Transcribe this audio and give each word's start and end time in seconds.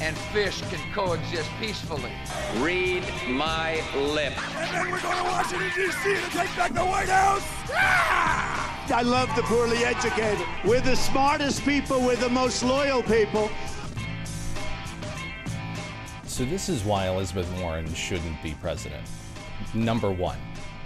and 0.00 0.16
fish 0.32 0.60
can 0.62 0.80
coexist 0.92 1.48
peacefully. 1.60 2.12
Read 2.58 3.04
my 3.28 3.82
lips. 3.96 4.36
And 4.56 4.74
then 4.74 4.90
we're 4.90 5.00
going 5.00 5.16
to 5.16 5.24
Washington, 5.24 5.70
D.C. 5.74 6.14
to 6.14 6.30
take 6.30 6.56
back 6.56 6.72
the 6.72 6.84
White 6.84 7.08
House. 7.08 7.42
Ah! 7.72 8.92
I 8.94 9.02
love 9.02 9.34
the 9.34 9.42
poorly 9.42 9.78
educated. 9.78 10.46
We're 10.64 10.80
the 10.80 10.96
smartest 10.96 11.62
people, 11.62 12.00
we're 12.00 12.16
the 12.16 12.28
most 12.28 12.62
loyal 12.62 13.02
people. 13.02 13.50
So, 16.24 16.44
this 16.44 16.68
is 16.68 16.84
why 16.84 17.08
Elizabeth 17.08 17.48
Warren 17.60 17.92
shouldn't 17.94 18.42
be 18.42 18.54
president. 18.60 19.06
Number 19.72 20.10
one. 20.10 20.38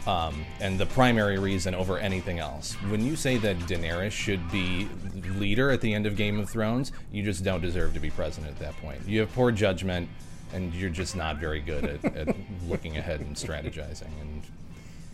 Um, 0.09 0.47
and 0.59 0.81
the 0.81 0.87
primary 0.87 1.39
reason 1.39 1.75
over 1.75 1.99
anything 1.99 2.39
else. 2.39 2.73
When 2.89 3.05
you 3.05 3.15
say 3.15 3.37
that 3.37 3.59
Daenerys 3.59 4.13
should 4.13 4.51
be 4.51 4.89
leader 5.37 5.71
at 5.71 5.83
the 5.83 5.93
end 5.93 6.07
of 6.07 6.17
Game 6.17 6.41
of 6.41 6.49
Thrones, 6.49 6.93
you 7.13 7.23
just 7.23 7.45
don't 7.45 7.61
deserve 7.61 7.93
to 7.93 8.01
be 8.01 8.09
president 8.09 8.53
at 8.53 8.59
that 8.61 8.77
point. 8.81 9.07
You 9.07 9.21
have 9.21 9.33
poor 9.35 9.53
judgment, 9.53 10.09
and 10.55 10.73
you're 10.73 10.89
just 10.89 11.15
not 11.15 11.37
very 11.37 11.61
good 11.61 11.85
at, 11.85 12.17
at 12.17 12.37
looking 12.69 12.97
ahead 12.97 13.21
and 13.21 13.37
strategizing 13.37 14.09
and 14.23 14.43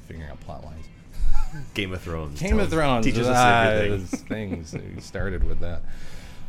figuring 0.07 0.31
out 0.31 0.39
plot 0.43 0.65
lines. 0.65 0.87
Game 1.75 1.93
of 1.93 2.01
Thrones. 2.01 2.41
Game 2.41 2.61
of 2.61 2.71
Thrones 2.71 3.05
teaches 3.05 3.27
us 3.27 3.37
ah, 3.37 3.65
everything. 3.65 4.07
things. 4.29 4.75
We 4.75 5.01
started 5.01 5.43
with 5.43 5.59
that. 5.59 5.83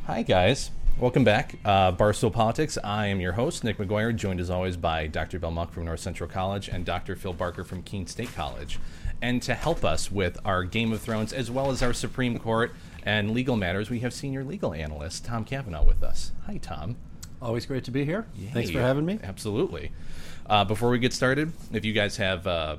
Hi 0.06 0.22
guys, 0.22 0.70
welcome 1.00 1.24
back. 1.24 1.56
Uh, 1.66 1.92
Barstool 1.92 2.32
Politics. 2.32 2.78
I 2.84 3.08
am 3.08 3.20
your 3.20 3.34
host, 3.34 3.64
Nick 3.64 3.78
McGuire, 3.78 4.16
joined 4.16 4.40
as 4.40 4.50
always 4.50 4.78
by 4.78 5.08
Dr. 5.08 5.40
Bill 5.40 5.52
Muck 5.52 5.72
from 5.72 5.86
North 5.86 6.00
Central 6.00 6.30
College 6.30 6.70
and 6.70 6.86
Dr. 6.86 7.16
Phil 7.16 7.34
Barker 7.34 7.64
from 7.64 7.84
Keene 7.84 8.08
State 8.08 8.34
College. 8.34 8.80
And 9.22 9.42
to 9.44 9.54
help 9.54 9.84
us 9.84 10.12
with 10.12 10.38
our 10.46 10.64
Game 10.64 10.94
of 10.94 11.02
Thrones 11.02 11.34
as 11.34 11.52
well 11.52 11.72
as 11.72 11.82
our 11.82 11.94
Supreme 11.94 12.38
Court 12.40 12.74
and 13.04 13.32
legal 13.32 13.56
matters, 13.56 13.90
we 13.90 14.00
have 14.00 14.14
senior 14.14 14.44
legal 14.44 14.74
analyst 14.74 15.26
Tom 15.26 15.44
Cavanaugh 15.44 15.84
with 15.84 16.04
us. 16.04 16.32
Hi, 16.46 16.58
Tom. 16.58 16.96
Always 17.42 17.66
great 17.66 17.84
to 17.86 17.92
be 17.92 18.06
here. 18.06 18.26
Yay. 18.36 18.48
Thanks 18.48 18.70
for 18.70 18.80
having 18.80 19.06
me. 19.06 19.20
Absolutely. 19.22 19.92
Uh, 20.48 20.64
before 20.64 20.90
we 20.90 21.00
get 21.00 21.14
started, 21.14 21.52
if 21.74 21.84
you 21.84 21.94
guys 21.94 22.18
have 22.18 22.48
uh, 22.48 22.78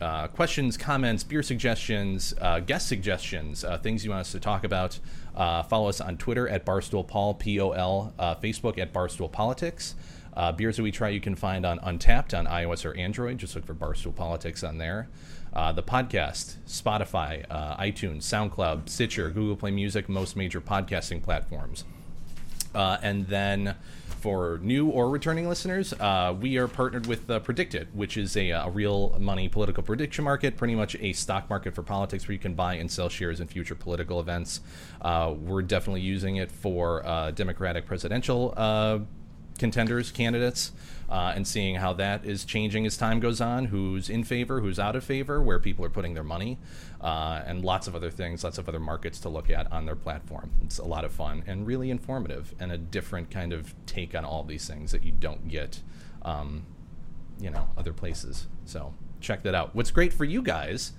uh, 0.00 0.26
questions, 0.28 0.76
comments, 0.76 1.22
beer 1.22 1.42
suggestions, 1.42 2.34
uh, 2.40 2.60
guest 2.60 2.88
suggestions, 2.88 3.64
uh, 3.64 3.78
things 3.78 4.04
you 4.04 4.10
want 4.10 4.20
us 4.20 4.32
to 4.32 4.40
talk 4.40 4.64
about, 4.64 4.98
uh, 5.34 5.62
follow 5.62 5.88
us 5.88 6.00
on 6.00 6.16
Twitter 6.16 6.48
at 6.48 6.64
Barstool 6.64 7.06
Pol, 7.06 7.34
P 7.34 7.60
O 7.60 7.70
L, 7.70 8.12
uh, 8.18 8.34
Facebook 8.36 8.78
at 8.78 8.92
Barstool 8.92 9.30
Politics. 9.30 9.94
Uh, 10.36 10.50
beers 10.50 10.76
that 10.76 10.82
we 10.82 10.90
try 10.90 11.08
you 11.10 11.20
can 11.20 11.36
find 11.36 11.64
on 11.64 11.78
Untappd 11.78 12.36
on 12.36 12.46
iOS 12.46 12.84
or 12.84 12.96
Android. 12.96 13.38
Just 13.38 13.54
look 13.54 13.64
for 13.64 13.74
Barstool 13.74 14.14
Politics 14.14 14.64
on 14.64 14.78
there. 14.78 15.08
Uh, 15.52 15.70
the 15.70 15.82
podcast, 15.82 16.56
Spotify, 16.66 17.44
uh, 17.48 17.76
iTunes, 17.76 18.22
SoundCloud, 18.22 18.88
Stitcher, 18.88 19.30
Google 19.30 19.54
Play 19.54 19.70
Music, 19.70 20.08
most 20.08 20.34
major 20.34 20.60
podcasting 20.60 21.22
platforms. 21.22 21.84
Uh, 22.74 22.96
and 23.02 23.28
then 23.28 23.76
for 24.24 24.58
new 24.62 24.88
or 24.88 25.10
returning 25.10 25.46
listeners, 25.46 25.92
uh, 26.00 26.34
we 26.40 26.56
are 26.56 26.66
partnered 26.66 27.06
with 27.06 27.28
uh, 27.28 27.38
PredictIt, 27.40 27.88
which 27.92 28.16
is 28.16 28.38
a, 28.38 28.52
a 28.52 28.70
real 28.70 29.14
money 29.20 29.50
political 29.50 29.82
prediction 29.82 30.24
market, 30.24 30.56
pretty 30.56 30.74
much 30.74 30.96
a 30.98 31.12
stock 31.12 31.50
market 31.50 31.74
for 31.74 31.82
politics 31.82 32.26
where 32.26 32.32
you 32.32 32.38
can 32.38 32.54
buy 32.54 32.72
and 32.72 32.90
sell 32.90 33.10
shares 33.10 33.38
in 33.38 33.46
future 33.46 33.74
political 33.74 34.18
events. 34.18 34.62
Uh, 35.02 35.34
we're 35.38 35.60
definitely 35.60 36.00
using 36.00 36.36
it 36.36 36.50
for 36.50 37.06
uh, 37.06 37.32
Democratic 37.32 37.84
presidential 37.84 38.54
uh, 38.56 38.98
contenders, 39.58 40.10
candidates, 40.10 40.72
uh, 41.10 41.34
and 41.36 41.46
seeing 41.46 41.74
how 41.74 41.92
that 41.92 42.24
is 42.24 42.46
changing 42.46 42.86
as 42.86 42.96
time 42.96 43.20
goes 43.20 43.42
on, 43.42 43.66
who's 43.66 44.08
in 44.08 44.24
favor, 44.24 44.60
who's 44.60 44.78
out 44.78 44.96
of 44.96 45.04
favor, 45.04 45.42
where 45.42 45.58
people 45.58 45.84
are 45.84 45.90
putting 45.90 46.14
their 46.14 46.24
money, 46.24 46.56
uh, 47.04 47.42
and 47.46 47.64
lots 47.64 47.86
of 47.86 47.94
other 47.94 48.10
things, 48.10 48.42
lots 48.42 48.58
of 48.58 48.68
other 48.68 48.80
markets 48.80 49.20
to 49.20 49.28
look 49.28 49.50
at 49.50 49.70
on 49.70 49.86
their 49.86 49.94
platform. 49.94 50.50
It's 50.64 50.78
a 50.78 50.84
lot 50.84 51.04
of 51.04 51.12
fun 51.12 51.44
and 51.46 51.66
really 51.66 51.90
informative 51.90 52.52
and 52.58 52.72
a 52.72 52.78
different 52.78 53.30
kind 53.30 53.52
of 53.52 53.72
take 53.86 54.16
on 54.16 54.24
all 54.24 54.42
these 54.42 54.66
things 54.66 54.90
that 54.90 55.04
you 55.04 55.12
don't 55.12 55.46
get, 55.46 55.80
um, 56.22 56.64
you 57.38 57.50
know, 57.50 57.68
other 57.78 57.92
places. 57.92 58.48
So 58.64 58.94
check 59.20 59.44
that 59.44 59.54
out. 59.54 59.74
What's 59.76 59.92
great 59.92 60.12
for 60.12 60.24
you 60.24 60.42
guys 60.42 60.94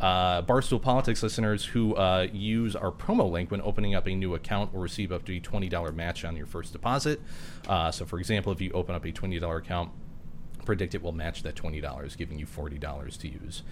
uh, 0.00 0.42
Barstool 0.42 0.82
Politics 0.82 1.22
listeners 1.22 1.64
who 1.64 1.94
uh, 1.94 2.26
use 2.32 2.74
our 2.74 2.90
promo 2.90 3.30
link 3.30 3.50
when 3.50 3.62
opening 3.62 3.94
up 3.94 4.06
a 4.06 4.14
new 4.14 4.34
account 4.34 4.72
will 4.72 4.80
receive 4.80 5.12
up 5.12 5.24
to 5.26 5.36
a 5.36 5.40
$20 5.40 5.94
match 5.94 6.24
on 6.24 6.36
your 6.36 6.46
first 6.46 6.72
deposit. 6.72 7.20
Uh, 7.68 7.90
so, 7.90 8.04
for 8.04 8.18
example, 8.18 8.52
if 8.52 8.60
you 8.60 8.70
open 8.72 8.94
up 8.94 9.04
a 9.04 9.12
$20 9.12 9.56
account, 9.56 9.92
PredictIt 10.64 11.02
will 11.02 11.12
match 11.12 11.42
that 11.42 11.54
$20, 11.54 12.16
giving 12.16 12.38
you 12.38 12.46
$40 12.46 13.18
to 13.18 13.28
use. 13.28 13.62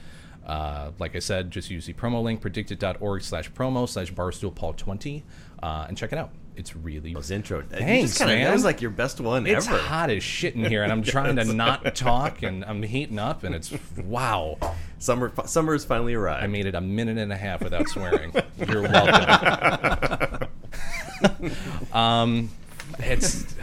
Uh, 0.46 0.90
like 0.98 1.14
I 1.14 1.20
said, 1.20 1.50
just 1.50 1.70
use 1.70 1.86
the 1.86 1.92
promo 1.92 2.22
link, 2.22 2.42
predictit.org 2.42 3.22
slash 3.22 3.50
promo 3.52 3.88
slash 3.88 4.12
barstool 4.12 4.54
paul 4.54 4.72
20 4.72 5.24
uh, 5.62 5.86
and 5.88 5.96
check 5.96 6.12
it 6.12 6.18
out. 6.18 6.30
It's 6.54 6.76
really. 6.76 7.14
Those 7.14 7.30
intro. 7.30 7.62
Thanks, 7.62 8.18
kinda, 8.18 8.34
man. 8.34 8.44
That 8.44 8.52
was 8.52 8.64
like 8.64 8.82
your 8.82 8.90
best 8.90 9.20
one 9.20 9.46
It's 9.46 9.66
ever. 9.66 9.76
It's 9.76 9.86
hot 9.86 10.10
as 10.10 10.22
shit 10.22 10.54
in 10.54 10.64
here, 10.64 10.82
and 10.82 10.92
I'm 10.92 11.02
trying 11.02 11.36
to 11.36 11.44
not 11.44 11.94
talk, 11.94 12.42
and 12.42 12.64
I'm 12.64 12.82
heating 12.82 13.18
up, 13.18 13.42
and 13.44 13.54
it's 13.54 13.72
wow. 13.96 14.58
Summer, 14.98 15.32
summer 15.46 15.72
has 15.72 15.84
finally 15.84 16.14
arrived. 16.14 16.44
I 16.44 16.46
made 16.46 16.66
it 16.66 16.74
a 16.74 16.80
minute 16.80 17.18
and 17.18 17.32
a 17.32 17.36
half 17.36 17.62
without 17.62 17.88
swearing. 17.88 18.34
You're 18.68 18.82
welcome. 18.82 20.48
um, 21.92 22.50
it's 22.98 23.54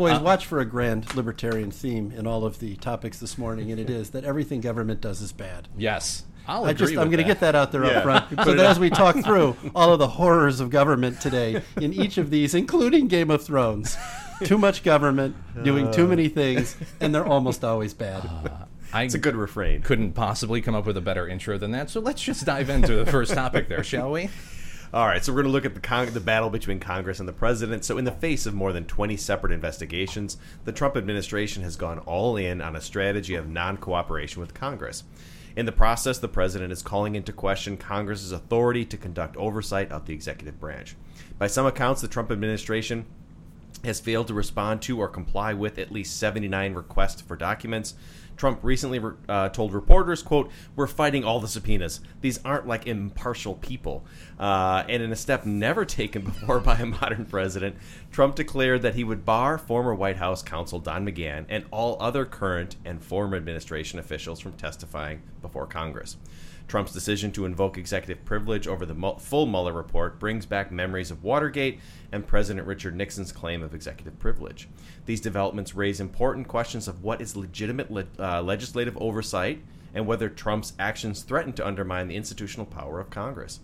Boys, 0.00 0.18
uh, 0.18 0.22
watch 0.22 0.46
for 0.46 0.60
a 0.60 0.64
grand 0.64 1.14
libertarian 1.14 1.70
theme 1.70 2.10
in 2.16 2.26
all 2.26 2.44
of 2.46 2.58
the 2.58 2.74
topics 2.76 3.18
this 3.18 3.36
morning, 3.36 3.70
and 3.70 3.78
it 3.78 3.90
is 3.90 4.10
that 4.10 4.24
everything 4.24 4.60
government 4.62 5.00
does 5.02 5.20
is 5.20 5.30
bad. 5.32 5.68
yes. 5.76 6.24
I'll 6.48 6.64
I 6.64 6.70
agree 6.70 6.86
just, 6.86 6.98
I'm 6.98 7.08
going 7.10 7.18
to 7.18 7.24
get 7.24 7.40
that 7.40 7.54
out 7.54 7.70
there 7.70 7.84
Yeah. 7.84 7.98
up 7.98 8.02
front, 8.02 8.24
so 8.44 8.54
that 8.54 8.64
as 8.66 8.78
we 8.80 8.88
talk 8.90 9.14
through 9.22 9.56
all 9.74 9.92
of 9.92 9.98
the 9.98 10.08
horrors 10.08 10.58
of 10.58 10.70
government 10.70 11.20
today, 11.20 11.62
in 11.76 11.92
each 11.92 12.16
of 12.18 12.30
these, 12.30 12.54
including 12.54 13.08
Game 13.08 13.30
of 13.30 13.44
Thrones, 13.44 13.96
too 14.44 14.56
much 14.58 14.82
government, 14.82 15.36
doing 15.62 15.92
too 15.92 16.08
many 16.08 16.28
things, 16.28 16.76
and 16.98 17.14
they're 17.14 17.26
almost 17.26 17.62
always 17.62 17.92
bad. 17.94 18.24
Uh, 18.24 18.48
I 18.92 19.02
it's 19.04 19.14
a 19.14 19.18
good 19.18 19.36
refrain. 19.36 19.82
couldn't 19.82 20.14
possibly 20.14 20.60
come 20.62 20.74
up 20.74 20.86
with 20.86 20.96
a 20.96 21.00
better 21.02 21.28
intro 21.28 21.58
than 21.58 21.70
that. 21.72 21.90
So 21.90 22.00
let's 22.00 22.22
just 22.22 22.44
dive 22.46 22.70
into 22.70 22.96
the 22.96 23.06
first 23.06 23.34
topic 23.34 23.68
there, 23.68 23.84
shall 23.84 24.10
we? 24.10 24.30
All 24.92 25.06
right, 25.06 25.24
so 25.24 25.32
we're 25.32 25.42
going 25.42 25.52
to 25.52 25.52
look 25.52 25.64
at 25.64 25.74
the 25.74 25.80
con- 25.80 26.12
the 26.12 26.18
battle 26.18 26.50
between 26.50 26.80
Congress 26.80 27.20
and 27.20 27.28
the 27.28 27.32
president. 27.32 27.84
So, 27.84 27.96
in 27.96 28.04
the 28.04 28.10
face 28.10 28.44
of 28.44 28.54
more 28.54 28.72
than 28.72 28.86
20 28.86 29.16
separate 29.16 29.52
investigations, 29.52 30.36
the 30.64 30.72
Trump 30.72 30.96
administration 30.96 31.62
has 31.62 31.76
gone 31.76 32.00
all 32.00 32.36
in 32.36 32.60
on 32.60 32.74
a 32.74 32.80
strategy 32.80 33.36
of 33.36 33.48
non 33.48 33.76
cooperation 33.76 34.40
with 34.40 34.52
Congress. 34.52 35.04
In 35.54 35.64
the 35.64 35.70
process, 35.70 36.18
the 36.18 36.26
president 36.26 36.72
is 36.72 36.82
calling 36.82 37.14
into 37.14 37.32
question 37.32 37.76
Congress's 37.76 38.32
authority 38.32 38.84
to 38.86 38.96
conduct 38.96 39.36
oversight 39.36 39.92
of 39.92 40.06
the 40.06 40.12
executive 40.12 40.58
branch. 40.58 40.96
By 41.38 41.46
some 41.46 41.66
accounts, 41.66 42.00
the 42.00 42.08
Trump 42.08 42.32
administration 42.32 43.06
has 43.84 44.00
failed 44.00 44.26
to 44.26 44.34
respond 44.34 44.82
to 44.82 44.98
or 44.98 45.08
comply 45.08 45.54
with 45.54 45.78
at 45.78 45.92
least 45.92 46.18
79 46.18 46.74
requests 46.74 47.20
for 47.20 47.36
documents. 47.36 47.94
Trump 48.40 48.58
recently 48.62 48.98
uh, 49.28 49.50
told 49.50 49.74
reporters, 49.74 50.22
quote, 50.22 50.50
we're 50.74 50.86
fighting 50.86 51.24
all 51.24 51.40
the 51.40 51.46
subpoenas. 51.46 52.00
These 52.22 52.40
aren't 52.42 52.66
like 52.66 52.86
impartial 52.86 53.56
people. 53.56 54.02
Uh, 54.38 54.82
and 54.88 55.02
in 55.02 55.12
a 55.12 55.16
step 55.16 55.44
never 55.44 55.84
taken 56.00 56.22
before 56.22 56.58
by 56.58 56.78
a 56.78 56.86
modern 56.86 57.26
president, 57.26 57.76
Trump 58.10 58.36
declared 58.36 58.80
that 58.80 58.94
he 58.94 59.04
would 59.04 59.26
bar 59.26 59.58
former 59.58 59.94
White 59.94 60.16
House 60.16 60.42
counsel 60.42 60.78
Don 60.78 61.06
McGahn 61.06 61.44
and 61.50 61.66
all 61.70 61.98
other 62.00 62.24
current 62.24 62.76
and 62.82 63.04
former 63.04 63.36
administration 63.36 63.98
officials 63.98 64.40
from 64.40 64.52
testifying 64.52 65.20
before 65.42 65.66
Congress. 65.66 66.16
Trump's 66.70 66.92
decision 66.92 67.32
to 67.32 67.46
invoke 67.46 67.76
executive 67.76 68.24
privilege 68.24 68.68
over 68.68 68.86
the 68.86 69.16
full 69.18 69.46
Mueller 69.46 69.72
report 69.72 70.20
brings 70.20 70.46
back 70.46 70.70
memories 70.70 71.10
of 71.10 71.24
Watergate 71.24 71.80
and 72.12 72.24
President 72.24 72.64
Richard 72.64 72.94
Nixon's 72.94 73.32
claim 73.32 73.64
of 73.64 73.74
executive 73.74 74.20
privilege. 74.20 74.68
These 75.04 75.20
developments 75.20 75.74
raise 75.74 75.98
important 75.98 76.46
questions 76.46 76.86
of 76.86 77.02
what 77.02 77.20
is 77.20 77.34
legitimate 77.34 77.90
le- 77.90 78.06
uh, 78.20 78.40
legislative 78.40 78.96
oversight 78.98 79.64
and 79.94 80.06
whether 80.06 80.28
Trump's 80.28 80.74
actions 80.78 81.22
threaten 81.24 81.52
to 81.54 81.66
undermine 81.66 82.06
the 82.06 82.14
institutional 82.14 82.66
power 82.66 83.00
of 83.00 83.10
Congress. 83.10 83.58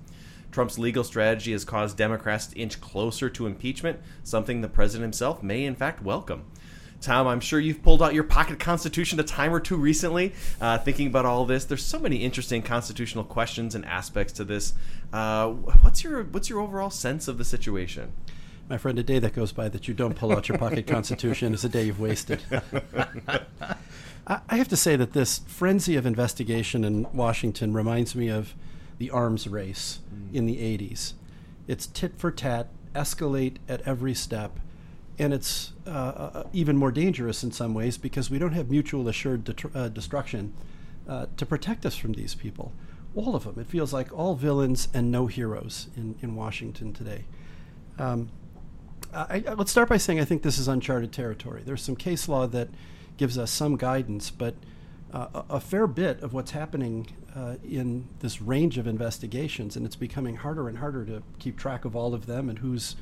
Trump's 0.51 0.77
legal 0.77 1.05
strategy 1.05 1.53
has 1.53 1.65
caused 1.65 1.97
Democrats 1.97 2.49
to 2.49 2.59
inch 2.59 2.81
closer 2.81 3.31
to 3.31 3.47
impeachment, 3.47 4.01
something 4.25 4.63
the 4.63 4.69
president 4.69 5.05
himself 5.05 5.45
may 5.45 5.65
in 5.65 5.77
fact 5.77 6.03
welcome. 6.03 6.45
Tom, 7.07 7.29
I'm 7.29 7.39
sure 7.39 7.61
you've 7.61 7.85
pulled 7.85 8.03
out 8.03 8.15
your 8.15 8.25
pocket 8.25 8.59
constitution 8.59 9.21
a 9.21 9.23
time 9.23 9.55
or 9.55 9.61
two 9.61 9.77
recently, 9.77 10.33
uh, 10.61 10.79
thinking 10.79 11.07
about 11.07 11.25
all 11.25 11.47
this. 11.47 11.65
There's 11.65 11.85
so 11.85 12.01
many 12.01 12.17
interesting 12.17 12.63
constitutional 12.63 13.23
questions 13.23 13.77
and 13.77 13.85
aspects 13.87 14.33
to 14.35 14.45
this. 14.45 14.73
Uh, 15.13 15.51
what's 15.83 16.03
your 16.03 16.25
what's 16.25 16.51
your 16.51 16.59
overall 16.59 16.91
sense 16.91 17.29
of 17.29 17.39
the 17.39 17.45
situation? 17.45 18.13
My 18.69 18.77
friend, 18.77 18.99
a 18.99 19.05
day 19.05 19.21
that 19.21 19.35
goes 19.35 19.53
by 19.53 19.69
that 19.69 19.87
you 19.87 19.95
don't 19.95 20.17
pull 20.17 20.33
out 20.33 20.49
your 20.49 20.59
pocket 20.59 20.85
constitution 20.89 21.55
is 21.55 21.65
a 21.65 21.69
day 21.69 21.85
you've 21.85 22.01
wasted. 22.01 22.43
I, 24.27 24.41
I 24.49 24.57
have 24.57 24.67
to 24.67 24.77
say 24.77 24.97
that 24.97 25.13
this 25.13 25.43
frenzy 25.47 25.95
of 25.95 26.07
investigation 26.07 26.83
in 26.83 27.07
Washington 27.13 27.73
reminds 27.73 28.17
me 28.17 28.27
of 28.27 28.53
the 28.99 29.11
arms 29.11 29.47
race 29.47 30.01
in 30.33 30.47
the 30.47 30.57
80s. 30.57 31.13
It's 31.69 31.87
tit 31.87 32.15
for 32.19 32.33
tat, 32.33 32.67
escalate 32.97 33.59
at 33.69 33.81
every 33.83 34.15
step, 34.15 34.59
and 35.19 35.33
it's 35.33 35.73
uh, 35.87 35.91
uh, 35.91 36.45
even 36.53 36.77
more 36.77 36.93
dangerous 36.93 37.43
in 37.43 37.51
some 37.51 37.73
ways 37.73 37.97
because 37.97 38.29
we 38.31 38.39
don't 38.39 38.53
have 38.53 38.71
mutual 38.71 39.09
assured 39.09 39.45
detr- 39.45 39.75
uh, 39.75 39.89
destruction 39.89 40.53
uh, 41.09 41.27
to 41.37 41.47
protect 41.47 41.87
us 41.87 41.97
from 41.97 42.13
these 42.13 42.35
people. 42.35 42.73
All 43.15 43.35
of 43.35 43.45
them. 43.45 43.59
It 43.59 43.67
feels 43.67 43.95
like 43.95 44.13
all 44.13 44.35
villains 44.35 44.89
and 44.93 45.11
no 45.11 45.27
heroes 45.27 45.89
in, 45.97 46.17
in 46.21 46.35
Washington 46.35 46.93
today. 46.93 47.25
Um, 47.99 48.31
I, 49.15 49.43
I, 49.47 49.55
let's 49.55 49.71
start 49.71 49.89
by 49.89 49.97
saying 49.97 50.21
I 50.21 50.27
think 50.27 50.43
this 50.43 50.59
is 50.59 50.69
uncharted 50.69 51.13
territory. 51.13 51.63
There's 51.65 51.81
some 51.81 51.97
case 51.97 52.29
law 52.29 52.47
that 52.49 52.69
gives 53.17 53.39
us 53.39 53.51
some 53.51 53.77
guidance, 53.77 54.31
but 54.31 54.55
uh, 55.15 55.29
a, 55.33 55.55
a, 55.55 55.61
fair 55.61 55.87
bit 55.87 56.21
of 56.21 56.35
what's 56.35 56.51
happening 56.51 57.07
uh, 57.35 57.55
in 57.65 58.07
this 58.19 58.43
range 58.43 58.77
of 58.77 58.87
investigations, 58.87 59.77
and 59.77 59.87
it's 59.87 59.97
becoming 59.97 60.37
harder 60.37 60.69
and 60.69 60.77
harder 60.79 61.07
to 61.07 61.23
keep 61.39 61.57
track 61.57 61.87
of 61.87 61.97
all 61.97 62.13
of 62.13 62.27
them 62.27 62.51
and 62.51 62.59
who's 62.59 62.97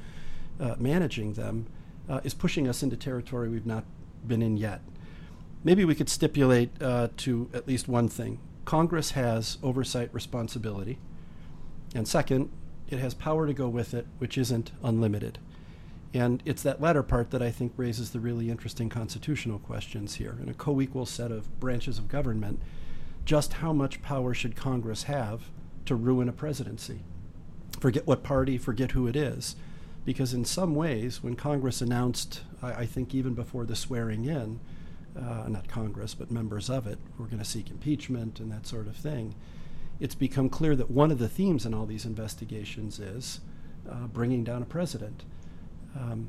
managing 0.79 1.33
them, 1.33 1.67
uh, 2.09 2.21
is 2.25 2.35
pushing 2.35 2.69
us 2.69 2.83
into 2.83 2.97
territory 2.97 3.49
we've 3.49 3.67
not 3.67 3.85
been 4.27 4.43
in 4.43 4.57
yet. 4.57 4.81
Maybe 5.63 5.85
we 5.85 5.95
could 5.95 6.09
stipulate 6.09 6.71
uh, 6.83 7.09
to 7.19 7.49
at 7.55 7.67
least 7.67 7.89
one 7.89 8.09
thing 8.09 8.39
Congress 8.65 9.13
has 9.13 9.59
oversight 9.63 10.09
responsibility, 10.13 10.99
and 11.95 12.09
second, 12.09 12.51
it 12.89 12.99
has 12.99 13.15
power 13.15 13.47
to 13.47 13.55
go 13.55 13.69
with 13.69 13.95
it, 13.95 14.07
which 14.19 14.37
isn't 14.37 14.73
unlimited. 14.83 15.39
And 16.13 16.43
it's 16.45 16.63
that 16.63 16.81
latter 16.81 17.03
part 17.03 17.33
that 17.33 17.43
I 17.43 17.51
think 17.51 17.73
raises 17.77 18.11
the 18.11 18.21
really 18.21 18.49
interesting 18.49 18.89
constitutional 18.89 19.59
questions 19.59 20.15
here. 20.15 20.39
In 20.41 20.49
a 20.49 20.55
co 20.55 20.81
equal 20.81 21.07
set 21.07 21.33
of 21.33 21.59
branches 21.59 21.99
of 21.99 22.09
government, 22.09 22.61
just 23.25 23.55
how 23.55 23.73
much 23.73 24.03
power 24.03 24.33
should 24.33 24.55
Congress 24.55 25.05
have 25.05 25.51
to 25.87 25.97
ruin 25.97 26.29
a 26.29 26.33
presidency? 26.33 27.01
Forget 27.81 28.07
what 28.07 28.23
party, 28.23 28.59
forget 28.59 28.93
who 28.93 29.09
it 29.09 29.17
is. 29.17 29.57
Because 30.05 30.35
in 30.35 30.45
some 30.45 30.75
ways, 30.75 31.23
when 31.23 31.35
Congress 31.35 31.81
announced, 31.81 32.43
I, 32.63 32.73
I 32.73 32.87
think 32.87 33.15
even 33.15 33.35
before 33.35 33.65
the 33.65 33.77
swearing 33.77 34.25
in, 34.25 34.61
uh, 35.17 35.49
not 35.49 35.69
Congress, 35.69 36.15
but 36.15 36.31
members 36.31 36.69
of 36.69 36.87
it, 36.87 36.99
we're 37.19 37.27
going 37.27 37.39
to 37.39 37.45
seek 37.45 37.71
impeachment 37.71 38.41
and 38.41 38.51
that 38.53 38.67
sort 38.67 38.87
of 38.87 38.97
thing, 38.97 39.35
it's 40.01 40.15
become 40.15 40.49
clear 40.49 40.75
that 40.77 40.91
one 40.91 41.11
of 41.11 41.19
the 41.19 41.29
themes 41.29 41.65
in 41.65 41.73
all 41.73 41.87
these 41.87 42.05
investigations 42.05 42.99
is 42.99 43.41
uh, 43.91 44.07
bringing 44.09 44.45
down 44.45 44.63
a 44.63 44.67
president. 44.67 45.25
Um, 45.97 46.29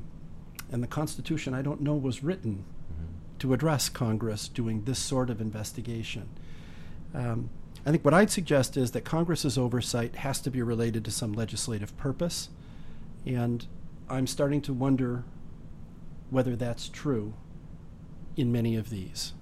and 0.70 0.82
the 0.82 0.86
Constitution, 0.88 1.54
I 1.54 1.62
don't 1.62 1.80
know, 1.80 1.94
was 1.94 2.22
written 2.22 2.64
mm-hmm. 2.92 3.38
to 3.40 3.52
address 3.52 3.88
Congress 3.88 4.48
doing 4.48 4.84
this 4.84 4.98
sort 4.98 5.30
of 5.30 5.40
investigation. 5.40 6.28
Um, 7.14 7.50
I 7.84 7.90
think 7.90 8.04
what 8.04 8.14
I'd 8.14 8.30
suggest 8.30 8.76
is 8.76 8.90
that 8.92 9.04
Congress's 9.04 9.56
oversight 9.56 10.16
has 10.16 10.40
to 10.40 10.50
be 10.50 10.62
related 10.62 11.04
to 11.04 11.10
some 11.10 11.32
legislative 11.32 11.96
purpose, 11.96 12.48
and 13.26 13.66
I'm 14.08 14.26
starting 14.26 14.60
to 14.62 14.72
wonder 14.72 15.24
whether 16.30 16.56
that's 16.56 16.88
true 16.88 17.34
in 18.36 18.52
many 18.52 18.76
of 18.76 18.90
these. 18.90 19.32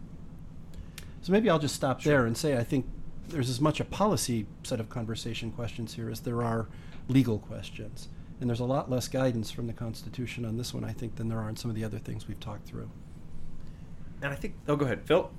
So 1.22 1.32
maybe 1.32 1.50
I'll 1.50 1.58
just 1.58 1.74
stop 1.74 2.00
sure. 2.00 2.12
there 2.12 2.26
and 2.26 2.36
say 2.36 2.56
I 2.56 2.64
think 2.64 2.86
there's 3.28 3.50
as 3.50 3.60
much 3.60 3.80
a 3.80 3.84
policy 3.84 4.46
set 4.62 4.80
of 4.80 4.88
conversation 4.88 5.50
questions 5.50 5.94
here 5.94 6.10
as 6.10 6.20
there 6.20 6.42
are 6.42 6.68
legal 7.08 7.38
questions. 7.38 8.08
And 8.40 8.50
there's 8.50 8.60
a 8.60 8.64
lot 8.64 8.90
less 8.90 9.08
guidance 9.08 9.50
from 9.50 9.66
the 9.66 9.72
Constitution 9.72 10.44
on 10.44 10.56
this 10.56 10.74
one, 10.74 10.84
I 10.84 10.92
think, 10.92 11.16
than 11.16 11.28
there 11.28 11.38
are 11.38 11.44
on 11.44 11.56
some 11.56 11.70
of 11.70 11.76
the 11.76 11.84
other 11.84 11.98
things 11.98 12.26
we've 12.26 12.40
talked 12.40 12.66
through. 12.66 12.90
And 14.22 14.32
I 14.32 14.36
think, 14.36 14.54
oh, 14.68 14.76
go 14.76 14.84
ahead, 14.84 15.02
Phil. 15.04 15.30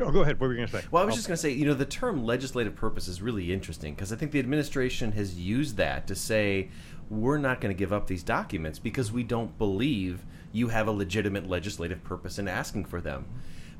Oh, 0.00 0.10
go 0.10 0.22
ahead. 0.22 0.40
What 0.40 0.48
were 0.48 0.54
you 0.54 0.58
going 0.58 0.68
to 0.68 0.80
say? 0.80 0.84
Well, 0.90 1.02
I 1.02 1.06
was 1.06 1.14
oh. 1.14 1.16
just 1.16 1.28
going 1.28 1.36
to 1.36 1.42
say, 1.42 1.50
you 1.50 1.66
know, 1.66 1.74
the 1.74 1.84
term 1.84 2.24
legislative 2.24 2.74
purpose 2.74 3.06
is 3.06 3.22
really 3.22 3.52
interesting 3.52 3.94
because 3.94 4.12
I 4.12 4.16
think 4.16 4.32
the 4.32 4.40
administration 4.40 5.12
has 5.12 5.38
used 5.38 5.76
that 5.76 6.06
to 6.08 6.14
say 6.14 6.70
we're 7.10 7.38
not 7.38 7.60
going 7.60 7.74
to 7.74 7.78
give 7.78 7.92
up 7.92 8.06
these 8.06 8.22
documents 8.22 8.78
because 8.78 9.12
we 9.12 9.22
don't 9.22 9.56
believe 9.58 10.24
you 10.52 10.68
have 10.68 10.86
a 10.86 10.92
legitimate 10.92 11.48
legislative 11.48 12.02
purpose 12.04 12.38
in 12.38 12.48
asking 12.48 12.84
for 12.84 13.00
them. 13.00 13.26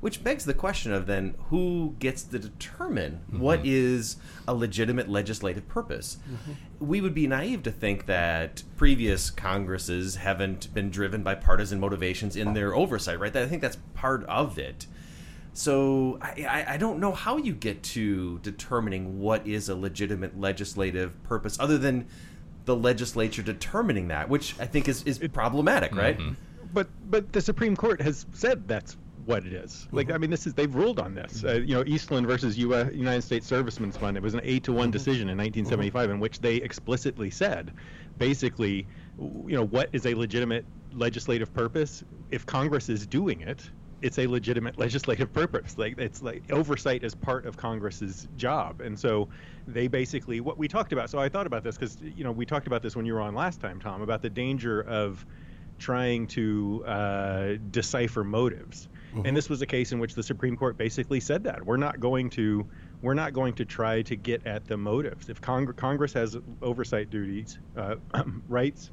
Which 0.00 0.22
begs 0.22 0.44
the 0.44 0.52
question 0.52 0.92
of 0.92 1.06
then 1.06 1.34
who 1.48 1.94
gets 1.98 2.24
to 2.24 2.38
determine 2.38 3.22
mm-hmm. 3.26 3.38
what 3.38 3.64
is 3.64 4.16
a 4.46 4.52
legitimate 4.52 5.08
legislative 5.08 5.66
purpose? 5.66 6.18
Mm-hmm. 6.30 6.86
We 6.86 7.00
would 7.00 7.14
be 7.14 7.26
naive 7.26 7.62
to 7.62 7.70
think 7.70 8.04
that 8.04 8.64
previous 8.76 9.30
Congresses 9.30 10.16
haven't 10.16 10.74
been 10.74 10.90
driven 10.90 11.22
by 11.22 11.36
partisan 11.36 11.80
motivations 11.80 12.36
in 12.36 12.52
their 12.52 12.74
oversight, 12.74 13.18
right? 13.18 13.34
I 13.34 13.46
think 13.46 13.62
that's 13.62 13.78
part 13.94 14.24
of 14.24 14.58
it. 14.58 14.86
So 15.54 16.18
I, 16.20 16.64
I 16.68 16.76
don't 16.76 16.98
know 16.98 17.12
how 17.12 17.36
you 17.36 17.54
get 17.54 17.82
to 17.84 18.40
determining 18.40 19.20
what 19.20 19.46
is 19.46 19.68
a 19.68 19.76
legitimate 19.76 20.38
legislative 20.38 21.22
purpose 21.22 21.58
other 21.60 21.78
than 21.78 22.08
the 22.64 22.76
legislature 22.76 23.42
determining 23.42 24.08
that, 24.08 24.28
which 24.28 24.58
I 24.58 24.66
think 24.66 24.88
is, 24.88 25.02
is 25.04 25.18
problematic, 25.32 25.94
right? 25.94 26.18
Mm-hmm. 26.18 26.34
But 26.72 26.88
but 27.08 27.32
the 27.32 27.40
Supreme 27.40 27.76
Court 27.76 28.00
has 28.00 28.26
said 28.32 28.66
that's 28.66 28.96
what 29.26 29.46
it 29.46 29.52
is. 29.52 29.88
Like, 29.92 30.06
mm-hmm. 30.06 30.14
I 30.14 30.18
mean, 30.18 30.30
this 30.30 30.46
is 30.46 30.54
they've 30.54 30.74
ruled 30.74 30.98
on 30.98 31.14
this. 31.14 31.44
Uh, 31.44 31.54
you 31.54 31.74
know, 31.74 31.84
Eastland 31.86 32.26
versus 32.26 32.58
US, 32.58 32.92
United 32.92 33.22
States 33.22 33.46
Servicemen's 33.46 33.96
Fund. 33.96 34.16
It 34.16 34.22
was 34.22 34.34
an 34.34 34.40
eight 34.42 34.64
to 34.64 34.72
one 34.72 34.86
mm-hmm. 34.86 34.92
decision 34.92 35.28
in 35.28 35.38
1975 35.38 36.10
in 36.10 36.20
which 36.20 36.40
they 36.40 36.56
explicitly 36.56 37.30
said, 37.30 37.72
basically, 38.18 38.86
you 39.18 39.56
know, 39.56 39.66
what 39.66 39.88
is 39.92 40.06
a 40.06 40.14
legitimate 40.14 40.64
legislative 40.92 41.52
purpose? 41.54 42.04
If 42.30 42.46
Congress 42.46 42.88
is 42.88 43.06
doing 43.06 43.40
it, 43.40 43.70
it's 44.04 44.18
a 44.18 44.26
legitimate 44.26 44.78
legislative 44.78 45.32
purpose. 45.32 45.78
Like 45.78 45.98
it's 45.98 46.20
like 46.20 46.52
oversight 46.52 47.02
is 47.02 47.14
part 47.14 47.46
of 47.46 47.56
Congress's 47.56 48.28
job, 48.36 48.82
and 48.82 48.98
so 48.98 49.28
they 49.66 49.88
basically 49.88 50.40
what 50.40 50.58
we 50.58 50.68
talked 50.68 50.92
about. 50.92 51.08
So 51.08 51.18
I 51.18 51.30
thought 51.30 51.46
about 51.46 51.64
this 51.64 51.76
because 51.76 51.96
you 52.02 52.22
know 52.22 52.30
we 52.30 52.44
talked 52.44 52.66
about 52.66 52.82
this 52.82 52.94
when 52.94 53.06
you 53.06 53.14
were 53.14 53.22
on 53.22 53.34
last 53.34 53.60
time, 53.60 53.80
Tom, 53.80 54.02
about 54.02 54.20
the 54.20 54.28
danger 54.28 54.82
of 54.82 55.24
trying 55.78 56.26
to 56.28 56.84
uh, 56.86 57.52
decipher 57.70 58.22
motives. 58.22 58.88
Mm-hmm. 59.14 59.26
And 59.26 59.36
this 59.36 59.48
was 59.48 59.62
a 59.62 59.66
case 59.66 59.92
in 59.92 59.98
which 59.98 60.14
the 60.14 60.22
Supreme 60.22 60.56
Court 60.56 60.76
basically 60.76 61.20
said 61.20 61.44
that 61.44 61.64
we're 61.64 61.78
not 61.78 61.98
going 61.98 62.28
to 62.30 62.66
we're 63.00 63.14
not 63.14 63.32
going 63.32 63.54
to 63.54 63.64
try 63.64 64.02
to 64.02 64.16
get 64.16 64.46
at 64.46 64.66
the 64.66 64.76
motives. 64.76 65.30
If 65.30 65.40
Cong- 65.40 65.72
Congress 65.72 66.12
has 66.12 66.36
oversight 66.60 67.08
duties, 67.08 67.58
uh, 67.74 67.96
rights, 68.48 68.90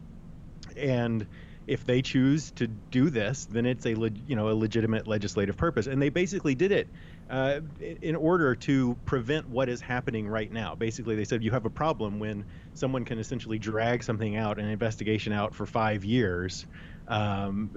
and 0.78 1.28
if 1.68 1.86
they 1.86 2.02
choose 2.02 2.52
to 2.54 2.68
do 2.68 3.10
this, 3.10 3.46
then 3.46 3.66
it's 3.66 3.86
a 3.86 3.96
le- 3.96 4.10
you 4.10 4.36
know 4.36 4.50
a 4.50 4.54
legitimate 4.56 5.08
legislative 5.08 5.58
purpose, 5.58 5.88
and 5.88 6.02
they 6.02 6.10
basically 6.10 6.56
did 6.56 6.72
it 6.72 6.90
uh, 7.30 7.62
in 8.02 8.16
order 8.16 8.56
to 8.56 8.98
prevent 9.06 9.48
what 9.48 9.70
is 9.70 9.82
happening 9.82 10.28
right 10.28 10.52
now. 10.52 10.76
Basically, 10.76 11.16
they 11.16 11.26
said 11.26 11.44
you 11.44 11.52
have 11.52 11.66
a 11.66 11.70
problem 11.70 12.20
when 12.20 12.46
someone 12.74 13.06
can 13.06 13.20
essentially 13.20 13.60
drag 13.60 14.04
something 14.04 14.36
out, 14.36 14.60
an 14.60 14.68
investigation 14.68 15.34
out 15.34 15.54
for 15.54 15.66
five 15.66 16.04
years, 16.04 16.66
um, 17.08 17.72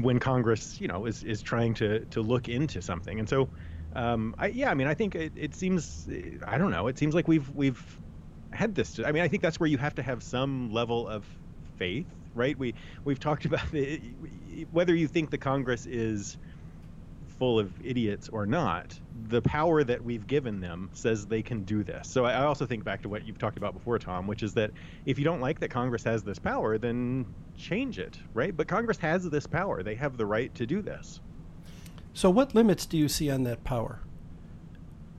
when 0.00 0.18
Congress, 0.18 0.80
you 0.80 0.88
know, 0.88 1.06
is, 1.06 1.22
is 1.22 1.42
trying 1.42 1.74
to 1.74 2.04
to 2.06 2.22
look 2.22 2.48
into 2.48 2.82
something. 2.82 3.18
And 3.18 3.28
so, 3.28 3.50
um, 3.94 4.34
I, 4.38 4.48
yeah, 4.48 4.70
I 4.70 4.74
mean, 4.74 4.86
I 4.86 4.94
think 4.94 5.14
it, 5.14 5.32
it 5.36 5.54
seems, 5.54 6.08
I 6.46 6.58
don't 6.58 6.70
know, 6.70 6.86
it 6.88 6.98
seems 6.98 7.14
like 7.14 7.28
we've 7.28 7.48
we've 7.50 7.82
had 8.52 8.74
this. 8.74 8.98
I 8.98 9.12
mean, 9.12 9.22
I 9.22 9.28
think 9.28 9.42
that's 9.42 9.60
where 9.60 9.68
you 9.68 9.78
have 9.78 9.94
to 9.96 10.02
have 10.02 10.22
some 10.22 10.72
level 10.72 11.06
of 11.08 11.26
faith, 11.76 12.08
right? 12.36 12.58
We 12.58 12.74
we've 13.04 13.20
talked 13.20 13.44
about 13.46 13.70
the, 13.72 14.00
whether 14.70 14.94
you 14.94 15.08
think 15.08 15.30
the 15.30 15.38
Congress 15.38 15.86
is 15.86 16.38
full 17.38 17.58
of 17.58 17.72
idiots 17.84 18.28
or 18.28 18.46
not, 18.46 18.98
the 19.28 19.42
power 19.42 19.84
that 19.84 20.02
we've 20.02 20.26
given 20.26 20.60
them 20.60 20.88
says 20.92 21.26
they 21.26 21.42
can 21.42 21.64
do 21.64 21.82
this. 21.82 22.08
So 22.08 22.24
I 22.24 22.44
also 22.44 22.66
think 22.66 22.84
back 22.84 23.02
to 23.02 23.08
what 23.08 23.26
you've 23.26 23.38
talked 23.38 23.58
about 23.58 23.74
before, 23.74 23.98
Tom, 23.98 24.26
which 24.26 24.42
is 24.42 24.54
that 24.54 24.70
if 25.04 25.18
you 25.18 25.24
don't 25.24 25.40
like 25.40 25.60
that 25.60 25.68
Congress 25.68 26.04
has 26.04 26.22
this 26.22 26.38
power, 26.38 26.78
then 26.78 27.26
change 27.56 27.98
it, 27.98 28.18
right? 28.34 28.56
But 28.56 28.68
Congress 28.68 28.98
has 28.98 29.28
this 29.28 29.46
power. 29.46 29.82
They 29.82 29.94
have 29.96 30.16
the 30.16 30.26
right 30.26 30.54
to 30.54 30.66
do 30.66 30.80
this. 30.80 31.20
So 32.14 32.30
what 32.30 32.54
limits 32.54 32.86
do 32.86 32.96
you 32.96 33.08
see 33.08 33.30
on 33.30 33.42
that 33.42 33.64
power? 33.64 34.00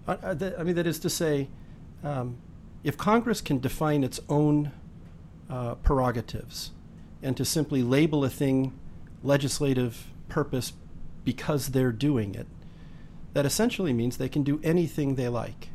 I, 0.08 0.64
mean, 0.64 0.76
that 0.76 0.88
is 0.88 1.00
to 1.00 1.10
say, 1.10 1.50
um, 2.04 2.38
if 2.84 2.98
Congress 2.98 3.42
can 3.42 3.60
define 3.60 4.04
its 4.04 4.20
own 4.30 4.72
uh, 5.50 5.76
prerogatives 5.76 6.72
and 7.22 7.36
to 7.38 7.46
simply 7.46 7.82
label 7.82 8.24
a 8.24 8.30
thing 8.30 8.78
legislative 9.24 10.08
purpose 10.30 10.74
because 11.24 11.68
they're 11.70 11.92
doing 11.92 12.36
it, 12.36 12.48
that 13.34 13.46
essentially 13.46 13.94
means 13.94 14.18
they 14.18 14.30
can 14.30 14.44
do 14.44 14.60
anything 14.64 15.16
they 15.16 15.28
like. 15.28 15.70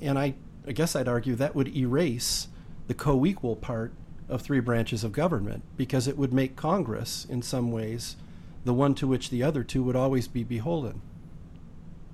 And 0.00 0.18
I, 0.18 0.34
I 0.66 0.72
guess 0.72 0.94
I'd 0.94 1.08
argue 1.08 1.34
that 1.36 1.54
would 1.54 1.74
erase 1.74 2.48
the 2.88 2.94
co 2.94 3.24
equal 3.24 3.56
part 3.56 3.92
of 4.28 4.42
three 4.42 4.60
branches 4.60 5.04
of 5.04 5.12
government 5.12 5.62
because 5.76 6.08
it 6.08 6.16
would 6.16 6.32
make 6.32 6.56
Congress, 6.56 7.26
in 7.28 7.42
some 7.42 7.70
ways, 7.70 8.16
the 8.64 8.74
one 8.74 8.94
to 8.94 9.06
which 9.06 9.30
the 9.30 9.42
other 9.42 9.62
two 9.62 9.82
would 9.82 9.96
always 9.96 10.28
be 10.28 10.44
beholden. 10.44 11.00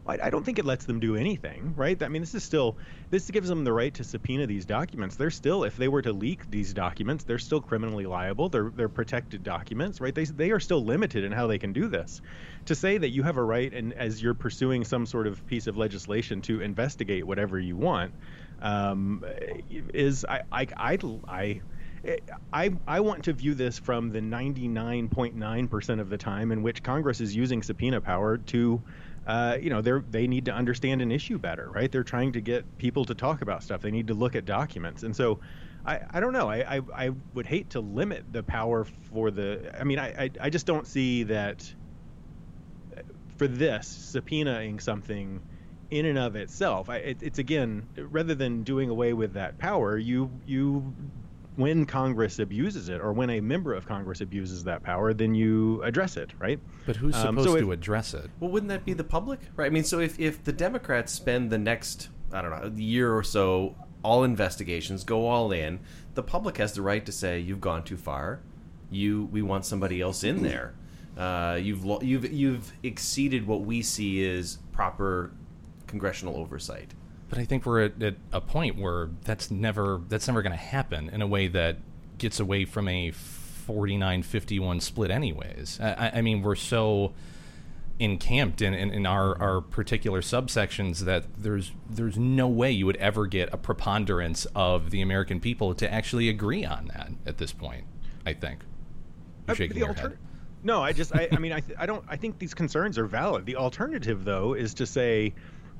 I, 0.09 0.19
I 0.25 0.31
don't 0.31 0.45
think 0.45 0.59
it 0.59 0.65
lets 0.65 0.87
them 0.87 1.01
do 1.01 1.17
anything, 1.17 1.75
right? 1.77 2.03
I 2.03 2.09
mean, 2.09 2.23
this 2.23 2.35
is 2.35 2.43
still 2.43 2.79
this 3.11 3.31
gives 3.31 3.49
them 3.49 3.65
the 3.65 3.73
right 3.73 3.93
to 3.95 4.05
subpoena 4.05 4.47
these 4.47 4.65
documents. 4.65 5.17
They're 5.17 5.31
still, 5.31 5.65
if 5.65 5.77
they 5.77 5.89
were 5.89 6.03
to 6.03 6.13
leak 6.13 6.51
these 6.51 6.73
documents, 6.73 7.25
they're 7.25 7.39
still 7.39 7.61
criminally 7.61 8.07
liable. 8.07 8.49
They're 8.49 8.71
they're 8.75 8.89
protected 8.89 9.43
documents, 9.43 10.01
right? 10.01 10.15
They 10.15 10.25
they 10.25 10.51
are 10.51 10.61
still 10.61 10.85
limited 10.85 11.25
in 11.25 11.33
how 11.33 11.47
they 11.47 11.59
can 11.59 11.73
do 11.73 11.89
this. 11.89 12.21
To 12.67 12.75
say 12.75 12.99
that 12.99 13.11
you 13.11 13.23
have 13.23 13.37
a 13.37 13.43
right, 13.43 13.73
and 13.73 13.93
as 13.93 14.23
you're 14.23 14.35
pursuing 14.35 14.85
some 14.85 15.07
sort 15.07 15.27
of 15.27 15.47
piece 15.47 15.67
of 15.67 15.77
legislation 15.77 16.41
to 16.43 16.61
investigate 16.61 17.27
whatever 17.27 17.59
you 17.59 17.77
want, 17.77 18.15
um, 18.61 19.25
is 19.69 20.25
I 20.29 20.41
I 20.51 20.67
I. 20.77 20.99
I 21.29 21.61
I, 22.53 22.71
I 22.87 23.01
want 23.01 23.25
to 23.25 23.33
view 23.33 23.55
this 23.55 23.79
from 23.79 24.11
the 24.11 24.21
99.9% 24.21 26.01
of 26.01 26.09
the 26.09 26.17
time 26.17 26.53
in 26.53 26.63
which 26.63 26.85
Congress 26.85 27.21
is 27.21 27.35
using 27.35 27.61
subpoena 27.63 28.01
power 28.01 28.39
to, 28.39 28.81
uh, 29.29 29.59
you 29.61 29.69
know, 29.69 29.83
they 29.83 29.93
they 30.11 30.27
need 30.27 30.47
to 30.47 30.53
understand 30.53 31.03
an 31.03 31.13
issue 31.13 31.39
better, 31.39 31.71
right? 31.71 31.93
They're 31.93 32.03
trying 32.03 32.33
to 32.33 32.41
get 32.41 32.79
people 32.79 33.05
to 33.05 33.15
talk 33.15 33.43
about 33.43 33.63
stuff. 33.63 33.83
They 33.83 33.91
need 33.91 34.07
to 34.07 34.15
look 34.15 34.35
at 34.35 34.47
documents, 34.47 35.03
and 35.03 35.15
so 35.15 35.41
I, 35.85 36.01
I 36.11 36.21
don't 36.21 36.33
know. 36.33 36.49
I, 36.49 36.77
I, 36.77 36.81
I 36.95 37.11
would 37.35 37.47
hate 37.47 37.71
to 37.71 37.81
limit 37.81 38.25
the 38.33 38.43
power 38.43 38.87
for 39.13 39.31
the. 39.31 39.71
I 39.79 39.85
mean, 39.85 39.99
I, 39.99 40.25
I, 40.25 40.31
I 40.41 40.51
just 40.51 40.65
don't 40.65 40.87
see 40.87 41.25
that 41.25 41.71
for 43.37 43.47
this 43.47 44.15
subpoenaing 44.15 44.81
something 44.81 45.43
in 45.91 46.07
and 46.07 46.19
of 46.19 46.35
itself. 46.35 46.89
I, 46.89 46.97
it, 46.97 47.23
it's 47.23 47.39
again 47.39 47.87
rather 47.99 48.35
than 48.35 48.63
doing 48.63 48.89
away 48.89 49.13
with 49.13 49.35
that 49.35 49.59
power, 49.59 49.99
you 49.99 50.31
you 50.47 50.95
when 51.59 51.85
Congress 51.85 52.39
abuses 52.39 52.89
it 52.89 53.01
or 53.01 53.13
when 53.13 53.29
a 53.31 53.41
member 53.41 53.75
of 53.75 53.85
Congress 53.85 54.21
abuses 54.21 54.63
that 54.63 54.81
power, 54.85 55.13
then 55.13 55.35
you 55.35 55.83
address 55.83 56.17
it, 56.17 56.31
right? 56.39 56.61
But 56.87 56.95
who's 56.95 57.17
Um, 57.17 57.35
supposed 57.35 57.49
so 57.49 57.55
if- 57.57 57.61
to 57.63 57.73
address 57.73 58.15
it? 58.15 58.31
Well, 58.39 58.53
wouldn't 58.53 58.69
that 58.71 58.85
be 58.85 58.93
the 58.93 59.03
public? 59.03 59.41
Right. 59.57 59.67
I 59.67 59.71
mean, 59.71 59.83
so 59.83 59.99
if, 59.99 60.21
if 60.21 60.45
the 60.45 60.53
Democrats 60.53 61.13
spend 61.13 61.51
the 61.51 61.59
next, 61.59 62.11
I 62.33 62.43
don't 62.43 62.53
know, 62.53 62.73
year 62.81 63.13
or 63.13 63.25
so, 63.25 63.75
all 64.05 64.23
investigations, 64.23 65.03
go 65.03 65.27
all 65.27 65.51
in, 65.51 65.81
the 66.15 66.23
public 66.23 66.59
has 66.59 66.75
the 66.75 66.83
right 66.83 67.05
to 67.05 67.11
say, 67.11 67.41
you've 67.41 67.61
gone 67.61 67.83
too 67.83 67.97
far. 67.97 68.39
You, 68.93 69.25
we 69.33 69.43
want 69.43 69.65
somebody 69.67 70.01
else 70.01 70.23
in 70.23 70.45
there. 70.45 70.75
Uh, 71.17 71.59
you've, 71.61 71.85
lo- 71.85 72.01
you've, 72.01 72.33
you've 72.33 72.73
exceeded 72.85 73.49
what 73.49 73.63
we 73.63 73.83
see 73.83 74.25
as 74.31 74.59
proper 74.71 75.33
congressional 75.89 76.37
oversight. 76.37 76.95
But 77.29 77.39
I 77.39 77.45
think 77.45 77.67
we're 77.67 77.83
at, 77.85 78.03
at 78.03 78.15
a 78.33 78.41
point 78.41 78.79
where 78.79 79.11
that's 79.25 79.51
never 79.51 80.01
that's 80.09 80.27
never 80.27 80.41
going 80.43 80.53
to 80.53 80.57
happen 80.57 81.09
in 81.11 81.21
a 81.23 81.27
way 81.27 81.47
that 81.49 81.77
gets 82.19 82.41
away 82.41 82.65
from 82.65 82.89
a 82.89 83.13
49-51 83.69 84.81
split 84.83 85.11
anyways. 85.11 85.79
I, 85.81 86.13
I- 86.17 86.21
mean, 86.23 86.43
we're 86.43 86.55
so 86.55 87.13
encamped 88.01 88.63
in, 88.63 88.75
in, 88.75 88.91
in 88.91 89.07
our, 89.07 89.37
our 89.43 89.61
particular 89.61 90.21
subsections 90.21 91.01
that 91.01 91.25
there's 91.37 91.73
there's 91.91 92.17
no 92.17 92.47
way 92.47 92.71
you 92.71 92.87
would 92.87 92.97
ever 92.97 93.27
get 93.27 93.53
a 93.53 93.57
preponderance 93.57 94.47
of 94.55 94.91
the 94.91 95.03
American 95.03 95.41
people 95.41 95.75
to 95.75 95.93
actually 95.93 96.29
agree 96.29 96.65
on 96.65 96.87
that 96.95 97.11
at 97.27 97.39
this 97.39 97.53
point. 97.53 97.85
I 98.25 98.35
think. 98.35 98.61
You're 99.47 99.53
Uh, 99.53 99.57
shaking 99.57 99.75
the 99.75 99.81
your 99.81 99.89
alter- 99.89 100.01
head. 100.11 100.19
No, 100.63 100.83
I 100.83 100.93
just, 100.93 101.15
I, 101.15 101.29
I 101.31 101.39
mean, 101.39 101.53
I, 101.53 101.61
th- 101.61 101.79
I 101.79 101.87
don't, 101.87 102.05
I 102.09 102.17
think 102.17 102.39
these 102.41 102.53
concerns 102.53 102.99
are 102.99 103.07
valid. 103.07 103.47
The 103.47 103.55
alternative, 103.57 104.25
though, 104.25 104.55
is 104.55 104.75
to 104.75 104.87
say 104.87 105.33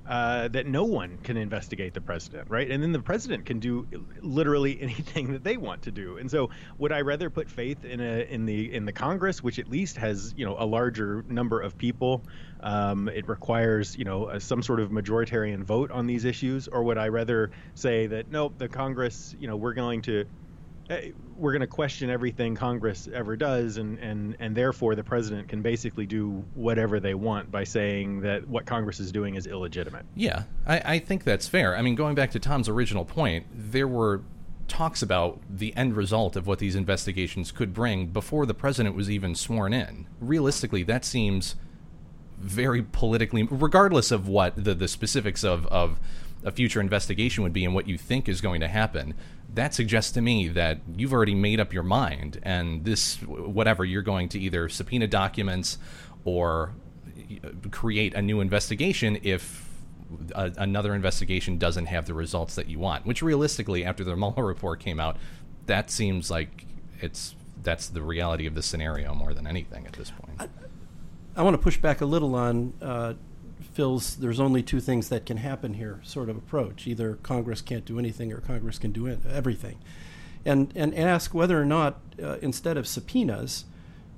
uh, 0.09 0.49
that 0.49 0.67
no 0.67 0.85
one 0.85 1.19
can 1.23 1.37
investigate 1.37 1.93
the 1.93 2.01
president, 2.01 2.49
right? 2.49 2.71
And 2.71 2.83
then 2.83 2.93
the 2.93 3.03
president 3.03 3.45
can 3.45 3.61
do 3.61 3.87
literally 4.23 4.81
anything 4.81 5.33
that 5.33 5.45
they 5.45 5.59
want 5.59 5.83
to 5.83 5.93
do. 5.93 6.17
And 6.17 6.31
so, 6.31 6.49
would 6.79 6.93
I 6.93 7.03
rather 7.03 7.29
put 7.29 7.51
faith 7.51 7.85
in 7.85 8.01
a 8.01 8.27
in 8.29 8.47
the 8.47 8.73
in 8.73 8.87
the 8.87 8.93
Congress, 8.93 9.43
which 9.43 9.59
at 9.59 9.69
least 9.69 9.99
has 9.99 10.33
you 10.35 10.47
know 10.47 10.57
a 10.59 10.65
larger 10.65 11.25
number 11.29 11.61
of 11.61 11.77
people? 11.77 12.25
Um, 12.61 13.09
it 13.09 13.29
requires 13.29 13.95
you 13.97 14.05
know 14.05 14.31
a, 14.31 14.41
some 14.41 14.63
sort 14.63 14.81
of 14.81 14.91
majoritarian 14.91 15.63
vote 15.63 15.91
on 15.91 16.07
these 16.07 16.25
issues, 16.25 16.69
or 16.69 16.83
would 16.85 16.99
I 16.99 17.09
rather 17.09 17.51
say 17.75 18.07
that 18.07 18.31
no, 18.31 18.55
the 18.57 18.69
Congress, 18.69 19.35
you 19.39 19.47
know, 19.47 19.57
we're 19.57 19.75
going 19.75 20.03
to 20.03 20.25
Uh, 20.91 20.97
we're 21.37 21.53
going 21.53 21.61
to 21.61 21.67
question 21.67 22.09
everything 22.11 22.55
Congress 22.55 23.09
ever 23.13 23.37
does, 23.37 23.77
and, 23.77 23.99
and, 23.99 24.37
and 24.41 24.57
therefore 24.57 24.95
the 24.95 25.05
president 25.05 25.49
can 25.49 25.63
basically 25.63 26.07
do 26.07 26.45
whatever 26.55 26.99
they 26.99 27.15
want 27.15 27.51
by 27.51 27.63
saying 27.63 28.21
that 28.23 28.49
what 28.49 28.65
Congress 28.65 28.99
is 28.99 29.13
doing 29.13 29.35
is 29.35 29.47
illegitimate. 29.47 30.07
Yeah, 30.15 30.45
I, 30.67 30.95
I 30.95 30.99
think 30.99 31.25
that's 31.25 31.47
fair. 31.47 31.77
I 31.77 31.83
mean, 31.83 31.95
going 31.95 32.15
back 32.15 32.31
to 32.33 32.39
Tom's 32.39 32.69
original 32.69 33.05
point, 33.05 33.47
there 33.53 33.87
were 33.87 34.23
talks 34.67 35.03
about 35.03 35.41
the 35.49 35.75
end 35.77 35.97
result 35.97 36.37
of 36.37 36.47
what 36.47 36.59
these 36.59 36.75
investigations 36.75 37.51
could 37.53 37.73
bring 37.73 38.07
before 38.07 38.47
the 38.47 38.55
president 38.55 38.95
was 38.95 39.11
even 39.11 39.35
sworn 39.35 39.73
in. 39.73 40.07
Realistically, 40.21 40.83
that 40.85 41.05
seems 41.05 41.57
very 42.39 42.83
politically, 42.83 43.43
regardless 43.45 44.11
of 44.11 44.29
what 44.29 44.63
the, 44.63 44.75
the 44.75 44.89
specifics 44.89 45.43
of, 45.43 45.67
of 45.67 45.99
a 46.45 46.51
future 46.51 46.81
investigation 46.81 47.43
would 47.43 47.53
be 47.53 47.65
and 47.65 47.75
what 47.75 47.89
you 47.89 47.99
think 47.99 48.29
is 48.29 48.41
going 48.41 48.61
to 48.61 48.69
happen. 48.69 49.15
That 49.53 49.75
suggests 49.75 50.13
to 50.13 50.21
me 50.21 50.49
that 50.49 50.81
you've 50.95 51.13
already 51.13 51.35
made 51.35 51.59
up 51.59 51.73
your 51.73 51.83
mind, 51.83 52.39
and 52.43 52.85
this, 52.85 53.17
whatever, 53.23 53.85
you're 53.85 54.03
going 54.03 54.29
to 54.31 54.39
either 54.39 54.69
subpoena 54.69 55.07
documents 55.07 55.79
or 56.25 56.75
create 57.71 58.15
a 58.15 58.23
new 58.23 58.41
investigation 58.41 59.19
if 59.23 59.69
a, 60.35 60.53
another 60.57 60.95
investigation 60.95 61.59
doesn't 61.59 61.87
have 61.87 62.07
the 62.07 62.15
results 62.15 62.55
that 62.55 62.69
you 62.69 62.79
want. 62.79 63.07
Which 63.07 63.23
realistically, 63.23 63.85
after 63.85 64.05
the 64.05 64.17
Mueller 64.17 64.45
report 64.45 64.81
came 64.81 65.01
out, 65.01 65.17
that 65.67 65.91
seems 65.91 66.31
like 66.31 66.67
it's 67.01 67.35
that's 67.63 67.89
the 67.89 68.03
reality 68.03 68.47
of 68.47 68.55
the 68.55 68.63
scenario 68.63 69.15
more 69.15 69.35
than 69.35 69.47
anything 69.47 69.87
at 69.87 69.93
this 69.95 70.11
point. 70.11 70.51
I 71.37 71.43
want 71.43 71.55
to 71.55 71.63
push 71.63 71.77
back 71.79 72.01
a 72.01 72.07
little 72.07 72.35
on 72.35 72.73
uh, 72.81 73.15
There's 73.79 74.41
only 74.41 74.63
two 74.63 74.81
things 74.81 75.09
that 75.09 75.25
can 75.25 75.37
happen 75.37 75.75
here 75.75 76.01
sort 76.03 76.29
of 76.29 76.37
approach. 76.37 76.87
Either 76.87 77.15
Congress 77.23 77.61
can't 77.61 77.85
do 77.85 77.99
anything 77.99 78.33
or 78.33 78.41
Congress 78.41 78.79
can 78.79 78.91
do 78.91 79.07
it, 79.07 79.21
everything. 79.31 79.79
And, 80.45 80.73
and 80.75 80.95
ask 80.95 81.33
whether 81.33 81.61
or 81.61 81.65
not, 81.65 82.01
uh, 82.23 82.39
instead 82.43 82.77
of 82.77 82.89
subpoenas, 82.89 83.67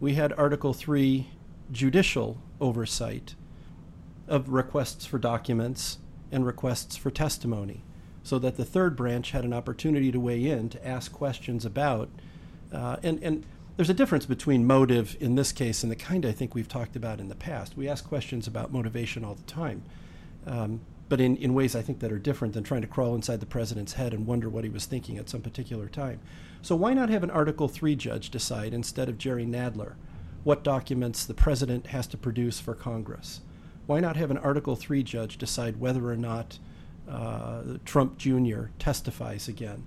we 0.01 0.15
had 0.15 0.33
Article 0.33 0.73
3 0.73 1.29
judicial 1.71 2.41
oversight 2.61 3.35
of 4.27 4.49
requests 4.49 5.05
for 5.05 5.19
documents 5.19 5.99
and 6.33 6.47
requests 6.47 6.97
for 6.97 7.11
testimony, 7.11 7.85
so 8.23 8.39
that 8.39 8.57
the 8.57 8.65
third 8.65 8.97
branch 8.97 9.33
had 9.33 9.45
an 9.45 9.53
opportunity 9.53 10.11
to 10.11 10.21
weigh 10.21 10.47
in 10.47 10.71
to 10.71 10.87
ask 10.87 11.13
questions 11.13 11.67
about. 11.67 12.09
Uh, 12.73 12.97
and, 13.03 13.23
and 13.23 13.45
there's 13.81 13.89
a 13.89 13.95
difference 13.95 14.27
between 14.27 14.67
motive 14.67 15.17
in 15.21 15.37
this 15.37 15.53
case 15.53 15.83
and 15.83 15.91
the 15.91 15.97
kind 15.97 16.27
I 16.27 16.33
think 16.33 16.55
we've 16.55 16.69
talked 16.69 16.97
about 16.97 17.19
in 17.19 17.29
the 17.29 17.35
past. 17.35 17.79
We 17.79 17.89
ask 17.89 18.07
questions 18.07 18.47
about 18.47 18.71
motivation 18.71 19.25
all 19.25 19.37
the 19.37 19.43
time, 19.45 19.85
um, 20.47 20.83
but 21.09 21.19
in, 21.19 21.35
in 21.39 21.55
ways 21.55 21.75
I 21.75 21.81
think 21.81 22.01
that 22.01 22.13
are 22.13 22.19
different 22.19 22.53
than 22.53 22.63
trying 22.63 22.83
to 22.83 22.87
crawl 22.87 23.15
inside 23.15 23.41
the 23.41 23.47
president's 23.47 23.95
head 23.95 24.13
and 24.13 24.27
wonder 24.27 24.51
what 24.51 24.65
he 24.65 24.71
was 24.71 24.85
thinking 24.85 25.17
at 25.17 25.31
some 25.31 25.41
particular 25.41 25.89
time. 25.89 26.21
So 26.61 26.77
why 26.77 26.93
not 26.93 27.09
have 27.09 27.23
an 27.23 27.31
Article 27.31 27.69
3 27.69 27.97
judge 27.97 28.29
decide 28.29 28.75
instead 28.75 29.09
of 29.09 29.17
Jerry 29.17 29.47
Nadler 29.47 29.95
what 30.45 30.63
documents 30.63 31.25
the 31.25 31.33
president 31.33 31.87
has 31.87 32.07
to 32.09 32.19
produce 32.19 32.61
for 32.61 32.75
Congress? 32.75 33.41
Why 33.87 33.99
not 34.01 34.17
have 34.17 34.31
an 34.31 34.37
Article 34.37 34.77
3 34.77 35.03
judge 35.03 35.39
decide 35.39 35.81
whether 35.81 36.07
or 36.07 36.19
not 36.19 36.59
uh, 37.09 37.63
Trump 37.87 38.19
Jr. 38.19 38.65
testifies 38.79 39.49
again? 39.49 39.87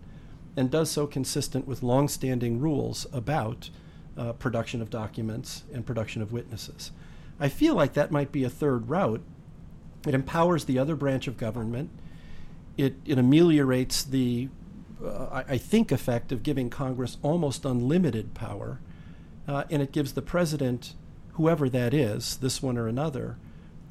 and 0.55 0.69
does 0.69 0.91
so 0.91 1.07
consistent 1.07 1.67
with 1.67 1.83
longstanding 1.83 2.59
rules 2.59 3.07
about 3.11 3.69
uh, 4.17 4.33
production 4.33 4.81
of 4.81 4.89
documents 4.89 5.63
and 5.73 5.85
production 5.85 6.21
of 6.21 6.31
witnesses. 6.31 6.91
I 7.39 7.49
feel 7.49 7.75
like 7.75 7.93
that 7.93 8.11
might 8.11 8.31
be 8.31 8.43
a 8.43 8.49
third 8.49 8.89
route. 8.89 9.21
It 10.07 10.13
empowers 10.13 10.65
the 10.65 10.77
other 10.77 10.95
branch 10.95 11.27
of 11.27 11.37
government. 11.37 11.89
It, 12.77 12.95
it 13.05 13.17
ameliorates 13.17 14.03
the, 14.03 14.49
uh, 15.03 15.25
I, 15.31 15.53
I 15.53 15.57
think, 15.57 15.91
effect 15.91 16.31
of 16.31 16.43
giving 16.43 16.69
Congress 16.69 17.17
almost 17.21 17.65
unlimited 17.65 18.33
power. 18.33 18.79
Uh, 19.47 19.63
and 19.69 19.81
it 19.81 19.91
gives 19.91 20.13
the 20.13 20.21
president, 20.21 20.93
whoever 21.33 21.69
that 21.69 21.93
is, 21.93 22.37
this 22.37 22.61
one 22.61 22.77
or 22.77 22.87
another, 22.87 23.37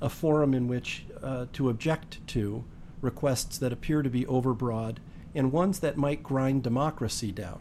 a 0.00 0.08
forum 0.08 0.54
in 0.54 0.68
which 0.68 1.04
uh, 1.22 1.46
to 1.52 1.68
object 1.68 2.26
to 2.28 2.64
requests 3.00 3.58
that 3.58 3.72
appear 3.72 4.02
to 4.02 4.10
be 4.10 4.24
overbroad 4.24 4.96
and 5.34 5.52
ones 5.52 5.80
that 5.80 5.96
might 5.96 6.22
grind 6.22 6.62
democracy 6.62 7.32
down. 7.32 7.60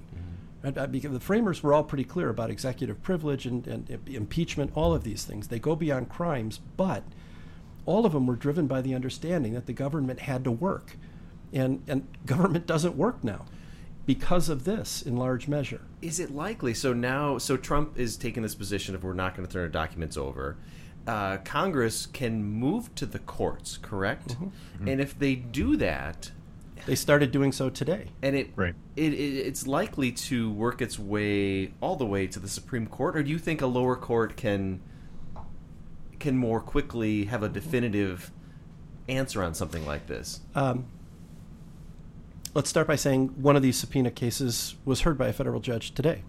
Uh, 0.63 0.87
Because 0.87 1.11
the 1.11 1.19
framers 1.19 1.63
were 1.63 1.73
all 1.73 1.83
pretty 1.83 2.03
clear 2.03 2.29
about 2.29 2.49
executive 2.49 3.01
privilege 3.01 3.45
and, 3.45 3.65
and 3.67 3.89
impeachment, 4.07 4.71
all 4.75 4.93
of 4.93 5.03
these 5.03 5.23
things. 5.23 5.47
They 5.47 5.59
go 5.59 5.75
beyond 5.75 6.09
crimes, 6.09 6.59
but 6.77 7.03
all 7.85 8.05
of 8.05 8.13
them 8.13 8.27
were 8.27 8.35
driven 8.35 8.67
by 8.67 8.81
the 8.81 8.93
understanding 8.93 9.53
that 9.53 9.65
the 9.65 9.73
government 9.73 10.21
had 10.21 10.43
to 10.43 10.51
work. 10.51 10.97
And, 11.51 11.83
and 11.87 12.07
government 12.25 12.67
doesn't 12.67 12.95
work 12.95 13.23
now 13.23 13.45
because 14.05 14.49
of 14.49 14.63
this 14.63 15.01
in 15.01 15.17
large 15.17 15.47
measure. 15.47 15.81
Is 16.01 16.19
it 16.19 16.33
likely? 16.33 16.73
So 16.73 16.93
now, 16.93 17.37
so 17.37 17.57
Trump 17.57 17.99
is 17.99 18.17
taking 18.17 18.43
this 18.43 18.55
position 18.55 18.95
of 18.95 19.03
we're 19.03 19.13
not 19.13 19.35
going 19.35 19.47
to 19.47 19.51
turn 19.51 19.63
our 19.63 19.67
documents 19.67 20.17
over. 20.17 20.57
Uh, 21.07 21.37
Congress 21.37 22.05
can 22.05 22.43
move 22.43 22.93
to 22.95 23.05
the 23.05 23.19
courts, 23.19 23.77
correct? 23.77 24.37
And 24.85 25.01
if 25.01 25.17
they 25.17 25.35
do 25.35 25.75
that, 25.77 26.31
They 26.85 26.95
started 26.95 27.31
doing 27.31 27.51
so 27.51 27.69
today. 27.69 28.07
and 28.21 28.35
it, 28.35 28.49
Right. 28.55 28.75
it, 28.95 29.13
it 29.13 29.17
it's 29.47 29.67
likely 29.67 30.11
to 30.11 30.51
work 30.51 30.81
its 30.81 30.97
way 30.97 31.73
all 31.81 31.95
the 31.95 32.05
way 32.05 32.27
to 32.27 32.39
the 32.39 32.49
Supreme 32.49 32.87
Court, 32.87 33.15
or 33.15 33.23
do 33.23 33.29
you 33.29 33.37
think 33.39 33.61
a 33.61 33.67
lower 33.67 33.95
court 33.95 34.35
can 34.35 34.81
can 36.19 36.37
more 36.37 36.59
quickly 36.59 37.25
have 37.25 37.41
a 37.43 37.49
definitive 37.49 38.31
answer 39.09 39.41
on 39.41 39.53
something 39.53 39.85
like 39.85 40.07
this? 40.07 40.41
Um, 40.53 40.85
let's 42.53 42.69
start 42.69 42.87
by 42.87 42.95
saying 42.95 43.29
one 43.41 43.55
of 43.55 43.63
these 43.63 43.77
subpoena 43.77 44.11
cases 44.11 44.75
was 44.85 45.01
heard 45.01 45.17
by 45.17 45.27
a 45.27 45.33
federal 45.33 45.59
judge 45.59 45.93
today. 45.93 46.23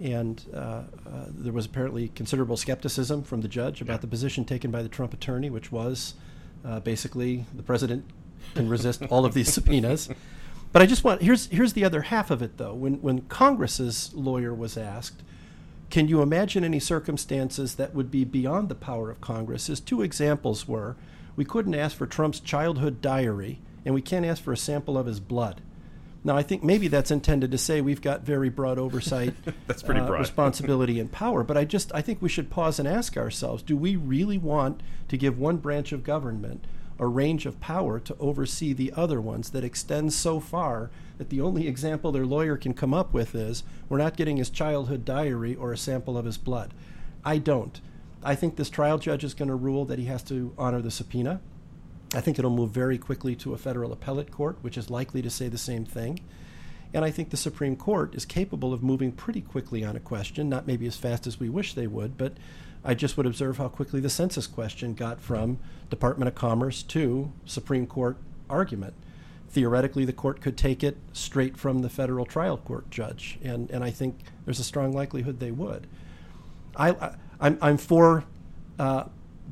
And 0.00 0.44
uh, 0.54 0.56
uh, 0.56 0.84
there 1.30 1.52
was 1.52 1.66
apparently 1.66 2.08
considerable 2.10 2.56
skepticism 2.56 3.24
from 3.24 3.40
the 3.40 3.48
judge 3.48 3.80
about 3.80 4.00
the 4.00 4.06
position 4.06 4.44
taken 4.44 4.70
by 4.70 4.82
the 4.82 4.88
Trump 4.88 5.12
attorney, 5.12 5.50
which 5.50 5.72
was 5.72 6.14
uh, 6.64 6.78
basically 6.78 7.44
the 7.52 7.64
president 7.64 8.04
can 8.54 8.68
resist 8.68 9.02
all 9.10 9.24
of 9.24 9.34
these 9.34 9.52
subpoenas. 9.52 10.08
But 10.72 10.82
I 10.82 10.86
just 10.86 11.04
want 11.04 11.22
here's 11.22 11.46
here's 11.46 11.72
the 11.72 11.84
other 11.84 12.02
half 12.02 12.30
of 12.30 12.42
it 12.42 12.58
though. 12.58 12.74
When 12.74 13.00
when 13.00 13.22
Congress's 13.22 14.12
lawyer 14.14 14.54
was 14.54 14.76
asked, 14.76 15.22
can 15.90 16.08
you 16.08 16.20
imagine 16.20 16.64
any 16.64 16.80
circumstances 16.80 17.76
that 17.76 17.94
would 17.94 18.10
be 18.10 18.24
beyond 18.24 18.68
the 18.68 18.74
power 18.74 19.10
of 19.10 19.20
Congress? 19.20 19.68
His 19.68 19.80
two 19.80 20.02
examples 20.02 20.68
were 20.68 20.96
we 21.36 21.44
couldn't 21.44 21.74
ask 21.74 21.96
for 21.96 22.06
Trump's 22.06 22.40
childhood 22.40 23.00
diary, 23.00 23.60
and 23.84 23.94
we 23.94 24.02
can't 24.02 24.26
ask 24.26 24.42
for 24.42 24.52
a 24.52 24.56
sample 24.56 24.98
of 24.98 25.06
his 25.06 25.20
blood. 25.20 25.62
Now, 26.24 26.36
I 26.36 26.42
think 26.42 26.64
maybe 26.64 26.88
that's 26.88 27.12
intended 27.12 27.52
to 27.52 27.58
say 27.58 27.80
we've 27.80 28.02
got 28.02 28.22
very 28.22 28.48
broad 28.48 28.76
oversight, 28.76 29.34
that's 29.66 29.82
pretty 29.82 30.00
uh, 30.00 30.06
broad. 30.06 30.18
responsibility, 30.18 30.98
and 30.98 31.10
power. 31.10 31.44
But 31.44 31.56
I 31.56 31.64
just 31.64 31.94
I 31.94 32.02
think 32.02 32.20
we 32.20 32.28
should 32.28 32.50
pause 32.50 32.78
and 32.78 32.88
ask 32.88 33.16
ourselves: 33.16 33.62
Do 33.62 33.76
we 33.76 33.96
really 33.96 34.36
want 34.36 34.82
to 35.08 35.16
give 35.16 35.38
one 35.38 35.58
branch 35.58 35.92
of 35.92 36.02
government 36.02 36.64
a 36.98 37.06
range 37.06 37.46
of 37.46 37.60
power 37.60 38.00
to 38.00 38.16
oversee 38.18 38.72
the 38.72 38.92
other 38.96 39.20
ones 39.20 39.50
that 39.50 39.64
extends 39.64 40.16
so 40.16 40.40
far 40.40 40.90
that 41.18 41.30
the 41.30 41.40
only 41.40 41.68
example 41.68 42.10
their 42.10 42.26
lawyer 42.26 42.56
can 42.56 42.74
come 42.74 42.94
up 42.94 43.12
with 43.12 43.34
is 43.34 43.62
we're 43.88 43.98
not 43.98 44.16
getting 44.16 44.36
his 44.36 44.50
childhood 44.50 45.04
diary 45.04 45.54
or 45.54 45.72
a 45.72 45.78
sample 45.78 46.18
of 46.18 46.24
his 46.24 46.38
blood? 46.38 46.74
I 47.24 47.38
don't. 47.38 47.80
I 48.22 48.34
think 48.34 48.56
this 48.56 48.70
trial 48.70 48.98
judge 48.98 49.24
is 49.24 49.34
going 49.34 49.48
to 49.48 49.54
rule 49.54 49.84
that 49.84 49.98
he 49.98 50.06
has 50.06 50.22
to 50.24 50.52
honor 50.58 50.82
the 50.82 50.90
subpoena. 50.90 51.40
I 52.14 52.20
think 52.20 52.38
it'll 52.38 52.50
move 52.50 52.70
very 52.70 52.98
quickly 52.98 53.36
to 53.36 53.52
a 53.52 53.58
federal 53.58 53.92
appellate 53.92 54.30
court, 54.30 54.58
which 54.62 54.78
is 54.78 54.90
likely 54.90 55.22
to 55.22 55.30
say 55.30 55.48
the 55.48 55.58
same 55.58 55.84
thing. 55.84 56.20
And 56.94 57.04
I 57.04 57.10
think 57.10 57.30
the 57.30 57.36
Supreme 57.36 57.76
Court 57.76 58.14
is 58.14 58.24
capable 58.24 58.72
of 58.72 58.82
moving 58.82 59.12
pretty 59.12 59.42
quickly 59.42 59.84
on 59.84 59.94
a 59.94 60.00
question, 60.00 60.48
not 60.48 60.66
maybe 60.66 60.86
as 60.86 60.96
fast 60.96 61.26
as 61.26 61.38
we 61.38 61.50
wish 61.50 61.74
they 61.74 61.86
would, 61.86 62.16
but 62.16 62.32
I 62.84 62.94
just 62.94 63.16
would 63.16 63.26
observe 63.26 63.58
how 63.58 63.68
quickly 63.68 64.00
the 64.00 64.08
census 64.10 64.46
question 64.46 64.94
got 64.94 65.20
from 65.20 65.58
Department 65.90 66.28
of 66.28 66.34
Commerce 66.34 66.82
to 66.84 67.32
Supreme 67.44 67.86
Court 67.86 68.16
argument. 68.48 68.94
Theoretically, 69.50 70.04
the 70.04 70.12
court 70.12 70.40
could 70.40 70.56
take 70.56 70.84
it 70.84 70.96
straight 71.12 71.56
from 71.56 71.80
the 71.80 71.88
federal 71.88 72.24
trial 72.26 72.56
court 72.58 72.90
judge, 72.90 73.38
and, 73.42 73.70
and 73.70 73.82
I 73.82 73.90
think 73.90 74.18
there's 74.44 74.60
a 74.60 74.64
strong 74.64 74.92
likelihood 74.92 75.40
they 75.40 75.50
would. 75.50 75.86
I, 76.76 76.90
I, 76.90 77.14
I'm, 77.40 77.58
I'm 77.62 77.76
for 77.78 78.24
uh, 78.78 79.04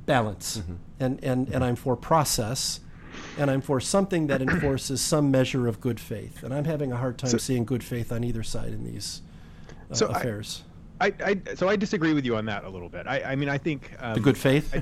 balance, 0.04 0.59
Mm-hmm. 0.59 0.75
and, 1.00 1.25
and, 1.25 1.49
and 1.49 1.64
I'm 1.64 1.76
for 1.76 1.97
process, 1.97 2.80
and 3.38 3.50
I'm 3.50 3.62
for 3.62 3.80
something 3.80 4.26
that 4.28 4.42
enforces 4.42 5.00
some 5.00 5.30
measure 5.30 5.66
of 5.66 5.80
good 5.80 5.99
faith. 5.99 6.42
And 6.42 6.52
I'm 6.54 6.64
having 6.66 6.92
a 6.92 6.97
hard 6.97 7.16
time 7.18 7.30
So- 7.30 7.38
seeing 7.38 7.64
good 7.64 7.83
faith 7.83 8.12
on 8.12 8.23
either 8.23 8.42
side 8.42 8.68
in 8.68 8.85
these 8.85 9.23
uh, 9.90 9.95
So 9.95 10.06
affairs. 10.09 10.62
I, 10.62 10.65
I 11.00 11.41
so 11.55 11.69
I 11.69 11.76
disagree 11.76 12.15
with 12.15 12.25
you 12.25 12.37
on 12.37 12.47
that 12.47 12.65
a 12.65 12.69
little 12.69 12.88
bit. 12.88 13.07
I, 13.07 13.21
I 13.23 13.37
mean, 13.37 13.49
I 13.49 13.59
think 13.59 13.93
um, 14.00 14.15
the 14.15 14.21
good 14.21 14.38
faith? 14.38 14.75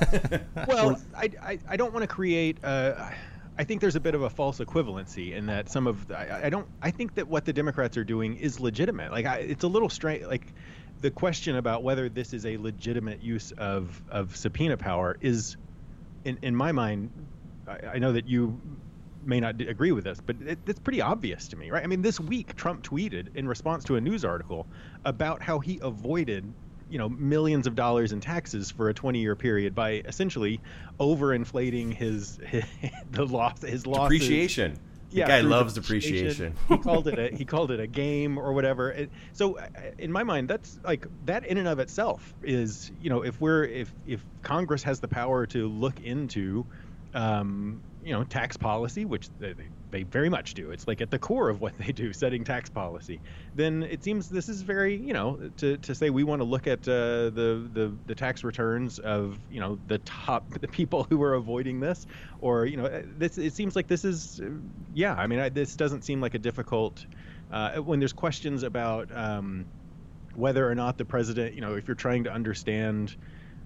well, 0.68 1.00
I, 1.16 1.30
I, 1.42 1.58
I 1.68 1.76
don't 1.76 1.92
want 1.92 2.02
to 2.02 2.06
create. 2.06 2.62
Uh, 2.62 3.10
I 3.58 3.64
think 3.64 3.80
there's 3.80 3.96
a 3.96 4.00
bit 4.00 4.14
of 4.14 4.22
a 4.22 4.30
false 4.30 4.58
equivalency 4.58 5.32
in 5.34 5.46
that 5.46 5.70
some 5.70 5.86
of 5.86 6.10
I, 6.10 6.42
I 6.44 6.50
don't. 6.50 6.68
I 6.82 6.90
think 6.90 7.14
that 7.14 7.26
what 7.26 7.44
the 7.44 7.52
Democrats 7.52 7.96
are 7.96 8.04
doing 8.04 8.36
is 8.36 8.60
legitimate. 8.60 9.10
Like 9.10 9.26
I, 9.26 9.38
it's 9.38 9.64
a 9.64 9.68
little 9.68 9.88
strange. 9.88 10.24
Like 10.24 10.52
the 11.00 11.10
question 11.10 11.56
about 11.56 11.82
whether 11.82 12.08
this 12.08 12.32
is 12.32 12.46
a 12.46 12.56
legitimate 12.58 13.22
use 13.22 13.52
of 13.52 14.00
of 14.10 14.36
subpoena 14.36 14.76
power 14.76 15.16
is, 15.20 15.56
in 16.24 16.38
in 16.42 16.54
my 16.54 16.72
mind, 16.72 17.10
I, 17.66 17.78
I 17.94 17.98
know 17.98 18.12
that 18.12 18.28
you 18.28 18.60
may 19.26 19.40
not 19.40 19.58
d- 19.58 19.66
agree 19.66 19.92
with 19.92 20.04
this, 20.04 20.20
but 20.24 20.36
it, 20.40 20.58
it's 20.66 20.80
pretty 20.80 21.00
obvious 21.00 21.48
to 21.48 21.56
me, 21.56 21.70
right? 21.70 21.82
I 21.82 21.86
mean, 21.86 22.02
this 22.02 22.20
week 22.20 22.54
Trump 22.56 22.82
tweeted 22.82 23.34
in 23.34 23.48
response 23.48 23.84
to 23.84 23.96
a 23.96 24.00
news 24.00 24.24
article 24.24 24.66
about 25.04 25.42
how 25.42 25.58
he 25.58 25.78
avoided, 25.82 26.52
you 26.88 26.98
know, 26.98 27.08
millions 27.08 27.66
of 27.66 27.74
dollars 27.74 28.12
in 28.12 28.20
taxes 28.20 28.70
for 28.70 28.88
a 28.88 28.94
20-year 28.94 29.36
period 29.36 29.74
by 29.74 30.02
essentially 30.06 30.60
overinflating 31.00 31.92
his, 31.92 32.38
his 32.46 32.64
the 33.10 33.26
loss 33.26 33.60
his 33.62 33.86
losses. 33.86 34.20
Depreciation. 34.20 34.78
The 35.12 35.22
guy 35.22 35.40
loves 35.40 35.74
depreciation. 35.74 36.54
he 36.68 36.76
called 36.78 37.06
it 37.06 37.18
a 37.18 37.34
he 37.34 37.44
called 37.46 37.70
it 37.70 37.80
a 37.80 37.86
game 37.86 38.38
or 38.38 38.52
whatever. 38.52 38.90
It, 38.90 39.10
so 39.32 39.56
uh, 39.56 39.66
in 39.98 40.12
my 40.12 40.24
mind, 40.24 40.48
that's 40.48 40.78
like 40.84 41.06
that 41.24 41.46
in 41.46 41.58
and 41.58 41.68
of 41.68 41.78
itself 41.78 42.34
is 42.42 42.90
you 43.00 43.08
know 43.08 43.22
if 43.22 43.40
we're 43.40 43.64
if 43.64 43.94
if 44.06 44.24
Congress 44.42 44.82
has 44.82 45.00
the 45.00 45.08
power 45.08 45.46
to 45.46 45.68
look 45.68 46.00
into 46.00 46.66
um, 47.14 47.80
you 48.06 48.12
know 48.12 48.22
tax 48.22 48.56
policy, 48.56 49.04
which 49.04 49.28
they, 49.40 49.52
they, 49.90 50.04
very 50.04 50.28
much 50.28 50.54
do. 50.54 50.70
It's 50.70 50.86
like 50.86 51.00
at 51.00 51.10
the 51.10 51.18
core 51.18 51.48
of 51.48 51.60
what 51.60 51.76
they 51.76 51.90
do, 51.90 52.12
setting 52.12 52.44
tax 52.44 52.70
policy. 52.70 53.20
Then 53.56 53.82
it 53.82 54.04
seems 54.04 54.28
this 54.28 54.48
is 54.48 54.62
very 54.62 54.94
you 54.94 55.12
know 55.12 55.50
to, 55.56 55.76
to 55.78 55.92
say 55.92 56.10
we 56.10 56.22
want 56.22 56.38
to 56.40 56.44
look 56.44 56.68
at 56.68 56.86
uh, 56.86 57.30
the, 57.30 57.68
the 57.72 57.92
the 58.06 58.14
tax 58.14 58.44
returns 58.44 59.00
of 59.00 59.36
you 59.50 59.58
know 59.58 59.76
the 59.88 59.98
top 59.98 60.48
the 60.60 60.68
people 60.68 61.02
who 61.10 61.20
are 61.20 61.34
avoiding 61.34 61.80
this, 61.80 62.06
or 62.40 62.64
you 62.66 62.76
know 62.76 63.02
this 63.18 63.38
it 63.38 63.54
seems 63.54 63.74
like 63.74 63.88
this 63.88 64.04
is 64.04 64.40
uh, 64.40 64.50
yeah. 64.94 65.14
I 65.14 65.26
mean 65.26 65.40
I, 65.40 65.48
this 65.48 65.74
doesn't 65.74 66.02
seem 66.02 66.20
like 66.20 66.34
a 66.34 66.38
difficult 66.38 67.04
uh, 67.50 67.78
when 67.78 67.98
there's 67.98 68.12
questions 68.12 68.62
about 68.62 69.10
um, 69.16 69.66
whether 70.36 70.70
or 70.70 70.76
not 70.76 70.96
the 70.96 71.04
president 71.04 71.54
you 71.54 71.60
know 71.60 71.74
if 71.74 71.88
you're 71.88 71.96
trying 71.96 72.22
to 72.22 72.32
understand 72.32 73.16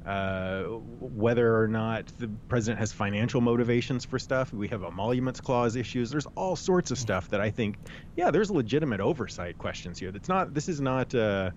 uh, 0.07 0.63
whether 0.65 1.61
or 1.61 1.69
not 1.69 2.07
the 2.19 2.29
president 2.49 2.79
has 2.79 2.93
financial 2.93 3.41
motivations 3.41 4.05
for 4.05 4.19
stuff. 4.19 4.53
We 4.53 4.69
have 4.69 4.83
emoluments 4.83 5.41
clause 5.41 5.77
issues. 5.77 6.11
There's 6.11 6.27
all 6.37 6.57
sorts 6.57 6.91
of 6.91 6.99
stuff 6.99 7.29
that 7.31 7.41
I 7.41 7.51
think, 7.51 7.77
yeah, 8.17 8.31
there's 8.31 8.51
legitimate 8.51 9.01
oversight 9.01 9.59
questions 9.59 9.99
here. 9.99 10.11
That's 10.11 10.29
not. 10.29 10.55
This 10.55 10.69
is 10.69 10.81
not. 10.81 11.15
Uh, 11.15 11.51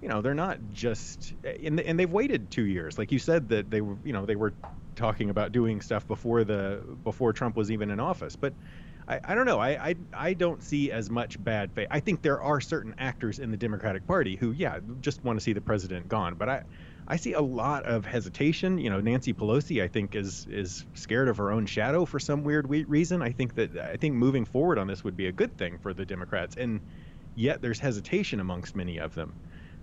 you 0.00 0.08
know, 0.08 0.22
they're 0.22 0.34
not 0.34 0.58
just. 0.72 1.34
And, 1.42 1.80
and 1.80 1.98
they've 1.98 2.10
waited 2.10 2.50
two 2.50 2.66
years. 2.66 2.98
Like 2.98 3.10
you 3.10 3.18
said 3.18 3.48
that 3.48 3.70
they 3.70 3.80
were. 3.80 3.96
You 4.04 4.12
know, 4.12 4.26
they 4.26 4.36
were 4.36 4.52
talking 4.94 5.30
about 5.30 5.50
doing 5.50 5.80
stuff 5.80 6.06
before 6.06 6.44
the 6.44 6.80
before 7.02 7.32
Trump 7.32 7.56
was 7.56 7.70
even 7.70 7.90
in 7.90 8.00
office, 8.00 8.36
but. 8.36 8.52
I, 9.10 9.20
I 9.24 9.34
don't 9.34 9.46
know. 9.46 9.58
I, 9.58 9.70
I 9.88 9.94
I 10.12 10.34
don't 10.34 10.62
see 10.62 10.92
as 10.92 11.08
much 11.08 11.42
bad 11.42 11.72
faith. 11.72 11.88
I 11.90 12.00
think 12.00 12.20
there 12.20 12.42
are 12.42 12.60
certain 12.60 12.94
actors 12.98 13.38
in 13.38 13.50
the 13.50 13.56
Democratic 13.56 14.06
Party 14.06 14.36
who, 14.36 14.52
yeah, 14.52 14.80
just 15.00 15.24
want 15.24 15.38
to 15.38 15.42
see 15.42 15.54
the 15.54 15.62
president 15.62 16.10
gone. 16.10 16.34
But 16.34 16.48
I, 16.50 16.62
I 17.10 17.16
see 17.16 17.32
a 17.32 17.40
lot 17.40 17.84
of 17.86 18.04
hesitation. 18.04 18.76
You 18.78 18.90
know, 18.90 19.00
Nancy 19.00 19.32
Pelosi, 19.32 19.82
I 19.82 19.88
think, 19.88 20.14
is 20.14 20.46
is 20.50 20.84
scared 20.94 21.28
of 21.28 21.38
her 21.38 21.50
own 21.50 21.64
shadow 21.64 22.04
for 22.04 22.20
some 22.20 22.44
weird 22.44 22.68
reason. 22.68 23.22
I 23.22 23.32
think 23.32 23.54
that 23.54 23.76
I 23.78 23.96
think 23.96 24.14
moving 24.14 24.44
forward 24.44 24.78
on 24.78 24.86
this 24.86 25.02
would 25.04 25.16
be 25.16 25.26
a 25.26 25.32
good 25.32 25.56
thing 25.56 25.78
for 25.78 25.94
the 25.94 26.04
Democrats, 26.04 26.56
and 26.56 26.80
yet 27.34 27.62
there's 27.62 27.78
hesitation 27.78 28.40
amongst 28.40 28.76
many 28.76 28.98
of 28.98 29.14
them. 29.14 29.32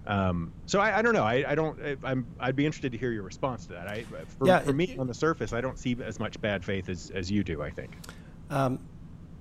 Um, 0.08 0.54
so 0.68 0.80
I, 0.80 1.00
I 1.00 1.02
don't 1.02 1.16
know. 1.16 1.24
I, 1.24 1.44
I 1.50 1.56
don't. 1.56 1.82
I, 1.82 1.96
I'm. 2.04 2.28
I'd 2.40 2.56
be 2.56 2.64
interested 2.68 2.92
to 2.92 2.98
hear 3.00 3.12
your 3.12 3.24
response 3.24 3.66
to 3.66 3.74
that. 3.74 3.88
I, 3.88 4.04
for, 4.38 4.46
Yeah, 4.48 4.60
for 4.60 4.70
it- 4.70 4.76
me, 4.76 4.96
on 5.00 5.08
the 5.08 5.14
surface, 5.16 5.52
I 5.52 5.62
don't 5.62 5.80
see 5.80 5.98
as 6.04 6.20
much 6.20 6.40
bad 6.40 6.64
faith 6.64 6.90
as, 6.90 7.10
as 7.10 7.32
you 7.32 7.44
do. 7.44 7.64
I 7.64 7.72
think. 7.72 7.98
Um, 8.52 8.78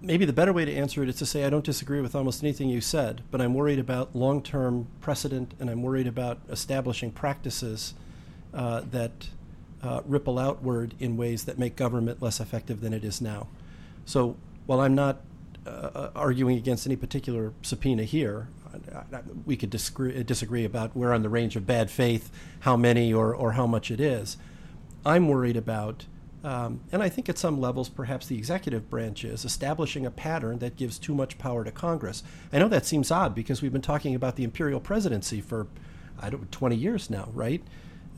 maybe 0.04 0.24
the 0.24 0.32
better 0.32 0.52
way 0.52 0.64
to 0.64 0.72
answer 0.72 1.02
it 1.02 1.08
is 1.08 1.16
to 1.16 1.26
say 1.26 1.44
I 1.44 1.50
don't 1.50 1.64
disagree 1.64 2.00
with 2.00 2.14
almost 2.14 2.42
anything 2.42 2.68
you 2.68 2.80
said, 2.80 3.22
but 3.30 3.40
I'm 3.40 3.54
worried 3.54 3.78
about 3.78 4.14
long 4.14 4.42
term 4.42 4.86
precedent 5.00 5.54
and 5.58 5.70
I'm 5.70 5.82
worried 5.82 6.06
about 6.06 6.38
establishing 6.48 7.10
practices 7.10 7.94
uh, 8.52 8.82
that 8.90 9.28
uh, 9.82 10.02
ripple 10.06 10.38
outward 10.38 10.94
in 11.00 11.16
ways 11.16 11.44
that 11.44 11.58
make 11.58 11.76
government 11.76 12.22
less 12.22 12.40
effective 12.40 12.80
than 12.80 12.92
it 12.92 13.04
is 13.04 13.20
now. 13.20 13.48
So 14.04 14.36
while 14.66 14.80
I'm 14.80 14.94
not 14.94 15.20
uh, 15.66 16.10
arguing 16.14 16.56
against 16.56 16.86
any 16.86 16.96
particular 16.96 17.52
subpoena 17.62 18.04
here, 18.04 18.48
we 19.46 19.56
could 19.56 19.70
disagree, 19.70 20.22
disagree 20.22 20.64
about 20.64 20.96
where 20.96 21.12
on 21.12 21.22
the 21.22 21.28
range 21.28 21.56
of 21.56 21.66
bad 21.66 21.90
faith, 21.90 22.30
how 22.60 22.76
many 22.76 23.12
or, 23.12 23.34
or 23.34 23.52
how 23.52 23.66
much 23.66 23.90
it 23.90 24.00
is. 24.00 24.36
I'm 25.06 25.28
worried 25.28 25.56
about, 25.56 26.06
um, 26.44 26.80
and 26.92 27.02
I 27.02 27.08
think 27.08 27.30
at 27.30 27.38
some 27.38 27.58
levels 27.58 27.88
perhaps 27.88 28.26
the 28.26 28.36
executive 28.36 28.90
branch 28.90 29.24
is, 29.24 29.46
establishing 29.46 30.04
a 30.04 30.10
pattern 30.10 30.58
that 30.58 30.76
gives 30.76 30.98
too 30.98 31.14
much 31.14 31.38
power 31.38 31.64
to 31.64 31.72
Congress. 31.72 32.22
I 32.52 32.58
know 32.58 32.68
that 32.68 32.84
seems 32.84 33.10
odd 33.10 33.34
because 33.34 33.62
we've 33.62 33.72
been 33.72 33.80
talking 33.80 34.14
about 34.14 34.36
the 34.36 34.44
imperial 34.44 34.78
presidency 34.78 35.40
for, 35.40 35.66
I 36.20 36.28
don't 36.28 36.52
20 36.52 36.76
years 36.76 37.08
now, 37.08 37.30
right? 37.32 37.62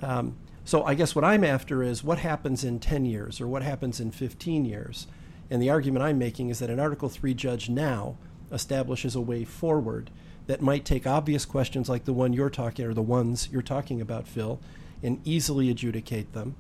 Um, 0.03 0.37
so 0.65 0.83
I 0.83 0.95
guess 0.95 1.15
what 1.15 1.25
I'm 1.25 1.45
after 1.45 1.85
is 1.85 2.03
what 2.03 2.19
happens 2.19 2.65
in 2.65 2.81
10 2.81 3.05
years 3.05 3.41
or 3.41 3.47
what 3.47 3.63
happens 3.63 4.01
in 4.01 4.11
15 4.11 4.65
years. 4.65 5.07
And 5.49 5.63
the 5.63 5.71
argument 5.71 6.05
I'm 6.05 6.19
making 6.19 6.49
is 6.49 6.59
that 6.59 6.71
an 6.71 6.81
Article 6.81 7.09
3 7.09 7.33
judge 7.33 7.69
now 7.69 8.17
establishes 8.51 9.15
a 9.15 9.21
way 9.21 9.45
forward 9.45 10.11
that 10.49 10.61
might 10.61 10.85
take 10.85 11.07
obvious 11.07 11.45
questions 11.45 11.89
like 11.89 12.05
the 12.05 12.13
one 12.13 12.33
you're 12.33 12.51
talking 12.51 12.85
or 12.85 12.95
the 12.95 13.03
ones 13.03 13.49
you're 13.53 13.63
talking 13.63 14.01
about, 14.01 14.27
Phil, 14.27 14.61
and 15.01 15.21
easily 15.25 15.71
adjudicate 15.71 16.33
them. 16.33 16.57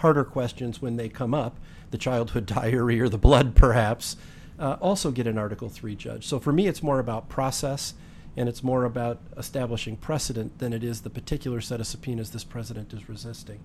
Harder 0.00 0.24
questions 0.24 0.80
when 0.80 0.96
they 0.96 1.08
come 1.10 1.34
up, 1.34 1.58
the 1.90 1.98
childhood 1.98 2.46
diary 2.60 3.00
or 3.00 3.08
the 3.08 3.18
blood 3.18 3.54
perhaps, 3.54 4.16
uh, 4.58 4.76
also 4.80 5.10
get 5.10 5.26
an 5.26 5.38
Article 5.38 5.68
3 5.68 5.94
judge. 5.94 6.26
So 6.26 6.38
for 6.38 6.52
me, 6.52 6.66
it's 6.66 6.82
more 6.82 6.98
about 6.98 7.28
process 7.28 7.94
and 8.36 8.48
it's 8.48 8.62
more 8.62 8.84
about 8.84 9.20
establishing 9.36 9.96
precedent 9.96 10.58
than 10.58 10.72
it 10.72 10.82
is 10.82 11.02
the 11.02 11.10
particular 11.10 11.60
set 11.60 11.80
of 11.80 11.86
subpoenas 11.86 12.30
this 12.30 12.44
president 12.44 12.92
is 12.94 13.08
resisting. 13.08 13.60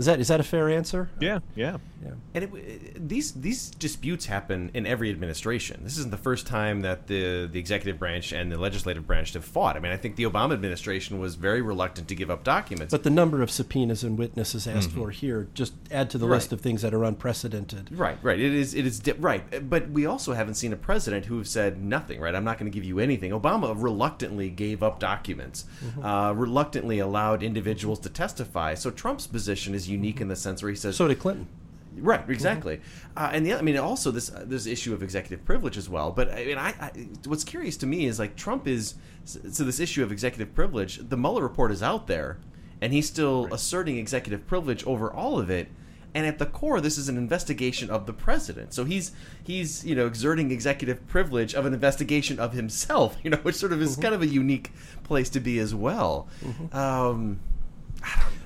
Is 0.00 0.06
that 0.06 0.18
is 0.18 0.28
that 0.28 0.40
a 0.40 0.42
fair 0.42 0.70
answer? 0.70 1.10
Yeah, 1.20 1.40
yeah, 1.54 1.76
yeah. 2.02 2.12
And 2.34 2.44
it, 2.44 2.54
it, 2.54 3.06
these 3.06 3.32
these 3.32 3.70
disputes 3.70 4.24
happen 4.24 4.70
in 4.72 4.86
every 4.86 5.10
administration. 5.10 5.80
This 5.84 5.98
isn't 5.98 6.10
the 6.10 6.16
first 6.16 6.46
time 6.46 6.80
that 6.80 7.06
the 7.06 7.46
the 7.52 7.58
executive 7.58 7.98
branch 7.98 8.32
and 8.32 8.50
the 8.50 8.56
legislative 8.58 9.06
branch 9.06 9.34
have 9.34 9.44
fought. 9.44 9.76
I 9.76 9.78
mean, 9.80 9.92
I 9.92 9.98
think 9.98 10.16
the 10.16 10.22
Obama 10.22 10.54
administration 10.54 11.18
was 11.20 11.34
very 11.34 11.60
reluctant 11.60 12.08
to 12.08 12.14
give 12.14 12.30
up 12.30 12.44
documents. 12.44 12.92
But 12.92 13.02
the 13.02 13.10
number 13.10 13.42
of 13.42 13.50
subpoenas 13.50 14.02
and 14.02 14.16
witnesses 14.16 14.66
asked 14.66 14.88
Mhm. 14.88 14.94
for 14.94 15.10
here 15.10 15.48
just 15.52 15.74
add 15.90 16.08
to 16.10 16.16
the 16.16 16.26
Right. 16.26 16.36
list 16.36 16.54
of 16.54 16.62
things 16.62 16.80
that 16.80 16.94
are 16.94 17.04
unprecedented. 17.04 17.90
Right, 17.92 18.16
right. 18.22 18.40
It 18.40 18.54
is, 18.54 18.72
it 18.72 18.86
is 18.86 19.00
di- 19.00 19.12
right. 19.12 19.68
But 19.68 19.90
we 19.90 20.06
also 20.06 20.32
haven't 20.32 20.54
seen 20.54 20.72
a 20.72 20.76
president 20.76 21.26
who 21.26 21.36
has 21.36 21.50
said 21.50 21.84
nothing. 21.84 22.20
Right, 22.20 22.34
I'm 22.34 22.44
not 22.44 22.58
going 22.58 22.72
to 22.72 22.74
give 22.74 22.84
you 22.84 23.00
anything. 23.00 23.32
Obama 23.32 23.74
reluctantly 23.76 24.48
gave 24.48 24.82
up 24.82 24.98
documents, 24.98 25.66
Mhm. 25.84 26.04
uh, 26.30 26.34
reluctantly 26.34 27.00
allowed 27.00 27.42
individuals 27.42 27.98
to 28.00 28.08
testify. 28.08 28.72
So 28.72 28.90
Trump's 28.90 29.26
position 29.26 29.74
is 29.74 29.89
unique 29.90 30.20
in 30.20 30.28
the 30.28 30.36
sense 30.36 30.62
where 30.62 30.70
he 30.70 30.76
says. 30.76 30.96
So 30.96 31.08
did 31.08 31.18
Clinton. 31.18 31.48
Right, 31.96 32.28
exactly. 32.28 32.80
Uh, 33.16 33.30
and 33.32 33.44
the, 33.44 33.54
I 33.54 33.62
mean, 33.62 33.76
also 33.76 34.10
this 34.10 34.32
uh, 34.32 34.44
this 34.46 34.66
issue 34.66 34.94
of 34.94 35.02
executive 35.02 35.44
privilege 35.44 35.76
as 35.76 35.88
well. 35.88 36.12
But 36.12 36.32
I 36.32 36.44
mean, 36.44 36.58
I, 36.58 36.68
I 36.80 36.90
what's 37.26 37.44
curious 37.44 37.76
to 37.78 37.86
me 37.86 38.06
is 38.06 38.18
like 38.18 38.36
Trump 38.36 38.66
is 38.66 38.94
so 39.24 39.64
this 39.64 39.80
issue 39.80 40.02
of 40.02 40.12
executive 40.12 40.54
privilege. 40.54 40.98
The 41.08 41.16
Mueller 41.16 41.42
report 41.42 41.72
is 41.72 41.82
out 41.82 42.06
there, 42.06 42.38
and 42.80 42.92
he's 42.92 43.06
still 43.06 43.48
asserting 43.52 43.98
executive 43.98 44.46
privilege 44.46 44.84
over 44.84 45.12
all 45.12 45.38
of 45.38 45.50
it. 45.50 45.68
And 46.12 46.26
at 46.26 46.40
the 46.40 46.46
core, 46.46 46.80
this 46.80 46.98
is 46.98 47.08
an 47.08 47.16
investigation 47.16 47.88
of 47.88 48.06
the 48.06 48.12
president. 48.12 48.72
So 48.72 48.84
he's 48.84 49.12
he's 49.42 49.84
you 49.84 49.94
know 49.94 50.06
exerting 50.06 50.50
executive 50.52 51.06
privilege 51.08 51.54
of 51.54 51.66
an 51.66 51.74
investigation 51.74 52.38
of 52.38 52.52
himself. 52.52 53.16
You 53.24 53.30
know, 53.30 53.38
which 53.38 53.56
sort 53.56 53.72
of 53.72 53.82
is 53.82 53.96
kind 53.96 54.14
of 54.14 54.22
a 54.22 54.26
unique 54.26 54.70
place 55.02 55.28
to 55.30 55.40
be 55.40 55.58
as 55.58 55.74
well. 55.74 56.28
Um, 56.72 57.40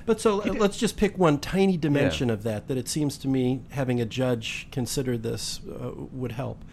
But 0.05 0.21
so 0.21 0.37
let's 0.37 0.77
just 0.77 0.97
pick 0.97 1.17
one 1.17 1.39
tiny 1.39 1.77
dimension 1.77 2.29
of 2.29 2.43
that 2.43 2.67
that 2.67 2.77
it 2.77 2.87
seems 2.87 3.17
to 3.19 3.27
me 3.27 3.61
having 3.69 3.99
a 3.99 4.05
judge 4.05 4.67
consider 4.71 5.17
this 5.17 5.61
uh, 5.67 5.91
would 6.11 6.33
help. 6.33 6.63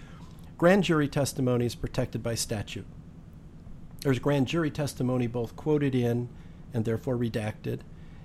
Grand 0.59 0.85
jury 0.85 1.09
testimony 1.09 1.66
is 1.66 1.75
protected 1.75 2.23
by 2.23 2.35
statute. 2.35 2.87
There's 4.01 4.18
grand 4.18 4.49
jury 4.49 4.71
testimony 4.71 5.27
both 5.27 5.57
quoted 5.57 5.95
in 5.95 6.29
and 6.75 6.85
therefore 6.85 7.16
redacted 7.16 7.81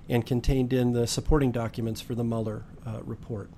and 0.08 0.26
contained 0.26 0.72
in 0.72 0.92
the 0.92 1.06
supporting 1.06 1.52
documents 1.52 2.00
for 2.00 2.14
the 2.14 2.24
Mueller 2.24 2.64
uh, 2.86 3.00
report. 3.04 3.50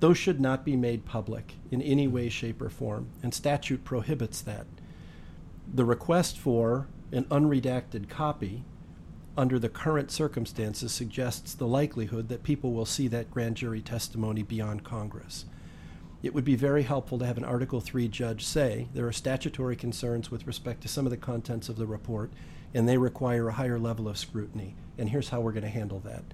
Those 0.00 0.16
should 0.16 0.40
not 0.40 0.64
be 0.64 0.76
made 0.76 1.04
public 1.04 1.54
in 1.70 1.82
any 1.82 2.06
way, 2.06 2.28
shape, 2.28 2.62
or 2.62 2.70
form, 2.70 3.08
and 3.22 3.34
statute 3.34 3.84
prohibits 3.84 4.40
that. 4.42 4.66
The 5.72 5.84
request 5.84 6.38
for 6.38 6.86
an 7.10 7.24
unredacted 7.24 8.08
copy 8.08 8.64
under 9.38 9.58
the 9.58 9.68
current 9.68 10.10
circumstances 10.10 10.90
suggests 10.92 11.54
the 11.54 11.66
likelihood 11.66 12.28
that 12.28 12.42
people 12.42 12.72
will 12.72 12.84
see 12.84 13.06
that 13.06 13.30
grand 13.30 13.56
jury 13.56 13.80
testimony 13.80 14.42
beyond 14.42 14.82
Congress. 14.82 15.44
It 16.24 16.34
would 16.34 16.44
be 16.44 16.56
very 16.56 16.82
helpful 16.82 17.18
to 17.20 17.26
have 17.26 17.38
an 17.38 17.44
Article 17.44 17.80
3 17.80 18.08
judge 18.08 18.44
say 18.44 18.88
there 18.92 19.06
are 19.06 19.12
statutory 19.12 19.76
concerns 19.76 20.28
with 20.32 20.44
respect 20.48 20.80
to 20.82 20.88
some 20.88 21.06
of 21.06 21.10
the 21.10 21.16
contents 21.16 21.68
of 21.68 21.76
the 21.76 21.86
report, 21.86 22.32
and 22.74 22.88
they 22.88 22.98
require 22.98 23.48
a 23.48 23.52
higher 23.52 23.78
level 23.78 24.08
of 24.08 24.18
scrutiny, 24.18 24.74
and 24.98 25.10
here's 25.10 25.28
how 25.28 25.40
we're 25.40 25.52
going 25.52 25.62
to 25.62 25.68
handle 25.68 26.00
that. 26.00 26.24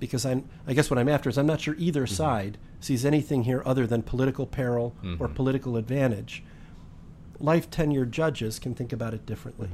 Because 0.00 0.24
I'm, 0.24 0.48
I 0.66 0.72
guess 0.72 0.88
what 0.90 0.98
I'm 0.98 1.08
after 1.10 1.28
is 1.28 1.36
I'm 1.36 1.46
not 1.46 1.60
sure 1.60 1.74
either 1.76 2.06
side 2.06 2.56
sees 2.80 3.04
anything 3.04 3.42
here 3.42 3.62
other 3.66 3.86
than 3.86 4.02
political 4.02 4.46
peril 4.46 4.94
or 5.20 5.28
Mhm. 5.28 5.34
political 5.34 5.76
advantage. 5.76 6.42
Life 7.38 7.68
tenured 7.70 8.10
judges 8.12 8.58
can 8.58 8.74
think 8.74 8.94
about 8.94 9.12
it 9.12 9.26
differently. 9.26 9.68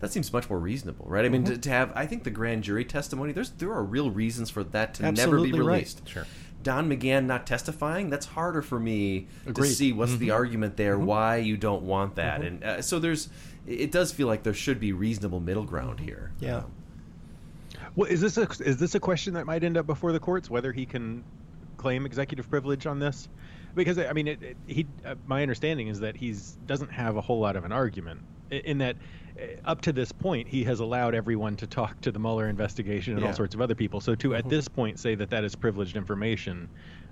That 0.00 0.12
seems 0.12 0.32
much 0.32 0.48
more 0.50 0.58
reasonable, 0.58 1.06
right? 1.08 1.24
I 1.24 1.28
mean, 1.28 1.42
Mhm. 1.44 1.46
to, 1.54 1.58
to 1.58 1.68
have, 1.70 1.92
I 1.94 2.06
think 2.06 2.24
the 2.24 2.30
grand 2.30 2.62
jury 2.64 2.84
testimony, 2.84 3.32
there's 3.32 3.50
there 3.50 3.72
are 3.72 3.82
real 3.84 4.10
reasons 4.10 4.50
for 4.50 4.62
that 4.64 4.94
to 4.94 5.02
never 5.02 5.12
Absolutely 5.20 5.52
be 5.52 5.58
right. 5.60 5.66
released. 5.74 6.08
Sure. 6.08 6.26
Don 6.62 6.88
McGahn 6.90 7.26
not 7.26 7.46
testifying, 7.46 8.10
that's 8.10 8.26
harder 8.26 8.60
for 8.62 8.80
me 8.80 9.28
Agreed. 9.46 9.68
to 9.68 9.74
see 9.74 9.92
what's 9.92 10.16
the 10.16 10.28
Mhm. 10.28 10.34
argument 10.34 10.76
there, 10.76 10.96
Mhm. 10.98 11.04
why 11.04 11.36
you 11.36 11.56
don't 11.56 11.82
want 11.84 12.16
that. 12.16 12.40
Mhm. 12.40 12.46
And 12.46 12.64
uh, 12.64 12.82
so 12.82 12.98
there's, 12.98 13.28
it 13.66 13.92
does 13.92 14.12
feel 14.12 14.26
like 14.26 14.42
there 14.42 14.54
should 14.54 14.80
be 14.80 14.92
reasonable 14.92 15.38
middle 15.40 15.64
ground 15.64 16.00
here. 16.00 16.32
Yeah. 16.40 16.62
Well, 17.94 18.10
is 18.10 18.20
this 18.20 18.36
a 18.36 18.48
is 18.60 18.76
this 18.78 18.94
a 18.94 19.00
question 19.00 19.34
that 19.34 19.46
might 19.46 19.64
end 19.64 19.76
up 19.76 19.86
before 19.86 20.12
the 20.12 20.20
courts 20.20 20.50
whether 20.50 20.72
he 20.72 20.84
can 20.86 21.24
claim 21.76 22.04
executive 22.04 22.48
privilege 22.50 22.86
on 22.86 22.98
this? 22.98 23.28
Because 23.76 23.98
I 23.98 24.12
mean, 24.14 24.26
it, 24.26 24.42
it, 24.42 24.56
he 24.66 24.86
uh, 25.04 25.14
my 25.26 25.42
understanding 25.42 25.88
is 25.88 26.00
that 26.00 26.16
he's 26.16 26.52
doesn't 26.66 26.90
have 26.90 27.16
a 27.16 27.20
whole 27.20 27.38
lot 27.38 27.54
of 27.56 27.64
an 27.64 27.72
argument 27.72 28.22
in 28.50 28.78
that 28.78 28.96
uh, 29.38 29.42
up 29.64 29.82
to 29.82 29.92
this 29.92 30.12
point 30.12 30.48
he 30.48 30.64
has 30.64 30.80
allowed 30.80 31.14
everyone 31.14 31.56
to 31.56 31.66
talk 31.66 32.00
to 32.00 32.10
the 32.10 32.18
Mueller 32.18 32.48
investigation 32.48 33.12
and 33.12 33.22
Yeah. 33.22 33.28
all 33.28 33.34
sorts 33.34 33.54
of 33.54 33.60
other 33.60 33.74
people. 33.74 34.00
So 34.00 34.14
to 34.16 34.34
at 34.34 34.48
this 34.48 34.66
point 34.66 34.98
say 34.98 35.14
that 35.16 35.30
that 35.30 35.44
is 35.44 35.54
privileged 35.54 35.96
information 35.96 36.68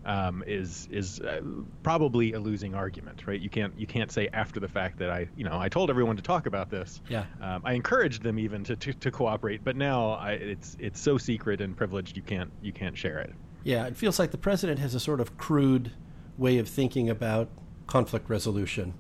um, 0.07 0.43
is 0.47 0.89
is 0.91 1.21
uh, 1.21 1.41
probably 1.83 2.33
a 2.33 2.41
losing 2.41 2.75
argument, 2.75 3.27
right? 3.27 3.41
You 3.41 3.51
can't 3.51 3.79
you 3.79 3.87
can't 3.87 4.11
say 4.11 4.29
after 4.33 4.59
the 4.59 4.69
fact 4.69 4.99
that 5.01 5.11
I 5.11 5.29
you 5.37 5.45
know 5.45 5.59
I 5.59 5.69
told 5.69 5.91
everyone 5.91 6.17
to 6.17 6.23
talk 6.23 6.47
about 6.47 6.71
this. 6.71 7.03
Yeah. 7.11 7.25
Um, 7.43 7.61
I 7.65 7.75
encouraged 7.75 8.23
them 8.23 8.39
even 8.39 8.65
to, 8.65 8.77
to, 8.77 8.95
to 8.95 9.11
cooperate, 9.11 9.63
but 9.65 9.77
now 9.77 10.13
I, 10.13 10.33
it's 10.33 10.79
it's 10.81 11.01
so 11.01 11.19
secret 11.19 11.61
and 11.61 11.77
privileged 11.77 12.17
you 12.17 12.23
can't 12.23 12.51
you 12.63 12.73
can't 12.73 12.97
share 12.97 13.19
it. 13.19 13.35
Yeah, 13.65 13.87
it 13.87 13.97
feels 13.97 14.19
like 14.19 14.31
the 14.31 14.39
president 14.39 14.79
has 14.79 14.95
a 14.95 15.01
sort 15.01 15.21
of 15.21 15.37
crude 15.37 15.91
way 16.39 16.59
of 16.59 16.69
thinking 16.69 17.09
about 17.11 17.49
conflict 17.87 18.29
resolution, 18.29 18.95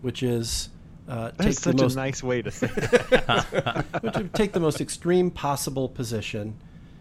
which 0.00 0.22
is 0.22 0.68
uh, 1.08 1.30
take 1.32 1.52
such 1.54 1.76
the 1.76 1.82
most 1.82 1.92
a 1.94 1.96
nice 1.96 2.22
way 2.22 2.42
to 2.42 2.50
say. 2.50 2.66
which 4.00 4.14
would 4.16 4.34
take 4.34 4.52
the 4.52 4.60
most 4.60 4.80
extreme 4.80 5.30
possible 5.30 5.88
position. 5.88 6.56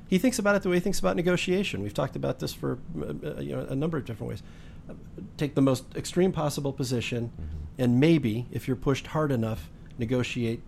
He 0.07 0.17
thinks 0.17 0.39
about 0.39 0.55
it 0.55 0.63
the 0.63 0.69
way 0.69 0.75
he 0.75 0.81
thinks 0.81 0.99
about 0.99 1.15
negotiation. 1.15 1.81
We've 1.81 1.93
talked 1.93 2.15
about 2.15 2.39
this 2.39 2.53
for 2.53 2.79
uh, 2.99 3.05
uh, 3.05 3.39
you 3.39 3.55
know 3.55 3.65
a 3.69 3.75
number 3.75 3.97
of 3.97 4.05
different 4.05 4.29
ways. 4.29 4.43
Uh, 4.89 4.93
Take 5.37 5.55
the 5.55 5.61
most 5.61 5.85
extreme 5.95 6.31
possible 6.31 6.73
position, 6.73 7.31
Mm-hmm. 7.39 7.81
and 7.83 7.99
maybe, 7.99 8.47
if 8.51 8.67
you're 8.67 8.75
pushed 8.75 9.07
hard 9.07 9.31
enough, 9.31 9.69
negotiate 9.97 10.61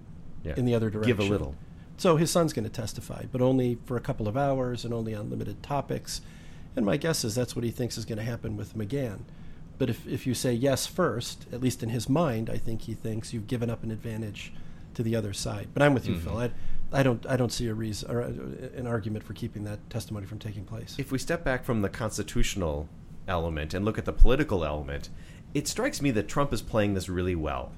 Yeah. 0.44 0.54
in 0.56 0.66
the 0.66 0.74
other 0.76 0.90
direction. 0.90 1.16
Give 1.18 1.26
a 1.26 1.30
little. 1.30 1.56
So 1.98 2.16
his 2.18 2.32
son's 2.32 2.54
going 2.54 2.64
to 2.66 2.72
testify, 2.72 3.26
but 3.32 3.42
only 3.42 3.78
for 3.86 3.98
a 3.98 4.02
couple 4.02 4.28
of 4.28 4.36
hours 4.36 4.84
and 4.86 4.94
only 4.94 5.14
on 5.14 5.30
limited 5.30 5.62
topics. 5.62 6.22
And 6.76 6.86
my 6.86 6.98
guess 6.98 7.24
is 7.24 7.36
that's 7.36 7.56
what 7.56 7.64
he 7.64 7.72
thinks 7.72 7.98
is 7.98 8.06
going 8.06 8.18
to 8.18 8.24
happen 8.24 8.58
with 8.58 8.76
McGahn. 8.76 9.22
But 9.78 9.90
if, 9.90 10.08
if 10.08 10.26
you 10.28 10.34
say 10.34 10.54
yes 10.54 10.86
first, 10.88 11.46
at 11.52 11.62
least 11.62 11.84
in 11.84 11.90
his 11.90 12.08
mind, 12.08 12.50
I 12.50 12.58
think 12.58 12.84
he 12.84 12.94
thinks 12.94 13.34
you've 13.34 13.48
given 13.48 13.70
up 13.70 13.84
an 13.84 13.92
advantage 13.92 14.54
to 14.94 15.04
the 15.04 15.16
other 15.16 15.34
side. 15.34 15.70
But 15.74 15.82
I'm 15.84 15.94
with 15.94 16.08
you, 16.08 16.16
Mhm. 16.16 16.22
Phil. 16.22 16.38
I, 16.38 16.52
I 16.92 17.02
don't 17.02 17.26
I 17.28 17.36
don't 17.38 17.52
see 17.52 17.68
a 17.68 17.74
reason 17.74 18.12
or 18.12 18.22
uh, 18.22 18.28
an 18.76 18.86
argument 18.86 19.24
for 19.26 19.34
keeping 19.34 19.64
that 19.64 19.90
testimony 19.90 20.28
from 20.28 20.38
taking 20.38 20.64
place. 20.64 20.96
If 21.00 21.12
we 21.12 21.18
step 21.18 21.44
back 21.44 21.64
from 21.64 21.82
the 21.82 21.90
constitutional 21.90 22.88
element 23.28 23.74
and 23.74 23.84
look 23.84 23.98
at 23.98 24.06
the 24.06 24.14
political 24.14 24.64
element, 24.64 25.10
it 25.56 25.68
strikes 25.68 26.02
me 26.02 26.12
that 26.12 26.28
Trump 26.28 26.54
is 26.54 26.62
playing 26.62 26.94
this 26.94 27.10
really 27.10 27.36
well. 27.36 27.72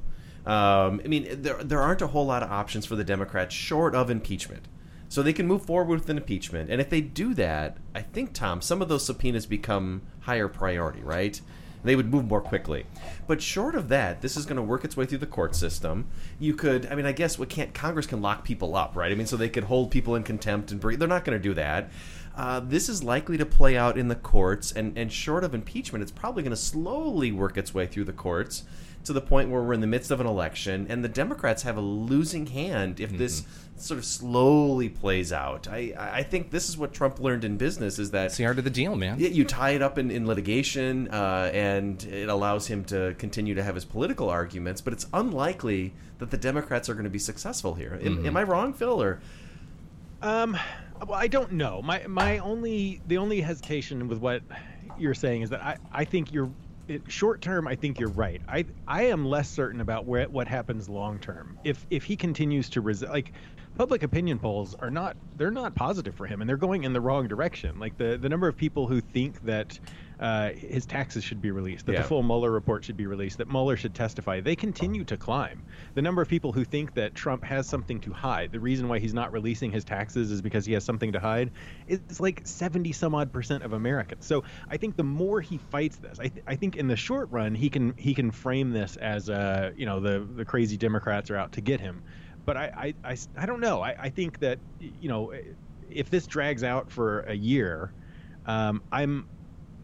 Um, 0.45 1.01
I 1.03 1.07
mean, 1.07 1.41
there, 1.41 1.63
there 1.63 1.81
aren't 1.81 2.01
a 2.01 2.07
whole 2.07 2.25
lot 2.25 2.43
of 2.43 2.51
options 2.51 2.85
for 2.85 2.95
the 2.95 3.03
Democrats 3.05 3.55
short 3.55 3.95
of 3.95 4.09
impeachment. 4.09 4.67
So 5.07 5.21
they 5.21 5.33
can 5.33 5.47
move 5.47 5.65
forward 5.65 5.99
with 5.99 6.09
an 6.09 6.17
impeachment. 6.17 6.69
And 6.69 6.81
if 6.81 6.89
they 6.89 7.01
do 7.01 7.33
that, 7.35 7.77
I 7.93 8.01
think, 8.01 8.33
Tom, 8.33 8.61
some 8.61 8.81
of 8.81 8.89
those 8.89 9.05
subpoenas 9.05 9.45
become 9.45 10.01
higher 10.21 10.47
priority, 10.47 11.01
right? 11.01 11.39
They 11.83 11.95
would 11.95 12.11
move 12.11 12.25
more 12.25 12.41
quickly. 12.41 12.87
But 13.27 13.43
short 13.43 13.75
of 13.75 13.89
that, 13.89 14.21
this 14.21 14.35
is 14.35 14.47
going 14.47 14.55
to 14.55 14.63
work 14.63 14.83
its 14.83 14.97
way 14.97 15.05
through 15.05 15.19
the 15.19 15.27
court 15.27 15.55
system. 15.55 16.07
You 16.39 16.55
could, 16.55 16.87
I 16.87 16.95
mean, 16.95 17.05
I 17.05 17.11
guess 17.11 17.37
what 17.37 17.49
can't 17.49 17.75
Congress 17.75 18.07
can 18.07 18.23
lock 18.23 18.43
people 18.43 18.75
up, 18.75 18.95
right? 18.95 19.11
I 19.11 19.15
mean, 19.15 19.27
so 19.27 19.37
they 19.37 19.49
could 19.49 19.65
hold 19.65 19.91
people 19.91 20.15
in 20.15 20.23
contempt 20.23 20.71
and 20.71 20.81
bring. 20.81 20.97
They're 20.97 21.07
not 21.07 21.23
going 21.23 21.37
to 21.37 21.43
do 21.43 21.53
that. 21.53 21.91
Uh, 22.35 22.59
this 22.59 22.89
is 22.89 23.03
likely 23.03 23.37
to 23.37 23.45
play 23.45 23.77
out 23.77 23.97
in 23.97 24.07
the 24.07 24.15
courts, 24.15 24.71
and, 24.71 24.97
and 24.97 25.13
short 25.13 25.43
of 25.43 25.53
impeachment, 25.53 26.01
it's 26.01 26.11
probably 26.11 26.43
going 26.43 26.49
to 26.49 26.57
slowly 26.57 27.31
work 27.31 27.55
its 27.55 27.73
way 27.73 27.85
through 27.85 28.03
the 28.03 28.11
courts 28.11 28.63
to 29.05 29.13
the 29.13 29.21
point 29.21 29.49
where 29.49 29.61
we're 29.61 29.73
in 29.73 29.79
the 29.79 29.87
midst 29.87 30.11
of 30.11 30.19
an 30.19 30.27
election, 30.27 30.85
and 30.89 31.03
the 31.03 31.09
Democrats 31.09 31.63
have 31.63 31.77
a 31.77 31.81
losing 31.81 32.47
hand 32.47 32.99
if 32.99 33.15
this 33.17 33.45
sort 33.77 33.97
of 33.97 34.05
slowly 34.05 34.87
plays 34.89 35.33
out. 35.33 35.67
I, 35.67 35.93
I 35.97 36.23
think 36.23 36.49
this 36.51 36.69
is 36.69 36.77
what 36.77 36.93
Trump 36.93 37.19
learned 37.19 37.43
in 37.43 37.57
business: 37.57 37.99
is 37.99 38.11
that 38.11 38.27
It's 38.27 38.37
the 38.37 38.45
art 38.45 38.57
of 38.57 38.63
the 38.63 38.69
deal, 38.69 38.95
man. 38.95 39.17
yeah, 39.19 39.27
you 39.29 39.43
tie 39.43 39.71
it 39.71 39.81
up 39.81 39.97
in, 39.97 40.09
in 40.11 40.25
litigation, 40.25 41.09
uh, 41.09 41.51
and 41.53 42.01
it 42.05 42.29
allows 42.29 42.67
him 42.67 42.83
to 42.85 43.15
continue 43.17 43.53
to 43.55 43.63
have 43.63 43.75
his 43.75 43.85
political 43.85 44.29
arguments. 44.29 44.79
But 44.81 44.93
it's 44.93 45.07
unlikely 45.13 45.93
that 46.19 46.31
the 46.31 46.37
Democrats 46.37 46.87
are 46.89 46.93
going 46.93 47.03
to 47.03 47.09
be 47.09 47.19
successful 47.19 47.75
here. 47.75 47.99
Am, 48.01 48.17
Mhm. 48.19 48.27
am 48.27 48.37
I 48.37 48.43
wrong, 48.43 48.71
Phil? 48.73 49.01
Or 49.01 49.19
Um, 50.21 50.57
well, 51.07 51.19
I 51.19 51.27
don't 51.27 51.51
know. 51.53 51.81
My 51.81 52.05
my 52.07 52.37
only 52.39 53.01
the 53.07 53.17
only 53.17 53.41
hesitation 53.41 54.07
with 54.07 54.19
what 54.19 54.41
you're 54.97 55.13
saying 55.13 55.41
is 55.41 55.49
that 55.49 55.61
I 55.61 55.77
I 55.91 56.05
think 56.05 56.31
you're 56.33 56.49
it, 56.87 57.01
short 57.07 57.41
term. 57.41 57.67
I 57.67 57.75
think 57.75 57.99
you're 57.99 58.09
right. 58.09 58.41
I 58.47 58.63
I 58.87 59.03
am 59.07 59.25
less 59.25 59.49
certain 59.49 59.81
about 59.81 60.05
where 60.05 60.29
what 60.29 60.47
happens 60.47 60.87
long 60.87 61.19
term. 61.19 61.57
If 61.63 61.85
if 61.89 62.03
he 62.05 62.15
continues 62.15 62.69
to 62.69 62.81
resist, 62.81 63.11
like 63.11 63.33
public 63.75 64.03
opinion 64.03 64.39
polls 64.39 64.75
are 64.79 64.89
not 64.89 65.17
they're 65.37 65.51
not 65.51 65.75
positive 65.75 66.15
for 66.15 66.25
him, 66.25 66.41
and 66.41 66.49
they're 66.49 66.57
going 66.57 66.83
in 66.83 66.93
the 66.93 67.01
wrong 67.01 67.27
direction. 67.27 67.79
Like 67.79 67.97
the 67.97 68.17
the 68.17 68.29
number 68.29 68.47
of 68.47 68.55
people 68.57 68.87
who 68.87 69.01
think 69.01 69.41
that 69.45 69.79
uh, 70.17 70.51
his 70.51 70.85
taxes 70.85 71.25
should 71.25 71.41
be 71.41 71.51
released, 71.51 71.85
that 71.87 71.91
Yeah. 71.91 72.01
the 72.01 72.07
full 72.07 72.23
Mueller 72.23 72.49
report 72.49 72.85
should 72.85 72.95
be 72.95 73.05
released, 73.05 73.37
that 73.39 73.49
Mueller 73.49 73.75
should 73.75 73.93
testify. 73.93 74.39
They 74.39 74.55
continue 74.55 75.03
to 75.03 75.17
climb. 75.17 75.61
The 75.93 76.01
number 76.01 76.21
of 76.21 76.29
people 76.29 76.53
who 76.53 76.63
think 76.63 76.93
that 76.93 77.15
Trump 77.15 77.43
has 77.43 77.67
something 77.67 77.99
to 77.99 78.13
hide, 78.13 78.53
the 78.53 78.59
reason 78.61 78.87
why 78.87 78.99
he's 78.99 79.13
not 79.13 79.33
releasing 79.33 79.71
his 79.73 79.83
taxes 79.83 80.31
is 80.31 80.41
because 80.41 80.65
he 80.65 80.71
has 80.71 80.85
something 80.85 81.11
to 81.11 81.19
hide, 81.19 81.51
is 81.87 82.21
like 82.21 82.41
70 82.45 82.93
some 82.93 83.13
odd 83.13 83.33
percent 83.33 83.63
of 83.63 83.73
Americans. 83.73 84.25
So 84.25 84.45
I 84.69 84.77
think 84.77 84.95
the 84.95 85.03
more 85.03 85.41
he 85.41 85.57
fights 85.57 85.97
this, 85.97 86.17
I, 86.17 86.29
th- 86.29 86.45
I 86.47 86.55
think 86.55 86.77
in 86.77 86.87
the 86.87 86.95
short 86.95 87.29
run 87.29 87.53
he 87.53 87.69
can 87.69 87.93
he 87.97 88.13
can 88.13 88.31
frame 88.31 88.71
this 88.71 88.95
as 88.95 89.29
uh, 89.29 89.71
you 89.75 89.85
know 89.85 89.99
the 89.99 90.19
the 90.19 90.45
crazy 90.45 90.77
Democrats 90.77 91.29
are 91.29 91.35
out 91.35 91.51
to 91.53 91.61
get 91.61 91.81
him. 91.81 92.03
But 92.45 92.57
I, 92.57 92.93
I, 93.03 93.11
I, 93.11 93.17
I 93.37 93.45
don't 93.45 93.59
know. 93.59 93.81
I, 93.81 93.95
I 93.99 94.09
think 94.09 94.39
that 94.39 94.59
you 94.79 95.09
know 95.09 95.33
if 95.89 96.09
this 96.09 96.27
drags 96.27 96.63
out 96.63 96.91
for 96.91 97.21
a 97.21 97.33
year, 97.33 97.91
um, 98.45 98.81
I'm 98.91 99.27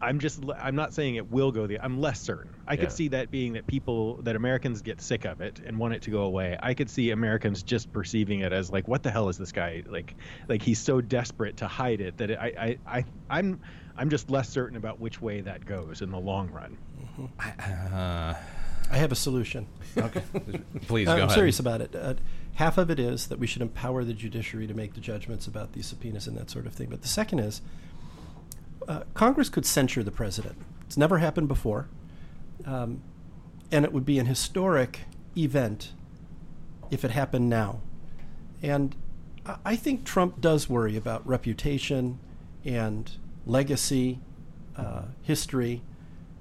I'm 0.00 0.18
just 0.18 0.42
I'm 0.58 0.74
not 0.74 0.92
saying 0.94 1.14
it 1.16 1.30
will 1.30 1.52
go 1.52 1.66
the 1.66 1.78
I'm 1.80 2.00
less 2.00 2.20
certain. 2.20 2.52
I 2.66 2.74
Yeah. 2.74 2.80
could 2.82 2.92
see 2.92 3.08
that 3.08 3.30
being 3.30 3.52
that 3.54 3.66
people 3.66 4.16
that 4.22 4.36
Americans 4.36 4.82
get 4.82 5.00
sick 5.00 5.24
of 5.24 5.40
it 5.40 5.60
and 5.66 5.76
want 5.78 5.94
it 5.94 6.02
to 6.02 6.10
go 6.10 6.22
away. 6.22 6.56
I 6.62 6.74
could 6.74 6.88
see 6.90 7.10
Americans 7.10 7.62
just 7.62 7.92
perceiving 7.92 8.40
it 8.40 8.52
as 8.52 8.70
like 8.70 8.86
what 8.88 9.02
the 9.02 9.10
hell 9.10 9.28
is 9.28 9.36
this 9.38 9.52
guy 9.52 9.82
like 9.88 10.14
like 10.48 10.62
he's 10.62 10.78
so 10.80 11.00
desperate 11.00 11.56
to 11.58 11.66
hide 11.68 12.00
it 12.00 12.16
that 12.18 12.30
it, 12.30 12.38
I, 12.38 12.78
I 12.86 12.98
I 12.98 13.04
I'm 13.30 13.60
I'm 13.96 14.08
just 14.10 14.30
less 14.30 14.48
certain 14.48 14.76
about 14.76 15.00
which 15.00 15.20
way 15.20 15.40
that 15.42 15.66
goes 15.66 16.00
in 16.02 16.10
the 16.10 16.18
long 16.20 16.50
run. 16.50 16.78
Uh, 17.38 18.34
I 18.90 18.96
have 18.96 19.12
a 19.12 19.16
solution. 19.16 19.66
Okay. 19.96 20.22
Please 20.86 21.06
go 21.06 21.12
I'm 21.12 21.18
ahead. 21.20 21.30
serious 21.32 21.58
about 21.60 21.80
it. 21.80 21.94
Uh, 21.94 22.14
half 22.54 22.78
of 22.78 22.90
it 22.90 22.98
is 22.98 23.28
that 23.28 23.38
we 23.38 23.46
should 23.46 23.62
empower 23.62 24.04
the 24.04 24.12
judiciary 24.12 24.66
to 24.66 24.74
make 24.74 24.94
the 24.94 25.00
judgments 25.00 25.46
about 25.46 25.72
these 25.72 25.86
subpoenas 25.86 26.26
and 26.26 26.36
that 26.36 26.50
sort 26.50 26.66
of 26.66 26.72
thing. 26.74 26.88
But 26.90 27.02
the 27.02 27.08
second 27.08 27.40
is 27.40 27.62
uh, 28.88 29.02
Congress 29.14 29.48
could 29.48 29.66
censure 29.66 30.02
the 30.02 30.10
president. 30.10 30.56
It's 30.86 30.96
never 30.96 31.18
happened 31.18 31.48
before. 31.48 31.88
Um, 32.66 33.02
and 33.70 33.84
it 33.84 33.92
would 33.92 34.04
be 34.04 34.18
an 34.18 34.26
historic 34.26 35.00
event 35.36 35.92
if 36.90 37.04
it 37.04 37.10
happened 37.10 37.48
now. 37.48 37.80
And 38.62 38.94
I- 39.64 39.76
think 39.76 40.04
Trump 40.04 40.40
does 40.40 40.68
worry 40.68 40.96
about 40.96 41.26
reputation 41.26 42.20
and 42.64 43.10
legacy, 43.46 44.20
uh, 44.76 45.06
history. 45.22 45.82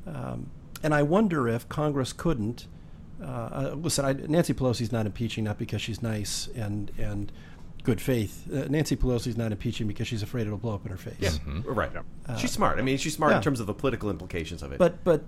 Um, 0.06 0.52
and 0.84 0.94
I 0.94 1.04
wonder 1.04 1.48
if 1.48 1.68
Congress 1.70 2.14
couldn't. 2.14 2.68
Uh, 3.22 3.26
uh, 3.26 3.76
listen, 3.76 4.06
I, 4.06 4.14
Nancy 4.14 4.54
Pelosi's 4.54 4.92
not 4.92 5.06
impeaching 5.06 5.44
not 5.44 5.58
because 5.58 5.82
she's 5.82 6.02
nice 6.02 6.48
and 6.56 6.92
and 6.98 7.32
good 7.84 8.02
faith. 8.02 8.48
Uh, 8.52 8.66
Nancy 8.68 8.96
Pelosi's 8.96 9.38
not 9.38 9.52
impeaching 9.52 9.88
because 9.88 10.08
she's 10.08 10.24
afraid 10.24 10.48
it'll 10.48 10.58
blow 10.58 10.76
up 10.76 10.86
in 10.86 10.92
her 10.92 10.98
face. 10.98 11.16
Yeah, 11.20 11.32
right. 11.66 11.92
she's 12.38 12.52
smart. 12.52 12.78
I 12.78 12.82
mean, 12.82 12.98
she's 12.98 13.14
smart 13.14 13.32
yeah. 13.32 13.38
in 13.38 13.44
terms 13.44 13.60
of 13.60 13.68
the 13.68 13.74
political 13.74 14.10
implications 14.10 14.64
of 14.64 14.72
it. 14.72 14.80
But 14.80 15.04
but 15.04 15.24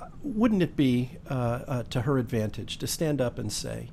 uh, 0.00 0.06
wouldn't 0.22 0.62
it 0.62 0.76
be 0.76 1.18
uh, 1.28 1.34
uh, 1.34 1.82
to 1.84 2.02
her 2.02 2.18
advantage 2.18 2.78
to 2.78 2.86
stand 2.86 3.20
up 3.20 3.38
and 3.38 3.52
say, 3.52 3.88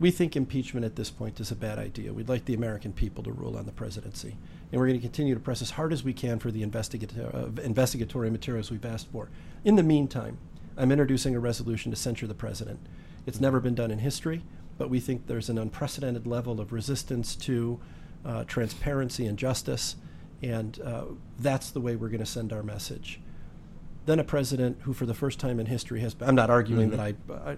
we 0.00 0.10
think 0.10 0.36
impeachment 0.36 0.84
at 0.84 0.96
this 0.96 1.10
point 1.10 1.38
is 1.40 1.50
a 1.50 1.56
bad 1.56 1.78
idea. 1.78 2.12
We'd 2.12 2.28
like 2.28 2.44
the 2.44 2.54
American 2.54 2.92
people 2.92 3.22
to 3.24 3.32
rule 3.32 3.56
on 3.56 3.66
the 3.66 3.72
presidency, 3.72 4.36
and 4.72 4.80
we're 4.80 4.88
going 4.88 4.98
to 4.98 5.06
continue 5.06 5.34
to 5.34 5.40
press 5.40 5.62
as 5.62 5.70
hard 5.70 5.92
as 5.92 6.02
we 6.02 6.12
can 6.12 6.38
for 6.38 6.50
the 6.50 6.62
investigator, 6.62 7.30
uh, 7.32 7.62
investigatory 7.62 8.30
materials 8.30 8.70
we've 8.70 8.84
asked 8.84 9.10
for. 9.12 9.28
In 9.64 9.76
the 9.76 9.82
meantime, 9.82 10.38
I'm 10.76 10.90
introducing 10.90 11.34
a 11.34 11.40
resolution 11.40 11.90
to 11.92 11.96
censure 11.96 12.26
the 12.26 12.34
president. 12.34 12.80
It's 13.26 13.40
never 13.40 13.60
been 13.60 13.74
done 13.74 13.90
in 13.90 13.98
history, 13.98 14.42
but 14.76 14.90
we 14.90 15.00
think 15.00 15.26
there's 15.26 15.48
an 15.48 15.58
unprecedented 15.58 16.26
level 16.26 16.60
of 16.60 16.72
resistance 16.72 17.36
to 17.36 17.80
uh, 18.24 18.44
transparency 18.44 19.26
and 19.26 19.38
justice, 19.38 19.96
and 20.42 20.80
uh, 20.80 21.04
that's 21.38 21.70
the 21.70 21.80
way 21.80 21.96
we're 21.96 22.08
going 22.08 22.20
to 22.20 22.26
send 22.26 22.52
our 22.52 22.62
message 22.62 23.20
then 24.06 24.18
a 24.18 24.24
president 24.24 24.78
who, 24.82 24.92
for 24.92 25.06
the 25.06 25.14
first 25.14 25.40
time 25.40 25.58
in 25.58 25.66
history, 25.66 26.00
has. 26.00 26.14
I'm 26.20 26.34
not 26.34 26.50
arguing 26.50 26.90
that 26.90 27.00
I, 27.00 27.14
I. 27.30 27.56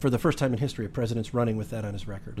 For 0.00 0.10
the 0.10 0.18
first 0.18 0.38
time 0.38 0.52
in 0.52 0.58
history, 0.58 0.86
a 0.86 0.88
president's 0.88 1.32
running 1.32 1.56
with 1.56 1.70
that 1.70 1.84
on 1.84 1.92
his 1.92 2.08
record. 2.08 2.36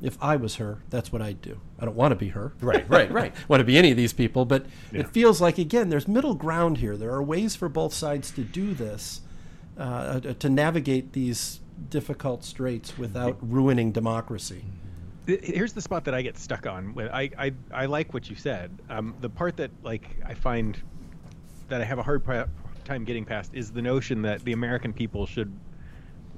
If 0.00 0.16
I 0.22 0.36
was 0.36 0.56
her, 0.56 0.78
that's 0.90 1.12
what 1.12 1.20
I'd 1.22 1.42
do. 1.42 1.60
I 1.78 1.84
don't 1.84 1.96
want 1.96 2.12
to 2.12 2.16
be 2.16 2.28
her. 2.28 2.52
Right, 2.60 2.88
right, 2.88 3.10
right. 3.10 3.34
want 3.48 3.60
to 3.60 3.64
be 3.64 3.76
any 3.76 3.90
of 3.90 3.96
these 3.96 4.12
people, 4.12 4.44
but 4.44 4.66
Yeah. 4.92 5.00
it 5.00 5.08
feels 5.08 5.40
like 5.40 5.58
again, 5.58 5.88
there's 5.88 6.06
middle 6.06 6.34
ground 6.34 6.78
here. 6.78 6.96
There 6.96 7.10
are 7.10 7.22
ways 7.22 7.56
for 7.56 7.68
both 7.68 7.92
sides 7.92 8.30
to 8.32 8.42
do 8.44 8.74
this, 8.74 9.22
uh, 9.76 10.20
to 10.20 10.48
navigate 10.48 11.12
these 11.12 11.60
difficult 11.90 12.44
straits 12.44 12.96
without 12.96 13.36
ruining 13.40 13.90
democracy. 13.92 14.64
Here's 15.26 15.72
the 15.74 15.82
spot 15.82 16.04
that 16.04 16.14
I 16.14 16.22
get 16.22 16.38
stuck 16.38 16.66
on. 16.66 16.94
With 16.94 17.10
I, 17.12 17.30
I, 17.38 17.52
I 17.72 17.86
like 17.86 18.14
what 18.14 18.30
you 18.30 18.36
said. 18.36 18.70
Um, 18.88 19.14
the 19.20 19.28
part 19.28 19.56
that 19.58 19.70
like 19.82 20.08
I 20.24 20.34
find 20.34 20.78
that 21.68 21.80
I 21.80 21.84
have 21.84 21.98
a 21.98 22.02
hard 22.02 22.24
time 22.84 23.04
getting 23.04 23.24
past 23.24 23.50
is 23.52 23.70
the 23.70 23.82
notion 23.82 24.22
that 24.22 24.42
the 24.44 24.52
American 24.52 24.92
people 24.92 25.26
should 25.26 25.52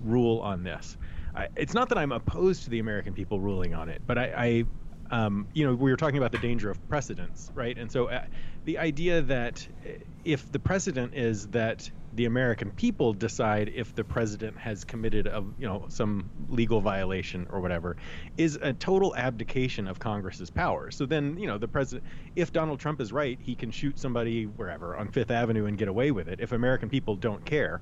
rule 0.02 0.40
on 0.40 0.64
this. 0.64 0.96
I, 1.34 1.48
it's 1.56 1.74
not 1.74 1.88
that 1.90 1.98
I'm 1.98 2.12
opposed 2.12 2.64
to 2.64 2.70
the 2.70 2.78
American 2.78 3.14
people 3.14 3.40
ruling 3.40 3.74
on 3.74 3.88
it, 3.88 4.02
but 4.06 4.18
I, 4.18 4.32
I 4.36 4.64
um, 5.10 5.48
you 5.54 5.66
know, 5.66 5.74
we 5.74 5.90
were 5.90 5.96
talking 5.96 6.18
about 6.18 6.32
the 6.32 6.38
danger 6.38 6.70
of 6.70 6.88
precedents, 6.88 7.50
right? 7.54 7.76
And 7.76 7.90
so 7.90 8.06
uh, 8.06 8.22
the 8.64 8.78
idea 8.78 9.22
that 9.22 9.66
uh, 9.84 9.90
if 10.24 10.50
the 10.52 10.58
precedent 10.60 11.14
is 11.14 11.48
that 11.48 11.90
the 12.12 12.26
American 12.26 12.70
people 12.72 13.12
decide 13.12 13.70
if 13.74 13.94
the 13.94 14.04
president 14.04 14.56
has 14.58 14.84
committed 14.84 15.26
a, 15.26 15.44
you 15.58 15.66
know, 15.66 15.86
some 15.88 16.28
legal 16.48 16.80
violation 16.80 17.46
or 17.50 17.60
whatever, 17.60 17.96
is 18.36 18.58
a 18.62 18.72
total 18.72 19.14
abdication 19.16 19.86
of 19.88 19.98
Congress's 19.98 20.50
power. 20.50 20.90
So 20.90 21.06
then, 21.06 21.38
you 21.38 21.46
know, 21.46 21.58
the 21.58 21.68
president, 21.68 22.04
if 22.36 22.52
Donald 22.52 22.80
Trump 22.80 23.00
is 23.00 23.12
right, 23.12 23.38
he 23.40 23.54
can 23.54 23.70
shoot 23.70 23.98
somebody 23.98 24.44
wherever 24.44 24.96
on 24.96 25.08
Fifth 25.08 25.30
Avenue 25.30 25.66
and 25.66 25.78
get 25.78 25.88
away 25.88 26.10
with 26.10 26.28
it. 26.28 26.40
If 26.40 26.52
American 26.52 26.88
people 26.88 27.16
don't 27.16 27.44
care, 27.44 27.80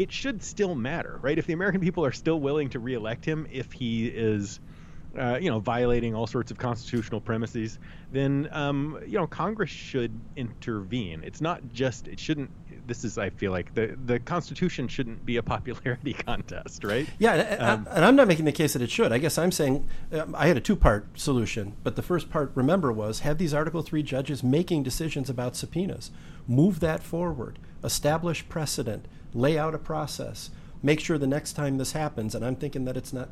it 0.00 0.10
should 0.10 0.42
still 0.42 0.74
matter, 0.74 1.18
right? 1.20 1.38
If 1.38 1.46
the 1.46 1.52
American 1.52 1.82
people 1.82 2.06
are 2.06 2.12
still 2.12 2.40
willing 2.40 2.70
to 2.70 2.78
reelect 2.78 3.22
him, 3.22 3.46
if 3.52 3.70
he 3.70 4.06
is, 4.06 4.58
uh, 5.18 5.38
you 5.38 5.50
know, 5.50 5.58
violating 5.58 6.14
all 6.14 6.26
sorts 6.26 6.50
of 6.50 6.56
constitutional 6.56 7.20
premises, 7.20 7.78
then 8.10 8.48
um, 8.50 8.98
you 9.06 9.18
know 9.18 9.26
Congress 9.26 9.68
should 9.68 10.18
intervene. 10.36 11.22
It's 11.22 11.42
not 11.42 11.60
just 11.74 12.08
it 12.08 12.18
shouldn't. 12.18 12.50
This 12.86 13.04
is, 13.04 13.18
I 13.18 13.28
feel 13.28 13.52
like 13.52 13.74
the 13.74 13.94
the 14.06 14.18
Constitution 14.20 14.88
shouldn't 14.88 15.26
be 15.26 15.36
a 15.36 15.42
popularity 15.42 16.12
contest, 16.26 16.82
right? 16.82 17.06
Yeah, 17.18 17.34
and, 17.34 17.62
Um, 17.62 17.88
and 17.90 18.02
I'm 18.02 18.16
not 18.16 18.26
making 18.26 18.46
the 18.46 18.52
case 18.52 18.72
that 18.72 18.80
it 18.80 18.90
should. 18.90 19.12
I 19.12 19.18
guess 19.18 19.36
I'm 19.36 19.52
saying 19.52 19.86
um, 20.12 20.34
I 20.34 20.46
had 20.46 20.56
a 20.56 20.62
two 20.62 20.76
part 20.76 21.08
solution, 21.20 21.76
but 21.84 21.96
the 21.96 22.02
first 22.02 22.30
part, 22.30 22.52
remember, 22.54 22.90
was 22.90 23.20
have 23.20 23.36
these 23.36 23.52
Article 23.52 23.82
3 23.82 24.02
judges 24.02 24.42
making 24.42 24.82
decisions 24.82 25.28
about 25.28 25.56
subpoenas. 25.56 26.10
Move 26.48 26.80
that 26.80 27.02
forward, 27.02 27.58
establish 27.84 28.48
precedent, 28.48 29.04
lay 29.34 29.58
out 29.58 29.74
a 29.74 29.78
process, 29.78 30.50
make 30.82 31.00
sure 31.00 31.18
the 31.18 31.26
next 31.26 31.52
time 31.52 31.78
this 31.78 31.92
happens, 31.92 32.34
and 32.34 32.44
I'm 32.44 32.56
thinking 32.56 32.84
that 32.84 32.96
it's 32.96 33.12
not, 33.12 33.28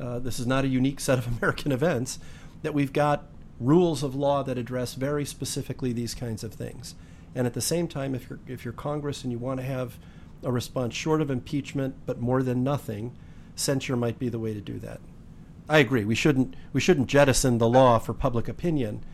uh, 0.00 0.18
this 0.18 0.38
is 0.38 0.46
not 0.46 0.64
a 0.64 0.68
unique 0.68 1.00
set 1.00 1.18
of 1.18 1.26
American 1.38 1.72
events, 1.72 2.18
that 2.62 2.74
we've 2.74 2.92
got 2.92 3.26
rules 3.60 4.02
of 4.02 4.14
law 4.14 4.42
that 4.42 4.58
address 4.58 4.94
very 4.94 5.24
specifically 5.24 5.92
these 5.92 6.14
kinds 6.14 6.44
of 6.44 6.52
things. 6.54 6.94
And 7.34 7.46
at 7.46 7.54
the 7.54 7.60
same 7.60 7.88
time, 7.88 8.14
if 8.14 8.30
you're, 8.30 8.38
if 8.46 8.64
you're 8.64 8.72
Congress 8.72 9.22
and 9.22 9.32
you 9.32 9.38
want 9.38 9.60
to 9.60 9.66
have 9.66 9.98
a 10.42 10.52
response 10.52 10.94
short 10.94 11.20
of 11.20 11.30
impeachment, 11.30 11.94
but 12.06 12.20
more 12.20 12.42
than 12.42 12.62
nothing, 12.62 13.16
censure 13.56 13.96
might 13.96 14.18
be 14.18 14.28
the 14.28 14.38
way 14.38 14.54
to 14.54 14.60
do 14.60 14.78
that. 14.78 15.00
I 15.68 15.78
agree. 15.78 16.04
We 16.04 16.14
shouldn't 16.14 16.54
we 16.72 16.80
shouldn't 16.80 17.08
jettison 17.08 17.58
the 17.58 17.68
law 17.68 17.98
for 17.98 18.14
public 18.14 18.48
opinion. 18.48 19.04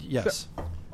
Yes. 0.00 0.48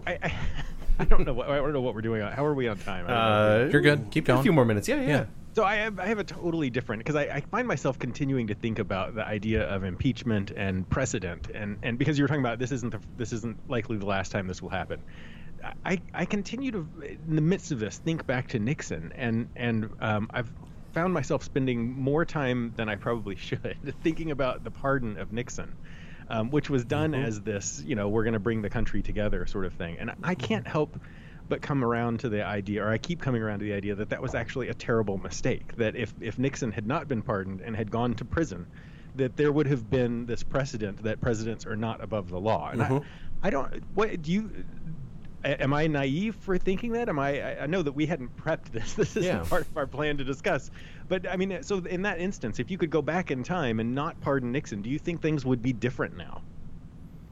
I, 0.06 0.18
I, 0.22 0.34
I 0.98 1.04
don't 1.04 1.26
know 1.26 1.34
what 1.34 1.48
I 1.48 1.56
don't 1.56 1.72
know 1.72 1.80
what 1.80 1.94
we're 1.94 2.02
doing. 2.02 2.22
How 2.22 2.44
are 2.44 2.54
we 2.54 2.68
on 2.68 2.78
time? 2.78 3.06
I 3.06 3.08
don't 3.08 3.18
know. 3.18 3.66
Uh, 3.66 3.68
You're 3.70 3.80
good. 3.80 4.10
Keep 4.10 4.26
going. 4.26 4.40
A 4.40 4.42
few 4.42 4.52
more 4.52 4.64
minutes. 4.64 4.88
Yeah, 4.88 5.00
yeah. 5.00 5.08
Yeah. 5.08 5.24
So 5.54 5.64
I 5.64 5.76
have, 5.76 5.98
I 5.98 6.04
have 6.04 6.18
a 6.18 6.24
totally 6.24 6.68
different 6.68 7.00
because 7.00 7.16
I, 7.16 7.22
I 7.22 7.40
find 7.40 7.66
myself 7.66 7.98
continuing 7.98 8.48
to 8.48 8.54
think 8.54 8.78
about 8.78 9.14
the 9.14 9.24
idea 9.24 9.66
of 9.66 9.84
impeachment 9.84 10.50
and 10.50 10.86
precedent 10.90 11.48
and, 11.54 11.78
and 11.82 11.98
because 11.98 12.18
you 12.18 12.24
were 12.24 12.28
talking 12.28 12.42
about 12.42 12.58
this 12.58 12.72
isn't 12.72 12.90
the, 12.90 13.00
this 13.16 13.32
isn't 13.32 13.56
likely 13.66 13.96
the 13.96 14.04
last 14.04 14.32
time 14.32 14.48
this 14.48 14.60
will 14.60 14.68
happen. 14.68 15.00
I, 15.84 16.02
I 16.12 16.26
continue 16.26 16.72
to 16.72 16.86
in 17.26 17.36
the 17.36 17.40
midst 17.40 17.72
of 17.72 17.80
this 17.80 17.96
think 17.96 18.26
back 18.26 18.48
to 18.48 18.58
Nixon 18.58 19.12
and 19.16 19.48
and 19.56 19.88
um, 20.00 20.28
I've 20.30 20.52
found 20.92 21.14
myself 21.14 21.42
spending 21.42 21.90
more 21.90 22.26
time 22.26 22.74
than 22.76 22.90
I 22.90 22.96
probably 22.96 23.36
should 23.36 23.78
thinking 24.02 24.32
about 24.32 24.62
the 24.62 24.70
pardon 24.70 25.16
of 25.16 25.32
Nixon. 25.32 25.74
Um, 26.28 26.50
which 26.50 26.68
was 26.68 26.84
done 26.84 27.12
mm-hmm. 27.12 27.24
as 27.24 27.40
this, 27.40 27.80
you 27.86 27.94
know, 27.94 28.08
we're 28.08 28.24
going 28.24 28.34
to 28.34 28.40
bring 28.40 28.60
the 28.60 28.68
country 28.68 29.00
together 29.00 29.46
sort 29.46 29.64
of 29.64 29.74
thing. 29.74 29.98
And 30.00 30.10
I 30.10 30.14
mm-hmm. 30.14 30.32
can't 30.32 30.66
help 30.66 30.98
but 31.48 31.62
come 31.62 31.84
around 31.84 32.20
to 32.20 32.28
the 32.28 32.44
idea, 32.44 32.82
or 32.84 32.90
I 32.90 32.98
keep 32.98 33.22
coming 33.22 33.42
around 33.42 33.60
to 33.60 33.64
the 33.64 33.74
idea 33.74 33.94
that 33.94 34.10
that 34.10 34.20
was 34.20 34.34
actually 34.34 34.68
a 34.68 34.74
terrible 34.74 35.18
mistake. 35.18 35.76
That 35.76 35.94
if, 35.94 36.12
if 36.20 36.38
Nixon 36.38 36.72
had 36.72 36.86
not 36.86 37.06
been 37.06 37.22
pardoned 37.22 37.60
and 37.60 37.76
had 37.76 37.90
gone 37.90 38.14
to 38.14 38.24
prison, 38.24 38.66
that 39.14 39.36
there 39.36 39.52
would 39.52 39.66
have 39.66 39.88
been 39.88 40.26
this 40.26 40.42
precedent 40.42 41.04
that 41.04 41.20
presidents 41.20 41.66
are 41.66 41.76
not 41.76 42.02
above 42.02 42.28
the 42.28 42.40
law. 42.40 42.70
And 42.70 42.82
I, 42.82 42.88
mm-hmm. 42.88 43.06
I 43.42 43.50
don't. 43.50 43.82
What 43.94 44.20
do 44.22 44.32
you? 44.32 44.50
Am 45.46 45.72
I 45.72 45.86
naive 45.86 46.34
for 46.36 46.58
thinking 46.58 46.92
that? 46.92 47.08
Am 47.08 47.18
I? 47.18 47.40
I- 47.40 47.62
I 47.62 47.66
know 47.66 47.82
that 47.82 47.92
we 47.92 48.06
hadn't 48.06 48.36
prepped 48.36 48.70
this. 48.72 48.94
This 48.96 49.16
isn't 49.16 49.22
Yeah. 49.24 49.44
part 49.48 49.62
of 49.62 49.76
our 49.76 49.86
plan 49.86 50.16
to 50.18 50.24
discuss. 50.24 50.70
But 51.08 51.28
I 51.28 51.36
mean, 51.36 51.62
so 51.62 51.78
in 51.78 52.02
that 52.02 52.18
instance, 52.20 52.58
if 52.58 52.70
you 52.70 52.78
could 52.78 52.90
go 52.90 53.02
back 53.02 53.30
in 53.30 53.42
time 53.42 53.80
and 53.80 53.94
not 53.94 54.20
pardon 54.20 54.52
Nixon, 54.52 54.82
do 54.82 54.90
you 54.90 54.98
think 54.98 55.22
things 55.22 55.44
would 55.44 55.62
be 55.62 55.72
different 55.72 56.16
now? 56.16 56.42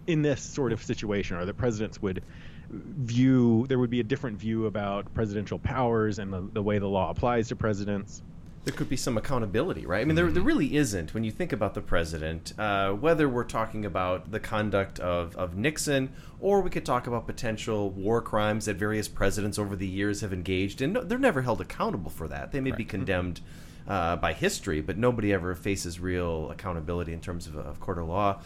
in 0.06 0.20
this 0.20 0.42
sort 0.42 0.70
of 0.70 0.82
situation, 0.82 1.34
or 1.38 1.46
the 1.46 1.54
presidents 1.54 2.02
would 2.02 2.22
view 2.70 3.64
there 3.68 3.78
would 3.78 3.88
be 3.88 4.00
a 4.00 4.04
different 4.04 4.36
view 4.38 4.66
about 4.66 5.12
presidential 5.14 5.58
powers 5.58 6.18
and 6.18 6.30
the, 6.30 6.46
the 6.52 6.62
way 6.62 6.78
the 6.78 6.86
law 6.86 7.08
applies 7.10 7.48
to 7.48 7.56
presidents 7.56 8.22
there 8.64 8.74
could 8.74 8.88
be 8.88 8.96
some 8.96 9.18
accountability, 9.18 9.84
right? 9.84 10.00
I 10.00 10.04
mean, 10.04 10.16
there, 10.16 10.30
there 10.30 10.42
really 10.42 10.76
isn't 10.76 11.12
when 11.12 11.22
you 11.22 11.30
think 11.30 11.52
about 11.52 11.74
the 11.74 11.82
president, 11.82 12.58
uh, 12.58 12.92
whether 12.92 13.28
we're 13.28 13.44
talking 13.44 13.84
about 13.84 14.30
the 14.30 14.40
conduct 14.40 14.98
of, 15.00 15.36
of 15.36 15.56
Nixon 15.56 16.12
or 16.40 16.62
we 16.62 16.70
could 16.70 16.84
talk 16.84 17.06
about 17.06 17.26
potential 17.26 17.90
war 17.90 18.22
crimes 18.22 18.64
that 18.64 18.76
various 18.76 19.06
presidents 19.06 19.58
over 19.58 19.76
the 19.76 19.86
years 19.86 20.22
have 20.22 20.32
engaged 20.32 20.80
in. 20.80 20.94
No, 20.94 21.02
they're 21.02 21.18
never 21.18 21.42
held 21.42 21.60
accountable 21.60 22.10
for 22.10 22.26
that. 22.28 22.52
They 22.52 22.60
may 22.60 22.70
right. 22.70 22.78
be 22.78 22.84
condemned 22.84 23.42
uh, 23.88 24.16
by 24.16 24.32
history, 24.32 24.80
but 24.80 24.96
nobody 24.96 25.32
ever 25.32 25.54
faces 25.54 26.00
real 26.00 26.50
accountability 26.50 27.12
in 27.12 27.20
terms 27.20 27.46
of, 27.46 27.56
of 27.56 27.80
court 27.80 27.98
of 27.98 28.08
law 28.08 28.40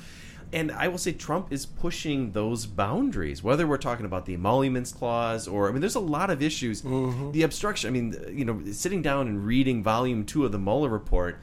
and 0.52 0.72
I 0.72 0.88
will 0.88 0.98
say 0.98 1.12
Trump 1.12 1.52
is 1.52 1.66
pushing 1.66 2.32
those 2.32 2.66
boundaries. 2.66 3.42
Whether 3.42 3.66
we're 3.66 3.76
talking 3.76 4.06
about 4.06 4.24
the 4.24 4.34
emoluments 4.34 4.92
clause 4.92 5.46
or 5.46 5.68
I 5.68 5.72
mean, 5.72 5.80
there's 5.80 5.94
a 5.94 6.00
lot 6.00 6.30
of 6.30 6.42
issues. 6.42 6.82
Mm-hmm. 6.82 7.32
The 7.32 7.42
obstruction. 7.42 7.88
I 7.88 7.90
mean, 7.90 8.16
you 8.30 8.44
know, 8.44 8.62
sitting 8.72 9.02
down 9.02 9.28
and 9.28 9.44
reading 9.44 9.82
volume 9.82 10.24
two 10.24 10.44
of 10.46 10.52
the 10.52 10.58
Mueller 10.58 10.88
report, 10.88 11.38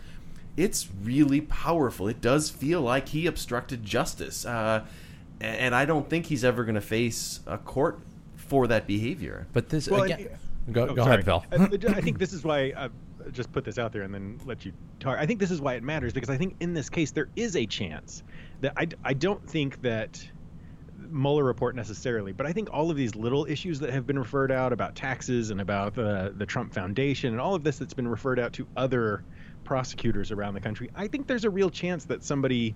it's 0.58 0.88
really 1.04 1.42
powerful. 1.42 2.08
It 2.08 2.22
does 2.22 2.50
feel 2.50 2.82
like 2.82 3.10
he 3.10 3.28
obstructed 3.28 3.84
justice, 3.84 4.46
uh, 4.46 4.86
and 5.40 5.76
I 5.76 5.86
don't 5.86 6.10
think 6.10 6.26
he's 6.26 6.44
ever 6.44 6.64
going 6.64 6.76
to 6.76 6.82
face 6.82 7.42
a 7.46 7.58
court 7.58 8.00
for 8.36 8.66
that 8.68 8.88
behavior. 8.88 9.48
But 9.54 9.70
this 9.70 9.88
well, 9.88 10.04
again. 10.04 10.30
go, 10.72 10.88
oh, 10.88 10.94
go 10.94 11.04
ahead, 11.04 11.26
Phil. 11.26 11.46
I, 11.52 11.56
I 11.90 12.02
think 12.02 12.18
this 12.18 12.34
is 12.34 12.44
why. 12.44 12.74
I, 12.76 12.90
just 13.32 13.52
put 13.52 13.64
this 13.64 13.78
out 13.78 13.92
there 13.92 14.04
and 14.04 14.14
then 14.14 14.40
let 14.46 14.66
you 14.66 14.74
talk. 15.00 15.18
I 15.18 15.26
think 15.26 15.40
this 15.40 15.52
is 15.52 15.62
why 15.62 15.76
it 15.76 15.84
matters 15.84 16.14
because 16.14 16.30
I 16.30 16.38
think 16.38 16.56
in 16.60 16.74
this 16.74 16.90
case 16.90 17.12
there 17.12 17.30
is 17.36 17.56
a 17.56 17.66
chance 17.66 18.24
that 18.62 18.74
I, 18.78 18.88
I 19.04 19.14
don't 19.14 19.48
think 19.48 19.82
that 19.82 20.26
Mueller 20.98 21.44
report 21.44 21.76
necessarily, 21.76 22.32
but 22.32 22.46
I 22.46 22.54
think 22.54 22.70
all 22.72 22.90
of 22.90 22.98
these 22.98 23.16
little 23.16 23.46
issues 23.46 23.80
that 23.82 23.92
have 23.92 24.08
been 24.08 24.18
referred 24.18 24.52
out 24.52 24.74
about 24.74 24.96
taxes 24.96 25.50
and 25.50 25.62
about 25.62 25.94
the 25.94 26.34
the 26.36 26.46
Trump 26.46 26.74
Foundation 26.74 27.34
and 27.34 27.42
all 27.42 27.56
of 27.56 27.64
this 27.64 27.78
that's 27.78 27.94
been 27.94 28.08
referred 28.08 28.40
out 28.40 28.54
to 28.54 28.68
other 28.76 29.24
prosecutors 29.64 30.32
around 30.32 30.54
the 30.54 30.62
country, 30.62 30.90
I 30.96 31.08
think 31.08 31.28
there's 31.28 31.44
a 31.44 31.50
real 31.50 31.70
chance 31.70 32.06
that 32.06 32.24
somebody 32.24 32.76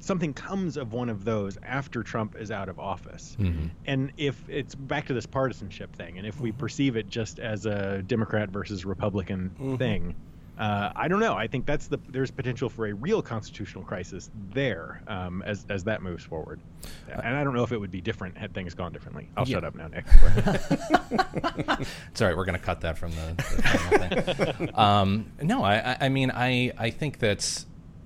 something 0.00 0.34
comes 0.34 0.76
of 0.76 0.92
one 0.92 1.08
of 1.08 1.24
those 1.24 1.58
after 1.62 2.02
Trump 2.02 2.36
is 2.36 2.50
out 2.50 2.68
of 2.68 2.78
office. 2.78 3.36
Mm-hmm. 3.38 3.68
And 3.86 4.12
if 4.16 4.48
it's 4.48 4.74
back 4.74 5.06
to 5.06 5.14
this 5.14 5.26
partisanship 5.26 5.94
thing, 5.94 6.18
and 6.18 6.26
if 6.26 6.40
we 6.40 6.50
mm-hmm. 6.50 6.58
perceive 6.58 6.96
it 6.96 7.08
just 7.08 7.38
as 7.38 7.66
a 7.66 8.02
Democrat 8.02 8.48
versus 8.50 8.84
Republican 8.84 9.50
mm-hmm. 9.50 9.76
thing, 9.76 10.14
uh, 10.58 10.92
I 10.94 11.08
don't 11.08 11.20
know. 11.20 11.34
I 11.34 11.46
think 11.46 11.64
that's 11.64 11.86
the 11.86 11.98
there's 12.10 12.30
potential 12.30 12.68
for 12.68 12.86
a 12.86 12.92
real 12.92 13.22
constitutional 13.22 13.82
crisis 13.82 14.30
there 14.50 15.02
um, 15.06 15.42
as 15.46 15.64
as 15.70 15.84
that 15.84 16.02
moves 16.02 16.22
forward, 16.22 16.60
and 17.08 17.34
I 17.34 17.42
don't 17.42 17.54
know 17.54 17.62
if 17.62 17.72
it 17.72 17.78
would 17.78 17.90
be 17.90 18.02
different 18.02 18.36
had 18.36 18.52
things 18.52 18.74
gone 18.74 18.92
differently. 18.92 19.30
I'll 19.38 19.48
yeah. 19.48 19.56
shut 19.56 19.64
up 19.64 19.74
now, 19.74 19.88
Nick. 19.88 20.04
it's 22.10 22.20
all 22.20 22.28
right. 22.28 22.36
We're 22.36 22.44
going 22.44 22.58
to 22.58 22.64
cut 22.64 22.82
that 22.82 22.98
from 22.98 23.12
the, 23.12 23.34
the 23.36 24.54
thing. 24.58 24.70
Um, 24.78 25.32
no, 25.40 25.64
I, 25.64 25.96
I 25.98 26.08
mean, 26.10 26.30
I 26.30 26.72
I 26.76 26.90
think 26.90 27.20
that's 27.20 27.64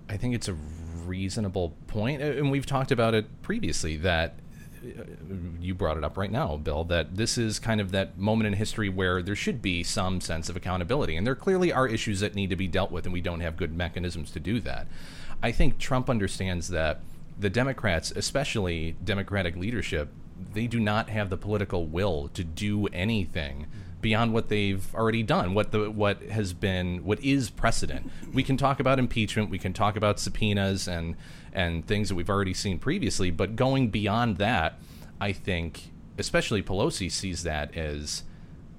I 0.08 0.16
think 0.16 0.36
it's 0.36 0.46
a 0.46 0.56
reasonable 1.06 1.74
point, 1.86 2.22
and 2.22 2.50
we've 2.50 2.66
talked 2.66 2.90
about 2.90 3.14
it 3.14 3.42
previously 3.42 3.96
that 3.98 4.38
you 5.60 5.74
brought 5.74 5.96
it 5.96 6.04
up 6.04 6.18
right 6.18 6.30
now, 6.30 6.56
Bill, 6.56 6.84
that 6.84 7.16
this 7.16 7.38
is 7.38 7.58
kind 7.58 7.80
of 7.80 7.90
that 7.92 8.18
moment 8.18 8.46
in 8.46 8.52
history 8.52 8.88
where 8.88 9.22
there 9.22 9.34
should 9.34 9.62
be 9.62 9.82
some 9.82 10.20
sense 10.20 10.48
of 10.50 10.56
accountability. 10.56 11.16
And 11.16 11.26
there 11.26 11.34
clearly 11.34 11.72
are 11.72 11.88
issues 11.88 12.20
that 12.20 12.34
need 12.34 12.50
to 12.50 12.56
be 12.56 12.68
dealt 12.68 12.90
with, 12.90 13.06
and 13.06 13.12
we 13.12 13.22
don't 13.22 13.40
have 13.40 13.56
good 13.56 13.74
mechanisms 13.74 14.30
to 14.32 14.40
do 14.40 14.60
that. 14.60 14.86
I 15.42 15.52
think 15.52 15.78
Trump 15.78 16.10
understands 16.10 16.68
that 16.68 17.00
the 17.38 17.50
Democrats, 17.50 18.12
especially 18.14 18.96
Democratic 19.02 19.56
leadership, 19.56 20.10
they 20.52 20.66
do 20.66 20.80
not 20.80 21.08
have 21.08 21.30
the 21.30 21.36
political 21.36 21.86
will 21.86 22.28
to 22.34 22.44
do 22.44 22.86
anything 22.88 23.66
beyond 24.04 24.34
what 24.34 24.50
they've 24.50 24.94
already 24.94 25.22
done, 25.22 25.54
what 25.54 25.72
the 25.72 25.90
what 25.90 26.22
has 26.24 26.52
been 26.52 27.02
what 27.04 27.18
is 27.24 27.48
precedent. 27.48 28.10
We 28.34 28.42
can 28.42 28.58
talk 28.58 28.78
about 28.78 28.98
impeachment, 28.98 29.48
we 29.48 29.58
can 29.58 29.72
talk 29.72 29.96
about 29.96 30.20
subpoenas 30.20 30.86
and 30.86 31.16
and 31.54 31.86
things 31.86 32.10
that 32.10 32.14
we've 32.14 32.28
already 32.28 32.52
seen 32.52 32.78
previously, 32.78 33.30
but 33.30 33.56
going 33.56 33.88
beyond 33.88 34.36
that, 34.36 34.78
I 35.22 35.32
think 35.32 35.90
especially 36.18 36.62
Pelosi 36.62 37.10
sees 37.10 37.44
that 37.44 37.74
as 37.74 38.24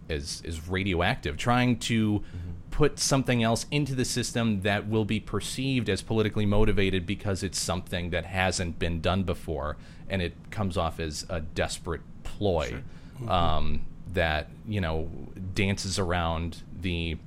as 0.10 0.44
as 0.46 0.70
radioactive, 0.70 1.38
trying 1.38 1.80
to 1.80 2.20
mm-hmm. 2.20 2.52
put 2.70 3.00
something 3.00 3.42
else 3.42 3.66
into 3.72 3.96
the 3.96 4.06
system 4.06 4.62
that 4.62 4.88
will 4.88 5.06
be 5.06 5.20
perceived 5.20 5.90
as 5.90 6.04
politically 6.04 6.46
motivated 6.46 7.08
because 7.08 7.42
it's 7.42 7.60
something 7.60 8.12
that 8.12 8.26
hasn't 8.26 8.78
been 8.78 9.02
done 9.02 9.24
before, 9.24 9.76
and 10.08 10.22
it 10.22 10.36
comes 10.52 10.78
off 10.78 11.00
as 11.00 11.26
a 11.30 11.42
desperate 11.42 12.02
ploy. 12.24 12.70
Sure. 12.70 12.84
Mm-hmm. 13.16 13.30
Um, 13.30 13.86
that 14.16 14.50
you 14.68 14.82
know 14.82 15.10
dances 15.54 16.00
around 16.00 16.64
the 16.82 17.18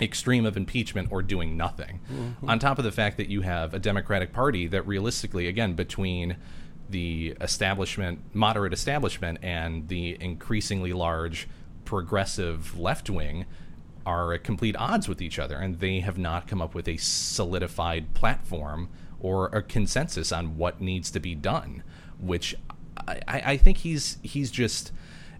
extreme 0.00 0.44
of 0.44 0.56
impeachment 0.56 1.10
or 1.10 1.22
doing 1.22 1.56
nothing. 1.56 2.00
Mm-hmm. 2.12 2.48
On 2.48 2.58
top 2.58 2.78
of 2.78 2.84
the 2.84 2.92
fact 2.92 3.16
that 3.16 3.28
you 3.28 3.42
have 3.42 3.74
a 3.74 3.78
Democratic 3.78 4.32
Party 4.32 4.66
that 4.66 4.86
realistically, 4.86 5.46
again, 5.46 5.74
between 5.74 6.36
the 6.90 7.36
establishment, 7.40 8.20
moderate 8.34 8.72
establishment, 8.72 9.38
and 9.42 9.88
the 9.88 10.16
increasingly 10.20 10.92
large 10.92 11.48
progressive 11.84 12.78
left 12.78 13.08
wing 13.08 13.46
are 14.06 14.34
at 14.34 14.44
complete 14.44 14.76
odds 14.76 15.08
with 15.08 15.22
each 15.22 15.38
other, 15.38 15.56
and 15.56 15.80
they 15.80 16.00
have 16.00 16.18
not 16.18 16.46
come 16.46 16.60
up 16.60 16.74
with 16.74 16.88
a 16.88 16.96
solidified 16.98 18.12
platform 18.14 18.88
or 19.20 19.46
a 19.46 19.62
consensus 19.62 20.30
on 20.30 20.58
what 20.58 20.80
needs 20.80 21.10
to 21.10 21.20
be 21.20 21.34
done. 21.34 21.82
Which 22.20 22.54
I, 23.08 23.20
I 23.26 23.56
think 23.56 23.78
he's 23.78 24.18
he's 24.22 24.50
just 24.50 24.92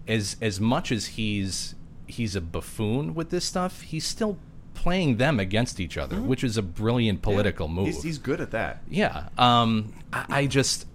as 0.07 0.37
as 0.41 0.59
much 0.59 0.91
as 0.91 1.07
he's 1.07 1.75
he's 2.07 2.35
a 2.35 2.41
buffoon 2.41 3.15
with 3.15 3.29
this 3.29 3.45
stuff, 3.45 3.81
he's 3.81 4.05
still 4.05 4.37
playing 4.73 5.17
them 5.17 5.39
against 5.39 5.79
each 5.79 5.97
other, 5.97 6.17
mm-hmm. 6.17 6.27
which 6.27 6.43
is 6.43 6.57
a 6.57 6.61
brilliant 6.61 7.21
political 7.21 7.67
yeah, 7.67 7.73
move. 7.73 7.85
He's, 7.87 8.03
he's, 8.03 8.17
good 8.19 8.41
at 8.41 8.51
that. 8.51 8.83
Yeah. 8.87 9.29
Um, 9.37 9.93
I, 10.13 10.25
I, 10.29 10.45
just, 10.47 10.85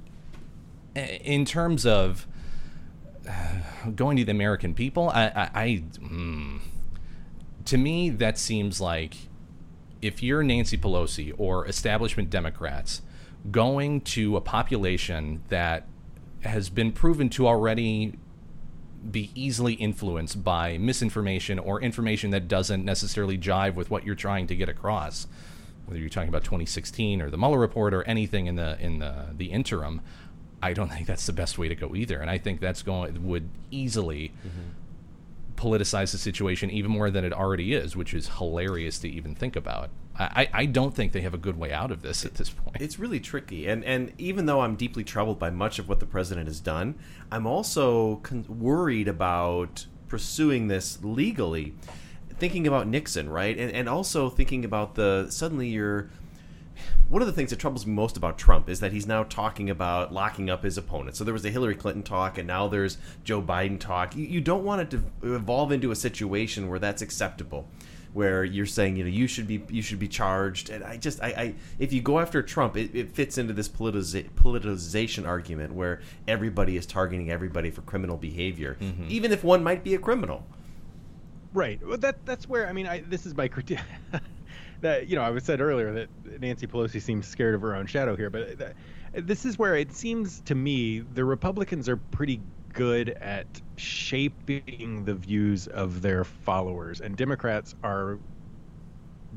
in 0.94 1.44
terms 1.44 1.84
of 1.86 2.26
uh, 3.28 3.90
going 3.96 4.16
to 4.18 4.24
the 4.24 4.30
American 4.30 4.74
people, 4.74 5.08
I, 5.08 5.24
I, 5.24 5.50
I 5.54 5.84
mm, 5.98 6.60
to 7.64 7.78
me 7.78 8.10
that 8.10 8.38
seems 8.38 8.80
like 8.80 9.14
if 10.00 10.22
you're 10.22 10.42
Nancy 10.42 10.78
Pelosi 10.78 11.34
or 11.36 11.66
establishment 11.66 12.30
Democrats 12.30 13.02
going 13.50 14.00
to 14.02 14.36
a 14.36 14.40
population 14.40 15.42
that 15.48 15.86
has 16.42 16.70
been 16.70 16.92
proven 16.92 17.28
to 17.30 17.46
already 17.46 18.14
be 19.08 19.30
easily 19.34 19.74
influenced 19.74 20.44
by 20.44 20.76
misinformation 20.78 21.58
or 21.58 21.80
information 21.80 22.30
that 22.30 22.48
doesn't 22.48 22.84
necessarily 22.84 23.38
jive 23.38 23.74
with 23.74 23.90
what 23.90 24.04
you're 24.04 24.14
trying 24.14 24.46
to 24.48 24.56
get 24.56 24.68
across. 24.68 25.26
Whether 25.86 26.00
you're 26.00 26.08
talking 26.08 26.28
about 26.28 26.44
2016 26.44 27.22
or 27.22 27.30
the 27.30 27.38
Mueller 27.38 27.58
report 27.58 27.94
or 27.94 28.02
anything 28.04 28.46
in 28.46 28.56
the 28.56 28.78
in 28.80 28.98
the 28.98 29.26
the 29.36 29.46
interim, 29.46 30.00
I 30.62 30.72
don't 30.72 30.88
think 30.92 31.06
that's 31.06 31.26
the 31.26 31.32
best 31.32 31.58
way 31.58 31.68
to 31.68 31.74
go 31.74 31.94
either. 31.94 32.20
And 32.20 32.30
I 32.30 32.38
think 32.38 32.60
that's 32.60 32.82
going 32.82 33.26
would 33.26 33.48
easily 33.70 34.32
mm-hmm. 34.46 34.70
politicize 35.56 36.12
the 36.12 36.18
situation 36.18 36.70
even 36.70 36.90
more 36.90 37.10
than 37.10 37.24
it 37.24 37.32
already 37.32 37.74
is, 37.74 37.96
which 37.96 38.14
is 38.14 38.28
hilarious 38.38 38.98
to 39.00 39.08
even 39.08 39.34
think 39.34 39.56
about. 39.56 39.90
I, 40.20 40.48
I 40.52 40.66
don't 40.66 40.94
think 40.94 41.12
they 41.12 41.22
have 41.22 41.32
a 41.32 41.38
good 41.38 41.58
way 41.58 41.72
out 41.72 41.90
of 41.90 42.02
this 42.02 42.26
at 42.26 42.34
this 42.34 42.50
point. 42.50 42.76
It's 42.80 42.98
really 42.98 43.20
tricky, 43.20 43.66
and 43.66 43.82
and 43.84 44.12
even 44.18 44.44
though 44.44 44.60
I'm 44.60 44.76
deeply 44.76 45.02
troubled 45.02 45.38
by 45.38 45.48
much 45.48 45.78
of 45.78 45.88
what 45.88 45.98
the 45.98 46.06
president 46.06 46.46
has 46.46 46.60
done, 46.60 46.96
I'm 47.32 47.46
also 47.46 48.16
con- 48.16 48.44
worried 48.48 49.08
about 49.08 49.86
pursuing 50.08 50.68
this 50.68 51.02
legally. 51.02 51.74
Thinking 52.38 52.66
about 52.66 52.86
Nixon, 52.86 53.30
right, 53.30 53.56
and 53.56 53.72
and 53.72 53.88
also 53.88 54.28
thinking 54.28 54.64
about 54.64 54.94
the 54.94 55.28
suddenly 55.30 55.68
you're 55.68 56.10
one 57.08 57.22
of 57.22 57.26
the 57.26 57.32
things 57.32 57.50
that 57.50 57.58
troubles 57.58 57.86
me 57.86 57.92
most 57.92 58.16
about 58.16 58.38
Trump 58.38 58.68
is 58.68 58.80
that 58.80 58.92
he's 58.92 59.06
now 59.06 59.24
talking 59.24 59.68
about 59.70 60.12
locking 60.12 60.48
up 60.48 60.62
his 60.62 60.78
opponent. 60.78 61.16
So 61.16 61.24
there 61.24 61.34
was 61.34 61.42
the 61.42 61.50
Hillary 61.50 61.74
Clinton 61.74 62.02
talk, 62.02 62.38
and 62.38 62.46
now 62.46 62.68
there's 62.68 62.98
Joe 63.24 63.42
Biden 63.42 63.80
talk. 63.80 64.14
You, 64.14 64.26
you 64.26 64.40
don't 64.40 64.64
want 64.64 64.82
it 64.82 64.90
to 64.90 65.34
evolve 65.34 65.72
into 65.72 65.90
a 65.90 65.96
situation 65.96 66.68
where 66.68 66.78
that's 66.78 67.02
acceptable 67.02 67.68
where 68.12 68.44
you're 68.44 68.66
saying 68.66 68.96
you 68.96 69.04
know 69.04 69.10
you 69.10 69.26
should 69.26 69.46
be 69.46 69.62
you 69.68 69.82
should 69.82 69.98
be 69.98 70.08
charged. 70.08 70.70
And 70.70 70.84
i 70.84 70.96
just 70.96 71.22
i, 71.22 71.28
I 71.28 71.54
if 71.78 71.92
you 71.92 72.00
go 72.00 72.18
after 72.18 72.42
trump 72.42 72.76
it, 72.76 72.94
it 72.94 73.10
fits 73.12 73.38
into 73.38 73.52
this 73.52 73.68
politiza- 73.68 74.28
politicization 74.30 75.26
argument 75.26 75.74
where 75.74 76.00
everybody 76.26 76.76
is 76.76 76.86
targeting 76.86 77.30
everybody 77.30 77.70
for 77.70 77.82
criminal 77.82 78.16
behavior 78.16 78.76
mm-hmm. 78.80 79.04
even 79.08 79.32
if 79.32 79.44
one 79.44 79.62
might 79.62 79.84
be 79.84 79.94
a 79.94 79.98
criminal. 79.98 80.44
Right. 81.52 81.84
Well 81.84 81.98
that 81.98 82.24
that's 82.24 82.48
where 82.48 82.68
i 82.68 82.72
mean 82.72 82.86
I, 82.86 83.00
this 83.00 83.26
is 83.26 83.34
my 83.34 83.48
critique 83.48 83.80
that 84.80 85.08
you 85.08 85.16
know 85.16 85.22
i 85.22 85.30
was 85.30 85.44
said 85.44 85.60
earlier 85.60 85.92
that 85.92 86.40
nancy 86.40 86.66
pelosi 86.66 87.00
seems 87.02 87.26
scared 87.26 87.54
of 87.54 87.60
her 87.60 87.74
own 87.74 87.86
shadow 87.86 88.16
here 88.16 88.30
but 88.30 88.58
that, 88.58 88.74
this 89.12 89.44
is 89.44 89.58
where 89.58 89.76
it 89.76 89.92
seems 89.92 90.40
to 90.42 90.54
me 90.54 91.00
the 91.00 91.24
republicans 91.24 91.88
are 91.88 91.96
pretty 91.96 92.40
good 92.72 93.10
at 93.20 93.46
shaping 93.76 95.04
the 95.04 95.14
views 95.14 95.66
of 95.66 96.02
their 96.02 96.24
followers, 96.24 97.00
and 97.00 97.16
Democrats 97.16 97.74
are 97.82 98.18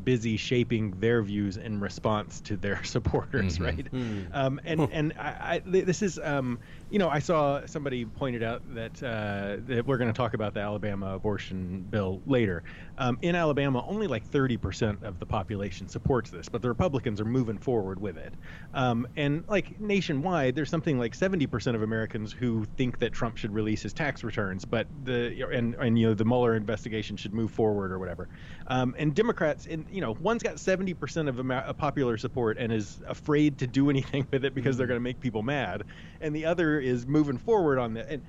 busy 0.03 0.37
shaping 0.37 0.91
their 0.99 1.21
views 1.21 1.57
in 1.57 1.79
response 1.79 2.41
to 2.41 2.57
their 2.57 2.83
supporters, 2.83 3.57
Mhm. 3.59 3.65
right? 3.65 3.91
Mm. 3.91 4.27
Um, 4.33 4.59
and 4.65 4.81
and 4.91 5.13
I, 5.19 5.61
I, 5.65 5.69
this 5.69 6.01
is, 6.01 6.19
um, 6.23 6.59
you 6.93 6.99
know, 6.99 7.09
I 7.09 7.17
saw 7.17 7.65
somebody 7.65 8.05
pointed 8.05 8.43
out 8.43 8.61
that 8.75 9.01
uh, 9.01 9.55
that 9.65 9.87
we're 9.87 9.97
going 9.97 10.13
to 10.13 10.15
talk 10.15 10.35
about 10.35 10.53
the 10.53 10.59
Alabama 10.59 11.15
abortion 11.15 11.87
bill 11.89 12.21
later. 12.27 12.63
Um, 12.99 13.17
in 13.23 13.33
Alabama, 13.33 13.83
only 13.87 14.05
like 14.05 14.29
30% 14.29 15.01
of 15.01 15.17
the 15.17 15.25
population 15.25 15.87
supports 15.87 16.29
this, 16.29 16.47
but 16.49 16.61
the 16.61 16.67
Republicans 16.67 17.19
are 17.19 17.25
moving 17.25 17.57
forward 17.57 17.99
with 17.99 18.15
it. 18.15 18.35
Um, 18.75 19.07
and 19.15 19.43
like 19.47 19.79
nationwide, 19.79 20.53
there's 20.53 20.69
something 20.69 20.99
like 20.99 21.17
70% 21.17 21.73
of 21.73 21.81
Americans 21.81 22.31
who 22.31 22.65
think 22.77 22.99
that 22.99 23.11
Trump 23.11 23.37
should 23.37 23.55
release 23.55 23.81
his 23.81 23.93
tax 23.93 24.23
returns, 24.23 24.63
but 24.63 24.85
the 25.03 25.47
and 25.51 25.73
and 25.73 25.97
you 25.97 26.09
know 26.09 26.13
the 26.13 26.25
Mueller 26.25 26.53
investigation 26.53 27.17
should 27.17 27.33
move 27.33 27.49
forward 27.49 27.91
or 27.91 27.97
whatever. 27.97 28.29
Um, 28.67 28.93
and 28.99 29.15
Democrats, 29.15 29.65
in 29.65 29.87
you 29.89 30.01
know, 30.01 30.15
one's 30.19 30.43
got 30.43 30.57
70% 30.57 31.27
of 31.27 31.39
Amer- 31.39 31.73
popular 31.73 32.17
support 32.17 32.57
and 32.59 32.71
is 32.71 33.01
afraid 33.07 33.57
to 33.57 33.65
do 33.65 33.89
anything 33.89 34.27
with 34.31 34.45
it 34.45 34.53
because 34.53 34.77
they're 34.77 34.85
going 34.85 34.99
to 34.99 35.03
make 35.03 35.19
people 35.19 35.41
mad, 35.41 35.85
and 36.21 36.35
the 36.35 36.45
other 36.45 36.82
is 36.83 37.07
moving 37.07 37.37
forward 37.37 37.79
on 37.79 37.93
that. 37.95 38.09
And 38.09 38.21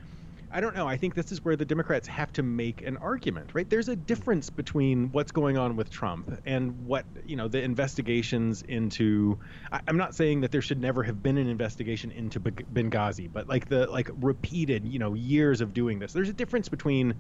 I 0.55 0.61
don't 0.61 0.77
know. 0.77 0.87
I 0.87 0.97
think 0.97 1.15
this 1.15 1.33
is 1.33 1.45
where 1.45 1.57
the 1.57 1.65
Democrats 1.65 2.07
have 2.07 2.33
to 2.35 2.45
make 2.45 2.87
an 2.87 2.97
argument, 2.99 3.51
right? 3.55 3.69
There's 3.69 3.89
a 3.89 3.97
difference 3.97 4.51
between 4.51 5.11
what's 5.11 5.33
going 5.33 5.59
on 5.59 5.75
with 5.75 5.91
Trump 5.91 6.31
and 6.47 6.87
what, 6.87 7.07
you 7.27 7.35
know, 7.35 7.49
the 7.49 7.61
investigations 7.61 8.63
into. 8.63 9.41
I, 9.73 9.81
I'm 9.89 9.97
not 9.97 10.15
saying 10.15 10.43
that 10.43 10.53
there 10.53 10.63
should 10.63 10.81
never 10.81 11.03
have 11.03 11.25
been 11.25 11.39
an 11.39 11.49
investigation 11.49 12.13
into 12.13 12.39
Benghazi, 12.39 13.29
but 13.33 13.49
like 13.49 13.69
the 13.69 13.87
like 13.87 14.09
repeated, 14.15 14.87
you 14.87 15.01
know, 15.01 15.15
years 15.15 15.61
of 15.61 15.75
doing 15.75 15.99
this. 15.99 16.13
There's 16.13 16.29
a 16.29 16.33
difference 16.33 16.69
between 16.69 17.17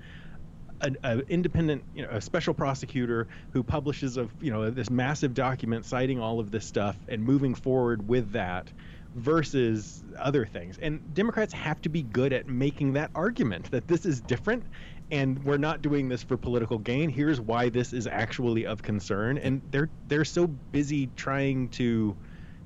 an 0.81 1.23
independent, 1.29 1.83
you 1.93 2.03
know, 2.03 2.11
a 2.11 2.21
special 2.21 2.55
prosecutor 2.55 3.27
who 3.51 3.65
publishes 3.65 4.17
a, 4.17 4.29
you 4.41 4.53
know, 4.53 4.71
this 4.71 4.91
massive 4.91 5.35
document 5.35 5.87
citing 5.87 6.21
all 6.21 6.39
of 6.39 6.51
this 6.53 6.67
stuff 6.67 6.97
and 7.09 7.25
moving 7.25 7.55
forward 7.55 8.09
with 8.09 8.33
that 8.33 8.71
versus 9.15 10.03
other 10.19 10.45
things. 10.45 10.79
And 10.79 11.15
Democrats 11.15 11.53
have 11.53 11.81
to 11.83 11.89
be 11.89 12.03
good 12.03 12.33
at 12.33 12.49
making 12.49 12.93
that 12.95 13.11
argument 13.15 13.71
that 13.71 13.87
this 13.87 14.05
is 14.05 14.21
different 14.21 14.65
and 15.11 15.43
we're 15.45 15.59
not 15.59 15.83
doing 15.83 16.09
this 16.09 16.23
for 16.23 16.37
political 16.37 16.79
gain. 16.79 17.11
Here's 17.11 17.41
why 17.41 17.69
this 17.69 17.93
is 17.93 18.07
actually 18.07 18.67
of 18.67 18.83
concern. 18.83 19.39
And 19.39 19.61
they're 19.71 19.91
they're 20.09 20.25
so 20.25 20.47
busy 20.47 21.09
trying 21.17 21.69
to 21.71 22.17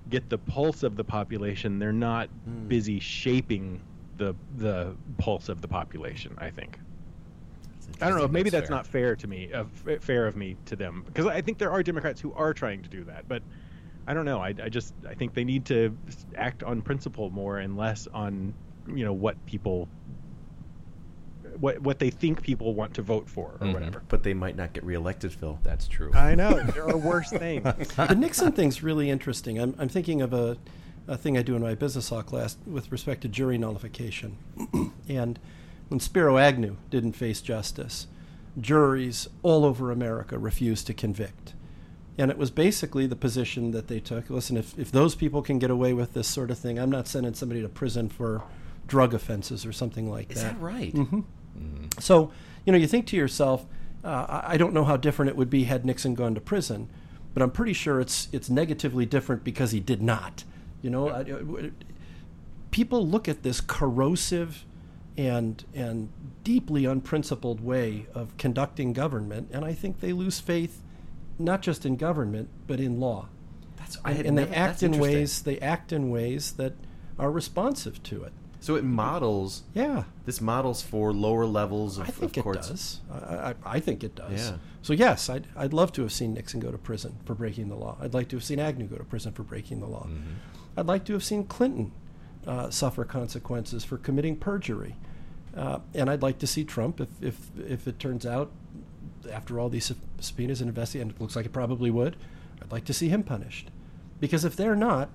get 0.08 0.28
the 0.30 0.38
pulse 0.38 0.82
of 0.82 0.96
the 0.96 1.04
population, 1.04 1.78
they're 1.78 1.92
not 1.92 2.28
busy 2.68 3.00
shaping 3.00 3.80
the 4.16 4.34
the 4.56 4.96
pulse 5.18 5.48
of 5.48 5.60
the 5.60 5.68
population, 5.68 6.34
I 6.38 6.50
think. 6.50 6.78
I 8.00 8.08
don't 8.08 8.18
know. 8.18 8.28
Maybe 8.28 8.50
That's 8.50 8.68
that's 8.68 8.68
fair. 8.68 8.76
not 8.76 8.86
fair 8.86 9.16
to 9.16 9.26
me, 9.26 9.52
uh, 9.52 9.64
f- 9.86 10.02
fair 10.02 10.26
of 10.26 10.36
me 10.36 10.56
to 10.66 10.76
them, 10.76 11.02
because 11.06 11.26
I 11.26 11.40
think 11.40 11.58
there 11.58 11.70
are 11.70 11.82
Democrats 11.82 12.20
who 12.20 12.32
are 12.34 12.52
trying 12.52 12.82
to 12.82 12.88
do 12.88 13.04
that. 13.04 13.26
But 13.28 13.42
I 14.08 14.14
don't 14.14 14.24
know. 14.24 14.40
I, 14.40 14.54
I 14.62 14.68
just 14.70 14.94
I 15.08 15.14
think 15.14 15.34
they 15.34 15.44
need 15.44 15.66
to 15.66 15.96
act 16.34 16.62
on 16.62 16.80
principle 16.82 17.28
more 17.30 17.58
and 17.58 17.76
less 17.76 18.06
on 18.12 18.54
you 18.86 19.04
know 19.04 19.12
what 19.12 19.44
people 19.46 19.86
what 21.60 21.80
what 21.82 21.98
they 21.98 22.10
think 22.10 22.42
people 22.42 22.74
want 22.74 22.94
to 22.94 23.02
vote 23.02 23.28
for 23.28 23.56
or 23.60 23.66
Mhm. 23.66 23.74
whatever. 23.74 24.02
But 24.08 24.22
they 24.22 24.34
might 24.34 24.56
not 24.56 24.72
get 24.72 24.84
reelected, 24.84 25.32
Phil. 25.32 25.58
That's 25.62 25.86
true. 25.88 26.10
I 26.14 26.34
know 26.34 26.54
there 26.72 26.88
are 26.88 26.96
worse 26.96 27.30
things. 27.30 27.64
the 27.96 28.14
Nixon 28.14 28.52
thing's 28.52 28.82
really 28.82 29.10
interesting. 29.10 29.58
I'm, 29.60 29.74
I'm 29.78 29.88
thinking 29.88 30.22
of 30.22 30.32
a, 30.32 30.56
a 31.06 31.16
thing 31.16 31.36
I 31.36 31.42
do 31.42 31.54
in 31.56 31.62
my 31.62 31.74
business 31.74 32.10
law 32.12 32.22
class 32.22 32.56
with 32.66 32.90
respect 32.92 33.22
to 33.22 33.28
jury 33.28 33.58
nullification. 33.58 34.36
and 35.08 35.38
when 35.88 36.00
Spiro 36.00 36.38
Agnew 36.38 36.76
didn't 36.90 37.12
face 37.12 37.40
justice, 37.40 38.06
juries 38.60 39.28
all 39.42 39.64
over 39.64 39.90
America 39.90 40.38
refused 40.38 40.86
to 40.86 40.94
convict. 40.94 41.54
And 42.18 42.30
it 42.32 42.36
was 42.36 42.50
basically 42.50 43.06
the 43.06 43.14
position 43.16 43.70
that 43.70 43.86
they 43.86 44.00
took. 44.00 44.28
Listen, 44.28 44.56
if, 44.56 44.76
if 44.76 44.90
those 44.90 45.14
people 45.14 45.40
can 45.40 45.58
get 45.60 45.70
away 45.70 45.92
with 45.92 46.14
this 46.14 46.26
sort 46.26 46.50
of 46.50 46.58
thing, 46.58 46.76
I'm 46.78 46.90
not 46.90 47.06
sending 47.06 47.32
somebody 47.34 47.62
to 47.62 47.68
prison 47.68 48.08
for 48.08 48.42
drug 48.88 49.14
offenses 49.14 49.64
or 49.64 49.72
something 49.72 50.10
like 50.10 50.32
Is 50.32 50.42
that. 50.42 50.54
that 50.54 50.60
right? 50.60 50.92
hmm 50.92 51.20
So, 52.00 52.32
you 52.66 52.72
know, 52.72 52.78
you 52.78 52.88
think 52.88 53.06
to 53.08 53.16
yourself, 53.16 53.64
uh, 54.04 54.26
I 54.28 54.54
I 54.54 54.56
don't 54.56 54.74
know 54.74 54.84
how 54.84 54.96
different 54.96 55.28
it 55.30 55.36
would 55.36 55.50
be 55.50 55.64
had 55.64 55.84
Nixon 55.84 56.14
gone 56.14 56.34
to 56.34 56.40
prison, 56.40 56.88
but 57.34 57.42
I'm 57.42 57.50
pretty 57.52 57.72
sure 57.72 58.00
it's 58.00 58.28
it's 58.32 58.50
negatively 58.50 59.06
different 59.06 59.44
because 59.44 59.70
he 59.70 59.80
did 59.80 60.02
not. 60.02 60.44
You 60.82 60.90
know, 60.90 61.08
I- 61.08 61.20
I- 61.20 61.70
people 62.70 63.06
look 63.06 63.28
at 63.28 63.42
this 63.42 63.60
corrosive 63.60 64.64
and 65.16 65.64
and 65.74 66.08
deeply 66.44 66.84
unprincipled 66.84 67.60
way 67.60 68.06
of 68.14 68.36
conducting 68.38 68.92
government, 68.92 69.48
and 69.52 69.64
I 69.64 69.72
think 69.72 70.00
they 70.00 70.12
lose 70.12 70.38
faith 70.40 70.82
not 71.38 71.62
just 71.62 71.86
in 71.86 71.96
government 71.96 72.48
but 72.66 72.80
in 72.80 72.98
law. 73.00 73.28
That's 73.76 73.96
I 74.04 74.10
And, 74.10 74.16
had 74.16 74.26
and 74.26 74.38
they 74.38 74.44
never- 74.44 74.54
act 74.54 74.82
in 74.82 74.98
ways 74.98 75.42
they 75.42 75.58
act 75.60 75.92
in 75.92 76.10
ways 76.10 76.52
that 76.52 76.74
are 77.18 77.30
responsive 77.30 78.02
to 78.04 78.24
it. 78.24 78.32
So 78.60 78.74
it 78.74 78.82
models. 78.84 79.62
Yeah. 79.72 80.04
This 80.26 80.40
models 80.40 80.82
for 80.82 81.12
lower 81.12 81.46
levels 81.46 81.96
of, 81.98 82.08
I 82.08 82.10
think 82.10 82.32
of 82.32 82.38
it 82.38 82.42
courts. 82.42 82.68
does. 82.68 83.00
I, 83.10 83.16
I, 83.50 83.54
I 83.64 83.80
think 83.80 84.02
it 84.02 84.16
does. 84.16 84.50
Yeah. 84.50 84.56
So 84.82 84.92
yes, 84.92 85.30
I'd, 85.30 85.46
I'd 85.56 85.72
love 85.72 85.92
to 85.92 86.02
have 86.02 86.12
seen 86.12 86.34
Nixon 86.34 86.58
go 86.58 86.72
to 86.72 86.78
prison 86.78 87.14
for 87.24 87.34
breaking 87.34 87.68
the 87.68 87.76
law. 87.76 87.96
I'd 88.00 88.14
like 88.14 88.28
to 88.30 88.36
have 88.36 88.42
seen 88.44 88.58
Agnew 88.58 88.86
go 88.86 88.96
to 88.96 89.04
prison 89.04 89.30
for 89.32 89.44
breaking 89.44 89.78
the 89.78 89.86
law. 89.86 90.06
Mm-hmm. 90.08 90.32
I'd 90.76 90.86
like 90.86 91.04
to 91.04 91.12
have 91.12 91.22
seen 91.22 91.44
Clinton 91.44 91.92
uh, 92.48 92.68
suffer 92.70 93.04
consequences 93.04 93.84
for 93.84 93.96
committing 93.96 94.36
perjury, 94.36 94.96
uh, 95.56 95.78
and 95.94 96.10
I'd 96.10 96.22
like 96.22 96.38
to 96.38 96.46
see 96.46 96.64
Trump 96.64 97.00
if 97.00 97.08
if 97.22 97.38
if 97.58 97.86
it 97.86 97.98
turns 98.00 98.24
out 98.26 98.50
after 99.28 99.58
all 99.60 99.68
these 99.68 99.92
subpoenas 100.20 100.60
and 100.60 100.68
investigations, 100.68 101.10
and 101.12 101.16
it 101.18 101.20
looks 101.22 101.36
like 101.36 101.46
it 101.46 101.52
probably 101.52 101.90
would. 101.90 102.16
I'd 102.62 102.72
like 102.72 102.84
to 102.86 102.92
see 102.92 103.08
him 103.08 103.22
punished, 103.22 103.70
because 104.20 104.44
if 104.44 104.56
they're 104.56 104.76
not, 104.76 105.10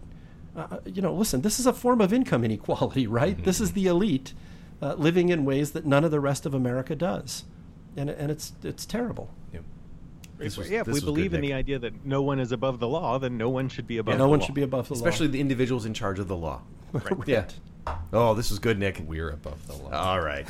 uh, 0.55 0.77
you 0.85 1.01
know, 1.01 1.13
listen, 1.13 1.41
this 1.41 1.59
is 1.59 1.65
a 1.65 1.73
form 1.73 1.99
of 2.01 2.13
income 2.13 2.43
inequality, 2.45 3.07
right? 3.07 3.43
This 3.43 3.59
is 3.59 3.73
the 3.73 3.87
elite 3.87 4.33
uh, 4.81 4.93
living 4.95 5.29
in 5.29 5.45
ways 5.45 5.71
that 5.71 5.85
none 5.85 6.03
of 6.03 6.11
the 6.11 6.19
rest 6.19 6.45
of 6.45 6.53
America 6.53 6.95
does, 6.95 7.43
and 7.97 8.09
and 8.09 8.31
it's 8.31 8.53
it's 8.63 8.85
terrible. 8.85 9.29
This 10.39 10.57
was- 10.57 10.69
yeah, 10.69 10.81
if 10.81 10.87
we 10.87 10.99
believe 10.99 11.31
good, 11.31 11.37
in 11.37 11.41
the 11.41 11.53
idea 11.53 11.79
that 11.79 12.05
no 12.05 12.21
one 12.21 12.39
is 12.39 12.51
above 12.51 12.79
the 12.79 12.87
law, 12.87 13.17
then 13.19 13.37
no 13.37 13.49
one 13.49 13.69
should 13.69 13.87
be 13.87 13.97
above. 13.99 14.17
no 14.17 14.23
the 14.25 14.29
one 14.29 14.39
law. 14.39 14.45
should 14.45 14.55
be 14.55 14.63
above 14.63 14.87
the 14.89 14.95
Especially 14.95 15.27
law. 15.27 15.33
the 15.33 15.39
individuals 15.39 15.85
in 15.85 15.93
charge 15.93 16.19
of 16.19 16.27
the 16.27 16.35
law. 16.35 16.61
Right. 16.91 17.05
Yeah. 17.27 17.45
Oh, 18.11 18.33
this 18.33 18.51
is 18.51 18.59
good, 18.59 18.77
Nick. 18.79 19.01
We're 19.05 19.29
above 19.29 19.65
the 19.67 19.73
law. 19.73 19.91
All 19.91 20.21
right. 20.21 20.47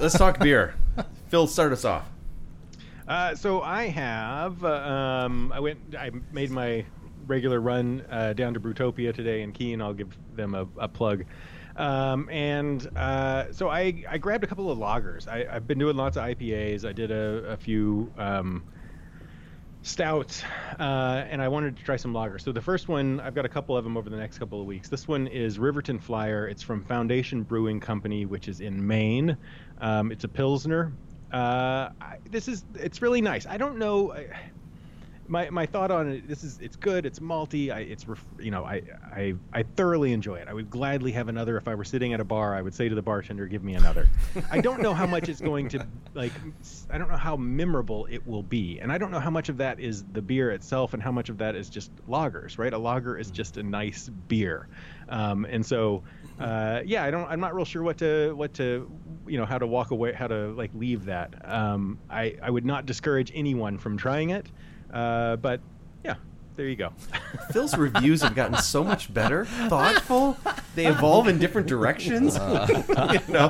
Let's 0.00 0.16
talk 0.16 0.38
beer. 0.40 0.74
Phil, 1.28 1.46
start 1.46 1.72
us 1.72 1.84
off. 1.84 2.06
Uh, 3.06 3.34
so 3.34 3.62
I 3.62 3.86
have. 3.86 4.64
Uh, 4.64 4.68
um, 4.68 5.52
I 5.52 5.60
went. 5.60 5.94
I 5.96 6.10
made 6.32 6.50
my 6.50 6.84
regular 7.26 7.60
run 7.60 8.04
uh, 8.10 8.32
down 8.32 8.54
to 8.54 8.60
Brutopia 8.60 9.14
today 9.14 9.42
in 9.42 9.52
Keene. 9.52 9.80
I'll 9.80 9.94
give 9.94 10.16
them 10.34 10.54
a, 10.54 10.66
a 10.78 10.88
plug. 10.88 11.24
Um, 11.76 12.28
and 12.30 12.88
uh, 12.96 13.52
so 13.52 13.68
I, 13.68 14.04
I 14.08 14.18
grabbed 14.18 14.44
a 14.44 14.46
couple 14.46 14.70
of 14.70 14.78
lagers. 14.78 15.28
I, 15.28 15.46
I've 15.50 15.66
been 15.66 15.78
doing 15.78 15.96
lots 15.96 16.16
of 16.16 16.24
IPAs. 16.24 16.88
I 16.88 16.92
did 16.92 17.10
a, 17.10 17.52
a 17.52 17.56
few 17.56 18.12
um, 18.16 18.64
stouts, 19.82 20.42
uh, 20.80 21.24
and 21.28 21.42
I 21.42 21.48
wanted 21.48 21.76
to 21.76 21.82
try 21.84 21.96
some 21.96 22.14
lagers. 22.14 22.42
So 22.42 22.52
the 22.52 22.62
first 22.62 22.88
one, 22.88 23.20
I've 23.20 23.34
got 23.34 23.44
a 23.44 23.48
couple 23.48 23.76
of 23.76 23.84
them 23.84 23.96
over 23.96 24.08
the 24.08 24.16
next 24.16 24.38
couple 24.38 24.60
of 24.60 24.66
weeks. 24.66 24.88
This 24.88 25.06
one 25.06 25.26
is 25.26 25.58
Riverton 25.58 25.98
Flyer. 25.98 26.48
It's 26.48 26.62
from 26.62 26.82
Foundation 26.84 27.42
Brewing 27.42 27.80
Company, 27.80 28.24
which 28.24 28.48
is 28.48 28.60
in 28.60 28.84
Maine. 28.86 29.36
Um, 29.80 30.10
it's 30.10 30.24
a 30.24 30.28
pilsner. 30.28 30.92
Uh, 31.32 31.90
I, 32.00 32.18
this 32.30 32.48
is 32.48 32.64
it's 32.74 33.02
really 33.02 33.20
nice. 33.20 33.46
I 33.46 33.56
don't 33.56 33.78
know. 33.78 34.12
I, 34.12 34.26
my 35.28 35.50
my 35.50 35.66
thought 35.66 35.90
on 35.90 36.08
it. 36.08 36.28
This 36.28 36.44
is 36.44 36.58
it's 36.60 36.76
good. 36.76 37.06
It's 37.06 37.18
malty. 37.18 37.72
I, 37.72 37.80
it's 37.80 38.06
ref, 38.06 38.24
you 38.38 38.50
know 38.50 38.64
I, 38.64 38.82
I 39.04 39.34
I 39.52 39.62
thoroughly 39.62 40.12
enjoy 40.12 40.36
it. 40.36 40.48
I 40.48 40.54
would 40.54 40.70
gladly 40.70 41.12
have 41.12 41.28
another 41.28 41.56
if 41.56 41.68
I 41.68 41.74
were 41.74 41.84
sitting 41.84 42.12
at 42.12 42.20
a 42.20 42.24
bar. 42.24 42.54
I 42.54 42.62
would 42.62 42.74
say 42.74 42.88
to 42.88 42.94
the 42.94 43.02
bartender, 43.02 43.46
"Give 43.46 43.62
me 43.62 43.74
another." 43.74 44.08
I 44.50 44.60
don't 44.60 44.80
know 44.80 44.94
how 44.94 45.06
much 45.06 45.28
it's 45.28 45.40
going 45.40 45.68
to 45.70 45.86
like. 46.14 46.32
I 46.90 46.98
don't 46.98 47.10
know 47.10 47.16
how 47.16 47.36
memorable 47.36 48.06
it 48.06 48.26
will 48.26 48.42
be, 48.42 48.78
and 48.78 48.92
I 48.92 48.98
don't 48.98 49.10
know 49.10 49.20
how 49.20 49.30
much 49.30 49.48
of 49.48 49.56
that 49.58 49.80
is 49.80 50.04
the 50.12 50.22
beer 50.22 50.50
itself, 50.50 50.94
and 50.94 51.02
how 51.02 51.12
much 51.12 51.28
of 51.28 51.38
that 51.38 51.54
is 51.54 51.68
just 51.68 51.90
lagers. 52.08 52.58
Right? 52.58 52.72
A 52.72 52.78
lager 52.78 53.18
is 53.18 53.30
just 53.30 53.56
a 53.56 53.62
nice 53.62 54.08
beer, 54.28 54.68
um, 55.08 55.44
and 55.44 55.64
so 55.64 56.02
uh, 56.38 56.82
yeah, 56.84 57.04
I 57.04 57.10
don't. 57.10 57.26
I'm 57.28 57.40
not 57.40 57.54
real 57.54 57.64
sure 57.64 57.82
what 57.82 57.98
to 57.98 58.34
what 58.34 58.54
to 58.54 58.90
you 59.26 59.38
know 59.38 59.46
how 59.46 59.58
to 59.58 59.66
walk 59.66 59.90
away, 59.90 60.12
how 60.12 60.26
to 60.26 60.48
like 60.52 60.70
leave 60.74 61.06
that. 61.06 61.34
Um, 61.50 61.98
I 62.10 62.36
I 62.42 62.50
would 62.50 62.64
not 62.66 62.86
discourage 62.86 63.32
anyone 63.34 63.78
from 63.78 63.96
trying 63.96 64.30
it. 64.30 64.46
Uh, 64.92 65.36
but 65.36 65.60
yeah, 66.04 66.16
there 66.56 66.68
you 66.68 66.76
go. 66.76 66.92
Phil's 67.52 67.76
reviews 67.76 68.22
have 68.22 68.34
gotten 68.34 68.58
so 68.58 68.84
much 68.84 69.12
better, 69.12 69.44
thoughtful. 69.68 70.36
They 70.76 70.86
evolve 70.86 71.26
in 71.26 71.38
different 71.38 71.66
directions. 71.66 72.36
you 72.36 73.32
know, 73.32 73.48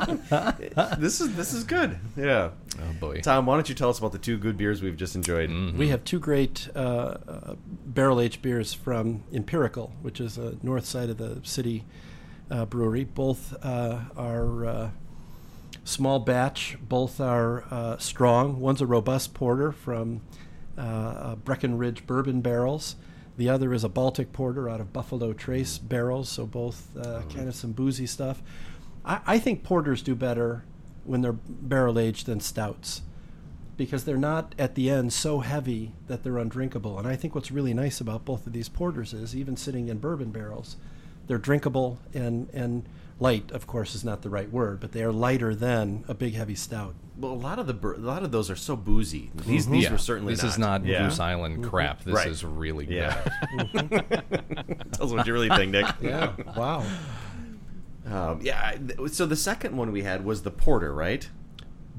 this 0.97 1.21
is 1.21 1.35
this 1.37 1.53
is 1.53 1.65
good. 1.65 1.99
Yeah. 2.17 2.51
Oh 2.79 2.93
boy. 3.01 3.21
Tom, 3.21 3.47
why 3.47 3.55
don't 3.55 3.69
you 3.69 3.75
tell 3.75 3.91
us 3.91 3.99
about 3.99 4.13
the 4.13 4.19
two 4.19 4.39
good 4.39 4.57
beers 4.57 4.81
we've 4.81 4.97
just 4.97 5.17
enjoyed? 5.17 5.51
We 5.77 5.89
have 5.89 6.05
two 6.05 6.21
great 6.21 6.69
uh, 6.75 6.79
uh, 6.79 7.55
barrel 7.85 8.21
aged 8.21 8.43
beers 8.43 8.73
from 8.73 9.25
Empirical, 9.33 9.93
which 10.03 10.21
is 10.21 10.39
a 10.39 10.57
north 10.63 10.87
side 10.87 11.11
of 11.11 11.17
the 11.19 11.41
city 11.43 11.85
uh, 12.51 12.65
brewery. 12.65 13.05
Both 13.05 13.55
uh, 13.63 14.03
are 14.17 14.67
uh, 14.67 14.91
small 15.85 16.21
batch, 16.21 16.79
both 16.81 17.21
are 17.21 17.65
uh, 17.71 17.99
strong. 17.99 18.61
One's 18.61 18.81
a 18.81 18.87
robust 18.87 19.35
porter 19.35 19.73
from 19.73 20.21
Breckenridge 20.77 22.07
bourbon 22.07 22.41
barrels. 22.41 22.97
The 23.37 23.49
other 23.51 23.75
is 23.75 23.85
a 23.85 23.89
Baltic 23.89 24.33
porter 24.33 24.69
out 24.69 24.81
of 24.81 24.93
Buffalo 24.93 25.33
Trace 25.33 25.79
barrels, 25.79 26.29
so 26.29 26.47
both 26.47 26.97
uh, 26.97 27.23
kind 27.35 27.49
of 27.49 27.55
some 27.55 27.73
boozy 27.73 28.07
stuff. 28.07 28.43
I, 29.05 29.21
I 29.27 29.39
think 29.39 29.63
porters 29.63 30.03
do 30.03 30.15
better 30.15 30.65
when 31.05 31.21
they're 31.21 31.33
barrel 31.33 31.99
aged 31.99 32.27
than 32.27 32.41
stouts 32.41 33.03
because 33.77 34.05
they're 34.05 34.17
not 34.17 34.55
at 34.59 34.75
the 34.75 34.89
end 34.89 35.13
so 35.13 35.41
heavy 35.41 35.93
that 36.07 36.23
they're 36.25 36.39
undrinkable. 36.39 36.99
And 36.99 37.07
I 37.07 37.15
think 37.15 37.35
what's 37.35 37.51
really 37.51 37.75
nice 37.75 38.01
about 38.01 38.25
both 38.25 38.47
of 38.47 38.53
these 38.53 38.71
porters 38.71 39.13
is 39.13 39.37
even 39.37 39.57
sitting 39.57 39.89
in 39.89 39.99
bourbon 39.99 40.31
barrels, 40.31 40.77
they're 41.27 41.39
drinkable 41.39 41.99
and 42.15 42.49
and 42.53 42.89
light. 43.19 43.51
Of 43.51 43.67
course, 43.67 43.95
is 43.95 44.05
not 44.05 44.23
the 44.23 44.31
right 44.31 44.51
word, 44.51 44.81
but 44.81 44.93
they 44.93 45.03
are 45.03 45.13
lighter 45.13 45.55
than 45.55 46.05
a 46.09 46.15
big 46.15 46.35
heavy 46.35 46.55
stout. 46.55 46.95
Well, 47.19 47.33
a 47.33 47.35
lot 47.35 47.59
of 47.59 47.67
the 47.67 47.73
bur- 47.75 47.95
a 47.95 47.99
lot 47.99 48.23
of 48.23 48.31
those 48.31 48.51
are 48.51 48.57
so 48.57 48.77
boozy. 48.77 49.31
These 49.47 49.69
these 49.69 49.85
Yeah. 49.85 49.93
were 49.93 49.99
certainly 49.99 50.35
This 50.35 50.43
not. 50.43 50.49
is 50.51 50.59
not 50.59 50.85
Yeah. 50.85 51.05
Goose 51.05 51.19
Island 51.19 51.65
crap. 51.65 52.05
This 52.05 52.15
Right. 52.15 52.29
is 52.29 52.45
really 52.45 52.85
good. 52.87 52.97
Yeah. 52.97 53.15
Tell 54.93 55.07
us 55.07 55.13
what 55.13 55.27
you 55.27 55.33
really 55.33 55.49
think, 55.49 55.73
Nick. 55.73 55.87
Yeah. 56.03 56.33
Wow. 56.57 56.85
Um, 58.11 58.41
yeah. 58.43 58.61
I- 58.63 58.77
th- 58.77 59.11
So 59.13 59.27
the 59.27 59.37
second 59.37 59.77
one 59.77 59.93
we 59.93 60.03
had 60.03 60.25
was 60.25 60.43
the 60.43 60.51
porter, 60.51 60.95
right? 60.95 61.29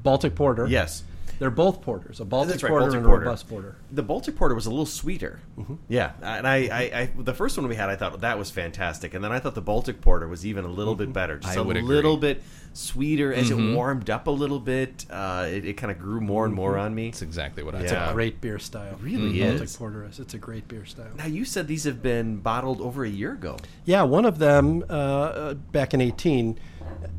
Baltic 0.02 0.34
porter. 0.34 0.66
Yes. 0.68 1.02
They're 1.38 1.50
both 1.50 1.82
porters, 1.82 2.20
a 2.20 2.24
Baltic 2.24 2.62
right, 2.62 2.68
porter 2.70 2.80
Baltic 2.86 2.96
and 2.98 3.06
porter. 3.06 3.22
a 3.22 3.26
robust 3.26 3.48
porter. 3.48 3.76
The 3.92 4.02
Baltic 4.02 4.34
Porter 4.36 4.54
was 4.54 4.66
a 4.66 4.70
little 4.70 4.86
sweeter. 4.86 5.40
Mm-hmm. 5.58 5.74
Yeah, 5.88 6.12
and 6.20 6.46
I, 6.48 6.56
I, 6.66 7.00
I, 7.00 7.10
the 7.16 7.32
first 7.34 7.56
one 7.56 7.68
we 7.68 7.76
had, 7.76 7.88
I 7.88 7.96
thought 7.96 8.20
that 8.22 8.38
was 8.38 8.50
fantastic, 8.50 9.14
and 9.14 9.22
then 9.22 9.30
I 9.32 9.38
thought 9.38 9.54
the 9.54 9.60
Baltic 9.62 10.00
Porter 10.00 10.26
was 10.26 10.44
even 10.44 10.64
a 10.64 10.68
little 10.68 10.94
bit 10.96 11.12
better, 11.12 11.38
just 11.38 11.56
I 11.56 11.60
a 11.60 11.64
would 11.64 11.76
agree. 11.76 11.88
little 11.94 12.16
bit 12.16 12.42
sweeter 12.72 13.32
as 13.32 13.50
Mhm. 13.50 13.70
it 13.72 13.74
warmed 13.74 14.10
up 14.10 14.26
a 14.26 14.30
little 14.30 14.60
bit. 14.60 15.06
Uh, 15.10 15.46
it 15.48 15.64
it 15.64 15.72
kind 15.74 15.90
of 15.90 15.98
grew 15.98 16.20
more 16.20 16.44
and 16.44 16.54
more 16.54 16.76
on 16.78 16.94
me. 16.94 17.10
That's 17.10 17.22
exactly 17.22 17.62
what 17.62 17.74
I 17.74 17.80
It's 17.80 17.92
Yeah. 17.92 18.10
a 18.10 18.12
great 18.12 18.40
beer 18.40 18.58
style. 18.58 18.92
It 18.92 18.98
really 19.02 19.32
The 19.32 19.40
Baltic 19.48 19.62
is. 19.62 19.76
porter 19.76 20.04
is. 20.04 20.18
It's 20.20 20.34
a 20.34 20.38
great 20.38 20.68
beer 20.68 20.84
style. 20.84 21.06
Now 21.16 21.26
you 21.26 21.44
said 21.44 21.66
these 21.66 21.84
have 21.84 22.02
been 22.02 22.36
bottled 22.36 22.80
over 22.80 23.04
a 23.04 23.08
year 23.08 23.32
ago. 23.32 23.56
Yeah, 23.84 24.02
one 24.02 24.24
of 24.24 24.38
them 24.38 24.84
uh, 24.88 24.92
uh, 24.92 25.54
back 25.54 25.92
in 25.94 26.00
18, 26.00 26.58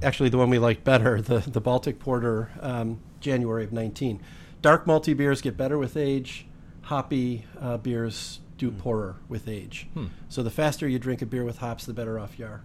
actually 0.03 0.29
the 0.29 0.37
one 0.37 0.49
we 0.49 0.59
liked 0.59 0.83
better, 0.83 1.21
the, 1.21 1.39
the 1.39 1.59
Baltic 1.61 1.99
Porter, 1.99 2.49
um, 2.61 2.99
January 3.19 3.63
of 3.63 3.71
19. 3.71 4.21
Dark 4.61 4.85
malty 4.85 5.15
beers 5.15 5.41
get 5.41 5.55
better 5.55 5.77
with 5.77 5.95
age, 5.95 6.45
hoppy 6.83 7.45
uh, 7.59 7.77
beers 7.77 8.39
do 8.57 8.71
poorer 8.71 9.15
with 9.29 9.47
age. 9.47 9.87
Hmm. 9.93 10.07
So 10.27 10.43
the 10.43 10.51
faster 10.51 10.87
you 10.87 10.99
drink 10.99 11.21
a 11.21 11.25
beer 11.25 11.45
with 11.45 11.59
hops, 11.59 11.85
the 11.85 11.93
better 11.93 12.19
off 12.19 12.37
you 12.37 12.45
are. 12.45 12.61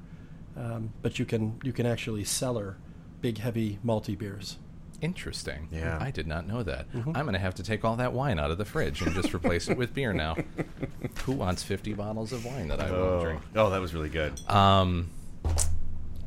Um, 0.56 0.92
but 1.02 1.18
you 1.18 1.24
can 1.24 1.60
you 1.62 1.72
can 1.72 1.86
actually 1.86 2.24
cellar 2.24 2.76
big 3.20 3.38
heavy 3.38 3.78
malty 3.84 4.16
beers. 4.16 4.58
Interesting. 5.00 5.68
Yeah. 5.70 5.98
I 6.00 6.10
did 6.10 6.26
not 6.26 6.46
know 6.46 6.62
that. 6.62 6.90
Mhm. 6.92 7.16
I'm 7.16 7.24
going 7.24 7.34
to 7.34 7.38
have 7.38 7.54
to 7.56 7.62
take 7.62 7.84
all 7.84 7.96
that 7.96 8.12
wine 8.12 8.38
out 8.38 8.50
of 8.50 8.58
the 8.58 8.64
fridge 8.64 9.02
and 9.02 9.14
just 9.14 9.34
replace 9.34 9.68
it 9.68 9.76
with 9.76 9.92
beer 9.92 10.12
now. 10.12 10.36
Who 11.24 11.32
wants 11.32 11.62
50 11.62 11.92
bottles 11.94 12.32
of 12.32 12.44
wine 12.44 12.68
that 12.68 12.80
I 12.80 12.88
oh. 12.88 13.10
won't 13.10 13.22
drink? 13.22 13.42
Oh, 13.56 13.70
that 13.70 13.80
was 13.80 13.92
really 13.92 14.08
good. 14.08 14.40
Um, 14.48 15.10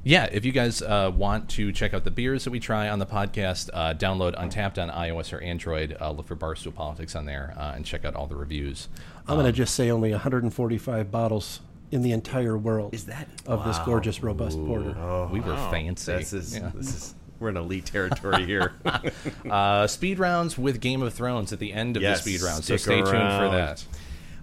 yeah, 0.08 0.30
if 0.32 0.46
you 0.46 0.54
guys 0.54 0.82
uh, 0.82 1.12
want 1.14 1.50
to 1.50 1.74
check 1.74 1.94
out 1.94 2.06
the 2.06 2.12
beers 2.12 2.46
that 2.46 2.52
we 2.52 2.62
try 2.62 2.88
on 2.88 2.98
the 2.98 3.06
podcast, 3.06 3.70
uh, 3.74 3.94
download 3.94 4.40
Untappd 4.40 4.82
on 4.82 4.90
iOS 4.90 5.34
or 5.34 5.42
Android. 5.42 5.98
Uh, 6.00 6.12
look 6.12 6.28
for 6.28 6.36
Barstool 6.38 6.74
Politics 6.74 7.14
on 7.14 7.26
there 7.26 7.54
uh, 7.58 7.74
and 7.76 7.86
check 7.86 8.06
out 8.06 8.16
all 8.16 8.26
the 8.26 8.36
reviews. 8.38 8.88
I'm 9.28 9.36
going 9.36 9.46
to 9.46 9.52
just 9.52 9.76
say 9.76 9.92
only 9.92 10.12
145 10.12 11.12
bottles 11.12 11.60
in 11.92 12.04
the 12.04 12.14
entire 12.14 12.58
world 12.58 12.94
Is 12.94 13.06
that 13.06 13.28
of 13.46 13.66
this 13.66 13.78
gorgeous 13.80 14.24
robust 14.24 14.58
porter. 14.58 14.96
Oh, 14.98 15.30
We 15.32 15.42
were 15.42 15.54
wow. 15.54 15.72
fancy. 15.72 16.14
This 16.14 16.32
is 16.32 16.56
Yeah. 16.56 16.72
this 16.74 16.88
is 16.88 17.16
we're 17.40 17.50
in 17.50 17.58
elite 17.58 17.86
territory 17.86 18.46
here. 18.46 18.74
uh, 19.50 19.88
speed 19.88 20.20
rounds 20.20 20.58
with 20.58 20.80
Game 20.80 21.02
of 21.02 21.14
Thrones 21.14 21.52
at 21.54 21.60
the 21.60 21.74
end 21.74 21.98
of 21.98 22.02
Yes, 22.02 22.24
the 22.24 22.32
speed 22.32 22.46
round, 22.46 22.64
so 22.64 22.78
stick 22.78 22.80
stay 22.80 22.96
tuned 22.98 23.06
for 23.10 23.50
that. 23.52 23.86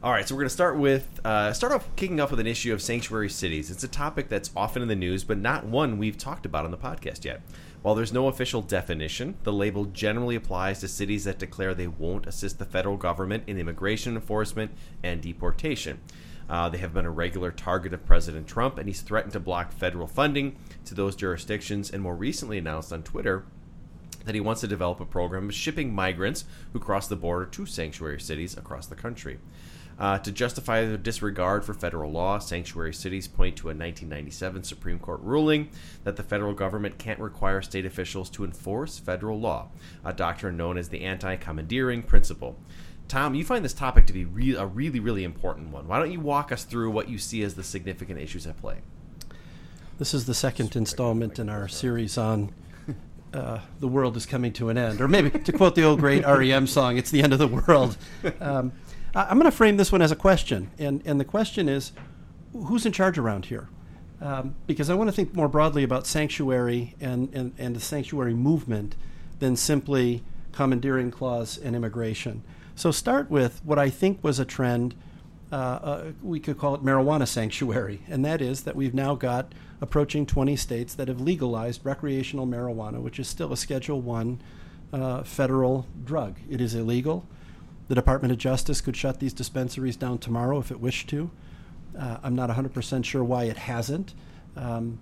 All 0.04 0.12
right, 0.12 0.28
so 0.28 0.34
we're 0.34 0.42
going 0.42 0.50
to 0.50 0.54
start 0.54 0.76
with 0.76 1.18
uh, 1.24 1.54
start 1.54 1.72
off 1.72 1.88
kicking 1.96 2.20
off 2.20 2.30
with 2.30 2.38
an 2.38 2.46
issue 2.46 2.74
of 2.74 2.82
sanctuary 2.82 3.30
cities. 3.30 3.70
It's 3.70 3.84
a 3.84 3.88
topic 3.88 4.28
that's 4.28 4.50
often 4.54 4.82
in 4.82 4.88
the 4.88 4.94
news, 4.94 5.24
but 5.24 5.38
not 5.38 5.64
one 5.64 5.96
we've 5.96 6.18
talked 6.18 6.44
about 6.44 6.66
on 6.66 6.70
the 6.70 6.76
podcast 6.76 7.24
yet. 7.24 7.40
While 7.80 7.94
there's 7.94 8.12
no 8.12 8.28
official 8.28 8.60
definition, 8.60 9.38
the 9.44 9.52
label 9.54 9.86
generally 9.86 10.36
applies 10.36 10.80
to 10.80 10.88
cities 10.88 11.24
that 11.24 11.38
declare 11.38 11.72
they 11.72 11.86
won't 11.86 12.26
assist 12.26 12.58
the 12.58 12.66
federal 12.66 12.98
government 12.98 13.44
in 13.46 13.58
immigration 13.58 14.14
enforcement 14.14 14.72
and 15.02 15.22
deportation. 15.22 16.02
Uh, 16.50 16.68
they 16.68 16.76
have 16.76 16.92
been 16.92 17.06
a 17.06 17.10
regular 17.10 17.50
target 17.50 17.94
of 17.94 18.04
President 18.04 18.46
Trump, 18.46 18.76
and 18.76 18.86
he's 18.86 19.00
threatened 19.00 19.32
to 19.32 19.40
block 19.40 19.72
federal 19.72 20.06
funding 20.06 20.56
to 20.84 20.94
those 20.94 21.16
jurisdictions, 21.16 21.90
and 21.90 22.02
more 22.02 22.14
recently 22.14 22.58
announced 22.58 22.92
on 22.92 23.02
Twitter 23.02 23.46
that 24.24 24.34
he 24.34 24.40
wants 24.40 24.60
to 24.60 24.68
develop 24.68 25.00
a 25.00 25.06
program 25.06 25.48
of 25.48 25.54
shipping 25.54 25.94
migrants 25.94 26.44
who 26.72 26.78
cross 26.78 27.08
the 27.08 27.16
border 27.16 27.46
to 27.46 27.66
sanctuary 27.66 28.20
cities 28.20 28.56
across 28.56 28.86
the 28.86 28.94
country. 28.94 29.38
Uh, 29.98 30.18
to 30.18 30.32
justify 30.32 30.84
their 30.84 30.96
disregard 30.96 31.64
for 31.64 31.72
federal 31.72 32.10
law, 32.10 32.38
sanctuary 32.38 32.92
cities 32.92 33.28
point 33.28 33.56
to 33.56 33.68
a 33.68 33.70
1997 33.70 34.64
Supreme 34.64 34.98
Court 34.98 35.20
ruling 35.22 35.68
that 36.02 36.16
the 36.16 36.22
federal 36.22 36.52
government 36.52 36.98
can't 36.98 37.20
require 37.20 37.62
state 37.62 37.86
officials 37.86 38.28
to 38.30 38.44
enforce 38.44 38.98
federal 38.98 39.38
law, 39.38 39.68
a 40.04 40.12
doctrine 40.12 40.56
known 40.56 40.76
as 40.78 40.88
the 40.88 41.02
anti 41.02 41.36
commandeering 41.36 42.02
principle. 42.02 42.56
Tom, 43.06 43.34
you 43.34 43.44
find 43.44 43.64
this 43.64 43.74
topic 43.74 44.06
to 44.06 44.12
be 44.12 44.24
re- 44.24 44.56
a 44.56 44.66
really, 44.66 44.98
really 44.98 45.24
important 45.24 45.70
one. 45.70 45.86
Why 45.86 45.98
don't 45.98 46.10
you 46.10 46.20
walk 46.20 46.50
us 46.50 46.64
through 46.64 46.90
what 46.90 47.08
you 47.08 47.18
see 47.18 47.42
as 47.42 47.54
the 47.54 47.62
significant 47.62 48.18
issues 48.18 48.46
at 48.46 48.56
play? 48.60 48.78
This 49.98 50.12
is 50.14 50.24
the 50.26 50.34
second 50.34 50.74
installment 50.74 51.38
in 51.38 51.48
our 51.48 51.68
series 51.68 52.18
on 52.18 52.52
uh, 53.32 53.60
the 53.78 53.86
world 53.86 54.16
is 54.16 54.26
coming 54.26 54.52
to 54.54 54.70
an 54.70 54.78
end, 54.78 55.00
or 55.00 55.06
maybe 55.06 55.30
to 55.30 55.52
quote 55.52 55.76
the 55.76 55.84
old 55.84 56.00
great 56.00 56.24
REM 56.26 56.66
song, 56.66 56.96
"It's 56.96 57.12
the 57.12 57.22
end 57.22 57.32
of 57.32 57.38
the 57.38 57.46
world." 57.46 57.96
Um, 58.40 58.72
I- 58.72 58.83
I'm 59.14 59.38
going 59.38 59.50
to 59.50 59.56
frame 59.56 59.76
this 59.76 59.92
one 59.92 60.02
as 60.02 60.10
a 60.10 60.16
question, 60.16 60.70
and 60.78 61.02
and 61.04 61.20
the 61.20 61.24
question 61.24 61.68
is, 61.68 61.92
who's 62.52 62.84
in 62.84 62.92
charge 62.92 63.18
around 63.18 63.46
here? 63.46 63.68
Um, 64.20 64.54
because 64.66 64.90
I 64.90 64.94
want 64.94 65.08
to 65.08 65.12
think 65.12 65.34
more 65.34 65.48
broadly 65.48 65.82
about 65.82 66.06
sanctuary 66.06 66.94
and, 67.00 67.32
and, 67.34 67.52
and 67.58 67.76
the 67.76 67.80
sanctuary 67.80 68.32
movement 68.32 68.94
than 69.38 69.54
simply 69.56 70.22
commandeering 70.52 71.10
clause 71.10 71.58
and 71.58 71.76
immigration. 71.76 72.42
So 72.74 72.90
start 72.90 73.28
with 73.28 73.60
what 73.64 73.78
I 73.78 73.90
think 73.90 74.22
was 74.22 74.38
a 74.38 74.44
trend 74.44 74.94
uh, 75.52 75.56
uh, 75.56 76.12
we 76.22 76.40
could 76.40 76.58
call 76.58 76.74
it 76.74 76.82
marijuana 76.82 77.28
sanctuary, 77.28 78.00
and 78.08 78.24
that 78.24 78.40
is 78.40 78.62
that 78.62 78.74
we've 78.74 78.94
now 78.94 79.14
got 79.14 79.52
approaching 79.80 80.26
20 80.26 80.56
states 80.56 80.94
that 80.94 81.06
have 81.06 81.20
legalized 81.20 81.84
recreational 81.84 82.46
marijuana, 82.46 83.00
which 83.00 83.20
is 83.20 83.28
still 83.28 83.52
a 83.52 83.56
Schedule 83.56 84.00
One 84.00 84.40
uh, 84.92 85.22
federal 85.22 85.86
drug. 86.02 86.38
It 86.50 86.60
is 86.60 86.74
illegal. 86.74 87.28
The 87.88 87.94
Department 87.94 88.32
of 88.32 88.38
Justice 88.38 88.80
could 88.80 88.96
shut 88.96 89.20
these 89.20 89.32
dispensaries 89.32 89.96
down 89.96 90.18
tomorrow 90.18 90.58
if 90.58 90.70
it 90.70 90.80
wished 90.80 91.08
to. 91.10 91.30
Uh, 91.98 92.18
I'm 92.22 92.34
not 92.34 92.50
100% 92.50 93.04
sure 93.04 93.22
why 93.22 93.44
it 93.44 93.56
hasn't. 93.56 94.14
Um, 94.56 94.98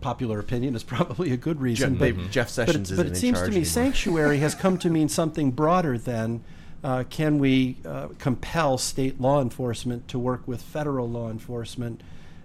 popular 0.00 0.38
opinion 0.38 0.74
is 0.74 0.82
probably 0.94 1.32
a 1.32 1.36
good 1.36 1.60
reason. 1.60 1.98
Jeff- 1.98 2.16
but, 2.16 2.30
Jeff 2.30 2.48
Sessions 2.48 2.90
it, 2.90 2.96
but 2.96 3.06
isn't 3.06 3.16
it 3.16 3.18
seems 3.18 3.38
to 3.38 3.44
me 3.44 3.48
anymore. 3.48 3.64
sanctuary 3.64 4.38
has 4.38 4.54
come 4.54 4.78
to 4.78 4.90
mean 4.90 5.08
something 5.08 5.50
broader 5.50 5.96
than 5.98 6.42
uh, 6.84 7.04
can 7.08 7.38
we 7.38 7.76
uh, 7.84 8.08
compel 8.18 8.78
state 8.78 9.20
law 9.20 9.40
enforcement 9.40 10.06
to 10.08 10.18
work 10.18 10.46
with 10.46 10.62
federal 10.62 11.08
law 11.08 11.30
enforcement 11.30 12.02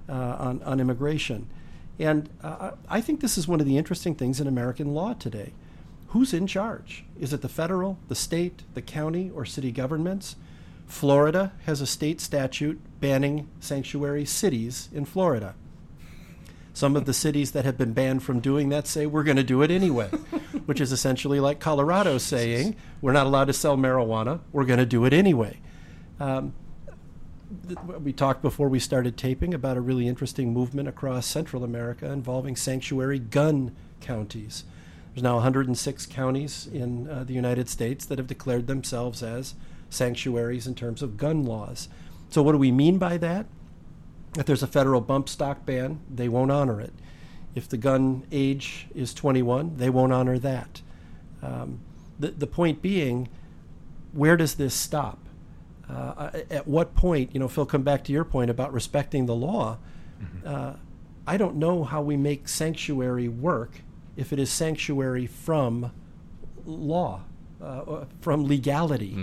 uh, 0.09 0.13
on, 0.13 0.63
on 0.63 0.79
immigration. 0.79 1.47
And 1.99 2.29
uh, 2.41 2.71
I 2.89 3.01
think 3.01 3.21
this 3.21 3.37
is 3.37 3.47
one 3.47 3.59
of 3.59 3.65
the 3.65 3.77
interesting 3.77 4.15
things 4.15 4.39
in 4.39 4.47
American 4.47 4.93
law 4.93 5.13
today. 5.13 5.53
Who's 6.11 6.33
in 6.33 6.45
charge? 6.45 7.05
Is 7.17 7.31
it 7.31 7.41
the 7.41 7.47
federal, 7.47 7.97
the 8.09 8.15
state, 8.15 8.63
the 8.73 8.81
county, 8.81 9.31
or 9.33 9.45
city 9.45 9.71
governments? 9.71 10.35
Florida 10.85 11.53
has 11.65 11.79
a 11.79 11.87
state 11.87 12.19
statute 12.19 12.81
banning 12.99 13.47
sanctuary 13.61 14.25
cities 14.25 14.89
in 14.91 15.05
Florida. 15.05 15.55
Some 16.73 16.97
of 16.97 17.05
the 17.05 17.13
cities 17.13 17.51
that 17.51 17.63
have 17.63 17.77
been 17.77 17.93
banned 17.93 18.23
from 18.23 18.41
doing 18.41 18.67
that 18.69 18.87
say 18.87 19.05
we're 19.05 19.23
going 19.23 19.37
to 19.37 19.43
do 19.43 19.61
it 19.61 19.71
anyway, 19.71 20.07
which 20.65 20.81
is 20.81 20.91
essentially 20.91 21.39
like 21.39 21.61
Colorado 21.61 22.17
saying 22.17 22.75
we're 22.99 23.13
not 23.13 23.25
allowed 23.25 23.45
to 23.45 23.53
sell 23.53 23.77
marijuana, 23.77 24.41
we're 24.51 24.65
going 24.65 24.79
to 24.79 24.85
do 24.85 25.05
it 25.05 25.13
anyway. 25.13 25.59
Um, 26.19 26.53
th- 27.69 27.79
we 28.03 28.11
talked 28.11 28.41
before 28.41 28.67
we 28.67 28.79
started 28.79 29.15
taping 29.15 29.53
about 29.53 29.77
a 29.77 29.81
really 29.81 30.09
interesting 30.09 30.51
movement 30.51 30.89
across 30.89 31.25
Central 31.25 31.63
America 31.63 32.11
involving 32.11 32.57
sanctuary 32.57 33.19
gun 33.19 33.73
counties. 34.01 34.65
There's 35.13 35.23
now 35.23 35.35
106 35.35 36.05
counties 36.05 36.67
in 36.71 37.09
uh, 37.09 37.23
the 37.25 37.33
United 37.33 37.67
States 37.67 38.05
that 38.05 38.17
have 38.17 38.27
declared 38.27 38.67
themselves 38.67 39.21
as 39.21 39.55
sanctuaries 39.89 40.67
in 40.67 40.75
terms 40.75 41.01
of 41.01 41.17
gun 41.17 41.43
laws. 41.43 41.89
So, 42.29 42.41
what 42.41 42.53
do 42.53 42.57
we 42.57 42.71
mean 42.71 42.97
by 42.97 43.17
that? 43.17 43.45
If 44.37 44.45
there's 44.45 44.63
a 44.63 44.67
federal 44.67 45.01
bump 45.01 45.27
stock 45.27 45.65
ban, 45.65 45.99
they 46.09 46.29
won't 46.29 46.51
honor 46.51 46.79
it. 46.79 46.93
If 47.55 47.67
the 47.67 47.75
gun 47.75 48.25
age 48.31 48.87
is 48.95 49.13
21, 49.13 49.75
they 49.75 49.89
won't 49.89 50.13
honor 50.13 50.39
that. 50.39 50.81
Um, 51.41 51.81
the, 52.17 52.29
the 52.31 52.47
point 52.47 52.81
being, 52.81 53.27
where 54.13 54.37
does 54.37 54.55
this 54.55 54.73
stop? 54.73 55.19
Uh, 55.89 56.39
at 56.49 56.65
what 56.65 56.95
point, 56.95 57.31
you 57.33 57.39
know, 57.41 57.49
Phil, 57.49 57.65
come 57.65 57.83
back 57.83 58.05
to 58.05 58.13
your 58.13 58.23
point 58.23 58.49
about 58.49 58.71
respecting 58.71 59.25
the 59.25 59.35
law. 59.35 59.77
Uh, 60.45 60.73
I 61.27 61.35
don't 61.35 61.55
know 61.55 61.83
how 61.83 62.01
we 62.01 62.15
make 62.15 62.47
sanctuary 62.47 63.27
work 63.27 63.81
if 64.15 64.33
it 64.33 64.39
is 64.39 64.49
sanctuary 64.49 65.25
from 65.27 65.91
law, 66.65 67.21
uh, 67.61 68.05
from 68.21 68.45
legality. 68.45 69.13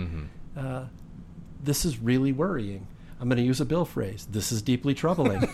uh, 0.57 0.85
this 1.63 1.85
is 1.85 1.99
really 1.99 2.31
worrying. 2.31 2.87
I'm 3.19 3.27
going 3.27 3.37
to 3.37 3.43
use 3.43 3.59
a 3.59 3.65
Bill 3.65 3.85
phrase. 3.85 4.27
This 4.31 4.51
is 4.51 4.61
deeply 4.61 4.93
troubling. 4.93 5.41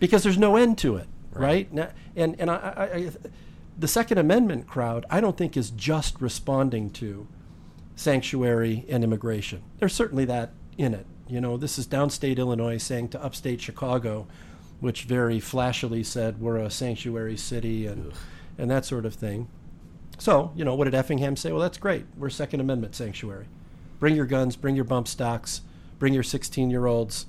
because 0.00 0.22
there's 0.22 0.38
no 0.38 0.56
end 0.56 0.78
to 0.78 0.96
it, 0.96 1.06
right? 1.32 1.70
Now, 1.72 1.90
and 2.16 2.34
and 2.40 2.50
I, 2.50 2.54
I, 2.54 2.84
I, 2.84 3.10
the 3.78 3.88
Second 3.88 4.18
Amendment 4.18 4.66
crowd, 4.66 5.04
I 5.10 5.20
don't 5.20 5.36
think 5.36 5.56
is 5.56 5.70
just 5.70 6.20
responding 6.20 6.90
to 6.92 7.26
sanctuary 7.96 8.84
and 8.88 9.04
immigration. 9.04 9.62
There's 9.78 9.94
certainly 9.94 10.24
that 10.24 10.52
in 10.78 10.94
it. 10.94 11.06
You 11.28 11.40
know, 11.40 11.56
this 11.56 11.78
is 11.78 11.86
downstate 11.86 12.38
Illinois 12.38 12.78
saying 12.78 13.08
to 13.08 13.22
upstate 13.22 13.60
Chicago, 13.60 14.26
which 14.84 15.04
very 15.04 15.40
flashily 15.40 16.02
said 16.02 16.38
we're 16.38 16.58
a 16.58 16.70
sanctuary 16.70 17.38
city 17.38 17.86
and 17.86 18.12
and 18.58 18.70
that 18.70 18.84
sort 18.84 19.06
of 19.06 19.14
thing. 19.14 19.48
So, 20.18 20.52
you 20.54 20.62
know, 20.62 20.74
what 20.74 20.84
did 20.84 20.94
Effingham 20.94 21.36
say? 21.36 21.50
Well, 21.52 21.62
that's 21.62 21.78
great. 21.78 22.04
We're 22.18 22.28
Second 22.28 22.60
Amendment 22.60 22.94
sanctuary. 22.94 23.46
Bring 23.98 24.14
your 24.14 24.26
guns, 24.26 24.56
bring 24.56 24.76
your 24.76 24.84
bump 24.84 25.08
stocks, 25.08 25.62
bring 25.98 26.12
your 26.12 26.22
16 26.22 26.68
year 26.70 26.84
olds. 26.84 27.24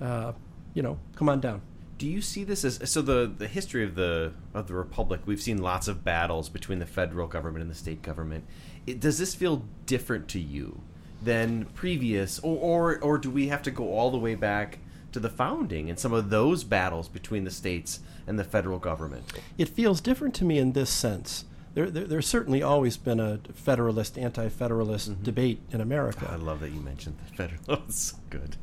Uh, 0.00 0.32
you 0.74 0.82
know, 0.82 0.96
come 1.16 1.28
on 1.28 1.40
down. 1.40 1.62
Do 1.98 2.06
you 2.06 2.20
see 2.20 2.44
this 2.44 2.64
as 2.64 2.88
so 2.88 3.02
the 3.02 3.26
the 3.36 3.48
history 3.48 3.82
of 3.82 3.96
the 3.96 4.32
of 4.54 4.68
the 4.68 4.74
republic? 4.74 5.22
We've 5.26 5.42
seen 5.42 5.58
lots 5.60 5.88
of 5.88 6.04
battles 6.04 6.48
between 6.48 6.78
the 6.78 6.86
federal 6.86 7.26
government 7.26 7.62
and 7.62 7.70
the 7.70 7.74
state 7.74 8.02
government. 8.02 8.44
It, 8.86 9.00
does 9.00 9.18
this 9.18 9.34
feel 9.34 9.64
different 9.86 10.28
to 10.28 10.38
you 10.38 10.82
than 11.20 11.64
previous, 11.74 12.38
or, 12.38 12.56
or 12.56 12.98
or 13.00 13.18
do 13.18 13.28
we 13.28 13.48
have 13.48 13.62
to 13.62 13.72
go 13.72 13.92
all 13.92 14.12
the 14.12 14.18
way 14.18 14.36
back 14.36 14.78
to 15.12 15.20
the 15.20 15.28
founding 15.28 15.88
and 15.88 15.98
some 15.98 16.12
of 16.12 16.30
those 16.30 16.64
battles 16.64 17.08
between 17.08 17.44
the 17.44 17.50
states 17.50 18.00
and 18.26 18.38
the 18.38 18.44
federal 18.44 18.78
government? 18.78 19.24
It 19.58 19.68
feels 19.68 20.00
different 20.00 20.34
to 20.36 20.44
me 20.44 20.58
in 20.58 20.72
this 20.72 20.90
sense. 20.90 21.44
There, 21.74 21.88
there, 21.90 22.04
there's 22.04 22.26
certainly 22.26 22.62
always 22.62 22.96
been 22.98 23.18
a 23.20 23.38
federalist, 23.54 24.18
anti-federalist 24.18 25.10
Mm-hmm. 25.10 25.22
debate 25.22 25.60
in 25.70 25.80
America. 25.80 26.28
I 26.30 26.36
love 26.36 26.60
that 26.60 26.70
you 26.70 26.80
mentioned 26.80 27.16
the 27.30 27.34
federalists. 27.36 28.14
Good. 28.30 28.56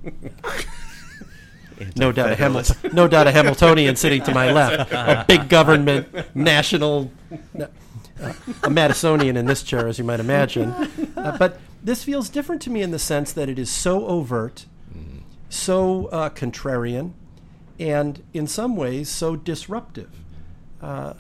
no 1.96 2.12
doubt, 2.12 2.28
a 2.28 2.32
Anti-federalist. 2.32 2.94
No 2.94 3.08
doubt, 3.08 3.28
a 3.28 3.32
Hamiltonian 3.32 3.96
sitting 3.96 4.22
to 4.24 4.34
my 4.34 4.52
left, 4.60 4.92
a 4.92 5.26
big 5.28 5.50
government, 5.50 6.36
national, 6.36 7.12
uh, 7.60 7.66
a 8.20 8.70
Madisonian 8.70 9.38
in 9.38 9.46
this 9.46 9.64
chair, 9.64 9.88
as 9.88 9.98
you 9.98 10.04
might 10.04 10.20
imagine. 10.20 10.70
Uh, 11.16 11.36
but 11.38 11.60
this 11.82 12.04
feels 12.04 12.30
different 12.30 12.62
to 12.64 12.70
me 12.70 12.82
in 12.82 12.92
the 12.92 13.00
sense 13.00 13.32
that 13.32 13.48
it 13.50 13.58
is 13.58 13.70
so 13.70 14.06
overt, 14.08 14.66
so 15.50 16.06
uh, 16.08 16.30
contrarian, 16.30 17.14
and 17.80 18.24
in 18.34 18.48
some 18.48 18.76
ways 18.76 19.10
so 19.10 19.36
disruptive. 19.36 20.12
Uh, 20.82 21.14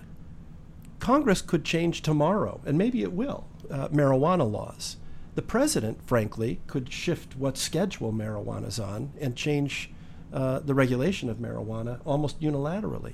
Congress 0.99 1.41
could 1.41 1.65
change 1.65 2.01
tomorrow, 2.01 2.61
and 2.65 2.77
maybe 2.77 3.01
it 3.01 3.13
will, 3.13 3.45
uh, 3.71 3.87
marijuana 3.89 4.49
laws. 4.49 4.97
The 5.35 5.41
president, 5.41 6.05
frankly, 6.05 6.59
could 6.67 6.91
shift 6.91 7.35
what 7.35 7.57
schedule 7.57 8.11
marijuana's 8.11 8.79
on 8.79 9.13
and 9.19 9.35
change 9.35 9.89
uh, 10.33 10.59
the 10.59 10.73
regulation 10.73 11.29
of 11.29 11.37
marijuana 11.37 11.99
almost 12.05 12.41
unilaterally. 12.41 13.13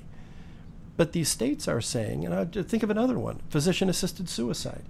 But 0.96 1.12
these 1.12 1.28
states 1.28 1.68
are 1.68 1.80
saying, 1.80 2.24
and 2.24 2.34
I 2.34 2.44
think 2.44 2.82
of 2.82 2.90
another 2.90 3.18
one 3.18 3.40
physician 3.48 3.88
assisted 3.88 4.28
suicide. 4.28 4.84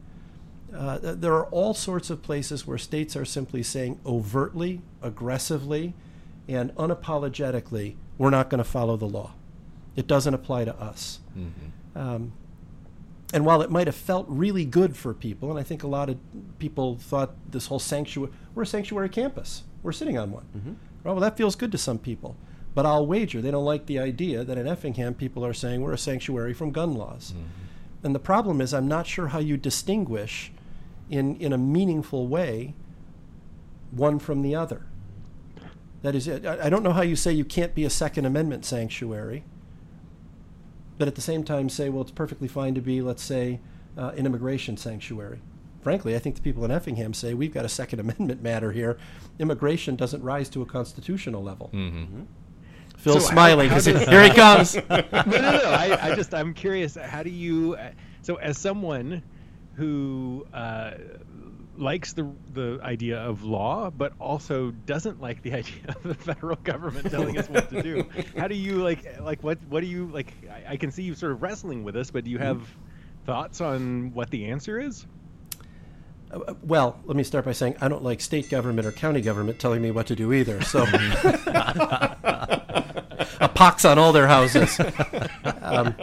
Uh, 0.74 0.99
there 1.03 1.35
are 1.35 1.47
all 1.47 1.74
sorts 1.74 2.11
of 2.11 2.22
places 2.22 2.66
where 2.66 2.79
states 2.79 3.16
are 3.16 3.24
simply 3.24 3.62
saying 3.62 3.99
overtly, 4.05 4.81
aggressively, 5.03 5.95
and 6.49 6.75
unapologetically, 6.77 7.97
we're 8.19 8.31
not 8.31 8.51
going 8.51 8.59
to 8.59 8.65
follow 8.65 8.97
the 8.97 9.07
law. 9.07 9.33
It 9.95 10.07
doesn't 10.07 10.35
apply 10.35 10.65
to 10.65 10.75
us. 10.77 11.21
Mm-hmm. 11.37 11.99
Um, 11.99 12.33
and 13.33 13.45
while 13.45 13.63
it 13.63 13.71
might 13.71 13.87
have 13.87 13.97
felt 13.97 14.27
really 14.29 14.65
good 14.65 14.97
for 14.97 15.13
people, 15.13 15.51
and 15.51 15.59
I 15.59 15.63
think 15.63 15.83
a 15.83 15.89
lot 15.89 16.09
of 16.09 16.19
people 16.59 16.97
thought 16.97 17.35
this 17.51 17.67
whole 17.67 17.79
sanctuary, 17.79 18.33
we're 18.55 18.63
a 18.63 18.67
sanctuary 18.67 19.09
campus. 19.09 19.65
We're 19.83 19.93
sitting 19.93 20.17
on 20.19 20.31
one. 20.31 20.45
Mm-hmm. 20.57 20.73
Well, 21.03 21.15
well, 21.15 21.21
that 21.21 21.37
feels 21.37 21.57
good 21.57 21.73
to 21.73 21.79
some 21.79 21.99
people. 21.99 22.37
But 22.75 22.87
I'll 22.87 23.07
wager 23.07 23.41
they 23.41 23.51
don't 23.51 23.65
like 23.65 23.87
the 23.87 23.99
idea 23.99 24.45
that 24.45 24.59
in 24.59 24.69
Effingham 24.69 25.15
people 25.15 25.45
are 25.45 25.55
saying 25.55 25.81
we're 25.81 25.95
a 25.95 25.99
sanctuary 25.99 26.53
from 26.53 26.73
gun 26.73 26.95
laws. 26.95 27.33
Mm-hmm. 27.33 28.07
And 28.07 28.15
the 28.15 28.21
problem 28.21 28.61
is, 28.61 28.75
I'm 28.75 28.87
not 28.87 29.07
sure 29.07 29.29
how 29.29 29.39
you 29.39 29.57
distinguish 29.57 30.53
in, 31.11 31.37
in 31.37 31.53
a 31.53 31.59
meaningful 31.59 32.29
way 32.29 32.75
one 33.91 34.19
from 34.19 34.43
the 34.43 34.55
other. 34.55 34.83
That 36.07 36.15
is, 36.15 36.29
I, 36.29 36.67
I 36.67 36.71
don't 36.71 36.85
know 36.85 36.93
how 36.93 37.03
you 37.03 37.17
say 37.17 37.33
you 37.33 37.45
can't 37.45 37.75
be 37.75 37.85
a 37.85 37.91
Second 37.91 38.27
Amendment 38.27 38.65
sanctuary, 38.65 39.43
but 40.99 41.09
at 41.09 41.17
the 41.17 41.21
same 41.21 41.43
time 41.43 41.69
say, 41.69 41.89
well, 41.89 42.03
it's 42.03 42.13
perfectly 42.13 42.47
fine 42.47 42.77
to 42.77 42.81
be, 42.81 43.03
let's 43.03 43.25
say, 43.25 43.59
uh, 43.99 44.13
an 44.17 44.25
immigration 44.25 44.77
sanctuary. 44.77 45.41
Frankly, 45.83 46.15
I 46.15 46.21
think 46.21 46.37
the 46.37 46.43
people 46.43 46.65
in 46.65 46.71
Effingham 46.71 47.13
say 47.13 47.35
we've 47.35 47.53
got 47.53 47.65
a 47.65 47.69
Second 47.69 47.99
Amendment 48.07 48.41
matter 48.41 48.71
here. 48.71 48.99
Immigration 49.41 49.97
doesn't 49.97 50.23
rise 50.23 50.49
to 50.51 50.63
a 50.63 50.67
constitutional 50.67 51.43
level. 51.43 51.71
Phil's 52.99 53.25
So 53.25 53.33
smiling 53.33 53.69
how 53.69 53.75
'cause 53.75 53.87
does- 53.87 54.07
here 54.07 54.23
he 54.23 54.31
comes. 54.31 54.77
no, 54.89 55.03
no, 55.13 55.27
no. 55.41 55.71
I, 55.71 55.99
I 56.13 56.15
just 56.15 56.33
I'm 56.33 56.55
curious. 56.55 56.95
How 56.95 57.25
do 57.25 57.31
you? 57.31 57.75
uh, 57.75 57.91
So 58.23 58.37
as 58.37 58.59
someone 58.59 59.25
who 59.75 60.47
uh, 60.55 60.93
likes 61.79 62.12
the 62.12 62.31
the 62.53 62.79
idea 62.83 63.18
of 63.18 63.43
law, 63.43 63.91
but 63.91 64.12
also 64.20 64.70
doesn't 64.70 65.20
like 65.20 65.43
the 65.43 65.53
idea 65.61 65.83
of 65.89 66.03
the 66.03 66.14
federal 66.14 66.57
government 66.57 67.11
telling 67.11 67.39
us 67.39 67.49
what 67.49 67.70
to 67.70 67.83
do, 67.83 68.07
how 68.37 68.49
do 68.49 68.55
you 68.55 68.83
like 68.83 69.20
like 69.20 69.43
what 69.43 69.59
what 69.68 69.81
do 69.81 69.87
you 69.87 70.07
like? 70.07 70.33
I, 70.51 70.72
I 70.72 70.77
can 70.77 70.91
see 70.91 71.03
you 71.03 71.14
sort 71.14 71.33
of 71.33 71.43
wrestling 71.43 71.85
with 71.85 71.95
this, 71.95 72.11
but 72.11 72.24
do 72.24 72.31
you 72.31 72.39
have 72.39 72.62
thoughts 73.24 73.61
on 73.61 74.12
what 74.14 74.31
the 74.31 74.47
answer 74.47 74.79
is? 74.79 75.07
Uh, 76.31 76.55
well, 76.62 76.99
let 77.05 77.16
me 77.16 77.22
start 77.22 77.45
by 77.45 77.53
saying 77.53 77.77
I 77.81 77.89
don't 77.89 78.03
like 78.03 78.20
state 78.20 78.51
government 78.51 78.87
or 78.87 78.93
county 78.93 79.20
government 79.20 79.59
telling 79.59 79.83
me 79.83 79.91
what 79.91 80.07
to 80.09 80.16
do 80.16 80.33
either. 80.33 80.61
So, 80.62 80.83
a 83.41 83.51
pox 83.55 83.85
on 83.85 83.99
all 83.99 84.12
their 84.12 84.27
houses. 84.27 84.81
Um, 85.62 85.95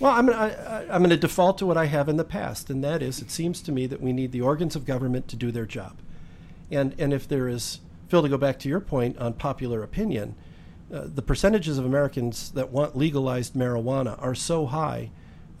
well, 0.00 0.12
I'm 0.12 0.28
I, 0.30 0.54
I- 0.54 0.82
I'm 0.90 1.00
going 1.02 1.10
to 1.10 1.16
default 1.16 1.58
to 1.58 1.66
what 1.66 1.76
I 1.76 1.86
have 1.86 2.08
in 2.08 2.16
the 2.16 2.24
past, 2.24 2.70
and 2.70 2.82
that 2.84 3.02
is, 3.02 3.20
it 3.20 3.30
seems 3.30 3.60
to 3.62 3.72
me 3.72 3.86
that 3.86 4.00
we 4.00 4.12
need 4.12 4.32
the 4.32 4.40
organs 4.40 4.76
of 4.76 4.84
government 4.84 5.28
to 5.28 5.36
do 5.36 5.50
their 5.50 5.66
job, 5.66 5.96
and 6.70 6.94
and 6.98 7.12
if 7.12 7.26
there 7.28 7.48
is, 7.48 7.80
Phil, 8.08 8.22
to 8.22 8.28
go 8.28 8.38
back 8.38 8.58
to 8.60 8.68
your 8.68 8.80
point 8.80 9.18
on 9.18 9.32
popular 9.34 9.82
opinion, 9.82 10.34
uh, 10.92 11.04
the 11.12 11.22
percentages 11.22 11.78
of 11.78 11.84
Americans 11.84 12.50
that 12.52 12.70
want 12.70 12.96
legalized 12.96 13.54
marijuana 13.54 14.20
are 14.22 14.34
so 14.34 14.66
high, 14.66 15.10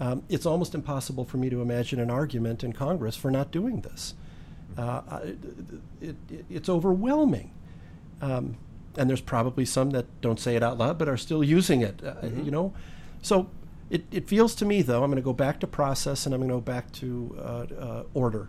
um, 0.00 0.22
it's 0.28 0.46
almost 0.46 0.74
impossible 0.74 1.24
for 1.24 1.36
me 1.38 1.50
to 1.50 1.60
imagine 1.62 1.98
an 1.98 2.10
argument 2.10 2.62
in 2.62 2.72
Congress 2.72 3.16
for 3.16 3.30
not 3.30 3.50
doing 3.50 3.80
this. 3.80 4.14
Uh, 4.76 5.20
it, 6.00 6.16
it, 6.30 6.44
it's 6.50 6.68
overwhelming. 6.68 7.50
Um, 8.20 8.56
and 8.98 9.08
there's 9.10 9.20
probably 9.22 9.64
some 9.64 9.90
that 9.90 10.06
don't 10.20 10.38
say 10.38 10.54
it 10.56 10.62
out 10.62 10.78
loud 10.78 10.98
but 10.98 11.08
are 11.08 11.16
still 11.16 11.42
using 11.42 11.80
it, 11.80 12.02
uh, 12.04 12.14
you 12.44 12.50
know? 12.50 12.72
So 13.22 13.48
it, 13.90 14.04
it 14.10 14.28
feels 14.28 14.54
to 14.56 14.64
me, 14.64 14.82
though, 14.82 15.02
I'm 15.02 15.10
going 15.10 15.16
to 15.16 15.22
go 15.22 15.32
back 15.32 15.60
to 15.60 15.66
process 15.66 16.26
and 16.26 16.34
I'm 16.34 16.40
going 16.40 16.50
to 16.50 16.56
go 16.56 16.60
back 16.60 16.90
to 16.92 17.36
uh, 17.38 17.66
uh, 17.80 18.02
order. 18.14 18.48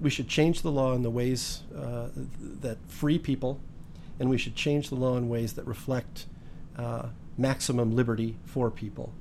We 0.00 0.10
should 0.10 0.28
change 0.28 0.62
the 0.62 0.70
law 0.70 0.94
in 0.94 1.02
the 1.02 1.10
ways 1.10 1.62
uh, 1.76 2.08
that 2.60 2.78
free 2.86 3.18
people, 3.18 3.60
and 4.20 4.30
we 4.30 4.38
should 4.38 4.54
change 4.54 4.90
the 4.90 4.94
law 4.94 5.16
in 5.16 5.28
ways 5.28 5.54
that 5.54 5.66
reflect 5.66 6.26
uh, 6.76 7.08
maximum 7.36 7.96
liberty 7.96 8.36
for 8.44 8.70
people. 8.70 9.12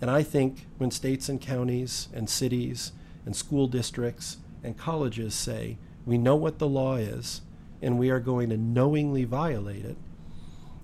And 0.00 0.10
I 0.10 0.22
think 0.22 0.66
when 0.78 0.90
states 0.90 1.28
and 1.28 1.40
counties 1.40 2.08
and 2.12 2.28
cities 2.28 2.92
and 3.24 3.34
school 3.34 3.66
districts 3.66 4.38
and 4.62 4.76
colleges 4.76 5.34
say, 5.34 5.78
we 6.06 6.18
know 6.18 6.36
what 6.36 6.58
the 6.58 6.68
law 6.68 6.96
is 6.96 7.42
and 7.82 7.98
we 7.98 8.10
are 8.10 8.20
going 8.20 8.50
to 8.50 8.56
knowingly 8.56 9.24
violate 9.24 9.84
it, 9.84 9.96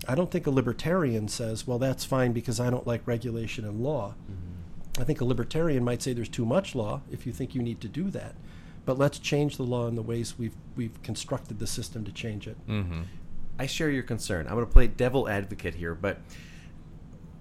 I 0.08 0.14
don't 0.14 0.30
think 0.30 0.46
a 0.46 0.50
libertarian 0.50 1.28
says, 1.28 1.66
well, 1.66 1.78
that's 1.78 2.04
fine 2.04 2.32
because 2.32 2.60
I 2.60 2.70
don't 2.70 2.86
like 2.86 3.06
regulation 3.06 3.64
and 3.64 3.80
law. 3.80 4.14
I 4.98 5.04
think 5.04 5.20
a 5.20 5.24
libertarian 5.24 5.84
might 5.84 6.00
say 6.02 6.12
there's 6.12 6.28
too 6.28 6.46
much 6.46 6.74
law 6.74 7.02
if 7.10 7.26
you 7.26 7.32
think 7.32 7.54
you 7.54 7.62
need 7.62 7.80
to 7.82 7.88
do 7.88 8.10
that. 8.10 8.34
But 8.84 8.98
let's 8.98 9.18
change 9.18 9.56
the 9.56 9.64
law 9.64 9.88
in 9.88 9.96
the 9.96 10.02
ways 10.02 10.38
we've, 10.38 10.54
we've 10.76 11.02
constructed 11.02 11.58
the 11.58 11.66
system 11.66 12.04
to 12.04 12.12
change 12.12 12.46
it. 12.46 12.56
I 13.58 13.66
share 13.66 13.90
your 13.90 14.02
concern. 14.04 14.46
I'm 14.46 14.54
going 14.54 14.66
to 14.66 14.72
play 14.72 14.86
devil 14.86 15.28
advocate 15.28 15.74
here, 15.74 15.94
but 15.94 16.18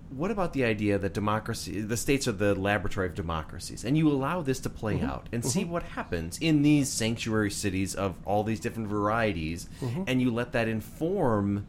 what 0.10 0.32
about 0.32 0.54
the 0.54 0.64
idea 0.64 0.98
that 0.98 1.14
democracy, 1.14 1.82
the 1.82 1.98
states 1.98 2.28
are 2.28 2.32
the 2.32 2.56
laboratory 2.56 3.08
of 3.08 3.16
democracies, 3.16 3.84
and 3.84 3.98
you 3.98 4.10
allow 4.10 4.42
this 4.42 4.60
to 4.62 4.70
play 4.70 5.00
Mhm. 5.00 5.04
out 5.04 5.28
and 5.32 5.44
see 5.44 5.66
Mhm. 5.66 5.70
what 5.70 5.84
happens 5.84 6.38
in 6.40 6.62
these 6.62 6.90
sanctuary 6.90 7.52
cities 7.52 7.96
of 7.96 8.16
all 8.26 8.44
these 8.44 8.60
different 8.60 8.88
varieties, 8.88 9.68
Mhm. 9.82 10.06
and 10.08 10.22
you 10.22 10.32
let 10.32 10.52
that 10.54 10.68
inform 10.68 11.68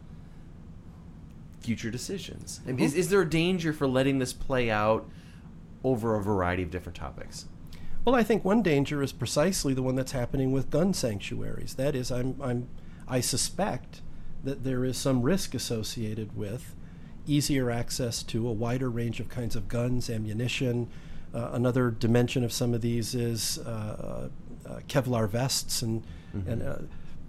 future 1.67 1.91
decisions? 1.91 2.61
I 2.67 2.73
mean, 2.73 2.85
Is, 2.87 2.95
is 2.95 3.09
there 3.11 3.23
a 3.23 3.29
danger 3.29 3.73
for 3.73 3.87
letting 3.87 4.19
this 4.21 4.33
play 4.33 4.71
out 4.71 5.03
over 5.83 6.15
a 6.17 6.23
variety 6.23 6.63
of 6.63 6.71
different 6.71 6.97
topics? 6.97 7.47
Well, 8.05 8.15
I 8.15 8.23
think 8.23 8.45
one 8.45 8.63
danger 8.63 9.03
is 9.03 9.13
precisely 9.13 9.75
the 9.75 9.83
one 9.83 9.97
that's 9.97 10.13
happening 10.13 10.53
with 10.53 10.71
gun 10.71 10.95
sanctuaries. 10.95 11.75
That 11.75 11.95
is, 11.97 12.11
I'm, 12.13 12.37
I'm, 12.41 12.69
I 13.09 13.21
suspect 13.21 14.01
that 14.45 14.63
there 14.63 14.85
is 14.85 14.97
some 14.97 15.23
risk 15.23 15.55
associated 15.55 16.37
with 16.37 16.75
easier 17.27 17.69
access 17.71 18.23
to 18.23 18.47
a 18.49 18.53
wider 18.53 18.89
range 18.89 19.19
of 19.19 19.29
kinds 19.29 19.57
of 19.57 19.69
guns, 19.69 20.09
ammunition, 20.09 20.89
Uh, 21.35 21.51
another 21.53 21.91
dimension 21.91 22.45
of 22.45 22.53
some 22.53 22.73
of 22.77 22.81
these 22.81 23.15
is 23.15 23.59
uh, 23.59 24.29
uh, 24.65 24.81
Kevlar 24.89 25.29
vests, 25.29 25.83
and 25.83 26.03
Mm-hmm. 26.35 26.51
and 26.51 26.63
uh, 26.63 26.79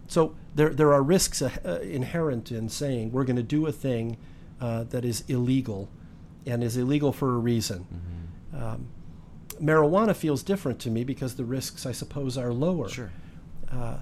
so 0.08 0.36
there 0.56 0.70
there 0.70 0.94
are 0.94 1.04
risks 1.04 1.42
uh, 1.42 1.80
inherent 1.84 2.52
in 2.52 2.70
saying 2.70 3.12
we're 3.12 3.26
going 3.26 3.36
to 3.36 3.44
do 3.44 3.66
a 3.68 3.72
thing 3.72 4.18
uh, 4.62 4.84
that 4.86 5.06
is 5.06 5.24
illegal, 5.28 5.90
and 6.46 6.64
is 6.64 6.78
illegal 6.78 7.12
for 7.12 7.36
a 7.36 7.38
reason. 7.38 7.86
Mm-hmm. 8.54 8.64
Um, 8.64 8.88
marijuana 9.62 10.16
feels 10.16 10.44
different 10.44 10.80
to 10.80 10.90
me 10.90 11.04
because 11.04 11.36
the 11.36 11.46
risks, 11.46 11.86
I 11.86 11.92
suppose, 11.92 12.38
are 12.38 12.52
lower. 12.54 12.90
Sure. 12.90 13.12
Uh, 13.72 13.98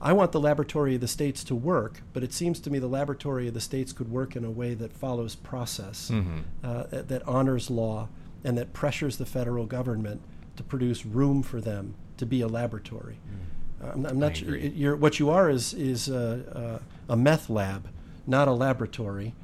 I 0.00 0.12
want 0.12 0.30
the 0.30 0.40
laboratory 0.40 0.94
of 0.94 1.00
the 1.00 1.08
states 1.08 1.42
to 1.44 1.54
work, 1.56 2.02
but 2.12 2.22
it 2.22 2.32
seems 2.32 2.60
to 2.60 2.70
me 2.70 2.78
the 2.78 2.86
laboratory 2.86 3.48
of 3.48 3.54
the 3.54 3.60
states 3.60 3.92
could 3.92 4.10
work 4.10 4.36
in 4.36 4.44
a 4.44 4.50
way 4.50 4.74
that 4.74 4.92
follows 4.92 5.34
process, 5.34 6.10
Mhm. 6.12 6.42
uh, 6.62 6.84
that 6.90 7.26
honors 7.26 7.68
law, 7.68 8.08
and 8.44 8.56
that 8.56 8.72
pressures 8.72 9.16
the 9.16 9.26
federal 9.26 9.66
government 9.66 10.20
to 10.56 10.62
produce 10.62 11.04
room 11.04 11.42
for 11.42 11.60
them 11.60 11.94
to 12.16 12.24
be 12.26 12.40
a 12.40 12.46
laboratory. 12.46 13.18
Uh, 13.28 13.34
I'm, 13.82 14.06
I'm 14.06 14.18
not 14.18 14.36
sure. 14.36 14.56
You're, 14.56 14.96
what 14.96 15.18
you 15.18 15.30
are 15.30 15.50
is 15.50 15.74
is 15.74 16.08
uh, 16.08 16.80
uh, 17.08 17.12
a 17.12 17.16
meth 17.16 17.48
lab, 17.48 17.88
not 18.26 18.48
a 18.48 18.52
laboratory. 18.52 19.34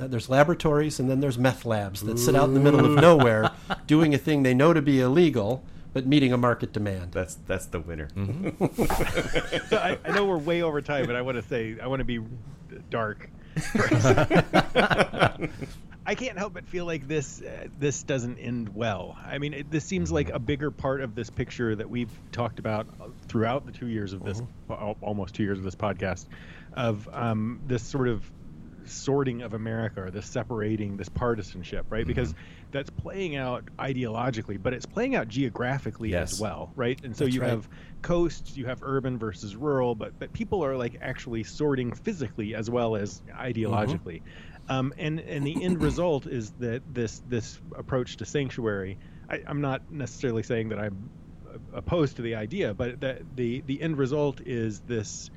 Uh, 0.00 0.08
there's 0.08 0.28
laboratories 0.28 0.98
and 0.98 1.08
then 1.08 1.20
there's 1.20 1.38
meth 1.38 1.64
labs 1.64 2.00
that 2.00 2.18
sit 2.18 2.34
out 2.34 2.48
in 2.48 2.54
the 2.54 2.60
middle 2.60 2.84
of 2.84 3.00
nowhere, 3.00 3.52
doing 3.86 4.12
a 4.12 4.18
thing 4.18 4.42
they 4.42 4.54
know 4.54 4.72
to 4.72 4.82
be 4.82 5.00
illegal, 5.00 5.62
but 5.92 6.06
meeting 6.06 6.32
a 6.32 6.36
market 6.36 6.72
demand. 6.72 7.12
That's 7.12 7.36
that's 7.46 7.66
the 7.66 7.80
winner. 7.80 8.08
Mm-hmm. 8.16 9.68
so 9.68 9.76
I, 9.76 9.98
I 10.04 10.10
know 10.10 10.24
we're 10.24 10.38
way 10.38 10.62
over 10.62 10.80
time, 10.80 11.06
but 11.06 11.14
I 11.14 11.22
want 11.22 11.36
to 11.36 11.42
say 11.42 11.76
I 11.80 11.86
want 11.86 12.00
to 12.00 12.04
be 12.04 12.20
dark. 12.90 13.30
I 16.06 16.14
can't 16.14 16.38
help 16.38 16.52
but 16.52 16.66
feel 16.66 16.84
like 16.84 17.08
this 17.08 17.40
uh, 17.40 17.68
this 17.78 18.02
doesn't 18.02 18.38
end 18.38 18.74
well. 18.74 19.16
I 19.24 19.38
mean, 19.38 19.54
it, 19.54 19.70
this 19.70 19.84
seems 19.84 20.12
like 20.12 20.28
a 20.28 20.32
mm-hmm. 20.32 20.44
bigger 20.44 20.70
part 20.70 21.00
of 21.00 21.14
this 21.14 21.30
picture 21.30 21.74
that 21.74 21.88
we've 21.88 22.12
talked 22.32 22.58
about 22.58 22.86
uh, 23.00 23.06
throughout 23.26 23.66
the 23.66 23.72
two 23.72 23.86
years 23.86 24.12
of 24.12 24.22
this, 24.22 24.40
mm-hmm. 24.40 24.72
al- 24.72 24.96
almost 25.00 25.34
two 25.34 25.42
years 25.44 25.58
of 25.58 25.64
this 25.64 25.74
podcast, 25.74 26.26
of 26.74 27.08
um, 27.12 27.60
this 27.66 27.82
sort 27.82 28.08
of 28.08 28.30
sorting 28.86 29.42
of 29.42 29.54
America 29.54 30.02
or 30.02 30.10
this 30.10 30.26
separating, 30.26 30.96
this 30.96 31.08
partisanship, 31.08 31.86
right? 31.88 32.06
Because 32.06 32.30
mm-hmm. 32.32 32.68
that's 32.70 32.90
playing 32.90 33.36
out 33.36 33.64
ideologically, 33.78 34.62
but 34.62 34.72
it's 34.72 34.86
playing 34.86 35.14
out 35.16 35.28
geographically 35.28 36.10
Yes. 36.10 36.34
as 36.34 36.40
well, 36.40 36.70
right? 36.76 37.02
And 37.02 37.16
so 37.16 37.24
That's 37.24 37.34
you 37.34 37.40
right. 37.40 37.50
have 37.50 37.68
coasts, 38.02 38.56
you 38.56 38.66
have 38.66 38.82
urban 38.82 39.18
versus 39.18 39.56
rural, 39.56 39.94
but 39.94 40.18
but 40.18 40.32
people 40.32 40.64
are 40.64 40.76
like 40.76 40.98
actually 41.00 41.44
sorting 41.44 41.92
physically 41.92 42.54
as 42.54 42.70
well 42.70 42.96
as 42.96 43.22
ideologically. 43.32 44.22
Um, 44.68 44.92
and 44.96 45.20
and 45.20 45.46
the 45.46 45.62
end 45.62 45.82
result 45.82 46.26
is 46.26 46.52
that 46.58 46.82
this 46.86 47.20
this 47.26 47.58
approach 47.76 48.16
to 48.18 48.24
sanctuary. 48.24 48.98
I, 49.28 49.40
I'm 49.46 49.60
not 49.60 49.82
necessarily 49.90 50.42
saying 50.42 50.70
that 50.70 50.78
I'm 50.78 51.10
opposed 51.72 52.16
to 52.16 52.22
the 52.22 52.34
idea, 52.36 52.74
but 52.74 53.00
that 53.00 53.22
the 53.36 53.62
the 53.66 53.80
end 53.82 53.98
result 53.98 54.40
is 54.40 54.80
this 54.80 55.30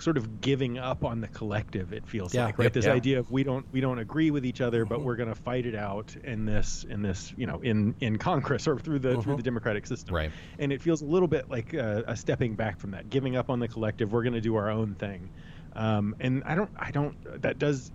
sort 0.00 0.16
of 0.16 0.40
giving 0.40 0.78
up 0.78 1.04
on 1.04 1.20
the 1.20 1.28
collective. 1.28 1.92
It 1.92 2.06
feels 2.08 2.34
Yeah. 2.34 2.46
like 2.46 2.58
right. 2.58 2.72
This 2.72 2.86
Yeah. 2.86 2.92
idea 2.94 3.18
of 3.20 3.30
we 3.30 3.44
don't 3.44 3.66
we 3.72 3.80
don't 3.80 3.98
agree 3.98 4.30
with 4.30 4.44
each 4.44 4.60
other, 4.60 4.84
but 4.84 5.02
we're 5.02 5.16
going 5.16 5.28
to 5.28 5.34
fight 5.34 5.64
it 5.64 5.74
out 5.76 6.16
in 6.24 6.44
this 6.44 6.84
in 6.88 7.02
this 7.02 7.32
you 7.36 7.46
know 7.46 7.60
in 7.60 7.94
in 8.00 8.16
Congress 8.18 8.66
or 8.66 8.78
through 8.78 8.98
the 9.00 9.20
through 9.22 9.36
the 9.36 9.42
democratic 9.42 9.86
system. 9.86 10.14
Right. 10.14 10.32
And 10.58 10.72
it 10.72 10.80
feels 10.82 11.02
a 11.02 11.06
little 11.06 11.28
bit 11.28 11.48
like 11.50 11.72
a, 11.74 12.04
a 12.08 12.16
stepping 12.16 12.56
back 12.56 12.80
from 12.80 12.92
that, 12.92 13.10
giving 13.10 13.36
up 13.36 13.50
on 13.50 13.60
the 13.60 13.68
collective. 13.68 14.12
We're 14.12 14.22
going 14.24 14.32
to 14.34 14.40
do 14.40 14.56
our 14.56 14.70
own 14.70 14.94
thing. 14.94 15.30
Um, 15.74 16.16
and 16.20 16.42
I 16.44 16.54
don't 16.54 16.70
I 16.76 16.90
don't 16.90 17.42
that 17.42 17.58
does 17.58 17.92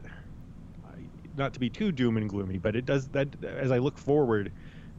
not 1.38 1.54
to 1.54 1.60
be 1.60 1.70
too 1.70 1.92
doom 1.92 2.18
and 2.18 2.30
gloomy, 2.30 2.58
but 2.58 2.76
it 2.76 2.86
does 2.86 3.08
that 3.10 3.44
as 3.44 3.72
I 3.72 3.78
look 3.78 3.98
forward 3.98 4.52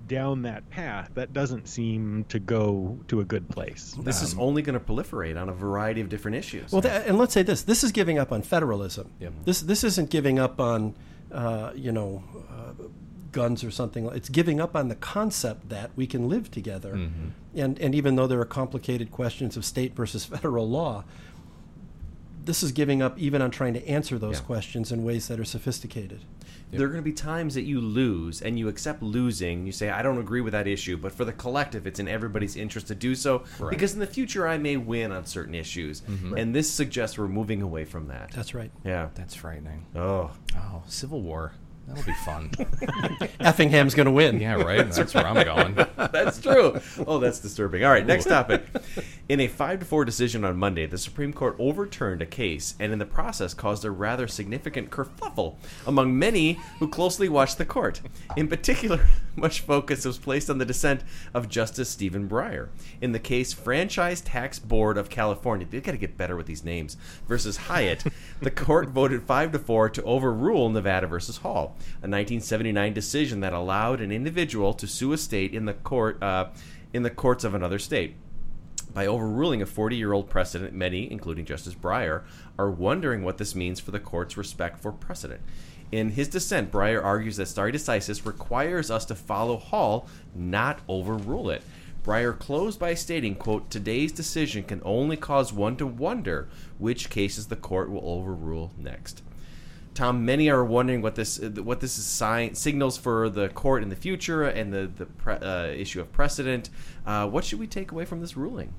down 0.09 0.43
that 0.43 0.68
path, 0.70 1.11
that 1.14 1.32
doesn't 1.32 1.68
seem 1.68 2.24
to 2.30 2.39
go 2.39 2.99
to 3.09 3.20
a 3.20 3.24
good 3.24 3.49
place. 3.49 3.95
This 4.01 4.22
is 4.22 4.34
only 4.39 4.62
going 4.62 4.78
to 4.78 4.84
proliferate 4.84 5.41
on 5.41 5.49
a 5.49 5.53
variety 5.53 6.01
of 6.01 6.09
different 6.09 6.36
issues. 6.36 6.72
Well, 6.72 6.82
th- 6.82 7.03
and 7.07 7.18
let's 7.18 7.34
say 7.34 7.43
this: 7.43 7.62
this 7.62 7.84
is 7.84 7.93
giving 7.93 8.18
up 8.18 8.32
on 8.32 8.43
federalism. 8.43 9.12
Yep. 9.20 9.32
This 9.45 9.61
this 9.61 9.84
isn't 9.84 10.11
giving 10.11 10.39
up 10.39 10.61
on, 10.61 10.95
uh, 11.30 11.72
you 11.74 11.93
know, 11.93 12.24
uh, 12.51 12.84
guns 13.30 13.62
or 13.62 13.70
something. 13.70 14.07
It's 14.07 14.30
giving 14.30 14.61
up 14.61 14.74
on 14.74 14.89
the 14.89 14.97
concept 14.97 15.68
that 15.68 15.91
we 15.95 16.07
can 16.07 16.28
live 16.28 16.51
together. 16.51 16.95
Mm-hmm. 16.95 17.28
And 17.55 17.78
and 17.78 17.95
even 17.95 18.16
though 18.16 18.26
there 18.26 18.41
are 18.41 18.47
complicated 18.47 19.12
questions 19.12 19.57
of 19.57 19.64
state 19.64 19.95
versus 19.95 20.24
federal 20.24 20.68
law, 20.68 21.05
this 22.49 22.63
is 22.63 22.73
giving 22.73 23.03
up 23.03 23.19
even 23.19 23.43
on 23.43 23.51
trying 23.51 23.75
to 23.75 23.87
answer 23.87 24.19
those 24.19 24.37
Yeah. 24.39 24.47
questions 24.47 24.91
in 24.91 25.05
ways 25.05 25.29
that 25.29 25.39
are 25.39 25.45
sophisticated. 25.45 26.21
There 26.71 26.87
are 26.87 26.89
going 26.89 27.03
to 27.03 27.11
be 27.11 27.13
times 27.13 27.55
that 27.55 27.63
you 27.63 27.79
lose 27.81 28.41
and 28.43 28.59
you 28.59 28.69
accept 28.69 29.03
losing. 29.03 29.67
You 29.67 29.73
say, 29.73 29.91
I 29.91 30.01
don't 30.03 30.19
agree 30.19 30.41
with 30.41 30.53
that 30.53 30.67
issue, 30.67 30.97
but 30.97 31.13
for 31.13 31.25
the 31.27 31.33
collective, 31.33 31.87
it's 31.87 32.01
in 32.01 32.09
everybody's 32.09 32.57
interest 32.57 32.89
to 32.89 32.95
do 32.95 33.15
so 33.15 33.45
Right. 33.59 33.71
because 33.71 33.93
in 33.93 34.01
the 34.01 34.07
future 34.07 34.49
I 34.49 34.57
may 34.59 34.77
win 34.79 35.13
on 35.13 35.27
certain 35.27 35.55
issues. 35.55 36.01
Mm-hmm. 36.03 36.37
And 36.39 36.55
this 36.55 36.71
suggests 36.71 37.19
we're 37.19 37.29
moving 37.29 37.61
away 37.63 37.85
from 37.85 38.09
that. 38.09 38.31
That's 38.33 38.55
right. 38.55 38.71
yeah. 38.85 39.09
That's 39.15 39.35
frightening. 39.35 39.85
Oh. 39.95 40.31
Oh, 40.57 40.83
Civil 40.87 41.21
War. 41.21 41.53
That'll 41.89 42.05
be 42.05 42.12
fun. 42.12 42.51
Effingham's 43.41 43.95
going 43.95 44.05
to 44.07 44.12
win. 44.12 44.41
yeah, 44.41 44.55
right. 44.55 44.91
That's 44.91 45.14
where 45.14 45.26
I'm 45.26 45.43
going. 45.43 45.74
That's 46.12 46.39
true. 46.41 46.78
Oh, 47.07 47.18
that's 47.18 47.41
disturbing. 47.41 47.84
All 47.84 47.91
right, 47.91 48.07
next 48.07 48.26
topic. 48.26 48.62
In 49.28 49.41
a 49.41 49.47
5 49.49 49.80
to 49.80 49.84
4 49.84 50.05
decision 50.05 50.45
on 50.45 50.57
Monday, 50.57 50.86
the 50.86 50.99
Supreme 50.99 51.32
Court 51.32 51.57
overturned 51.59 52.22
a 52.22 52.26
case 52.26 52.74
and 52.78 52.93
in 52.93 52.99
the 52.99 53.07
process 53.07 53.55
caused 53.55 53.84
a 53.84 53.91
rather 53.91 54.26
significant 54.26 54.91
kerfuffle 54.91 55.57
among 55.86 56.18
many 56.18 56.55
who 56.78 56.89
closely 56.89 57.28
watched 57.28 57.59
the 57.59 57.64
court. 57.64 58.01
In 58.36 58.49
particular, 58.49 59.07
much 59.36 59.61
focus 59.61 60.05
was 60.05 60.18
placed 60.18 60.51
on 60.51 60.59
the 60.59 60.64
dissent 60.64 61.03
of 61.34 61.49
Justice 61.49 61.89
Stephen 61.89 62.28
Breyer. 62.28 62.68
In 63.01 63.12
the 63.12 63.18
case 63.18 63.53
Franchise 63.53 64.20
Tax 64.20 64.59
Board 64.59 64.99
of 64.99 65.11
California, 65.11 65.66
they 65.68 65.80
got 65.80 65.93
to 65.93 65.99
get 65.99 66.16
better 66.16 66.36
with 66.36 66.47
these 66.47 66.64
names, 66.64 66.97
versus 67.26 67.57
Hyatt, 67.57 68.05
the 68.41 68.51
court 68.51 68.89
voted 68.89 69.22
5 69.22 69.53
to 69.53 69.59
4 69.59 69.91
to 69.91 70.03
overrule 70.05 70.68
Nevada 70.70 71.07
versus 71.07 71.39
Hall, 71.39 71.76
a 72.03 72.09
1979 72.09 72.93
decision 72.93 73.41
that 73.41 73.53
allowed 73.53 74.01
an 74.01 74.12
individual 74.12 74.74
to 74.74 74.87
sue 74.87 75.12
a 75.12 75.18
state 75.18 75.55
in 75.55 75.64
the 75.64 75.74
court 75.74 76.22
uh, 76.22 76.49
in 76.93 77.03
the 77.03 77.11
courts 77.11 77.45
of 77.45 77.55
another 77.55 77.79
state. 77.79 78.14
By 78.93 79.07
overruling 79.07 79.61
a 79.61 79.66
40 79.66 79.97
year 79.97 80.12
old 80.12 80.31
precedent, 80.31 80.72
many, 80.72 81.11
including 81.11 81.45
Justice 81.45 81.74
Breyer, 81.74 82.22
are 82.59 82.70
wondering 82.70 83.22
what 83.22 83.39
this 83.39 83.55
means 83.55 83.81
for 83.81 83.91
the 83.91 84.01
court's 84.01 84.37
respect 84.37 84.81
for 84.81 84.93
precedent. 84.93 85.41
In 85.91 86.11
his 86.11 86.29
dissent, 86.29 86.70
Breyer 86.70 87.03
argues 87.03 87.37
that 87.37 87.47
stare 87.47 87.72
decisis 87.72 88.26
requires 88.26 88.91
us 88.91 89.05
to 89.07 89.14
follow 89.14 89.57
Hall, 89.57 90.09
not 90.35 90.81
overrule 90.89 91.51
it. 91.51 91.62
Breyer 92.05 92.39
closed 92.39 92.79
by 92.79 92.95
stating, 92.95 93.35
quote, 93.35 93.70
Today's 93.70 94.12
decision 94.12 94.62
can 94.62 94.81
only 94.85 95.16
cause 95.16 95.53
one 95.53 95.76
to 95.76 95.87
wonder 95.87 96.49
which 96.79 97.11
cases 97.11 97.49
the 97.49 97.57
court 97.57 97.91
will 97.91 98.03
overrule 98.03 98.72
next. 98.79 99.22
Tom, 99.99 100.25
many 100.25 100.49
are 100.49 100.65
wondering 100.65 101.03
what 101.03 101.17
this 101.17 101.41
what 101.41 101.81
this 101.81 101.99
is 101.99 102.05
sign, 102.07 102.55
signals 102.55 102.97
for 102.97 103.29
the 103.29 103.49
court 103.49 103.83
in 103.83 103.89
the 103.89 103.97
future 103.97 104.45
and 104.45 104.73
the 104.73 104.89
the 104.97 105.07
pre, 105.07 105.35
uh, 105.35 105.67
issue 105.67 106.01
of 106.01 106.13
precedent. 106.13 106.71
Uh, 107.05 107.27
what 107.27 107.45
should 107.45 107.59
we 107.59 107.67
take 107.67 107.91
away 107.91 108.05
from 108.05 108.21
this 108.21 108.37
ruling? 108.37 108.73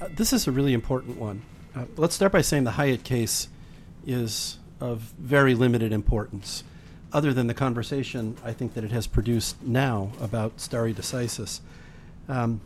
Uh, 0.00 0.06
this 0.14 0.32
is 0.32 0.46
a 0.46 0.52
really 0.52 0.72
important 0.72 1.18
one. 1.18 1.42
Uh, 1.74 1.86
let's 1.96 2.14
start 2.14 2.30
by 2.30 2.42
saying 2.42 2.62
the 2.62 2.70
Hyatt 2.70 3.02
case 3.02 3.48
is 4.06 4.58
of 4.78 5.00
very 5.18 5.56
limited 5.56 5.92
importance, 5.92 6.62
other 7.12 7.32
than 7.32 7.48
the 7.48 7.54
conversation 7.54 8.36
I 8.44 8.52
think 8.52 8.74
that 8.74 8.84
it 8.84 8.92
has 8.92 9.08
produced 9.08 9.60
now 9.64 10.12
about 10.20 10.60
stare 10.60 10.90
decisis. 10.90 11.58
Um, 12.28 12.60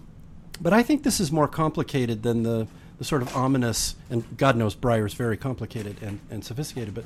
but 0.61 0.75
I 0.75 0.83
think 0.83 1.05
this 1.05 1.19
is 1.19 1.33
more 1.33 1.49
complicated 1.49 2.25
than 2.25 2.43
the, 2.43 2.67
the 3.01 3.05
sort 3.07 3.23
of 3.23 3.35
ominous, 3.35 3.95
and 4.11 4.37
God 4.37 4.57
knows 4.57 4.77
Breyer 4.77 5.07
is 5.07 5.15
very 5.15 5.39
complicated 5.39 5.97
and, 6.03 6.21
and 6.31 6.45
sophisticated, 6.45 6.95
but 6.95 7.05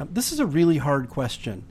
um, 0.00 0.08
this 0.10 0.32
is 0.32 0.40
a 0.40 0.44
really 0.44 0.78
hard 0.78 1.08
question. 1.08 1.64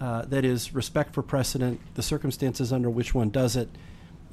Uh, 0.00 0.22
that 0.22 0.44
is 0.44 0.74
respect 0.74 1.14
for 1.14 1.22
precedent, 1.22 1.80
the 1.94 2.02
circumstances 2.02 2.72
under 2.72 2.90
which 2.90 3.14
one 3.14 3.30
does 3.30 3.54
it. 3.54 3.68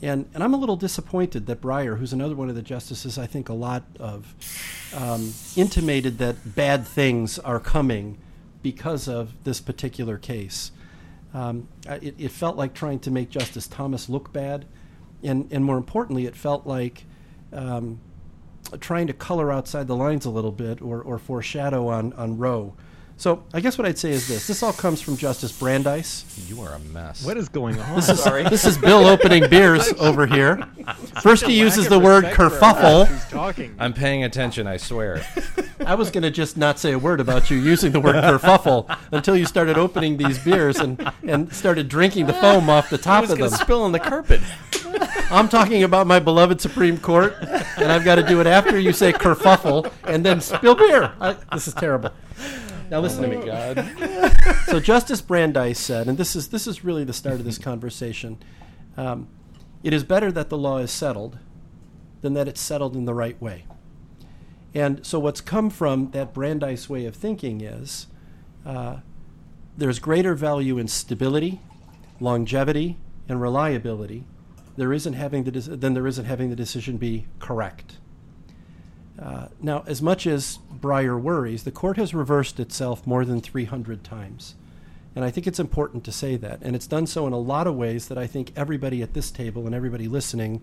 And, 0.01 0.27
and 0.33 0.43
I'm 0.43 0.55
a 0.55 0.57
little 0.57 0.75
disappointed 0.75 1.45
that 1.45 1.61
Breyer, 1.61 1.99
who's 1.99 2.13
another 2.13 2.35
one 2.35 2.49
of 2.49 2.55
the 2.55 2.63
justices 2.63 3.19
I 3.19 3.27
think 3.27 3.47
a 3.47 3.53
lot 3.53 3.83
of, 3.99 4.33
um, 4.95 5.33
intimated 5.55 6.17
that 6.17 6.55
bad 6.55 6.85
things 6.87 7.37
are 7.37 7.59
coming 7.59 8.17
because 8.63 9.07
of 9.07 9.43
this 9.43 9.61
particular 9.61 10.17
case. 10.17 10.71
Um, 11.31 11.67
it, 11.87 12.15
it 12.17 12.31
felt 12.31 12.57
like 12.57 12.73
trying 12.73 12.99
to 13.01 13.11
make 13.11 13.29
Justice 13.29 13.67
Thomas 13.67 14.09
look 14.09 14.33
bad. 14.33 14.65
And, 15.21 15.47
and 15.51 15.63
more 15.63 15.77
importantly, 15.77 16.25
it 16.25 16.35
felt 16.35 16.65
like 16.65 17.05
um, 17.53 17.99
trying 18.77 19.07
to 19.07 19.13
color 19.13 19.51
outside 19.51 19.87
the 19.87 19.95
lines 19.95 20.25
a 20.25 20.29
little 20.29 20.51
bit 20.51 20.81
or, 20.81 21.01
or 21.01 21.17
foreshadow 21.17 21.87
on, 21.87 22.13
on 22.13 22.37
Roe. 22.37 22.73
So 23.15 23.43
I 23.53 23.61
guess 23.61 23.77
what 23.77 23.87
I'd 23.87 23.97
say 23.97 24.11
is 24.11 24.27
this: 24.27 24.47
this 24.47 24.61
all 24.63 24.73
comes 24.73 24.99
from 25.01 25.15
Justice 25.17 25.51
Brandeis. 25.57 26.25
You 26.49 26.61
are 26.61 26.73
a 26.73 26.79
mess. 26.79 27.23
What 27.25 27.37
is 27.37 27.47
going 27.47 27.79
on? 27.79 27.95
This 27.95 28.09
is 28.09 28.21
Sorry. 28.21 28.43
this 28.43 28.65
is 28.65 28.77
Bill 28.77 29.05
opening 29.05 29.49
beers 29.49 29.93
over 29.99 30.25
here. 30.25 30.57
First 31.21 31.45
he 31.45 31.57
uses 31.57 31.87
the 31.87 31.99
word 31.99 32.23
respect 32.25 32.35
for 32.35 32.43
everyone 32.45 32.75
kerfuffle. 32.75 33.07
who's 33.07 33.25
talking. 33.31 33.75
I'm 33.79 33.93
paying 33.93 34.23
attention. 34.23 34.67
I 34.67 34.77
swear. 34.77 35.25
I 35.85 35.95
was 35.95 36.11
going 36.11 36.23
to 36.23 36.31
just 36.31 36.57
not 36.57 36.79
say 36.79 36.91
a 36.91 36.99
word 36.99 37.19
about 37.21 37.49
you 37.49 37.57
using 37.57 37.91
the 37.91 37.99
word 37.99 38.15
kerfuffle 38.15 38.93
until 39.11 39.37
you 39.37 39.45
started 39.45 39.77
opening 39.77 40.17
these 40.17 40.39
beers 40.39 40.79
and, 40.79 41.09
and 41.23 41.53
started 41.53 41.87
drinking 41.87 42.25
the 42.25 42.33
foam 42.33 42.69
off 42.69 42.89
the 42.89 42.97
top 42.97 43.21
was 43.21 43.31
of 43.31 43.37
them. 43.37 43.49
spill 43.49 43.83
on 43.83 43.91
the 43.91 43.99
carpet. 43.99 44.41
I'm 45.31 45.49
talking 45.49 45.83
about 45.83 46.07
my 46.07 46.19
beloved 46.19 46.59
Supreme 46.61 46.97
Court, 46.97 47.35
and 47.77 47.91
I've 47.91 48.03
got 48.03 48.15
to 48.15 48.23
do 48.23 48.39
it 48.41 48.47
after 48.47 48.77
you 48.77 48.91
say 48.91 49.13
kerfuffle 49.13 49.91
and 50.03 50.25
then 50.25 50.41
spill 50.41 50.75
beer. 50.75 51.13
I, 51.19 51.35
this 51.53 51.67
is 51.67 51.73
terrible. 51.73 52.11
Now 52.93 52.99
listen 52.99 53.23
to 53.23 53.27
me, 53.27 53.43
God. 53.43 53.89
So 54.67 54.79
Justice 54.79 55.19
Brandeis 55.19 55.79
said, 55.79 56.07
and 56.07 56.17
this 56.17 56.35
is 56.35 56.49
this 56.49 56.67
is 56.67 56.83
really 56.83 57.03
the 57.03 57.13
start 57.13 57.35
of 57.35 57.43
this 57.43 57.57
conversation. 57.57 58.37
Um, 58.97 59.27
it 59.83 59.93
is 59.93 60.03
better 60.03 60.31
that 60.31 60.49
the 60.49 60.57
law 60.57 60.77
is 60.77 60.91
settled 60.91 61.37
than 62.21 62.33
that 62.33 62.47
it's 62.47 62.61
settled 62.61 62.95
in 62.95 63.05
the 63.05 63.13
right 63.13 63.39
way. 63.41 63.65
And 64.73 65.05
so 65.05 65.19
what's 65.19 65.41
come 65.41 65.69
from 65.69 66.11
that 66.11 66.33
Brandeis 66.33 66.89
way 66.89 67.05
of 67.05 67.15
thinking 67.15 67.61
is 67.61 68.07
uh, 68.65 68.97
there's 69.77 69.99
greater 69.99 70.35
value 70.35 70.77
in 70.77 70.87
stability, 70.87 71.61
longevity, 72.19 72.97
and 73.27 73.41
reliability. 73.41 74.23
There 74.77 74.93
isn't 74.93 75.13
having 75.13 75.43
the 75.43 75.51
de- 75.51 75.77
than 75.77 75.93
there 75.93 76.07
isn't 76.07 76.25
having 76.25 76.49
the 76.49 76.55
decision 76.55 76.97
be 76.97 77.25
correct. 77.39 77.97
Uh, 79.21 79.47
now, 79.61 79.83
as 79.85 80.01
much 80.01 80.25
as 80.25 80.59
Breyer 80.73 81.19
worries, 81.19 81.63
the 81.63 81.71
court 81.71 81.97
has 81.97 82.13
reversed 82.13 82.59
itself 82.59 83.05
more 83.05 83.25
than 83.25 83.41
300 83.41 84.03
times. 84.03 84.55
And 85.15 85.23
I 85.23 85.29
think 85.29 85.45
it's 85.45 85.59
important 85.59 86.03
to 86.05 86.11
say 86.11 86.35
that. 86.37 86.59
And 86.61 86.75
it's 86.75 86.87
done 86.87 87.05
so 87.05 87.27
in 87.27 87.33
a 87.33 87.37
lot 87.37 87.67
of 87.67 87.75
ways 87.75 88.07
that 88.07 88.17
I 88.17 88.25
think 88.25 88.51
everybody 88.55 89.01
at 89.01 89.13
this 89.13 89.29
table 89.29 89.65
and 89.65 89.75
everybody 89.75 90.07
listening 90.07 90.61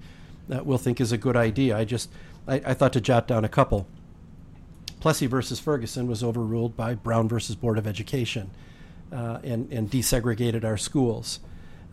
uh, 0.53 0.65
will 0.65 0.79
think 0.79 1.01
is 1.01 1.13
a 1.13 1.19
good 1.19 1.37
idea. 1.37 1.77
I 1.77 1.85
just, 1.85 2.11
I, 2.49 2.55
I 2.67 2.75
thought 2.75 2.93
to 2.95 3.01
jot 3.01 3.29
down 3.29 3.45
a 3.45 3.49
couple. 3.49 3.87
Plessy 4.99 5.27
versus 5.27 5.61
Ferguson 5.61 6.09
was 6.09 6.23
overruled 6.23 6.77
by 6.77 6.95
Brown 6.95 7.29
versus 7.29 7.55
Board 7.55 7.79
of 7.79 7.87
Education 7.87 8.51
uh, 9.13 9.39
and, 9.45 9.73
and 9.73 9.91
desegregated 9.91 10.65
our 10.65 10.77
schools. 10.77 11.41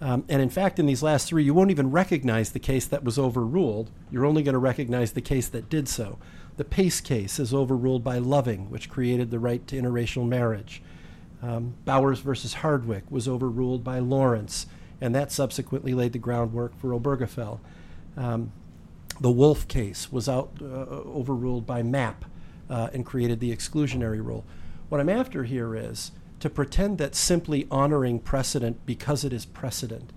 Um, 0.02 0.26
and 0.28 0.42
in 0.42 0.50
fact, 0.50 0.78
in 0.80 0.86
these 0.86 1.02
last 1.02 1.28
three, 1.28 1.44
you 1.44 1.54
won't 1.54 1.72
even 1.72 1.92
recognize 1.92 2.52
the 2.52 2.60
case 2.60 2.86
that 2.88 3.04
was 3.04 3.18
overruled. 3.18 3.90
You're 4.12 4.26
only 4.26 4.44
going 4.44 4.54
to 4.54 4.60
recognize 4.60 5.14
the 5.14 5.22
case 5.22 5.48
that 5.50 5.70
did 5.70 5.88
so. 5.88 6.20
The 6.58 6.66
Pace 6.66 7.02
case 7.02 7.40
is 7.40 7.54
overruled 7.54 8.04
by 8.04 8.18
Loving, 8.18 8.70
which 8.72 8.90
created 8.90 9.30
the 9.30 9.40
right 9.40 9.66
to 9.68 9.80
interracial 9.80 10.28
marriage. 10.28 10.82
Um, 11.42 11.76
Bowers 11.86 12.20
versus 12.20 12.56
Hardwick 12.56 13.04
was 13.12 13.28
overruled 13.28 13.84
by 13.84 14.00
Lawrence, 14.00 14.66
and 15.00 15.14
that 15.14 15.32
subsequently 15.32 15.94
laid 15.94 16.14
the 16.14 16.20
groundwork 16.20 16.76
for 16.80 16.90
Obergefell. 16.90 17.60
Um, 18.18 18.52
the 19.22 19.30
Wolf 19.30 19.68
case 19.68 20.12
was 20.12 20.28
out 20.28 20.52
uh, 20.60 20.66
overruled 20.66 21.68
by 21.68 21.84
Mapp 21.84 22.26
uh, 22.70 22.90
and 22.92 23.06
created 23.06 23.40
the 23.40 23.56
exclusionary 23.56 24.24
rule. 24.24 24.44
What 24.90 25.00
I'm 25.00 25.10
after 25.10 25.44
here 25.44 25.76
is 25.76 26.12
to 26.40 26.50
pretend 26.50 26.98
that 26.98 27.14
simply 27.14 27.68
honoring 27.70 28.20
precedent 28.20 28.84
because 28.86 29.24
it 29.24 29.32
is 29.32 29.46
precedent 29.46 30.12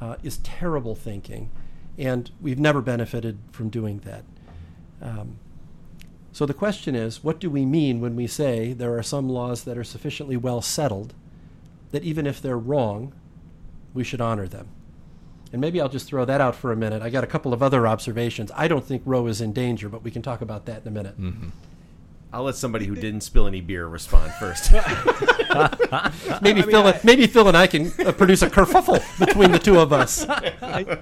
uh, 0.00 0.16
is 0.24 0.38
terrible 0.38 0.96
thinking, 0.96 1.50
and 1.96 2.30
we've 2.40 2.58
never 2.58 2.80
benefited 2.80 3.38
from 3.52 3.68
doing 3.68 4.00
that. 4.00 4.24
Um, 5.00 5.38
so 6.36 6.44
the 6.44 6.52
question 6.52 6.94
is, 6.94 7.24
what 7.24 7.40
do 7.40 7.48
we 7.48 7.64
mean 7.64 8.02
when 8.02 8.14
we 8.14 8.26
say 8.26 8.74
there 8.74 8.94
are 8.98 9.02
some 9.02 9.26
laws 9.26 9.64
that 9.64 9.78
are 9.78 9.82
sufficiently 9.82 10.36
well 10.36 10.60
settled 10.60 11.14
that 11.92 12.02
even 12.02 12.26
if 12.26 12.42
they're 12.42 12.58
wrong, 12.58 13.14
we 13.94 14.04
should 14.04 14.20
honor 14.20 14.46
them? 14.46 14.68
And 15.50 15.62
maybe 15.62 15.80
I'll 15.80 15.88
just 15.88 16.06
throw 16.06 16.26
that 16.26 16.42
out 16.42 16.54
for 16.54 16.72
a 16.72 16.76
minute. 16.76 17.00
I 17.00 17.08
got 17.08 17.24
a 17.24 17.26
couple 17.26 17.54
of 17.54 17.62
other 17.62 17.86
observations. 17.86 18.50
I 18.54 18.68
don't 18.68 18.84
think 18.84 19.00
Roe 19.06 19.26
is 19.28 19.40
in 19.40 19.54
danger, 19.54 19.88
but 19.88 20.04
we 20.04 20.10
can 20.10 20.20
talk 20.20 20.42
about 20.42 20.66
that 20.66 20.82
in 20.82 20.88
a 20.88 20.90
minute. 20.90 21.18
Mm-hmm. 21.18 21.48
I'll 22.34 22.42
let 22.42 22.56
somebody 22.56 22.84
who 22.84 22.96
didn't 22.96 23.22
spill 23.22 23.46
any 23.46 23.62
beer 23.62 23.86
respond 23.88 24.30
first. 24.34 24.72
maybe 24.72 24.84
I 25.50 26.10
mean, 26.42 26.62
Phil, 26.64 26.86
I- 26.86 27.00
maybe 27.02 27.26
Phil 27.26 27.48
and 27.48 27.56
I 27.56 27.66
can 27.66 27.90
uh, 28.06 28.12
produce 28.12 28.42
a 28.42 28.50
kerfuffle 28.50 29.00
between 29.18 29.52
the 29.52 29.58
two 29.58 29.80
of 29.80 29.90
us. 29.90 30.26
I, 30.28 30.98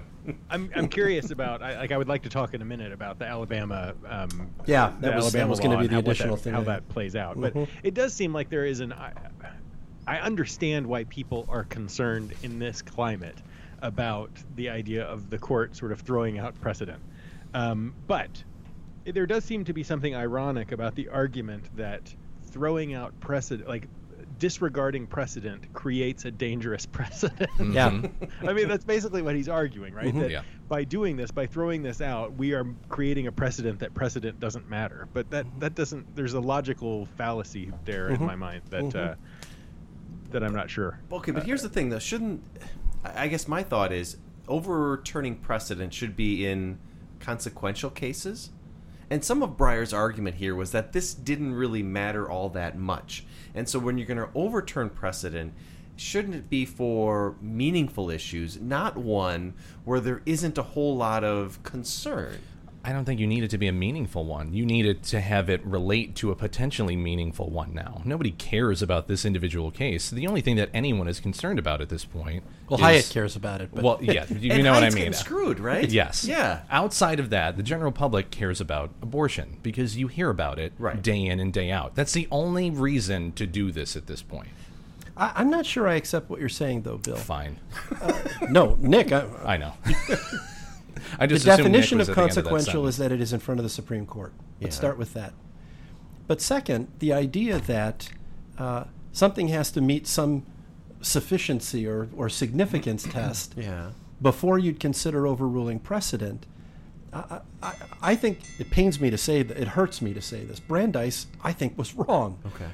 I'm, 0.50 0.70
I'm 0.74 0.88
curious 0.88 1.30
about 1.30 1.62
I, 1.62 1.76
like 1.78 1.92
I 1.92 1.98
would 1.98 2.08
like 2.08 2.22
to 2.22 2.28
talk 2.28 2.54
in 2.54 2.62
a 2.62 2.64
minute 2.64 2.92
about 2.92 3.18
the 3.18 3.26
Alabama 3.26 3.94
um, 4.08 4.50
Yeah, 4.66 4.92
the 5.00 5.08
that 5.10 5.16
was- 5.16 5.32
that 5.32 5.38
Alabama 5.40 5.50
was 5.50 5.60
gonna 5.60 5.78
be 5.78 5.86
the 5.86 5.98
additional 5.98 6.36
that, 6.36 6.42
thing. 6.42 6.54
how 6.54 6.62
that 6.62 6.88
plays 6.88 7.14
out. 7.16 7.40
But 7.40 7.54
Mhm. 7.54 7.68
it 7.82 7.94
does 7.94 8.14
seem 8.14 8.32
like 8.32 8.48
there 8.48 8.64
is 8.64 8.80
an 8.80 8.92
I, 8.92 9.12
I 10.06 10.18
understand 10.18 10.86
why 10.86 11.04
people 11.04 11.46
are 11.48 11.64
concerned 11.64 12.34
in 12.42 12.58
this 12.58 12.82
climate 12.82 13.36
about 13.82 14.30
the 14.56 14.70
idea 14.70 15.04
of 15.04 15.30
the 15.30 15.38
court 15.38 15.76
sort 15.76 15.92
of 15.92 16.00
throwing 16.00 16.38
out 16.38 16.58
precedent. 16.60 17.02
Um, 17.52 17.94
but 18.06 18.44
there 19.04 19.26
does 19.26 19.44
seem 19.44 19.64
to 19.64 19.72
be 19.74 19.82
something 19.82 20.14
ironic 20.16 20.72
about 20.72 20.94
the 20.94 21.08
argument 21.10 21.64
that 21.76 22.14
throwing 22.46 22.94
out 22.94 23.18
precedent 23.20 23.68
like 23.68 23.88
disregarding 24.38 25.06
precedent 25.06 25.72
creates 25.72 26.24
a 26.24 26.30
dangerous 26.30 26.86
precedent 26.92 27.50
Yeah. 27.60 27.90
Mhm. 27.90 28.30
I 28.48 28.52
mean, 28.52 28.68
that's 28.68 28.84
basically 28.84 29.22
what 29.22 29.34
he's 29.34 29.48
arguing, 29.48 29.94
right? 29.94 30.12
Mhm. 30.14 30.20
That 30.20 30.30
Yeah. 30.30 30.42
by 30.68 30.84
doing 30.84 31.16
this, 31.16 31.30
by 31.30 31.46
throwing 31.46 31.82
this 31.82 32.00
out, 32.00 32.34
we 32.34 32.52
are 32.54 32.66
creating 32.88 33.26
a 33.26 33.32
precedent 33.32 33.78
that 33.80 33.94
precedent 33.94 34.40
doesn't 34.40 34.68
matter. 34.68 35.08
But 35.12 35.30
that 35.30 35.46
that 35.60 35.74
doesn't. 35.74 36.14
There's 36.16 36.34
a 36.34 36.40
logical 36.40 37.06
fallacy 37.16 37.72
there 37.84 38.10
Mhm. 38.10 38.20
in 38.20 38.26
my 38.26 38.36
mind 38.36 38.62
that 38.70 38.84
Mhm. 38.84 38.94
uh, 38.96 39.14
that 40.30 40.42
I'm 40.42 40.54
not 40.54 40.68
sure. 40.70 40.98
Okay, 41.12 41.30
but 41.32 41.44
here's 41.44 41.62
the 41.62 41.68
thing, 41.68 41.90
though. 41.90 41.98
Shouldn't 41.98 42.42
I 43.04 43.24
I 43.24 43.28
guess 43.28 43.46
my 43.46 43.62
thought 43.62 43.92
is 43.92 44.16
overturning 44.48 45.36
precedent 45.36 45.92
should 45.94 46.16
be 46.16 46.46
in 46.46 46.78
consequential 47.20 47.90
cases. 47.90 48.50
And 49.10 49.24
some 49.24 49.42
of 49.42 49.56
Breyer's 49.56 49.92
argument 49.92 50.36
here 50.36 50.54
was 50.54 50.72
that 50.72 50.92
this 50.92 51.14
didn't 51.14 51.54
really 51.54 51.82
matter 51.82 52.28
all 52.28 52.48
that 52.50 52.76
much. 52.78 53.26
And 53.54 53.68
so 53.68 53.78
when 53.78 53.98
you're 53.98 54.06
going 54.06 54.18
to 54.18 54.30
overturn 54.34 54.90
precedent, 54.90 55.54
shouldn't 55.96 56.34
it 56.34 56.50
be 56.50 56.64
for 56.64 57.36
meaningful 57.40 58.10
issues, 58.10 58.60
not 58.60 58.96
one 58.96 59.54
where 59.84 60.00
there 60.00 60.22
isn't 60.26 60.58
a 60.58 60.62
whole 60.62 60.96
lot 60.96 61.22
of 61.24 61.62
concern? 61.62 62.38
I 62.84 62.92
don't 62.92 63.04
think 63.04 63.18
you 63.18 63.26
need 63.26 63.42
it 63.44 63.50
to 63.50 63.58
be 63.58 63.66
a 63.66 63.72
meaningful 63.72 64.24
one. 64.24 64.52
You 64.52 64.66
need 64.66 64.84
it 64.84 65.02
to 65.04 65.20
have 65.20 65.48
it 65.48 65.64
relate 65.64 66.14
to 66.16 66.30
a 66.30 66.36
potentially 66.36 66.96
meaningful 66.96 67.48
one 67.50 67.72
now. 67.74 68.02
Nobody 68.04 68.30
cares 68.32 68.82
about 68.82 69.08
this 69.08 69.24
individual 69.24 69.70
case. 69.70 70.10
The 70.10 70.26
only 70.26 70.40
thing 70.42 70.56
that 70.56 70.68
anyone 70.74 71.08
is 71.08 71.18
concerned 71.20 71.58
about 71.58 71.80
at 71.80 71.88
this 71.88 72.04
point 72.04 72.44
Well, 72.68 72.78
is, 72.78 72.84
Hyatt 72.84 73.08
cares 73.10 73.36
about 73.36 73.60
it. 73.62 73.70
But 73.72 73.82
Well, 73.84 73.98
yeah, 74.02 74.26
you 74.38 74.62
know 74.62 74.72
what 74.72 74.82
I 74.82 74.90
Hyatt's 74.90 74.94
mean. 74.96 75.12
screwed, 75.14 75.58
right? 75.60 75.88
Yes. 75.88 76.24
Yeah. 76.24 76.60
Outside 76.70 77.20
of 77.20 77.30
that, 77.30 77.56
the 77.56 77.62
general 77.62 77.90
public 77.92 78.30
cares 78.30 78.60
about 78.60 78.90
abortion 79.00 79.56
because 79.62 79.96
you 79.96 80.08
hear 80.08 80.28
about 80.30 80.58
it 80.58 80.72
Right. 80.78 81.00
day 81.02 81.24
in 81.24 81.40
and 81.40 81.52
day 81.52 81.70
out. 81.70 81.94
That's 81.94 82.12
the 82.12 82.28
only 82.30 82.70
reason 82.70 83.32
to 83.32 83.46
do 83.46 83.72
this 83.72 83.96
at 83.96 84.06
this 84.06 84.20
point. 84.22 84.48
I, 85.16 85.32
I'm 85.36 85.48
not 85.48 85.64
sure 85.64 85.86
I 85.88 85.94
accept 85.94 86.28
what 86.28 86.40
you're 86.40 86.48
saying, 86.48 86.82
though, 86.82 86.98
Bill. 86.98 87.16
Fine. 87.16 87.58
Uh, 88.02 88.12
no, 88.50 88.76
Nick. 88.80 89.12
I, 89.12 89.24
I 89.44 89.56
know. 89.56 89.72
I 91.18 91.26
the 91.26 91.34
just 91.34 91.46
Nick 91.46 91.56
definition 91.56 92.00
of 92.00 92.06
the 92.06 92.12
end 92.12 92.16
that 92.16 92.22
consequential 92.22 92.86
is 92.86 92.96
that 92.98 93.12
it 93.12 93.20
is 93.20 93.32
in 93.32 93.40
front 93.40 93.58
of 93.60 93.64
the 93.64 93.70
Supreme 93.70 94.06
Court. 94.06 94.32
Let's 94.60 94.74
Yeah. 94.76 94.78
start 94.78 94.98
with 94.98 95.14
that. 95.14 95.32
But 96.26 96.40
second, 96.40 96.88
the 97.00 97.12
idea 97.12 97.58
that 97.60 98.08
uh, 98.58 98.84
something 99.12 99.48
has 99.48 99.70
to 99.72 99.80
meet 99.80 100.06
some 100.06 100.44
sufficiency 101.02 101.86
or, 101.86 102.08
or 102.16 102.28
significance 102.28 103.02
test 103.10 103.54
Yeah. 103.56 103.90
before 104.22 104.58
you'd 104.58 104.80
consider 104.80 105.26
overruling 105.26 105.78
precedent. 105.80 106.46
I, 107.12 107.40
I, 107.62 107.74
I 108.02 108.14
think 108.16 108.40
it 108.58 108.70
pains 108.70 109.00
me 109.00 109.08
to 109.10 109.18
say 109.18 109.42
that 109.42 109.56
it 109.56 109.68
hurts 109.68 110.02
me 110.02 110.14
to 110.14 110.20
say 110.20 110.44
this. 110.44 110.58
Brandeis, 110.60 111.26
I 111.44 111.52
think, 111.52 111.78
was 111.78 111.94
wrong. 111.94 112.38
Okay. 112.46 112.66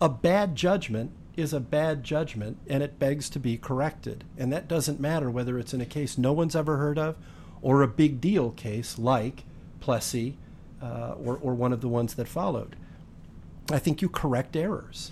A 0.00 0.08
bad 0.08 0.54
judgment 0.54 1.12
is 1.34 1.52
a 1.54 1.60
bad 1.60 2.02
judgment, 2.04 2.58
and 2.66 2.82
it 2.82 2.98
begs 2.98 3.30
to 3.30 3.38
be 3.38 3.56
corrected. 3.56 4.24
And 4.36 4.52
that 4.52 4.68
doesn't 4.68 5.00
matter 5.00 5.30
whether 5.30 5.58
it's 5.58 5.72
in 5.72 5.80
a 5.80 5.86
case 5.86 6.18
no 6.18 6.32
one's 6.32 6.54
ever 6.56 6.76
heard 6.76 6.98
of 6.98 7.16
or 7.66 7.82
a 7.82 7.88
big 7.88 8.20
deal 8.20 8.52
case 8.52 8.96
like 8.96 9.42
Plessy 9.80 10.36
uh, 10.80 11.14
or, 11.24 11.36
or 11.38 11.52
one 11.52 11.72
of 11.72 11.80
the 11.80 11.88
ones 11.88 12.14
that 12.14 12.28
followed. 12.28 12.76
I 13.72 13.80
think 13.80 14.00
you 14.00 14.08
correct 14.08 14.54
errors. 14.54 15.10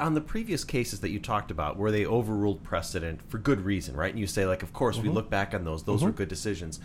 on 0.00 0.14
the 0.14 0.20
previous 0.20 0.62
cases 0.64 1.00
that 1.00 1.10
you 1.10 1.18
talked 1.20 1.50
about 1.52 1.76
where 1.76 1.90
they 1.92 2.04
overruled 2.06 2.62
precedent 2.64 3.20
for 3.28 3.38
good 3.38 3.60
reason, 3.60 3.96
right? 3.96 4.10
And 4.10 4.18
you 4.20 4.26
say 4.28 4.44
like, 4.46 4.62
of 4.64 4.72
course, 4.72 4.98
we 4.98 5.08
Mhm. 5.08 5.14
look 5.14 5.28
back 5.30 5.54
on 5.54 5.64
those; 5.64 5.82
those 5.84 6.02
were 6.04 6.12
Mhm. 6.12 6.16
good 6.16 6.28
decisions. 6.28 6.78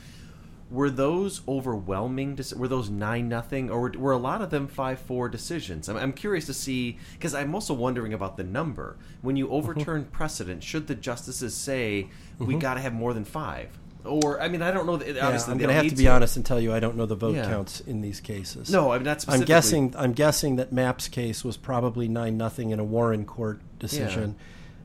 Were 0.71 0.89
those 0.89 1.41
overwhelming? 1.47 2.39
Were 2.55 2.67
those 2.67 2.89
nine 2.89 3.29
nothing, 3.29 3.69
or 3.69 3.81
were, 3.81 3.91
were 3.97 4.11
a 4.13 4.17
lot 4.17 4.41
of 4.41 4.49
them 4.49 4.67
five 4.67 4.99
four 4.99 5.29
decisions? 5.29 5.87
I'm, 5.89 5.97
I'm 5.97 6.13
curious 6.13 6.45
to 6.47 6.53
see 6.55 6.97
because 7.13 7.35
I'm 7.35 7.53
also 7.53 7.73
wondering 7.75 8.13
about 8.13 8.37
the 8.37 8.43
number. 8.43 8.97
When 9.21 9.35
you 9.35 9.47
overturn 9.49 10.05
precedent, 10.05 10.63
should 10.63 10.87
the 10.87 10.95
justices 10.95 11.53
say 11.55 12.07
we 12.39 12.55
Mhm. 12.55 12.59
got 12.61 12.73
to 12.75 12.79
have 12.79 12.93
more 12.93 13.13
than 13.13 13.25
five? 13.25 13.69
Or 14.05 14.41
I 14.41 14.47
mean, 14.49 14.61
I 14.61 14.71
don't 14.71 14.85
know. 14.85 14.97
That, 14.97 15.15
Yeah, 15.15 15.25
obviously, 15.25 15.51
I'm 15.51 15.57
going 15.57 15.69
to 15.69 15.75
have 15.75 15.83
to 15.83 15.89
need 15.89 15.97
be 15.97 16.07
honest 16.07 16.35
and 16.35 16.45
tell 16.45 16.59
you 16.59 16.73
I 16.73 16.79
don't 16.79 16.97
know 16.97 17.05
the 17.05 17.15
vote 17.15 17.35
Yeah. 17.35 17.45
counts 17.45 17.79
in 17.81 18.01
these 18.01 18.19
cases. 18.19 18.69
No, 18.69 18.91
I'm 18.91 19.03
not 19.03 19.23
I'm 19.27 19.41
guessing. 19.41 19.93
I'm 19.97 20.13
guessing 20.13 20.57
that 20.57 20.71
Mapp's 20.71 21.07
case 21.07 21.43
was 21.43 21.57
probably 21.57 22.07
nine 22.07 22.37
nothing 22.37 22.71
in 22.71 22.79
a 22.79 22.83
Warren 22.83 23.25
court 23.25 23.61
decision. 23.79 24.35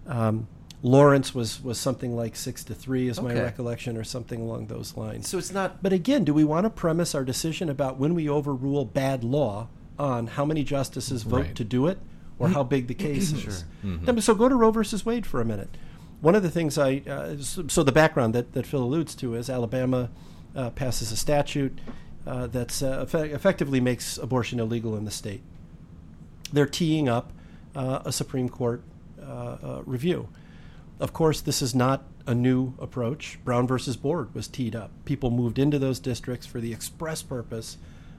Um, 0.07 0.49
Lawrence 0.83 1.35
was 1.35 1.63
was 1.63 1.79
something 1.79 2.15
like 2.15 2.37
six 2.37 2.63
to 2.65 2.75
three, 2.75 3.09
is 3.09 3.21
my 3.21 3.35
recollection, 3.35 3.97
or 3.97 4.05
something 4.05 4.41
along 4.41 4.69
those 4.69 4.97
lines. 4.97 5.29
So 5.29 5.39
it's 5.39 5.53
not. 5.53 5.83
But 5.83 5.93
again, 5.93 6.25
do 6.25 6.33
we 6.33 6.45
want 6.45 6.65
to 6.65 6.71
premise 6.71 7.15
our 7.15 7.25
decision 7.25 7.69
about 7.69 7.99
when 7.99 8.15
we 8.15 8.29
overrule 8.29 8.85
bad 8.85 9.25
law 9.25 9.69
on 9.99 10.29
how 10.29 10.45
many 10.45 10.63
justices 10.63 11.25
vote 11.25 11.37
Right. 11.37 11.55
to 11.57 11.65
do 11.65 11.89
it 11.89 11.99
or 12.39 12.47
mm-hmm. 12.47 12.55
how 12.55 12.63
big 12.63 12.87
the 12.87 12.95
mm-hmm. 12.95 13.15
case 13.15 13.33
is? 13.33 13.41
Sure. 13.41 13.53
Then- 13.83 13.99
mm-hmm. 13.99 14.19
So 14.21 14.35
go 14.37 14.49
to 14.49 14.55
Roe 14.55 14.71
versus 14.71 15.05
Wade 15.05 15.27
for 15.27 15.41
a 15.41 15.45
minute. 15.45 15.71
One 16.21 16.35
of 16.35 16.43
the 16.43 16.51
things 16.51 16.77
I 16.79 17.03
uh, 17.09 17.37
so, 17.39 17.83
the 17.85 17.93
background 17.93 18.35
that, 18.35 18.53
that 18.53 18.67
Phil 18.67 18.83
alludes 18.83 19.15
to 19.17 19.35
is 19.35 19.49
Alabama 19.49 20.11
uh, 20.57 20.71
passes 20.71 21.13
a 21.13 21.17
statute 21.17 21.79
uh, 22.27 22.49
that 22.49 22.83
uh, 22.83 23.05
effe- 23.05 23.33
effectively 23.33 23.81
makes 23.81 24.19
abortion 24.19 24.59
illegal 24.59 24.97
in 24.97 25.05
the 25.05 25.13
state. 25.13 25.43
They're 26.53 26.67
teeing 26.67 27.09
up 27.09 27.33
uh, 27.77 28.03
a 28.05 28.11
Supreme 28.11 28.49
Court 28.49 28.83
uh, 29.23 29.83
review. 29.85 30.29
Of 30.99 31.13
course, 31.13 31.41
this 31.41 31.63
is 31.63 31.75
not 31.75 32.05
a 32.27 32.35
new 32.35 32.75
approach. 32.81 33.39
Brown 33.45 33.69
versus 33.69 33.97
Board 33.97 34.35
was 34.35 34.49
teed 34.49 34.75
up. 34.75 34.91
People 35.05 35.31
moved 35.31 35.59
into 35.59 35.79
those 35.79 36.01
districts 36.01 36.47
for 36.47 36.61
the 36.61 36.73
express 36.73 37.23
purpose 37.23 37.79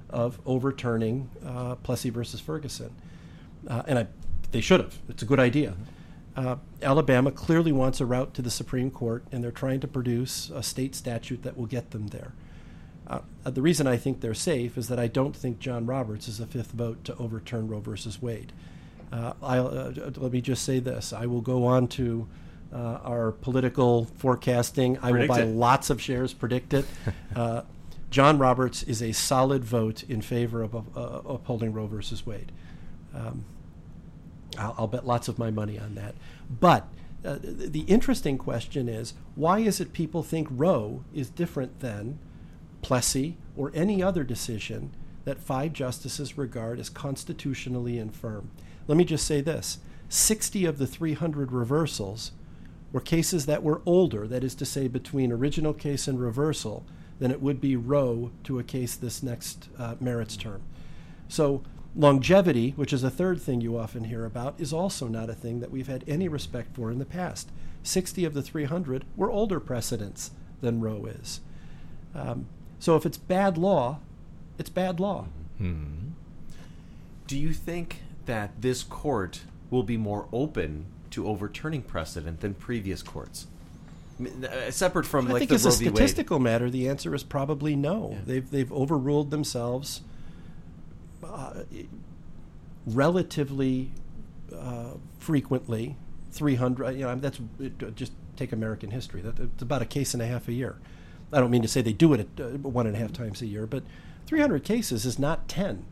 of 0.09 0.39
overturning 0.45 1.29
Plessy 1.83 2.09
versus 2.09 2.39
Ferguson, 2.39 2.91
and 3.67 3.99
I, 3.99 4.07
they 4.51 4.61
should 4.61 4.79
have. 4.79 4.97
It's 5.09 5.21
a 5.21 5.25
good 5.25 5.39
idea. 5.39 5.75
Uh, 6.35 6.55
Alabama 6.81 7.31
clearly 7.31 7.71
wants 7.71 7.99
a 7.99 8.05
route 8.05 8.33
to 8.35 8.41
the 8.41 8.51
Supreme 8.51 8.91
Court, 8.91 9.23
and 9.31 9.43
they're 9.43 9.51
trying 9.51 9.79
to 9.81 9.87
produce 9.87 10.49
a 10.49 10.63
state 10.63 10.95
statute 10.95 11.43
that 11.43 11.57
will 11.57 11.65
get 11.65 11.91
them 11.91 12.07
there. 12.07 12.33
Uh, 13.07 13.19
the 13.43 13.61
reason 13.61 13.87
I 13.87 13.97
think 13.97 14.21
they're 14.21 14.35
safe 14.35 14.77
is 14.77 14.87
that 14.87 14.99
I 14.99 15.07
don't 15.07 15.35
think 15.35 15.59
John 15.59 15.85
Roberts 15.85 16.27
is 16.27 16.39
a 16.39 16.45
fifth 16.45 16.71
vote 16.71 17.03
to 17.05 17.15
overturn 17.17 17.67
Roe 17.67 17.79
versus 17.79 18.21
Wade. 18.21 18.53
Uh, 19.11 19.33
I'll, 19.41 19.67
uh, 19.67 19.91
let 20.17 20.31
me 20.31 20.41
just 20.41 20.63
say 20.63 20.79
this: 20.79 21.11
I 21.11 21.25
will 21.25 21.41
go 21.41 21.65
on 21.65 21.87
to 21.89 22.27
uh, 22.71 22.99
our 23.03 23.31
political 23.31 24.05
forecasting. 24.05 24.99
I 25.01 25.11
will 25.11 25.27
buy 25.27 25.41
it. 25.41 25.45
lots 25.47 25.89
of 25.89 26.01
shares. 26.01 26.33
PredictIt. 26.33 26.85
Uh, 27.35 27.61
John 28.09 28.39
Roberts 28.39 28.81
is 28.83 29.03
a 29.03 29.11
solid 29.11 29.63
vote 29.63 30.01
in 30.03 30.21
favor 30.21 30.63
of 30.63 30.75
uh, 30.75 30.79
upholding 30.97 31.73
Roe 31.73 31.85
versus 31.85 32.25
Wade. 32.25 32.51
Um, 33.13 33.45
I'll, 34.57 34.75
I'll 34.77 34.87
bet 34.87 35.05
lots 35.05 35.27
of 35.27 35.39
my 35.39 35.51
money 35.51 35.77
on 35.77 35.95
that. 35.95 36.15
But 36.49 36.87
uh, 37.23 37.37
th- 37.37 37.71
the 37.71 37.81
interesting 37.81 38.37
question 38.37 38.87
is 38.87 39.13
why 39.35 39.59
is 39.59 39.79
it 39.79 39.93
people 39.93 40.23
think 40.23 40.47
Roe 40.51 41.03
is 41.13 41.29
different 41.29 41.79
than 41.79 42.19
Plessy 42.81 43.37
or 43.57 43.71
any 43.73 44.01
other 44.01 44.23
decision 44.23 44.91
that 45.25 45.39
five 45.39 45.73
justices 45.73 46.37
regard 46.37 46.79
as 46.79 46.89
constitutionally 46.89 47.99
infirm? 47.99 48.51
Let 48.87 48.97
me 48.97 49.05
just 49.05 49.27
say 49.27 49.41
this 49.41 49.79
60 50.09 50.65
of 50.65 50.77
the 50.77 50.87
300 50.87 51.51
reversals 51.51 52.31
were 52.91 53.01
cases 53.01 53.45
that 53.45 53.61
were 53.61 53.81
older, 53.85 54.27
that 54.27 54.43
is 54.43 54.55
to 54.55 54.65
say, 54.65 54.87
between 54.87 55.31
original 55.31 55.73
case 55.73 56.07
and 56.07 56.19
reversal, 56.19 56.83
than 57.19 57.29
it 57.31 57.41
would 57.41 57.61
be 57.61 57.75
Roe 57.75 58.31
to 58.45 58.57
a 58.57 58.63
case 58.63 58.95
this 58.95 59.21
next 59.21 59.69
uh, 59.77 59.95
merits 59.99 60.35
term. 60.35 60.61
So, 61.27 61.61
longevity, 61.95 62.71
which 62.71 62.93
is 62.93 63.03
a 63.03 63.09
third 63.09 63.41
thing 63.41 63.61
you 63.61 63.77
often 63.77 64.05
hear 64.05 64.25
about, 64.25 64.55
is 64.59 64.73
also 64.73 65.07
not 65.07 65.29
a 65.29 65.33
thing 65.33 65.59
that 65.59 65.71
we've 65.71 65.87
had 65.87 66.03
any 66.07 66.27
respect 66.27 66.75
for 66.75 66.91
in 66.91 66.99
the 66.99 67.05
past. 67.05 67.49
60 67.83 68.25
of 68.25 68.33
the 68.33 68.41
300 68.41 69.05
were 69.15 69.31
older 69.31 69.59
precedents 69.59 70.31
than 70.61 70.81
Roe 70.81 71.05
is. 71.05 71.39
Um, 72.13 72.47
so, 72.79 72.95
if 72.95 73.05
it's 73.05 73.17
bad 73.17 73.57
law, 73.57 73.99
it's 74.57 74.69
bad 74.69 74.99
law. 74.99 75.27
Do 77.27 77.37
you 77.37 77.53
think 77.53 78.01
that 78.25 78.61
this 78.61 78.83
court 78.83 79.41
will 79.69 79.83
be 79.83 79.97
more 79.97 80.27
open 80.31 80.85
to 81.11 81.27
overturning 81.27 81.81
precedent 81.81 82.39
than 82.39 82.53
previous 82.53 83.03
courts? 83.03 83.47
Uh, 84.21 84.71
separate 84.71 85.05
from 85.05 85.27
I 85.27 85.31
like 85.31 85.39
think 85.39 85.49
the 85.49 85.55
as 85.55 85.65
a 85.65 85.69
Roe 85.69 85.75
v. 85.75 85.85
Wade. 85.85 85.95
statistical 85.95 86.39
matter, 86.39 86.69
the 86.69 86.89
answer 86.89 87.13
is 87.13 87.23
probably 87.23 87.75
no. 87.75 88.17
They've 88.25 88.49
they've 88.49 88.71
overruled 88.71 89.31
themselves 89.31 90.01
uh, 91.23 91.63
relatively 92.85 93.91
uh, 94.55 94.93
frequently. 95.19 95.95
Three 96.31 96.55
hundred, 96.55 96.91
you 96.91 97.05
know, 97.05 97.15
that's 97.15 97.39
it, 97.59 97.95
just 97.95 98.11
take 98.35 98.51
American 98.51 98.91
history. 98.91 99.21
That 99.21 99.39
it's 99.39 99.63
about 99.63 99.81
a 99.81 99.85
case 99.85 100.13
and 100.13 100.21
a 100.21 100.27
half 100.27 100.47
a 100.47 100.53
year. 100.53 100.77
I 101.33 101.39
don't 101.39 101.51
mean 101.51 101.63
to 101.63 101.67
say 101.67 101.81
they 101.81 101.93
do 101.93 102.13
it 102.13 102.19
at, 102.19 102.45
uh, 102.45 102.49
one 102.57 102.85
and 102.85 102.95
a 102.95 102.99
half 102.99 103.11
times 103.11 103.41
a 103.41 103.47
year, 103.47 103.65
but 103.65 103.83
three 104.27 104.39
hundred 104.39 104.63
cases 104.63 105.05
is 105.05 105.17
not 105.17 105.47
ten. 105.47 105.85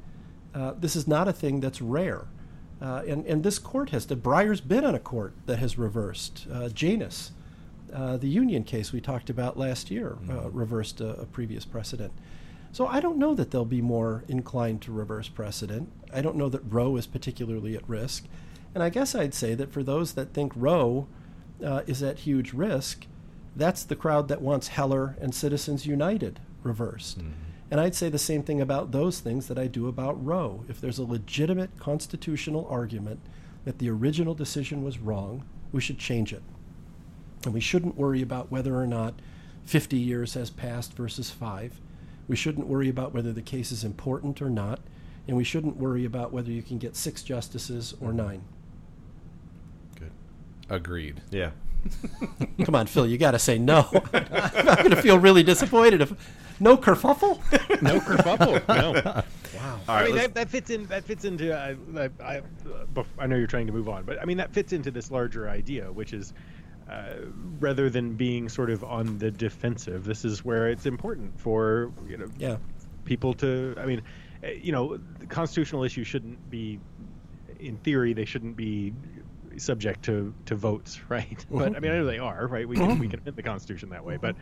Uh, 0.53 0.73
this 0.79 0.95
is 0.95 1.07
not 1.07 1.27
a 1.27 1.33
thing 1.33 1.59
that's 1.59 1.81
rare. 1.81 2.25
Uh, 2.79 3.01
and, 3.07 3.25
and 3.25 3.43
this 3.43 3.57
court 3.57 3.89
has, 3.89 4.05
the 4.05 4.15
Breyer's 4.15 4.61
been 4.61 4.85
on 4.85 4.93
a 4.93 4.99
court 4.99 5.33
that 5.47 5.57
has 5.57 5.79
reversed. 5.79 6.45
Uh, 6.51 6.69
Janus, 6.69 7.31
uh, 7.91 8.17
the 8.17 8.27
union 8.27 8.63
case 8.63 8.93
we 8.93 9.01
talked 9.01 9.31
about 9.31 9.57
last 9.57 9.89
year, 9.89 10.17
uh, 10.29 10.49
reversed 10.51 11.01
a, 11.01 11.21
a 11.21 11.25
previous 11.25 11.65
precedent. 11.65 12.13
So 12.77 12.85
I 12.85 12.99
don't 12.99 13.17
know 13.17 13.33
that 13.33 13.49
they'll 13.49 13.65
be 13.65 13.81
more 13.81 14.23
inclined 14.27 14.83
to 14.83 14.91
reverse 14.91 15.29
precedent. 15.29 15.91
I 16.13 16.21
don't 16.21 16.35
know 16.35 16.47
that 16.47 16.61
Roe 16.71 16.95
is 16.95 17.07
particularly 17.07 17.75
at 17.75 17.89
risk. 17.89 18.25
And 18.75 18.83
I 18.83 18.89
guess 18.89 19.15
I'd 19.15 19.33
say 19.33 19.55
that 19.55 19.73
for 19.73 19.81
those 19.81 20.13
that 20.13 20.31
think 20.31 20.53
Roe 20.55 21.07
uh, 21.65 21.81
is 21.87 22.03
at 22.03 22.19
huge 22.19 22.53
risk, 22.53 23.07
that's 23.55 23.83
the 23.83 23.95
crowd 23.95 24.27
that 24.27 24.43
wants 24.43 24.67
Heller 24.67 25.17
and 25.19 25.33
Citizens 25.33 25.87
United 25.87 26.39
reversed. 26.61 27.17
And 27.71 27.81
I'd 27.81 27.95
say 27.95 28.09
the 28.09 28.19
same 28.19 28.43
thing 28.43 28.61
about 28.61 28.91
those 28.91 29.21
things 29.21 29.47
that 29.47 29.57
I 29.57 29.65
do 29.65 29.87
about 29.87 30.23
Roe. 30.23 30.63
If 30.69 30.79
there's 30.79 30.99
a 30.99 31.03
legitimate 31.03 31.79
constitutional 31.79 32.67
argument 32.69 33.21
that 33.65 33.79
the 33.79 33.89
original 33.89 34.35
decision 34.35 34.83
was 34.83 34.99
wrong, 34.99 35.45
we 35.71 35.81
should 35.81 35.97
change 35.97 36.31
it. 36.31 36.43
And 37.43 37.55
we 37.55 37.59
shouldn't 37.59 37.97
worry 37.97 38.21
about 38.21 38.51
whether 38.51 38.79
or 38.79 38.85
not 38.85 39.15
50 39.65 39.97
years 39.97 40.35
has 40.35 40.51
passed 40.51 40.93
versus 40.93 41.31
five. 41.31 41.81
We 42.27 42.35
shouldn't 42.35 42.67
worry 42.67 42.89
about 42.89 43.13
whether 43.13 43.31
the 43.31 43.41
case 43.41 43.71
is 43.71 43.83
important 43.83 44.41
or 44.41 44.49
not. 44.49 44.79
And 45.27 45.35
we 45.35 45.43
shouldn't 45.43 45.77
worry 45.77 46.05
about 46.05 46.31
whether 46.31 46.51
you 46.51 46.61
can 46.61 46.77
get 46.77 46.95
six 46.95 47.21
justices 47.21 47.93
or 47.99 48.13
nine. 48.13 48.43
Good. 49.99 50.11
Agreed. 50.69 51.21
Yeah. 51.31 51.51
Come 52.65 52.75
on, 52.75 52.87
Phil, 52.87 53.07
you 53.07 53.17
got 53.17 53.31
to 53.31 53.39
say 53.39 53.57
no. 53.57 53.89
I'm 54.13 54.77
going 54.77 54.89
to 54.89 55.01
feel 55.01 55.19
really 55.19 55.43
disappointed 55.43 56.01
if 56.01 56.13
no 56.59 56.77
kerfuffle. 56.77 57.39
No 57.81 57.99
kerfuffle. 57.99 58.63
No. 58.67 59.23
Wow. 59.55 59.79
I 59.87 60.05
mean 60.05 60.15
that, 60.15 60.35
that 60.35 60.49
fits 60.49 60.69
in. 60.69 60.85
That 60.87 61.03
fits 61.03 61.25
into. 61.25 61.51
Uh, 61.51 61.73
I, 61.95 62.09
I, 62.23 62.41
uh, 62.95 63.03
I 63.17 63.25
know 63.25 63.37
you're 63.37 63.47
trying 63.47 63.65
to 63.65 63.73
move 63.73 63.89
on, 63.89 64.03
but 64.03 64.21
I 64.21 64.25
mean 64.25 64.37
that 64.37 64.53
fits 64.53 64.71
into 64.71 64.91
this 64.91 65.09
larger 65.09 65.49
idea, 65.49 65.91
which 65.91 66.13
is 66.13 66.33
uh, 66.89 67.15
rather 67.59 67.89
than 67.89 68.15
being 68.15 68.49
sort 68.49 68.69
of 68.69 68.83
on 68.83 69.17
the 69.17 69.31
defensive, 69.31 70.05
this 70.05 70.23
is 70.25 70.43
where 70.45 70.69
it's 70.69 70.85
important 70.85 71.39
for 71.39 71.91
you 72.07 72.17
know 72.17 72.29
Yeah. 72.37 72.57
people 73.05 73.33
to. 73.35 73.75
I 73.77 73.85
mean, 73.85 74.01
uh, 74.43 74.47
you 74.49 74.71
know, 74.71 74.97
the 75.19 75.27
constitutional 75.27 75.83
issues 75.83 76.07
shouldn't 76.07 76.49
be, 76.49 76.79
in 77.59 77.77
theory, 77.77 78.13
they 78.13 78.25
shouldn't 78.25 78.55
be 78.55 78.93
subject 79.57 80.03
to, 80.03 80.33
to 80.45 80.55
votes, 80.55 80.99
right? 81.09 81.45
But 81.49 81.75
I 81.75 81.79
mean, 81.79 81.91
I 81.91 81.97
know 81.97 82.05
they 82.05 82.19
are, 82.19 82.45
right? 82.47 82.67
We 82.67 82.75
can 82.77 82.99
we 82.99 83.07
can 83.07 83.19
amend 83.19 83.35
the 83.35 83.43
Constitution 83.43 83.89
that 83.89 84.05
way, 84.05 84.17
but 84.17 84.35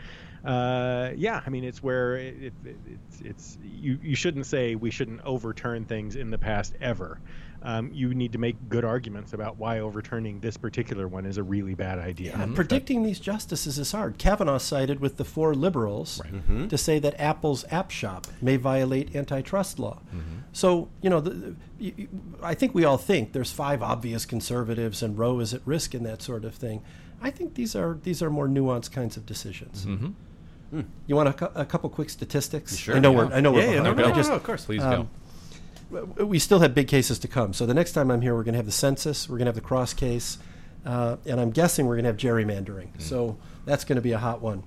uh, 0.44 1.12
yeah, 1.16 1.42
I 1.46 1.50
mean, 1.50 1.64
it's 1.64 1.82
where 1.82 2.18
it, 2.18 2.54
it, 2.64 2.76
it's 2.86 3.22
it's 3.22 3.58
you 3.64 3.98
you 4.02 4.16
shouldn't 4.16 4.46
say 4.46 4.76
we 4.76 4.92
shouldn't 4.92 5.22
overturn 5.24 5.86
things 5.86 6.16
in 6.16 6.30
the 6.32 6.38
past 6.38 6.76
ever. 6.82 7.20
Um, 7.66 7.90
you 7.92 8.14
need 8.14 8.32
to 8.34 8.38
make 8.38 8.70
good 8.70 8.86
arguments 8.86 9.34
about 9.34 9.58
why 9.58 9.80
overturning 9.80 10.40
this 10.40 10.56
particular 10.56 11.08
one 11.08 11.26
is 11.26 11.38
a 11.38 11.44
really 11.44 11.74
bad 11.74 11.98
idea. 11.98 12.36
And 12.36 12.56
predicting 12.56 13.02
these 13.04 13.20
justices 13.20 13.80
is 13.80 13.92
hard. 13.92 14.18
Kavanaugh 14.20 14.60
sided 14.60 15.00
with 15.00 15.18
the 15.18 15.26
four 15.26 15.56
liberals 15.56 16.22
to 16.70 16.78
say 16.78 17.00
that 17.00 17.20
Apple's 17.20 17.66
App 17.72 17.90
Shop 17.92 18.28
may 18.42 18.56
violate 18.58 19.16
antitrust 19.16 19.80
law. 19.80 20.00
So, 20.54 20.90
you 21.02 21.10
know, 21.10 21.20
the, 21.20 21.30
the, 21.32 21.56
you, 21.80 21.94
you- 21.98 22.08
I 22.42 22.54
think 22.54 22.74
we 22.76 22.86
all 22.86 22.98
think 22.98 23.34
there's 23.34 23.52
five 23.52 23.82
obvious 23.82 24.26
conservatives 24.26 25.02
and 25.04 25.18
Roe 25.18 25.40
is 25.40 25.54
at 25.54 25.62
risk 25.66 25.94
in 25.96 26.04
that 26.04 26.22
sort 26.22 26.46
of 26.46 26.54
thing. 26.56 26.82
I 27.22 27.32
think 27.32 27.56
these 27.56 27.76
are 27.76 27.98
these 28.04 28.22
are 28.22 28.30
more 28.30 28.48
nuanced 28.48 28.92
kinds 28.92 29.18
of 29.18 29.26
decisions. 29.26 29.88
You 31.08 31.16
want 31.16 31.30
a, 31.30 31.34
cou- 31.34 31.52
a 31.56 31.66
couple 31.66 31.90
quick 31.90 32.10
statistics? 32.10 32.76
Sure, 32.76 32.96
I 32.96 33.00
know 33.00 33.12
yeah. 33.12 33.18
we're 33.18 33.34
I 33.34 33.40
know 33.40 33.52
we're 33.54 33.62
Yeah, 33.62 33.72
yeah, 33.76 33.82
no, 33.82 33.94
behind, 33.94 33.98
no, 34.00 34.14
I 34.14 34.16
just- 34.16 34.30
no, 34.30 34.36
of 34.36 34.44
course. 34.44 34.66
Please 34.66 34.82
um, 34.84 34.90
w- 34.92 35.10
we 35.90 36.40
still 36.40 36.60
have 36.60 36.74
big 36.74 36.88
cases 36.88 37.20
to 37.20 37.28
come. 37.28 37.54
So 37.54 37.66
the 37.66 37.74
next 37.74 37.94
time 37.94 38.12
I'm 38.12 38.22
here, 38.22 38.36
we're 38.36 38.44
going 38.44 38.54
to 38.54 38.60
have 38.60 38.66
the 38.66 38.72
census, 38.72 39.30
we're 39.30 39.38
going 39.38 39.46
to 39.46 39.50
have 39.50 39.56
the 39.56 39.62
cross 39.62 39.94
case, 39.94 40.38
uh, 40.86 41.18
and 41.26 41.40
I'm 41.40 41.52
guessing 41.52 41.86
we're 41.86 41.96
going 41.96 42.06
to 42.06 42.10
have 42.10 42.18
gerrymandering. 42.18 43.02
So 43.02 43.38
that's 43.66 43.84
going 43.86 43.98
to 43.98 44.02
be 44.02 44.12
a 44.12 44.18
hot 44.18 44.42
one. 44.42 44.64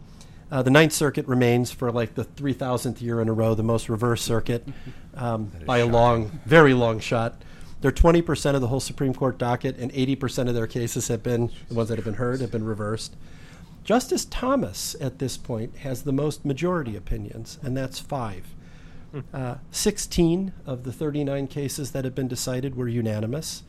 Uh, 0.50 0.62
the 0.62 0.70
Ninth 0.70 0.92
Circuit 0.92 1.26
remains 1.26 1.70
for 1.70 1.92
like 1.92 2.14
the 2.14 2.24
3,000th 2.24 3.02
year 3.02 3.20
in 3.20 3.28
a 3.28 3.32
row 3.32 3.54
the 3.54 3.62
most 3.62 3.88
reverse 3.88 4.22
circuit 4.22 4.66
um, 5.14 5.52
by 5.66 5.78
a 5.78 5.86
long, 5.86 6.40
very 6.46 6.74
long 6.74 7.00
shot. 7.00 7.42
They're 7.80 7.92
20% 7.92 8.54
of 8.54 8.60
the 8.60 8.68
whole 8.68 8.80
Supreme 8.80 9.14
Court 9.14 9.38
docket, 9.38 9.76
and 9.78 9.92
80% 9.92 10.48
of 10.48 10.54
their 10.54 10.66
cases 10.66 11.08
have 11.08 11.22
been, 11.22 11.50
the 11.68 11.74
ones 11.74 11.88
that 11.90 11.96
have 11.96 12.04
been 12.04 12.14
heard, 12.14 12.40
have 12.40 12.50
been 12.50 12.64
reversed. 12.64 13.14
Justice 13.84 14.24
Thomas 14.24 14.96
at 15.00 15.18
this 15.18 15.36
point 15.36 15.76
has 15.78 16.02
the 16.02 16.12
most 16.12 16.44
majority 16.44 16.96
opinions, 16.96 17.58
and 17.62 17.76
that's 17.76 18.00
five. 18.00 18.54
Uh, 19.32 19.56
16 19.70 20.52
of 20.66 20.84
the 20.84 20.92
39 20.92 21.46
cases 21.46 21.92
that 21.92 22.04
have 22.04 22.14
been 22.14 22.28
decided 22.28 22.76
were 22.76 22.88
unanimous. 22.88 23.62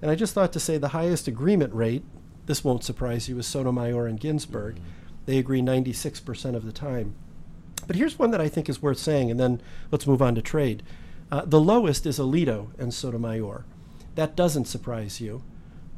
And 0.00 0.10
I 0.10 0.14
just 0.14 0.32
thought 0.32 0.52
to 0.52 0.60
say 0.60 0.78
the 0.78 0.88
highest 0.88 1.26
agreement 1.26 1.74
rate, 1.74 2.04
this 2.46 2.62
won't 2.62 2.84
surprise 2.84 3.28
you, 3.28 3.38
is 3.38 3.46
Sotomayor 3.46 4.06
and 4.06 4.20
Ginsburg. 4.20 4.78
They 5.24 5.38
agree 5.38 5.60
96% 5.60 6.54
of 6.54 6.64
the 6.64 6.72
time. 6.72 7.14
But 7.86 7.96
here's 7.96 8.18
one 8.18 8.30
that 8.30 8.40
I 8.40 8.48
think 8.48 8.68
is 8.68 8.82
worth 8.82 8.98
saying, 8.98 9.30
and 9.30 9.40
then 9.40 9.60
let's 9.90 10.06
move 10.06 10.22
on 10.22 10.34
to 10.36 10.42
trade. 10.42 10.82
Uh, 11.30 11.42
the 11.44 11.60
lowest 11.60 12.06
is 12.06 12.18
Alito 12.18 12.68
and 12.78 12.94
Sotomayor. 12.94 13.64
That 14.14 14.36
doesn't 14.36 14.66
surprise 14.66 15.20
you. 15.20 15.42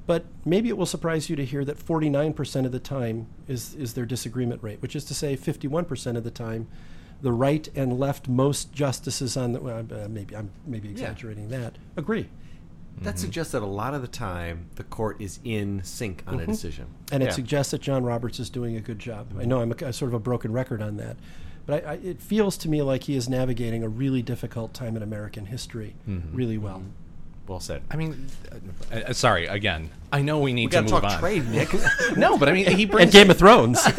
But 0.06 0.24
maybe 0.44 0.70
it 0.70 0.78
will 0.78 0.86
surprise 0.86 1.28
you 1.28 1.36
to 1.36 1.44
hear 1.44 1.66
that 1.66 1.78
49% 1.78 2.64
of 2.64 2.72
the 2.72 2.78
time 2.78 3.26
is, 3.46 3.74
is 3.74 3.92
their 3.92 4.06
disagreement 4.06 4.62
rate, 4.62 4.80
which 4.80 4.96
is 4.96 5.04
to 5.04 5.14
say 5.14 5.36
51% 5.36 6.16
of 6.16 6.24
the 6.24 6.30
time 6.30 6.66
the 7.22 7.32
right 7.32 7.68
and 7.74 7.98
left 7.98 8.28
most 8.28 8.72
justices 8.72 9.36
on 9.36 9.52
the 9.52 9.60
well, 9.60 9.78
uh, 9.92 10.08
maybe 10.08 10.36
I'm 10.36 10.50
maybe 10.66 10.88
exaggerating 10.90 11.48
that 11.50 11.76
agree. 11.96 12.28
That 13.02 13.16
suggests 13.18 13.52
that 13.52 13.62
a 13.62 13.66
lot 13.66 13.94
of 13.94 14.02
the 14.02 14.08
time 14.08 14.66
the 14.74 14.82
court 14.82 15.20
is 15.20 15.38
in 15.44 15.82
sync 15.84 16.24
on 16.26 16.40
a 16.40 16.42
Mhm. 16.42 16.46
decision. 16.46 16.86
and 17.12 17.22
Yeah. 17.22 17.28
it 17.28 17.32
suggests 17.32 17.70
that 17.70 17.80
John 17.80 18.02
Roberts 18.02 18.40
is 18.40 18.50
doing 18.50 18.74
a 18.76 18.80
good 18.80 18.98
job. 18.98 19.26
I 19.38 19.44
know 19.44 19.60
I'm 19.60 19.70
a, 19.70 19.86
a 19.86 19.92
sort 19.92 20.08
of 20.08 20.14
a 20.14 20.18
broken 20.18 20.50
record 20.52 20.82
on 20.82 20.96
that, 20.96 21.16
but 21.64 21.84
I, 21.86 21.92
I, 21.92 21.94
it 21.94 22.20
feels 22.20 22.56
to 22.58 22.68
me 22.68 22.82
like 22.82 23.04
he 23.04 23.14
is 23.14 23.28
navigating 23.28 23.84
a 23.84 23.88
really 23.88 24.20
difficult 24.20 24.74
time 24.74 24.96
in 24.96 25.02
American 25.04 25.46
history 25.46 25.94
Mhm. 26.08 26.22
really 26.32 26.58
well. 26.58 26.82
Well 27.46 27.60
said. 27.60 27.82
I 27.90 27.96
mean, 27.96 28.26
uh, 28.92 28.96
uh, 28.96 29.12
sorry 29.12 29.46
again. 29.46 29.90
I 30.12 30.22
know 30.22 30.38
we 30.40 30.52
need 30.52 30.66
We 30.66 30.70
to 30.72 30.82
move 30.82 30.90
talk 30.90 31.04
on. 31.04 31.18
trade, 31.18 31.48
Nick. 31.50 31.68
no, 32.16 32.38
but 32.38 32.48
I 32.48 32.52
mean, 32.52 32.66
he 32.76 32.84
brings 32.86 33.04
And 33.04 33.12
Game 33.12 33.30
of 33.30 33.38
Thrones. 33.38 33.80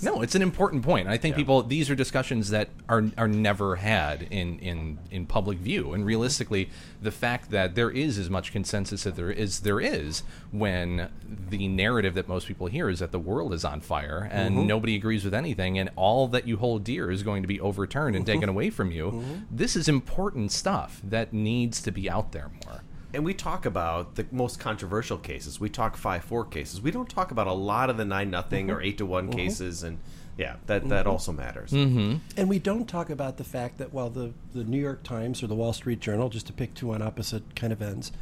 No, 0.00 0.22
it's 0.22 0.36
an 0.36 0.42
important 0.42 0.84
point. 0.84 1.08
I 1.08 1.16
think 1.16 1.34
people 1.34 1.60
these 1.64 1.90
are 1.90 1.96
discussions 1.96 2.50
that 2.50 2.68
are 2.88 3.06
are 3.18 3.26
never 3.26 3.74
had 3.76 4.22
in 4.30 4.60
in 4.60 4.98
in 5.10 5.26
public 5.26 5.58
view. 5.58 5.92
And 5.92 6.06
realistically, 6.06 6.70
the 7.02 7.10
fact 7.10 7.50
that 7.50 7.74
there 7.74 7.90
is 7.90 8.16
as 8.16 8.30
much 8.30 8.52
consensus 8.52 9.04
as 9.06 9.14
there 9.14 9.32
is 9.32 9.60
there 9.60 9.80
is 9.80 10.22
when 10.52 11.08
the 11.50 11.66
narrative 11.66 12.14
that 12.14 12.28
most 12.28 12.46
people 12.46 12.68
hear 12.68 12.88
is 12.88 13.00
that 13.00 13.10
the 13.10 13.18
world 13.18 13.52
is 13.52 13.64
on 13.64 13.80
fire 13.80 14.28
and 14.30 14.56
Mhm. 14.56 14.66
nobody 14.66 14.94
agrees 14.94 15.24
with 15.24 15.34
anything 15.34 15.76
and 15.80 15.90
all 15.96 16.28
that 16.28 16.46
you 16.46 16.58
hold 16.58 16.84
dear 16.84 17.10
is 17.10 17.24
going 17.24 17.42
to 17.42 17.48
be 17.48 17.60
overturned 17.60 18.14
and 18.14 18.24
taken 18.24 18.48
away 18.48 18.70
from 18.70 18.92
you. 18.92 19.24
This 19.50 19.74
is 19.74 19.88
important 19.88 20.52
stuff 20.52 21.00
that 21.02 21.32
needs 21.32 21.82
to 21.82 21.90
be 21.90 22.08
out 22.08 22.30
there 22.30 22.50
more. 22.64 22.82
And 23.14 23.24
we 23.24 23.32
talk 23.32 23.64
about 23.64 24.16
the 24.16 24.26
most 24.30 24.60
controversial 24.60 25.16
cases. 25.18 25.58
We 25.58 25.70
talk 25.70 25.96
five 25.96 26.24
four 26.24 26.44
cases. 26.44 26.80
We 26.82 26.90
don't 26.90 27.08
talk 27.08 27.30
about 27.30 27.46
a 27.46 27.52
lot 27.52 27.88
of 27.90 27.96
the 27.96 28.04
nine 28.04 28.30
nothing 28.30 28.70
or 28.70 28.76
Mhm. 28.80 28.84
eight 28.84 28.98
to 28.98 29.06
one 29.06 29.28
Mhm. 29.28 29.32
cases, 29.32 29.82
and 29.82 29.98
yeah, 30.36 30.56
that 30.66 30.88
that 30.90 31.06
Mhm. 31.06 31.10
also 31.10 31.32
matters. 31.32 31.70
Mm-hmm. 31.70 32.18
And 32.36 32.48
we 32.48 32.58
don't 32.58 32.86
talk 32.86 33.08
about 33.08 33.38
the 33.38 33.44
fact 33.44 33.78
that 33.78 33.92
while 33.94 34.10
the, 34.10 34.32
the 34.52 34.62
New 34.62 34.78
York 34.80 35.02
Times 35.04 35.42
or 35.42 35.46
the 35.46 35.54
Wall 35.54 35.72
Street 35.72 36.00
Journal, 36.00 36.28
just 36.28 36.46
to 36.48 36.52
pick 36.52 36.74
two 36.74 36.92
on 36.92 37.00
opposite 37.00 37.56
kind 37.56 37.72
of 37.72 37.80
ends, 37.80 38.12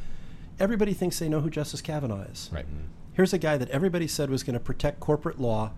everybody 0.59 0.93
thinks 0.93 1.19
they 1.19 1.27
know 1.29 1.41
who 1.41 1.49
Justice 1.49 1.81
Kavanaugh 1.81 2.21
is. 2.23 2.49
Right. 2.53 2.65
Here's 3.13 3.33
a 3.33 3.37
guy 3.37 3.57
that 3.57 3.69
everybody 3.69 4.07
said 4.07 4.29
was 4.29 4.43
going 4.43 4.53
to 4.53 4.59
protect 4.59 4.99
corporate 5.01 5.39
law. 5.41 5.71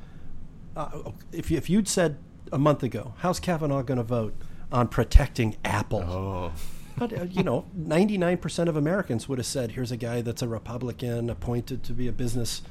Uh, 0.75 1.11
if, 1.31 1.49
you, 1.49 1.57
if 1.57 1.69
you'd 1.69 1.87
said 1.87 2.17
a 2.51 2.57
month 2.59 2.83
ago, 2.83 3.13
how's 3.19 3.39
Kavanaugh 3.39 3.81
going 3.81 3.97
to 3.97 4.03
vote 4.03 4.35
on 4.71 4.87
protecting 4.87 5.55
Apple? 5.65 6.01
Oh. 6.01 6.51
But, 6.99 7.17
uh, 7.17 7.23
you 7.23 7.43
know, 7.43 7.65
99% 7.77 8.67
of 8.67 8.75
Americans 8.75 9.29
would 9.29 9.39
have 9.39 9.45
said, 9.45 9.71
here's 9.71 9.91
a 9.91 9.97
guy 9.97 10.21
that's 10.21 10.41
a 10.41 10.47
Republican 10.47 11.29
appointed 11.29 11.83
to 11.85 11.93
be 11.93 12.07
a 12.07 12.11
business. 12.11 12.61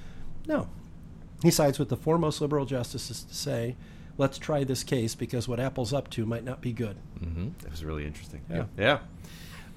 No. 0.46 0.68
He 1.42 1.50
sides 1.50 1.78
with 1.78 1.88
the 1.88 1.96
foremost 1.96 2.40
liberal 2.40 2.66
justices 2.66 3.22
to 3.22 3.34
say, 3.34 3.76
let's 4.18 4.38
try 4.38 4.64
this 4.64 4.84
case 4.84 5.14
because 5.14 5.48
what 5.48 5.58
Apple's 5.58 5.92
up 5.92 6.10
to 6.10 6.26
might 6.26 6.44
not 6.44 6.60
be 6.60 6.72
good. 6.72 6.96
Mm-hmm. 7.22 7.48
That 7.62 7.70
was 7.70 7.84
really 7.84 8.04
interesting. 8.04 8.42
Yeah. 8.50 8.64
Yeah. 8.76 8.98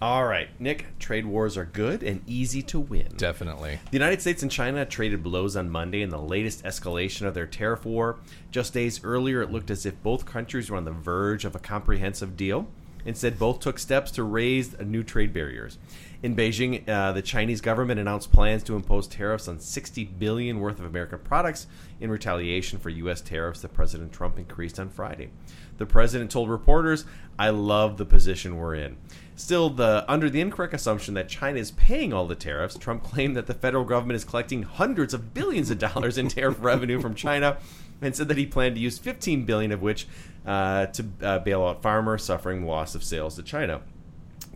All 0.02 0.26
right, 0.26 0.50
Nick. 0.60 0.98
Trade 0.98 1.28
wars 1.28 1.58
are 1.58 1.66
good 1.66 2.02
and 2.02 2.24
easy 2.26 2.64
to 2.64 2.80
win. 2.80 3.10
Definitely. 3.18 3.80
The 3.92 3.98
United 3.98 4.20
States 4.20 4.42
and 4.42 4.52
China 4.52 4.84
traded 4.84 5.22
blows 5.22 5.56
on 5.56 5.70
Monday 5.70 6.02
in 6.02 6.10
the 6.10 6.18
latest 6.18 6.64
escalation 6.64 7.28
of 7.28 7.36
their 7.36 7.46
tariff 7.46 7.86
war. 7.86 8.18
Just 8.50 8.74
days 8.74 9.04
earlier, 9.04 9.44
it 9.44 9.52
looked 9.52 9.70
as 9.70 9.86
if 9.86 10.02
both 10.02 10.26
countries 10.26 10.72
were 10.72 10.78
on 10.78 10.86
the 10.86 10.92
verge 10.92 11.46
of 11.46 11.56
a 11.56 11.60
comprehensive 11.60 12.36
deal. 12.36 12.68
Instead, 13.06 13.40
both 13.40 13.60
took 13.60 13.80
steps 13.80 14.12
to 14.12 14.24
raise 14.24 14.78
new 14.80 15.04
trade 15.04 15.34
barriers. 15.34 15.78
In 16.24 16.36
Beijing, 16.36 16.88
uh, 16.88 17.12
the 17.14 17.22
Chinese 17.22 17.62
government 17.62 18.00
announced 18.00 18.32
plans 18.32 18.62
to 18.64 18.76
impose 18.76 19.08
tariffs 19.08 19.48
on 19.48 19.60
60 19.60 20.06
billion 20.06 20.60
worth 20.60 20.80
of 20.80 20.86
American 20.86 21.20
products 21.20 21.66
in 22.00 22.12
retaliation 22.12 22.78
for 22.78 22.90
U.S. 22.90 23.22
tariffs 23.22 23.62
that 23.62 23.74
President 23.74 24.12
Trump 24.12 24.38
increased 24.38 24.80
on 24.80 24.90
Friday. 24.90 25.32
The 25.78 25.86
president 25.88 26.30
told 26.30 26.50
reporters, 26.50 27.06
"I 27.40 27.50
love 27.50 27.98
the 27.98 28.06
position 28.06 28.58
we're 28.58 28.76
in." 28.76 28.98
Still, 29.36 29.72
the 29.72 30.06
under 30.08 30.30
the 30.30 30.42
incorrect 30.42 30.76
assumption 30.76 31.16
that 31.16 31.28
China 31.28 31.58
is 31.58 31.72
paying 31.72 32.14
all 32.14 32.28
the 32.28 32.36
tariffs, 32.36 32.78
Trump 32.78 33.02
claimed 33.02 33.36
that 33.36 33.48
the 33.48 33.56
federal 33.56 33.84
government 33.84 34.16
is 34.16 34.24
collecting 34.24 34.62
hundreds 34.62 35.16
of 35.16 35.34
billions 35.34 35.72
of 35.72 35.80
dollars 35.80 36.20
in 36.20 36.28
tariff 36.28 36.58
revenue 36.60 37.02
from 37.02 37.16
China, 37.16 37.58
and 38.02 38.16
said 38.16 38.28
that 38.28 38.38
he 38.38 38.46
planned 38.46 38.76
to 38.76 38.82
use 38.82 38.98
15 38.98 39.46
billion 39.46 39.72
of 39.72 39.82
which 39.82 40.08
uh, 40.46 40.88
to 40.88 41.06
uh, 41.22 41.40
bail 41.40 41.64
out 41.64 41.82
farmers 41.82 42.24
suffering 42.24 42.66
loss 42.66 42.96
of 42.96 43.04
sales 43.04 43.36
to 43.36 43.44
China. 43.44 43.82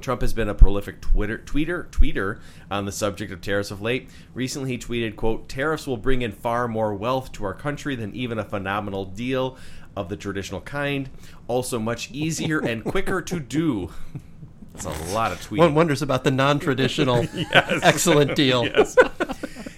Trump 0.01 0.21
has 0.21 0.33
been 0.33 0.49
a 0.49 0.53
prolific 0.53 0.99
Twitter 0.99 1.37
tweeter 1.37 1.87
tweeter 1.89 2.39
on 2.69 2.85
the 2.85 2.91
subject 2.91 3.31
of 3.31 3.39
tariffs 3.41 3.71
of 3.71 3.81
late. 3.81 4.09
Recently, 4.33 4.71
he 4.71 4.77
tweeted, 4.77 5.15
"quote 5.15 5.47
Tariffs 5.47 5.87
will 5.87 5.97
bring 5.97 6.21
in 6.21 6.31
far 6.31 6.67
more 6.67 6.93
wealth 6.93 7.31
to 7.33 7.45
our 7.45 7.53
country 7.53 7.95
than 7.95 8.13
even 8.13 8.37
a 8.37 8.43
phenomenal 8.43 9.05
deal 9.05 9.57
of 9.95 10.09
the 10.09 10.17
traditional 10.17 10.59
kind. 10.61 11.09
Also, 11.47 11.79
much 11.79 12.11
easier 12.11 12.59
and 12.59 12.83
quicker 12.83 13.21
to 13.21 13.39
do." 13.39 13.91
That's 14.73 14.85
a 14.85 15.13
lot 15.13 15.31
of 15.31 15.39
tweets. 15.39 15.59
One 15.59 15.73
wonders 15.73 16.01
about 16.01 16.25
the 16.25 16.31
non-traditional 16.31 17.23
Yes. 17.33 17.79
excellent 17.81 18.35
deal. 18.35 18.65
Yes. 18.75 18.97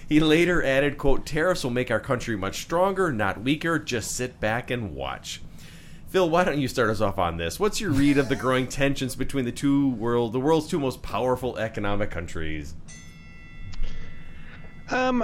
He 0.08 0.20
later 0.20 0.64
added, 0.64 0.96
quote, 0.96 1.26
tariffs 1.26 1.62
will 1.62 1.70
make 1.70 1.90
our 1.90 2.00
country 2.00 2.34
much 2.34 2.62
stronger, 2.62 3.12
not 3.12 3.42
weaker. 3.42 3.78
Just 3.78 4.16
sit 4.16 4.40
back 4.40 4.70
and 4.70 4.94
watch. 4.94 5.42
Phil, 6.08 6.30
why 6.30 6.44
don't 6.44 6.58
you 6.58 6.68
start 6.68 6.88
us 6.88 7.02
off 7.02 7.18
on 7.18 7.36
this? 7.36 7.60
What's 7.60 7.78
your 7.82 7.90
read 7.90 8.16
of 8.16 8.30
the 8.30 8.36
growing 8.36 8.66
tensions 8.68 9.14
between 9.14 9.44
the 9.44 9.52
two 9.52 9.90
world 9.90 10.32
the 10.32 10.40
world's 10.40 10.66
two 10.66 10.78
most 10.78 11.02
powerful 11.02 11.58
economic 11.58 12.10
countries? 12.10 12.74
Um, 14.90 15.22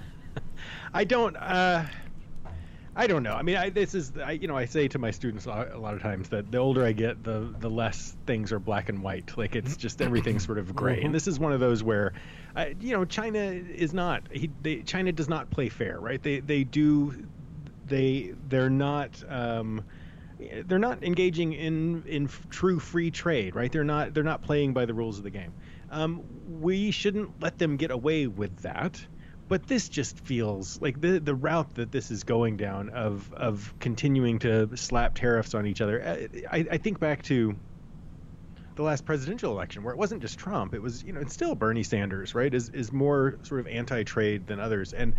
I 0.94 1.04
don't. 1.04 1.36
Uh, 1.36 1.84
I 2.98 3.06
don't 3.06 3.22
know. 3.22 3.34
I 3.34 3.42
mean, 3.42 3.56
I, 3.56 3.68
this 3.68 3.94
is. 3.94 4.12
I, 4.16 4.32
you 4.32 4.48
know, 4.48 4.56
I 4.56 4.64
say 4.64 4.88
to 4.88 4.98
my 4.98 5.10
students 5.10 5.44
a 5.44 5.50
lot, 5.50 5.94
of 5.94 6.00
times 6.00 6.30
that 6.30 6.50
the 6.50 6.56
older 6.58 6.82
I 6.84 6.92
get, 6.92 7.22
the 7.22 7.54
the 7.60 7.68
less 7.68 8.16
things 8.26 8.52
are 8.52 8.58
black 8.58 8.88
and 8.88 9.02
white. 9.02 9.36
Like 9.36 9.54
it's 9.54 9.76
just 9.76 10.00
everything's 10.00 10.46
sort 10.46 10.56
of 10.56 10.74
gray. 10.74 11.00
Mhm. 11.00 11.06
And 11.06 11.14
this 11.14 11.28
is 11.28 11.38
one 11.38 11.52
of 11.52 11.60
those 11.60 11.82
where, 11.82 12.14
uh, 12.56 12.66
you 12.80 12.94
know, 12.94 13.04
China 13.04 13.38
is 13.40 13.92
not. 13.92 14.22
He, 14.32 14.50
they, 14.62 14.80
China 14.80 15.12
does 15.12 15.28
not 15.28 15.50
play 15.50 15.68
fair, 15.68 16.00
right? 16.00 16.22
They 16.22 16.40
they 16.40 16.64
do. 16.64 17.26
They 17.86 18.34
they're 18.48 18.70
not. 18.70 19.22
Um, 19.28 19.84
they're 20.66 20.78
not 20.78 21.02
engaging 21.04 21.52
in 21.52 22.02
in 22.06 22.24
f- 22.24 22.46
true 22.48 22.78
free 22.78 23.10
trade, 23.10 23.54
right? 23.54 23.70
They're 23.70 23.84
not 23.84 24.14
they're 24.14 24.24
not 24.24 24.40
playing 24.42 24.72
by 24.72 24.86
the 24.86 24.94
rules 24.94 25.18
of 25.18 25.24
the 25.24 25.30
game. 25.30 25.52
Um, 25.90 26.22
we 26.60 26.90
shouldn't 26.90 27.40
let 27.40 27.58
them 27.58 27.76
get 27.76 27.90
away 27.90 28.26
with 28.26 28.56
that. 28.62 29.04
But 29.48 29.66
this 29.68 29.88
just 29.88 30.18
feels 30.20 30.80
like 30.80 31.00
the 31.00 31.20
the 31.20 31.34
route 31.34 31.74
that 31.76 31.92
this 31.92 32.10
is 32.10 32.24
going 32.24 32.56
down 32.56 32.90
of 32.90 33.32
of 33.32 33.72
continuing 33.78 34.38
to 34.40 34.76
slap 34.76 35.14
tariffs 35.14 35.54
on 35.54 35.66
each 35.66 35.80
other. 35.80 36.02
uh, 36.02 36.16
I, 36.50 36.66
I 36.72 36.76
think 36.78 36.98
back 36.98 37.22
to 37.24 37.54
the 38.74 38.82
last 38.82 39.04
presidential 39.04 39.52
election 39.52 39.82
where 39.82 39.92
it 39.92 39.98
wasn't 39.98 40.20
just 40.20 40.38
Trump. 40.38 40.74
It 40.74 40.82
was 40.82 41.02
you 41.02 41.12
know 41.12 41.20
it's 41.20 41.32
still 41.32 41.54
Bernie 41.54 41.82
Sanders, 41.82 42.34
right? 42.34 42.52
Is 42.52 42.68
is 42.70 42.92
more 42.92 43.38
sort 43.42 43.60
of 43.60 43.66
anti-trade 43.66 44.46
than 44.46 44.60
others, 44.60 44.92
and 44.92 45.14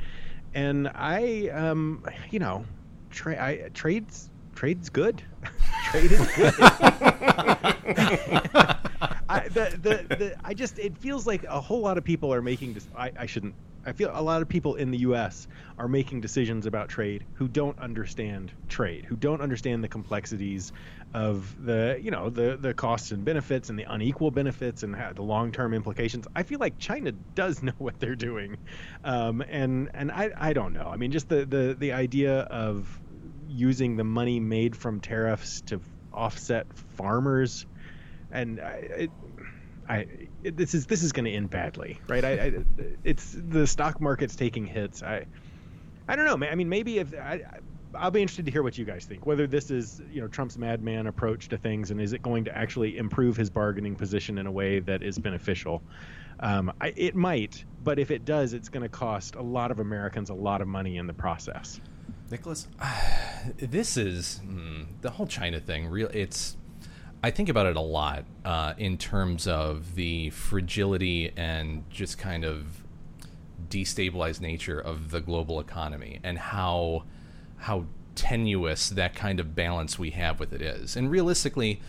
and 0.54 0.90
I 0.94 1.50
um 1.50 2.04
you 2.30 2.40
know 2.40 2.66
tra- 3.10 3.42
I, 3.42 3.70
trades 3.74 4.30
trade's 4.58 4.90
good. 4.90 5.22
Trade 5.92 6.12
is 6.12 6.28
good. 6.36 6.54
I, 9.30 9.48
the, 9.50 9.78
the, 9.80 10.16
the, 10.16 10.36
I 10.44 10.56
just 10.56 10.80
it 10.80 10.98
feels 10.98 11.28
like 11.28 11.44
a 11.44 11.62
whole 11.62 11.82
lot 11.82 12.00
of 12.00 12.04
people 12.04 12.34
are 12.34 12.42
making 12.42 12.74
this. 12.74 12.88
I, 12.98 13.12
I 13.20 13.28
shouldn't. 13.28 13.54
I 13.86 13.92
feel 13.92 14.10
a 14.12 14.22
lot 14.22 14.42
of 14.42 14.50
people 14.50 14.76
in 14.76 14.90
the 14.90 14.98
U.S. 15.00 15.48
are 15.78 15.88
making 15.88 16.22
decisions 16.22 16.66
about 16.66 16.90
trade 16.90 17.24
who 17.36 17.48
don't 17.48 17.78
understand 17.78 18.52
trade, 18.68 19.06
who 19.06 19.16
don't 19.16 19.42
understand 19.42 19.84
the 19.84 19.88
complexities 19.88 20.74
of 21.14 21.56
the 21.64 22.00
you 22.02 22.10
know 22.10 22.32
the 22.32 22.58
the 22.58 22.74
costs 22.74 23.12
and 23.12 23.24
benefits 23.24 23.70
and 23.70 23.78
the 23.78 23.86
unequal 23.88 24.32
benefits 24.32 24.82
and 24.82 24.96
the 25.16 25.22
long 25.22 25.52
term 25.52 25.76
implications. 25.76 26.28
I 26.36 26.42
feel 26.42 26.58
like 26.58 26.80
China 26.80 27.12
does 27.36 27.62
know 27.68 27.74
what 27.78 28.00
they're 28.00 28.16
doing, 28.16 28.58
um, 29.04 29.42
and 29.42 29.92
and 29.94 30.12
I 30.12 30.32
I 30.36 30.54
don't 30.54 30.74
know. 30.74 30.90
I 30.92 30.98
mean, 30.98 31.12
just 31.12 31.30
the 31.30 31.46
the 31.46 31.76
the 31.78 31.92
idea 31.92 32.40
of 32.40 33.00
using 33.48 33.96
the 33.98 34.04
money 34.04 34.40
made 34.40 34.76
from 34.76 35.00
tariffs 35.00 35.62
to 35.62 35.82
offset 36.14 36.66
farmers 36.96 37.66
and 38.32 38.60
I, 38.60 39.10
I 39.88 40.08
this 40.44 40.74
is 40.74 40.86
this 40.86 41.04
is 41.04 41.12
going 41.12 41.26
to 41.26 41.32
end 41.32 41.50
badly, 41.50 42.00
right? 42.08 42.24
I, 42.24 42.32
I 42.32 42.54
it's 43.04 43.36
the 43.38 43.66
stock 43.66 44.02
market's 44.02 44.36
taking 44.36 44.66
hits. 44.66 45.02
I 45.02 45.26
I 46.08 46.16
don't 46.16 46.26
know. 46.26 46.48
I 46.48 46.56
mean, 46.56 46.70
maybe 46.70 47.00
if 47.00 47.14
I, 47.14 47.42
I'll 47.96 48.12
be 48.12 48.22
interested 48.22 48.46
to 48.46 48.52
hear 48.52 48.64
what 48.64 48.78
you 48.78 48.86
guys 48.86 49.06
think. 49.06 49.26
Whether 49.26 49.48
this 49.48 49.72
is, 49.72 50.02
you 50.12 50.22
know, 50.22 50.28
Trump's 50.28 50.58
madman 50.58 51.08
approach 51.08 51.50
to 51.50 51.58
things, 51.58 51.92
and 51.92 52.02
is 52.02 52.14
it 52.14 52.22
going 52.22 52.46
to 52.46 52.58
actually 52.58 52.98
improve 52.98 53.38
his 53.38 53.50
bargaining 53.50 53.96
position 53.96 54.38
in 54.38 54.46
a 54.46 54.52
way 54.52 54.80
that 54.80 55.04
is 55.04 55.18
beneficial? 55.18 55.82
Um, 56.40 56.72
I, 56.80 56.94
it 56.96 57.16
might, 57.16 57.64
but 57.84 57.98
if 57.98 58.12
it 58.12 58.24
does, 58.24 58.54
it's 58.54 58.70
going 58.70 58.84
to 58.84 58.90
cost 58.90 59.36
a 59.36 59.42
lot 59.42 59.72
of 59.72 59.80
Americans 59.80 60.30
a 60.30 60.36
lot 60.36 60.62
of 60.62 60.68
money 60.68 60.98
in 60.98 61.08
the 61.08 61.14
process. 61.14 61.80
Nicholas, 62.30 62.68
this 63.58 63.98
is 63.98 64.42
mm, 64.46 64.86
the 65.02 65.12
whole 65.12 65.28
China 65.28 65.60
thing. 65.60 65.88
Real, 65.88 66.10
it's. 66.14 66.56
I 67.24 67.32
think 67.32 67.50
about 67.50 67.66
it 67.66 67.76
a 67.76 67.82
lot 67.82 68.26
uh, 68.46 68.74
in 68.78 68.98
terms 68.98 69.48
of 69.48 69.96
the 69.96 70.30
fragility 70.30 71.32
and 71.36 71.84
just 71.90 72.20
kind 72.20 72.46
of 72.46 72.84
destabilized 73.70 74.40
nature 74.40 74.80
of 74.80 75.10
the 75.10 75.20
global 75.20 75.60
economy 75.60 76.20
and 76.24 76.38
how 76.38 77.04
how 77.58 77.86
tenuous 78.16 78.90
that 78.90 79.16
kind 79.16 79.40
of 79.40 79.56
balance 79.56 79.98
we 79.98 80.12
have 80.12 80.40
with 80.40 80.54
it 80.54 80.62
is. 80.62 80.96
And 80.96 81.10
realistically, 81.10 81.82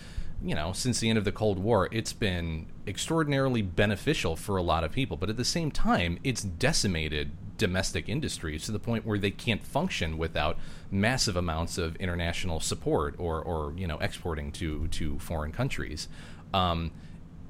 you 0.42 0.54
know, 0.54 0.72
since 0.72 1.00
the 1.00 1.08
end 1.08 1.18
of 1.18 1.24
the 1.24 1.32
Cold 1.32 1.58
War, 1.58 1.88
it's 1.90 2.12
been 2.12 2.66
extraordinarily 2.86 3.62
beneficial 3.62 4.36
for 4.36 4.56
a 4.56 4.62
lot 4.62 4.84
of 4.84 4.92
people. 4.92 5.16
But 5.16 5.30
at 5.30 5.36
the 5.36 5.44
same 5.44 5.70
time, 5.70 6.18
it's 6.22 6.42
decimated 6.42 7.32
domestic 7.58 8.08
industries 8.08 8.64
to 8.64 8.72
the 8.72 8.78
point 8.78 9.04
where 9.04 9.18
they 9.18 9.30
can't 9.30 9.64
function 9.64 10.16
without 10.16 10.56
massive 10.90 11.36
amounts 11.36 11.76
of 11.76 11.96
international 11.96 12.60
support 12.60 13.14
or, 13.18 13.42
or 13.42 13.74
you 13.76 13.86
know, 13.86 13.98
exporting 13.98 14.50
to, 14.52 14.88
to 14.88 15.18
foreign 15.18 15.52
countries. 15.52 16.08
Um, 16.54 16.92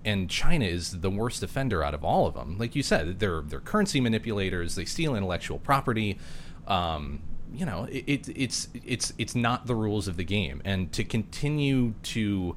and 0.05 0.31
China 0.31 0.65
is 0.65 1.01
the 1.01 1.11
worst 1.11 1.43
offender 1.43 1.83
out 1.83 1.95
of 1.95 2.05
all 2.05 2.27
of 2.27 2.35
them. 2.35 2.57
Like 2.59 2.75
you 2.75 2.83
said, 2.83 3.19
they're 3.19 3.43
they're 3.43 3.61
currency 3.61 4.01
manipulators. 4.01 4.75
They 4.75 4.85
steal 4.85 5.15
intellectual 5.15 5.59
property. 5.59 6.19
Um, 6.67 7.21
you 7.53 7.67
know, 7.67 7.85
it, 7.91 8.05
it, 8.07 8.29
it's 8.35 8.69
it's 8.87 9.13
it's 9.19 9.35
not 9.35 9.67
the 9.67 9.75
rules 9.75 10.09
of 10.09 10.17
the 10.17 10.25
game, 10.25 10.63
and 10.65 10.93
to 10.93 11.05
continue 11.05 11.95
to 12.05 12.57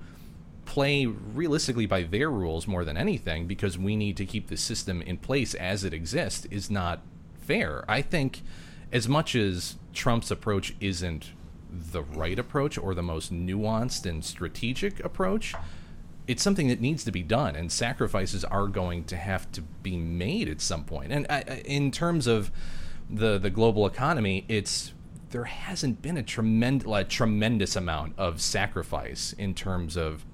play 0.66 1.06
realistically 1.06 1.86
by 1.86 2.04
their 2.04 2.30
rules 2.30 2.68
more 2.68 2.86
than 2.86 2.96
anything 2.96 3.48
because 3.48 3.78
we 3.78 3.96
need 3.96 4.16
to 4.16 4.26
keep 4.26 4.48
the 4.48 4.56
system 4.56 5.02
in 5.02 5.18
place 5.18 5.54
as 5.56 5.84
it 5.84 5.94
exists 5.94 6.46
is 6.46 6.70
not 6.70 7.02
fair. 7.42 7.84
I 7.88 8.02
think 8.02 8.42
as 8.92 9.08
much 9.08 9.36
as 9.36 9.76
Trump's 9.94 10.32
approach 10.32 10.76
isn't 10.80 11.32
the 11.72 12.02
right 12.04 12.38
approach 12.38 12.78
or 12.78 12.94
the 12.94 13.04
most 13.04 13.34
nuanced 13.34 14.06
and 14.06 14.24
strategic 14.24 15.04
approach, 15.04 15.56
it's 16.28 16.44
something 16.44 16.68
that 16.68 16.82
needs 16.82 17.04
to 17.04 17.12
be 17.12 17.24
done, 17.24 17.56
and 17.56 17.72
sacrifices 17.72 18.46
are 18.46 18.68
going 18.68 19.04
to 19.06 19.16
have 19.16 19.52
to 19.54 19.62
be 19.62 19.98
made 19.98 20.48
at 20.48 20.62
some 20.62 20.84
point. 20.84 21.12
And 21.12 21.26
I, 21.30 21.42
in 21.66 21.92
terms 21.92 22.28
of 22.28 22.52
the 23.10 23.38
the 23.38 23.50
global 23.50 23.86
economy, 23.86 24.46
it's 24.48 24.94
there 25.32 25.46
hasn't 25.46 26.02
been 26.02 26.18
a 26.18 26.24
tremendous 26.24 27.06
tremendous 27.10 27.76
amount 27.76 28.14
of 28.18 28.42
sacrifice 28.42 29.34
in 29.34 29.54
terms 29.54 29.98
of 29.98 30.26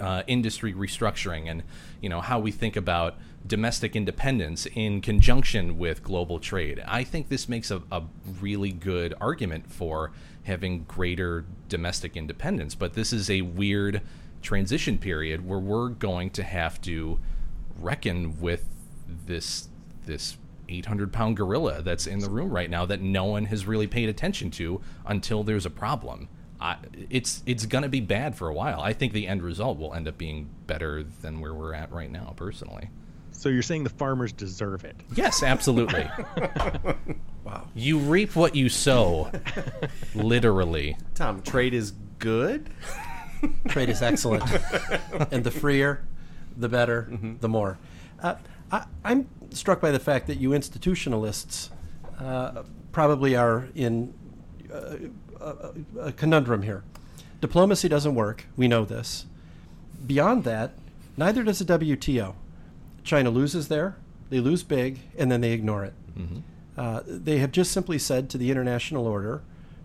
uh, 0.00 0.22
industry 0.26 0.74
restructuring 0.74 1.48
and 1.48 1.62
you 2.02 2.08
know 2.08 2.20
how 2.20 2.38
we 2.38 2.50
think 2.50 2.76
about 2.76 3.16
domestic 3.46 3.94
independence 3.94 4.66
in 4.74 5.00
conjunction 5.00 5.78
with 5.78 6.02
global 6.02 6.38
trade. 6.38 6.82
I 6.86 7.04
think 7.04 7.28
this 7.28 7.48
makes 7.48 7.70
a, 7.70 7.82
a 7.92 8.02
really 8.40 8.72
good 8.72 9.14
argument 9.20 9.70
for 9.70 10.12
having 10.44 10.84
greater 10.84 11.44
domestic 11.68 12.16
independence, 12.16 12.74
but 12.74 12.94
this 12.94 13.12
is 13.12 13.28
a 13.30 13.42
weird 13.42 14.02
transition 14.42 14.98
period 14.98 15.46
where 15.46 15.58
we're 15.58 15.88
going 15.88 16.30
to 16.30 16.42
have 16.42 16.80
to 16.82 17.18
reckon 17.78 18.40
with 18.40 18.64
this 19.26 19.68
this 20.06 20.36
800 20.68 21.12
pound 21.12 21.36
gorilla 21.36 21.82
that's 21.82 22.06
in 22.06 22.20
the 22.20 22.30
room 22.30 22.50
right 22.50 22.70
now 22.70 22.86
that 22.86 23.00
no 23.00 23.24
one 23.24 23.46
has 23.46 23.66
really 23.66 23.86
paid 23.86 24.08
attention 24.08 24.50
to 24.52 24.80
until 25.04 25.42
there's 25.42 25.66
a 25.66 25.70
problem. 25.70 26.28
I, 26.60 26.76
it's 27.10 27.42
it's 27.44 27.66
going 27.66 27.82
to 27.82 27.88
be 27.88 28.00
bad 28.00 28.34
for 28.34 28.48
a 28.48 28.54
while. 28.54 28.80
I 28.80 28.92
think 28.92 29.12
the 29.12 29.26
end 29.26 29.42
result 29.42 29.78
will 29.78 29.94
end 29.94 30.08
up 30.08 30.16
being 30.16 30.48
better 30.66 31.02
than 31.02 31.40
where 31.40 31.54
we're 31.54 31.74
at 31.74 31.92
right 31.92 32.10
now, 32.10 32.32
personally. 32.36 32.88
So 33.36 33.50
you're 33.50 33.62
saying 33.62 33.84
the 33.84 33.90
farmers 33.90 34.32
deserve 34.32 34.84
it? 34.84 34.96
Yes, 35.14 35.42
absolutely. 35.42 36.08
wow. 37.44 37.68
You 37.74 37.98
reap 37.98 38.34
what 38.34 38.56
you 38.56 38.68
sow, 38.68 39.30
literally. 40.14 40.96
Tom, 41.14 41.42
trade 41.42 41.74
is 41.74 41.92
good. 42.18 42.70
Trade 43.68 43.90
is 43.90 44.00
excellent, 44.00 44.42
and 45.30 45.44
the 45.44 45.50
freer, 45.50 46.02
the 46.56 46.70
better, 46.70 47.06
mm-hmm. 47.10 47.34
the 47.40 47.48
more. 47.50 47.78
Uh, 48.20 48.36
I, 48.72 48.86
am 49.04 49.28
struck 49.50 49.80
by 49.80 49.90
the 49.90 49.98
fact 49.98 50.26
that 50.28 50.38
you 50.38 50.50
institutionalists 50.50 51.68
uh, 52.18 52.62
probably 52.92 53.36
are 53.36 53.68
in 53.74 54.14
uh, 54.72 54.96
a, 55.38 55.72
a 56.00 56.12
conundrum 56.12 56.62
here. 56.62 56.82
Diplomacy 57.42 57.88
doesn't 57.90 58.14
work. 58.14 58.46
We 58.56 58.68
know 58.68 58.86
this. 58.86 59.26
Beyond 60.06 60.44
that, 60.44 60.72
neither 61.18 61.42
does 61.42 61.58
the 61.58 61.78
WTO. 61.78 62.34
China 63.06 63.30
loses 63.30 63.68
there, 63.68 63.96
they 64.28 64.40
lose 64.40 64.62
big, 64.62 64.98
and 65.16 65.30
then 65.30 65.40
they 65.40 65.52
ignore 65.52 65.84
it. 65.84 65.94
Mm-hmm. 66.18 66.38
Uh, 66.76 67.00
they 67.06 67.38
have 67.38 67.52
just 67.52 67.72
simply 67.72 67.98
said 67.98 68.28
to 68.30 68.38
the 68.38 68.50
international 68.50 69.06
order, 69.06 69.42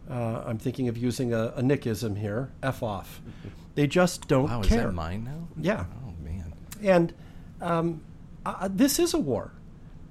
uh, 0.09 0.43
I'm 0.45 0.57
thinking 0.57 0.89
of 0.89 0.97
using 0.97 1.33
a, 1.33 1.53
a 1.55 1.61
Nickism 1.61 2.17
here, 2.17 2.51
F 2.61 2.83
off. 2.83 3.21
They 3.73 3.87
just 3.87 4.27
don't 4.27 4.49
wow, 4.49 4.61
care. 4.61 4.79
Is 4.79 4.83
that 4.87 4.91
mine 4.91 5.23
now? 5.23 5.47
Yeah. 5.55 5.85
Oh, 6.05 6.13
man. 6.21 6.53
And 6.81 7.13
um, 7.61 8.01
uh, 8.45 8.67
this 8.69 8.99
is 8.99 9.13
a 9.13 9.17
war. 9.17 9.53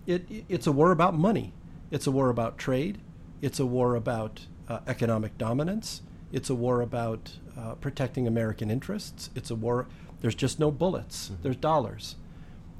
It, 0.06 0.26
it's 0.48 0.66
a 0.66 0.72
war 0.72 0.92
about 0.92 1.14
money. 1.14 1.52
It's 1.90 2.06
a 2.06 2.10
war 2.10 2.30
about 2.30 2.56
trade. 2.56 3.02
It's 3.42 3.60
a 3.60 3.66
war 3.66 3.96
about 3.96 4.46
uh, 4.66 4.80
economic 4.86 5.36
dominance. 5.36 6.00
It's 6.32 6.48
a 6.48 6.54
war 6.54 6.80
about 6.80 7.32
uh, 7.54 7.74
protecting 7.74 8.26
American 8.26 8.70
interests. 8.70 9.28
It's 9.34 9.50
a 9.50 9.54
war. 9.54 9.88
There's 10.22 10.34
just 10.34 10.58
no 10.58 10.70
bullets. 10.70 11.28
Mm-hmm. 11.28 11.42
There's 11.42 11.56
dollars. 11.56 12.16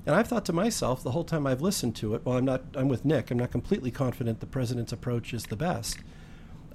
And 0.06 0.14
I've 0.14 0.28
thought 0.28 0.46
to 0.46 0.52
myself 0.52 1.02
the 1.02 1.10
whole 1.10 1.24
time 1.24 1.46
I've 1.46 1.60
listened 1.60 1.94
to 1.96 2.14
it. 2.14 2.22
Well, 2.24 2.38
I'm 2.38 2.44
not. 2.44 2.62
I'm 2.74 2.88
with 2.88 3.04
Nick. 3.04 3.30
I'm 3.30 3.38
not 3.38 3.50
completely 3.50 3.90
confident 3.90 4.40
the 4.40 4.46
president's 4.46 4.92
approach 4.92 5.34
is 5.34 5.44
the 5.44 5.56
best. 5.56 5.98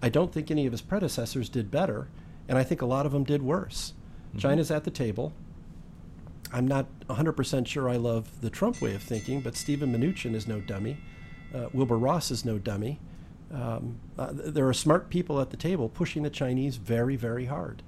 I 0.02 0.10
don't 0.10 0.31
think 0.31 0.52
any 0.52 0.65
of 0.65 0.72
his 0.72 0.81
predecessors 0.81 1.49
did 1.49 1.72
better, 1.72 2.07
and 2.47 2.57
I 2.57 2.64
think 2.64 2.81
a 2.81 2.85
lot 2.85 3.06
of 3.06 3.11
them 3.11 3.23
did 3.23 3.41
worse. 3.41 3.93
Mm-hmm. 4.30 4.39
China's 4.39 4.69
at 4.69 4.84
the 4.84 4.91
table. 4.91 5.34
I'm 6.53 6.68
not 6.68 6.85
100% 7.10 7.68
sure 7.68 7.89
I 7.89 7.97
love 7.97 8.41
the 8.41 8.49
Trump 8.49 8.81
way 8.81 8.93
of 8.93 9.02
thinking, 9.02 9.41
but 9.41 9.56
Steven 9.56 9.91
Mnuchin 9.91 10.35
is 10.35 10.47
no 10.47 10.61
dummy. 10.61 10.97
Uh, 11.53 11.68
Wilbur 11.73 11.97
Ross 11.97 12.31
is 12.31 12.45
no 12.45 12.60
dummy. 12.60 12.99
Um, 13.53 13.99
uh, 14.18 14.30
there 14.31 14.68
are 14.68 14.73
smart 14.73 15.10
people 15.10 15.39
at 15.41 15.49
the 15.49 15.57
table 15.57 15.89
pushing 15.89 16.23
the 16.23 16.30
Chinese 16.30 16.77
very, 16.77 17.15
very 17.15 17.45
hard. 17.45 17.81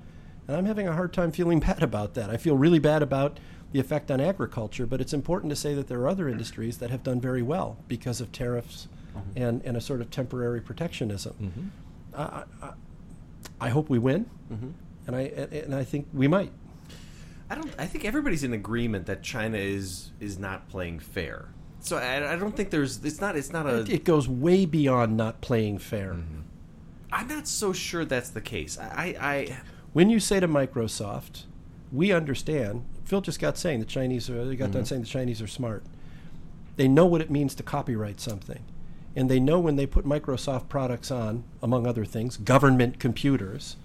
And 0.47 0.55
I'm 0.55 0.65
having 0.65 0.87
a 0.87 0.93
hard 0.93 1.13
time 1.13 1.31
feeling 1.31 1.59
bad 1.61 1.83
about 1.83 2.13
that. 2.15 2.29
I 2.29 2.37
feel 2.37 2.57
really 2.57 2.79
bad 2.79 3.01
about 3.01 3.39
the 3.71 3.79
effect 3.79 4.09
on 4.09 4.21
agriculture, 4.21 4.85
but 4.85 5.01
it's 5.01 5.13
important 5.13 5.49
to 5.49 5.55
say 5.55 5.73
that 5.73 5.87
there 5.87 5.99
are 5.99 6.07
other 6.07 6.29
industries 6.29 6.77
that 6.77 6.89
have 6.89 7.03
done 7.03 7.19
very 7.19 7.41
well 7.41 7.77
because 7.87 8.21
of 8.21 8.31
tariffs 8.31 8.87
mm-hmm. 9.15 9.41
and, 9.41 9.61
and 9.63 9.77
a 9.77 9.81
sort 9.81 10.01
of 10.01 10.09
temporary 10.09 10.61
protectionism. 10.61 11.33
Mm-hmm. 11.41 12.19
I, 12.19 12.43
I, 12.65 12.73
I, 13.59 13.69
hope 13.69 13.89
we 13.89 13.99
win, 13.99 14.29
mm-hmm. 14.51 14.69
and 15.05 15.15
I 15.15 15.21
and 15.21 15.75
I 15.75 15.83
think 15.83 16.07
we 16.13 16.27
might. 16.27 16.51
I 17.49 17.55
don't. 17.55 17.73
I 17.77 17.85
think 17.85 18.05
everybody's 18.05 18.43
in 18.43 18.53
agreement 18.53 19.05
that 19.05 19.23
China 19.23 19.57
is 19.57 20.11
is 20.19 20.37
not 20.39 20.69
playing 20.69 20.99
fair. 20.99 21.49
So 21.79 21.97
I, 21.97 22.33
I 22.33 22.35
don't 22.35 22.55
think 22.55 22.69
there's. 22.69 23.03
It's 23.03 23.21
not. 23.21 23.35
It's 23.35 23.51
not 23.51 23.67
a. 23.67 23.81
It, 23.81 23.89
it 23.89 24.03
goes 24.03 24.27
way 24.27 24.65
beyond 24.65 25.15
not 25.15 25.41
playing 25.41 25.77
fair. 25.79 26.13
Mm-hmm. 26.13 26.41
I'm 27.11 27.27
not 27.27 27.47
so 27.47 27.71
sure 27.71 28.03
that's 28.03 28.29
the 28.29 28.41
case. 28.41 28.77
I, 28.77 29.15
I. 29.19 29.57
When 29.93 30.09
you 30.09 30.19
say 30.19 30.39
to 30.39 30.47
Microsoft, 30.47 31.43
we 31.91 32.11
understand. 32.11 32.85
Phil 33.07 33.21
just 33.21 33.39
got 33.39 33.57
saying 33.57 33.79
the 33.79 33.85
Chinese 33.85 34.29
are. 34.29 34.45
They 34.45 34.55
got 34.55 34.65
mm-hmm. 34.65 34.73
done 34.73 34.85
saying 34.85 35.01
the 35.01 35.07
Chinese 35.07 35.41
are 35.41 35.47
smart. 35.47 35.83
They 36.75 36.87
know 36.87 37.05
what 37.05 37.21
it 37.21 37.31
means 37.31 37.55
to 37.55 37.63
copyright 37.63 38.19
something 38.19 38.63
and 39.17 39.31
they 39.31 39.39
know 39.39 39.59
when 39.59 39.77
they 39.77 39.87
put 39.87 40.05
Microsoft 40.05 40.69
products 40.69 41.09
on, 41.09 41.43
among 41.63 41.87
other 41.87 42.05
things, 42.05 42.37
government 42.37 42.99
computers, 42.99 43.75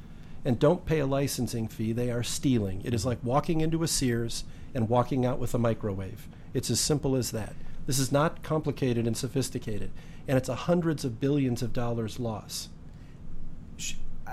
and 0.44 0.58
don't 0.58 0.84
pay 0.84 0.98
a 0.98 1.06
licensing 1.06 1.66
fee, 1.66 1.90
they 1.90 2.10
are 2.10 2.22
stealing. 2.22 2.82
It 2.84 2.92
is 2.92 3.06
like 3.06 3.18
walking 3.22 3.62
into 3.62 3.82
a 3.82 3.88
Sears 3.88 4.44
and 4.74 4.90
walking 4.90 5.24
out 5.24 5.38
with 5.38 5.54
a 5.54 5.58
microwave. 5.58 6.28
It's 6.52 6.68
as 6.68 6.80
simple 6.80 7.16
as 7.16 7.30
that. 7.30 7.54
This 7.86 7.98
is 7.98 8.12
not 8.12 8.42
complicated 8.42 9.06
and 9.06 9.16
sophisticated, 9.16 9.90
and 10.28 10.36
it's 10.36 10.50
a 10.50 10.54
hundreds 10.54 11.02
of 11.02 11.18
billions 11.18 11.62
of 11.62 11.72
dollars 11.72 12.20
loss. 12.20 12.68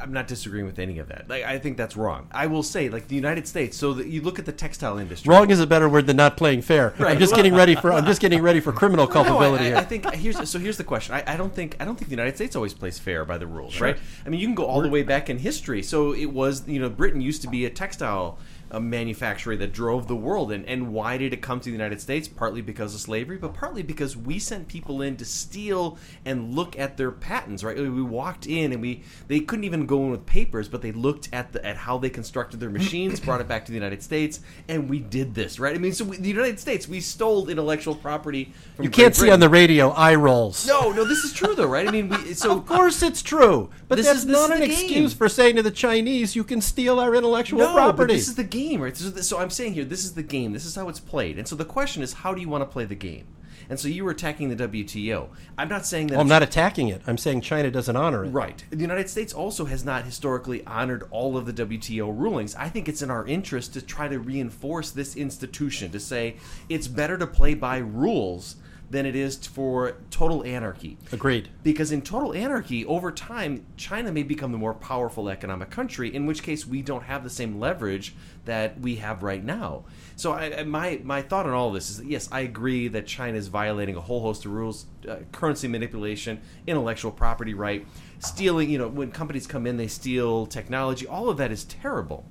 I'm 0.02 0.14
not 0.14 0.28
disagreeing 0.28 0.66
with 0.66 0.80
any 0.80 1.00
of 1.00 1.08
that. 1.10 1.30
Like 1.30 1.44
I 1.44 1.60
think 1.60 1.78
that's 1.78 1.96
wrong. 1.98 2.28
I 2.32 2.48
will 2.48 2.64
say, 2.64 2.90
like 2.90 3.08
the 3.08 3.16
United 3.16 3.48
States. 3.48 3.78
So 3.78 3.94
that 3.94 4.08
you 4.08 4.22
look 4.22 4.40
at 4.40 4.46
the 4.46 4.52
textile 4.52 4.98
industry. 4.98 5.30
Wrong 5.30 5.50
is 5.50 5.60
a 5.60 5.68
better 5.68 5.90
word 5.90 6.08
than 6.08 6.18
not 6.18 6.38
playing 6.38 6.62
fair. 6.62 6.94
Right. 6.98 7.14
I'm 7.14 7.20
just 7.20 7.36
getting 7.36 7.54
ready 7.54 7.76
for. 7.76 7.92
I'm 7.92 8.06
just 8.06 8.22
getting 8.22 8.42
ready 8.42 8.60
for 8.60 8.72
criminal 8.72 9.08
culpability 9.08 9.70
no, 9.70 9.76
I, 9.76 9.80
I, 9.80 9.82
I, 9.82 9.86
think 9.86 10.14
here's 10.14 10.50
so 10.50 10.60
here's 10.60 10.78
the 10.78 10.84
question. 10.84 11.16
I, 11.16 11.24
I, 11.34 11.38
don't 11.38 11.54
think 11.54 11.76
I 11.80 11.86
don't 11.86 11.96
think 11.96 12.10
the 12.10 12.16
United 12.16 12.36
States 12.36 12.56
always 12.56 12.74
plays 12.74 13.00
fair 13.00 13.26
by 13.26 13.38
the 13.38 13.48
rules, 13.48 13.74
sure. 13.74 13.88
right? 13.88 13.98
I 14.26 14.30
mean, 14.30 14.40
you 14.40 14.48
can 14.48 14.56
go 14.56 14.66
all 14.66 14.82
the 14.82 14.90
way 14.90 15.04
back 15.04 15.30
in 15.30 15.38
history. 15.38 15.84
So 15.84 16.14
it 16.14 16.32
was 16.32 16.68
you 16.68 16.80
know 16.80 16.90
Britain 16.90 17.22
used 17.22 17.42
to 17.44 17.48
be 17.48 17.66
a 17.66 17.70
textile 17.70 18.38
a 18.72 18.80
manufacturer 18.80 19.56
that 19.56 19.74
drove 19.74 20.08
the 20.08 20.16
world. 20.16 20.52
And, 20.52 20.66
and 20.66 20.94
why 20.94 21.18
did 21.18 21.34
it 21.34 21.42
come 21.42 21.60
to 21.60 21.66
the 21.66 21.72
United 21.72 22.00
States? 22.02 22.28
Partly 22.28 22.62
because 22.62 22.94
of 22.94 23.02
slavery, 23.02 23.38
but 23.38 23.54
partly 23.54 23.84
because 23.84 24.16
we 24.16 24.40
sent 24.40 24.68
people 24.68 25.02
in 25.02 25.18
to 25.18 25.26
steal 25.26 25.98
and 26.26 26.54
look 26.56 26.78
at 26.78 26.98
their 26.98 27.12
patents. 27.12 27.64
Right? 27.64 27.78
We 27.78 28.02
walked 28.02 28.46
in 28.48 28.72
and 28.72 28.82
we 28.82 29.04
they 29.28 29.40
couldn't 29.40 29.66
even 29.66 29.86
go 29.86 30.04
in 30.06 30.12
with 30.12 30.26
papers, 30.26 30.68
but 30.70 30.82
they 30.82 30.92
looked 30.92 31.30
at 31.34 31.52
the 31.52 31.66
at 31.66 31.78
how 31.78 31.98
they 31.98 32.10
constructed 32.10 32.60
their 32.60 32.70
machines, 32.70 33.20
brought 33.26 33.42
it 33.42 33.48
back 33.48 33.66
to 33.66 33.72
the 33.72 33.78
United 33.78 34.04
States, 34.04 34.40
and 34.68 34.90
we 34.90 35.00
did 35.00 35.34
this. 35.36 35.60
Right? 35.60 35.76
I 35.76 35.80
mean, 35.80 35.94
so 35.94 36.06
we, 36.06 36.18
the 36.18 36.30
United 36.30 36.60
States 36.60 36.88
we 36.88 37.00
stole 37.00 37.50
intellectual 37.50 37.96
property. 37.96 38.54
From 38.76 38.86
You 38.86 38.92
can't 38.92 39.16
see 39.16 39.30
on 39.32 39.40
the 39.40 39.50
radio 39.50 39.90
eye 39.90 40.16
rolls. 40.16 40.68
No, 40.68 40.92
no, 40.92 41.06
this 41.06 41.20
is 41.24 41.34
true 41.34 41.56
though, 41.56 41.68
right? 41.68 41.88
I 41.88 41.92
mean, 41.92 42.10
we, 42.10 42.34
so 42.34 42.52
Of 42.58 42.66
course 42.68 43.02
it's 43.02 43.22
true. 43.22 43.70
But 43.88 43.96
This 43.96 44.06
that's 44.06 44.20
is- 44.20 44.26
this 44.28 44.34
not 44.38 44.50
is 44.52 44.56
an 44.56 44.62
the 44.62 44.68
game. 44.68 44.86
excuse 44.86 45.14
for 45.14 45.28
saying 45.30 45.56
to 45.56 45.64
the 45.64 45.72
Chinese, 45.72 46.36
you 46.36 46.44
can 46.44 46.62
steal 46.62 47.00
our 47.00 47.16
intellectual 47.16 47.60
no, 47.60 47.74
property. 47.74 47.98
but 47.98 48.14
this 48.14 48.28
is 48.28 48.36
the 48.36 48.44
game, 48.44 48.59
right? 48.80 48.96
So, 48.96 49.10
so 49.22 49.40
I'm 49.40 49.50
saying 49.50 49.74
here, 49.74 49.86
this 49.86 50.04
is 50.04 50.14
the 50.14 50.24
game. 50.24 50.54
This 50.54 50.66
is 50.66 50.76
how 50.76 50.90
it's 50.90 51.00
played. 51.00 51.38
And 51.38 51.48
so 51.48 51.56
the 51.56 51.66
question 51.66 52.04
is, 52.04 52.14
how 52.14 52.34
do 52.34 52.42
you 52.42 52.50
want 52.50 52.62
to 52.62 52.66
play 52.66 52.86
the 52.86 52.96
game? 52.96 53.28
And 53.70 53.80
so 53.80 53.88
you 53.88 54.04
were 54.04 54.12
attacking 54.12 54.50
the 54.50 54.68
WTO. 54.68 55.30
I'm 55.58 55.70
not 55.70 55.86
saying 55.86 56.08
that. 56.08 56.14
Well, 56.14 56.22
I'm 56.22 56.28
not 56.28 56.42
attacking 56.42 56.88
it. 56.88 57.04
I'm 57.06 57.20
saying 57.20 57.42
China 57.42 57.70
doesn't 57.70 57.96
honor 57.96 58.26
it. 58.26 58.30
Right. 58.30 58.64
The 58.72 58.78
United 58.78 59.10
States 59.10 59.32
also 59.32 59.66
has 59.66 59.86
not 59.86 60.06
historically 60.06 60.66
honored 60.66 61.08
all 61.12 61.38
of 61.38 61.46
the 61.46 61.54
WTO 61.54 62.08
rulings. 62.18 62.56
I 62.56 62.68
think 62.68 62.90
it's 62.90 63.04
in 63.04 63.12
our 63.12 63.28
interest 63.28 63.74
to 63.74 63.82
try 63.82 64.08
to 64.08 64.18
reinforce 64.18 64.90
this 64.90 65.16
institution, 65.16 65.92
to 65.92 66.00
say 66.00 66.38
it's 66.68 66.88
better 66.88 67.18
to 67.20 67.28
play 67.28 67.54
by 67.54 67.78
rules 67.78 68.56
than 68.90 69.06
it 69.06 69.16
is 69.16 69.36
for 69.48 69.98
total 70.10 70.44
anarchy. 70.44 70.98
Agreed. 71.12 71.50
Because 71.64 71.92
in 71.92 72.02
total 72.02 72.34
anarchy, 72.34 72.86
over 72.86 73.12
time, 73.12 73.66
China 73.78 74.12
may 74.12 74.24
become 74.24 74.52
the 74.52 74.58
more 74.58 74.74
powerful 74.74 75.30
economic 75.30 75.70
country, 75.70 76.14
in 76.14 76.26
which 76.26 76.42
case 76.42 76.66
we 76.66 76.82
don't 76.82 77.04
have 77.04 77.24
the 77.24 77.30
same 77.30 77.60
leverage 77.60 78.16
that 78.46 78.80
we 78.80 78.96
have 78.96 79.22
right 79.22 79.44
now. 79.44 79.86
So 80.16 80.34
I, 80.34 80.64
my 80.64 81.00
my 81.04 81.22
thought 81.22 81.46
on 81.46 81.54
all 81.54 81.68
of 81.68 81.76
this 81.76 81.90
is 81.90 81.98
that 81.98 82.08
yes, 82.08 82.28
I 82.32 82.42
agree 82.42 82.88
that 82.90 83.06
China 83.06 83.38
is 83.38 83.48
violating 83.48 83.96
a 83.96 84.02
whole 84.02 84.22
host 84.22 84.46
of 84.46 84.52
rules, 84.52 84.86
uh, 85.08 85.18
currency 85.32 85.68
manipulation, 85.68 86.42
intellectual 86.66 87.12
property 87.12 87.54
right, 87.54 87.86
stealing. 88.18 88.70
You 88.70 88.80
know, 88.80 88.88
when 88.88 89.12
companies 89.12 89.46
come 89.46 89.68
in, 89.68 89.78
they 89.78 89.88
steal 89.88 90.48
technology. 90.48 91.06
All 91.06 91.30
of 91.30 91.38
that 91.38 91.52
is 91.52 91.64
terrible. 91.64 92.26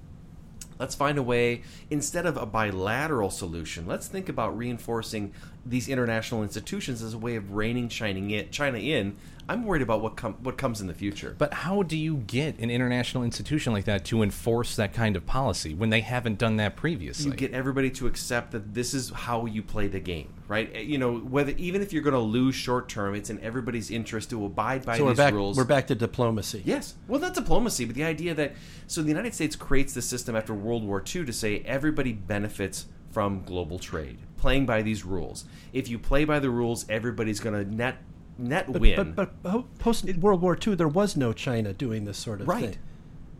Let's 0.78 0.94
find 0.94 1.18
a 1.18 1.22
way 1.22 1.62
instead 1.90 2.24
of 2.24 2.36
a 2.36 2.46
bilateral 2.46 3.30
solution. 3.30 3.86
Let's 3.86 4.06
think 4.06 4.28
about 4.28 4.56
reinforcing 4.56 5.32
these 5.68 5.88
international 5.88 6.42
institutions 6.42 7.02
as 7.02 7.14
a 7.14 7.18
way 7.18 7.36
of 7.36 7.52
reining 7.52 7.88
China 7.88 8.78
in. 8.78 9.16
I'm 9.50 9.64
worried 9.64 9.80
about 9.80 10.02
what 10.02 10.14
com- 10.16 10.34
what 10.42 10.58
comes 10.58 10.82
in 10.82 10.88
the 10.88 10.94
future. 10.94 11.34
But 11.38 11.54
how 11.54 11.82
do 11.82 11.96
you 11.96 12.16
get 12.18 12.58
an 12.58 12.70
international 12.70 13.24
institution 13.24 13.72
like 13.72 13.86
that 13.86 14.04
to 14.06 14.22
enforce 14.22 14.76
that 14.76 14.92
kind 14.92 15.16
of 15.16 15.24
policy 15.24 15.72
when 15.74 15.88
they 15.88 16.02
haven't 16.02 16.36
done 16.36 16.56
that 16.56 16.76
previously? 16.76 17.30
you 17.30 17.34
get 17.36 17.52
everybody 17.52 17.88
to 17.92 18.06
accept 18.06 18.50
that 18.52 18.74
this 18.74 18.92
is 18.92 19.08
how 19.08 19.46
you 19.46 19.62
play 19.62 19.86
the 19.86 20.00
game, 20.00 20.34
right? 20.48 20.70
Uh, 20.76 20.80
You 20.80 20.98
know, 20.98 21.16
whether 21.16 21.52
even 21.56 21.80
if 21.80 21.94
you're 21.94 22.02
going 22.02 22.12
to 22.12 22.18
lose 22.20 22.56
short 22.56 22.90
term, 22.90 23.14
it's 23.14 23.30
in 23.30 23.40
everybody's 23.40 23.90
interest 23.90 24.28
to 24.30 24.44
abide 24.44 24.84
by 24.84 24.98
so 24.98 25.04
we're 25.04 25.10
these 25.12 25.16
back. 25.16 25.32
rules. 25.32 25.56
We're 25.56 25.64
back 25.64 25.86
to 25.86 25.94
diplomacy. 25.94 26.60
Yes. 26.66 26.94
Well, 27.06 27.18
not 27.18 27.32
diplomacy, 27.32 27.86
but 27.86 27.94
the 27.94 28.04
idea 28.04 28.34
that 28.34 28.52
so 28.86 29.00
the 29.00 29.08
United 29.08 29.34
States 29.34 29.56
creates 29.56 29.94
the 29.94 30.02
system 30.02 30.36
after 30.36 30.52
World 30.52 30.84
War 30.84 31.02
II 31.02 31.24
to 31.24 31.32
say 31.32 31.60
everybody 31.60 32.12
benefits 32.12 32.84
from 33.10 33.42
global 33.44 33.78
trade, 33.78 34.18
playing 34.36 34.66
by 34.66 34.82
these 34.82 35.04
rules. 35.04 35.44
If 35.72 35.88
you 35.88 35.98
play 35.98 36.24
by 36.24 36.38
the 36.38 36.50
rules, 36.50 36.88
everybody's 36.88 37.40
going 37.40 37.64
to 37.64 37.74
net 37.74 37.98
net 38.38 38.70
But, 38.72 38.80
win. 38.80 39.12
but, 39.14 39.42
but 39.42 39.78
post 39.78 40.04
World 40.18 40.40
War 40.42 40.56
II, 40.64 40.76
there 40.76 40.86
was 40.88 41.16
no 41.16 41.32
China 41.32 41.72
doing 41.72 42.04
this 42.04 42.16
sort 42.18 42.40
of 42.40 42.46
Right. 42.48 42.70
thing. 42.70 42.76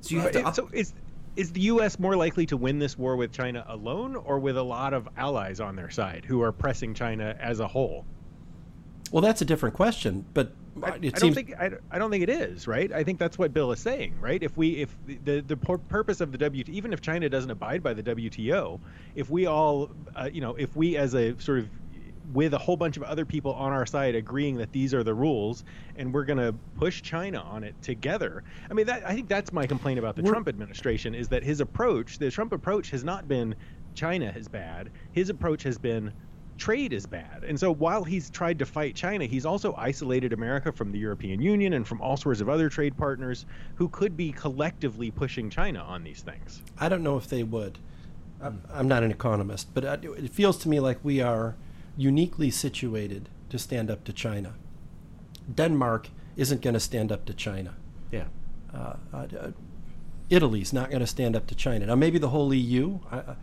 so 0.01 0.15
you 0.17 0.21
have 0.23 0.33
to 0.33 0.53
so 0.55 0.69
is 0.73 0.93
is 1.37 1.53
the 1.53 1.61
U.S. 1.61 2.01
more 2.01 2.17
likely 2.17 2.47
to 2.47 2.57
win 2.57 2.81
this 2.81 2.99
war 2.99 3.15
with 3.15 3.31
China 3.31 3.65
alone, 3.69 4.17
or 4.17 4.41
with 4.41 4.57
a 4.57 4.63
lot 4.63 4.93
of 4.93 5.09
allies 5.17 5.61
on 5.61 5.77
their 5.77 5.89
side 5.91 6.25
who 6.25 6.43
are 6.43 6.51
pressing 6.51 6.95
China 6.95 7.37
as 7.39 7.61
a 7.61 7.69
whole? 7.69 8.05
Well, 9.13 9.23
that's 9.23 9.41
a 9.41 9.45
different 9.45 9.77
question. 9.77 10.25
But 10.35 10.53
I, 10.85 10.89
I 10.95 10.99
don't 10.99 11.19
seems 11.19 11.35
think 11.35 11.55
I, 11.59 11.71
I 11.91 11.99
don't 11.99 12.11
think 12.11 12.23
it 12.23 12.31
is 12.31 12.67
right. 12.67 12.93
I 12.93 13.05
think 13.05 13.19
that's 13.19 13.39
what 13.39 13.53
Bill 13.53 13.73
is 13.73 13.81
saying, 13.81 14.15
right? 14.21 14.43
If 14.43 14.57
we 14.57 14.83
if 14.83 14.97
the 15.25 15.41
the 15.41 15.57
pur- 15.57 15.79
purpose 15.79 16.21
of 16.21 16.33
the 16.33 16.39
WTO, 16.39 16.69
even 16.69 16.93
if 16.93 17.01
China 17.01 17.29
doesn't 17.29 17.51
abide 17.51 17.83
by 17.83 17.95
the 17.95 18.03
WTO, 18.03 18.81
if 19.15 19.31
we 19.31 19.47
all 19.47 19.91
uh, 20.17 20.29
you 20.33 20.41
know 20.41 20.55
if 20.55 20.75
we 20.77 20.97
as 20.97 21.15
a 21.15 21.39
sort 21.41 21.61
of 21.61 21.69
with 22.33 22.53
a 22.53 22.59
whole 22.59 22.77
bunch 22.77 22.99
of 22.99 23.03
other 23.05 23.25
people 23.25 23.55
on 23.55 23.73
our 23.73 23.87
side 23.87 24.15
agreeing 24.15 24.59
that 24.59 24.71
these 24.71 24.93
are 24.93 25.03
the 25.03 25.15
rules 25.15 25.65
and 25.97 26.13
we're 26.13 26.27
going 26.27 26.39
to 26.39 26.55
push 26.77 27.01
China 27.01 27.41
on 27.41 27.65
it 27.65 27.75
together. 27.81 28.45
I 28.71 28.75
mean 28.75 28.87
that 28.87 29.07
I 29.07 29.15
think 29.15 29.29
that's 29.29 29.53
my 29.53 29.67
complaint 29.67 29.99
about 29.99 30.15
the 30.15 30.23
We're- 30.23 30.33
Trump 30.33 30.49
administration 30.49 31.15
is 31.15 31.29
that 31.29 31.43
his 31.43 31.61
approach, 31.61 32.19
the 32.19 32.31
Trump 32.31 32.53
approach 32.53 32.91
has 32.91 33.03
not 33.03 33.29
been 33.29 33.55
China 33.95 34.33
is 34.37 34.47
bad. 34.47 34.91
His 35.13 35.31
approach 35.31 35.63
has 35.63 35.79
been 35.79 36.13
trade 36.59 36.93
is 36.93 37.07
bad. 37.07 37.45
And 37.45 37.59
so 37.59 37.73
while 37.73 38.05
he's 38.05 38.29
tried 38.31 38.59
to 38.59 38.67
fight 38.67 38.95
China, 38.95 39.25
he's 39.25 39.47
also 39.47 39.75
isolated 39.77 40.33
America 40.33 40.73
from 40.73 40.93
the 40.93 40.99
European 40.99 41.41
Union 41.41 41.73
and 41.73 41.87
from 41.87 42.01
all 42.01 42.17
sorts 42.17 42.41
of 42.41 42.49
other 42.49 42.69
trade 42.69 42.97
partners 42.97 43.47
who 43.77 43.89
could 43.89 44.17
be 44.17 44.33
collectively 44.33 45.11
pushing 45.11 45.49
China 45.49 45.81
on 45.81 46.05
these 46.05 46.21
things. 46.21 46.63
I 46.79 46.89
don't 46.89 47.03
know 47.03 47.17
if 47.17 47.29
they 47.29 47.43
would. 47.45 47.79
I'm, 48.41 48.63
I'm 48.73 48.89
not 48.89 49.03
an 49.03 49.11
economist, 49.11 49.73
but 49.75 49.85
it 49.85 50.31
feels 50.31 50.59
to 50.59 50.69
me 50.69 50.81
like 50.81 50.99
we 51.03 51.21
are 51.21 51.57
uniquely 51.97 52.51
situated 52.51 53.29
to 53.51 53.59
stand 53.59 53.91
up 53.91 54.05
to 54.05 54.13
China. 54.13 54.55
Denmark 55.53 56.11
isn't 56.37 56.61
going 56.61 56.75
to 56.75 56.81
stand 56.81 57.11
up 57.11 57.25
to 57.27 57.35
China. 57.35 57.75
yeah. 58.13 58.25
Uh, 58.75 58.95
uh, 59.15 59.27
Italy's 60.29 60.75
not 60.75 60.91
going 60.91 61.01
to 61.01 61.07
stand 61.07 61.35
up 61.35 61.47
to 61.47 61.55
China. 61.55 61.87
Now, 61.87 61.95
maybe 61.95 62.19
the 62.19 62.29
whole 62.29 62.53
EU. 62.53 62.99
I- 63.11 63.35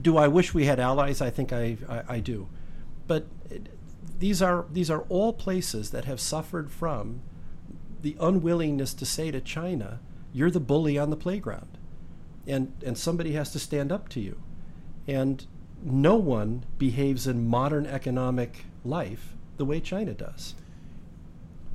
do 0.00 0.16
I 0.16 0.28
wish 0.28 0.54
we 0.54 0.66
had 0.66 0.80
allies? 0.80 1.20
I 1.20 1.30
think 1.30 1.52
I, 1.52 1.76
I, 1.88 2.02
I 2.08 2.20
do. 2.20 2.48
But 3.06 3.26
these 4.18 4.42
are 4.42 4.66
these 4.72 4.90
are 4.90 5.02
all 5.08 5.32
places 5.32 5.90
that 5.90 6.04
have 6.04 6.20
suffered 6.20 6.70
from 6.70 7.20
the 8.02 8.16
unwillingness 8.20 8.94
to 8.94 9.06
say 9.06 9.30
to 9.30 9.40
China, 9.40 10.00
"You're 10.32 10.50
the 10.50 10.60
bully 10.60 10.98
on 10.98 11.10
the 11.10 11.16
playground," 11.16 11.78
and 12.46 12.72
and 12.84 12.96
somebody 12.96 13.32
has 13.32 13.50
to 13.52 13.58
stand 13.58 13.92
up 13.92 14.08
to 14.10 14.20
you. 14.20 14.40
And 15.06 15.46
no 15.82 16.16
one 16.16 16.64
behaves 16.78 17.26
in 17.26 17.48
modern 17.48 17.86
economic 17.86 18.64
life 18.84 19.34
the 19.56 19.64
way 19.64 19.80
China 19.80 20.14
does. 20.14 20.54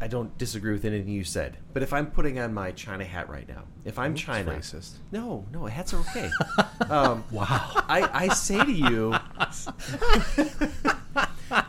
I 0.02 0.07
don't 0.07 0.36
disagree 0.40 0.73
with 0.73 0.84
anything 0.84 1.14
you 1.14 1.23
said, 1.23 1.57
but 1.73 1.84
if 1.84 1.94
I'm 1.94 2.10
putting 2.10 2.40
on 2.40 2.56
my 2.56 2.72
China 2.72 3.06
hat 3.06 3.30
right 3.30 3.48
now, 3.48 3.65
if 3.86 3.99
I'm 3.99 4.15
China, 4.15 4.53
racist. 4.53 4.94
no, 5.11 5.45
no, 5.53 5.68
hats 5.68 5.94
are 5.94 5.99
okay. 5.99 6.32
um, 6.90 7.23
Wow. 7.32 7.69
I, 7.88 8.10
I 8.11 8.28
say 8.30 8.64
to 8.64 8.72
you, 8.72 9.14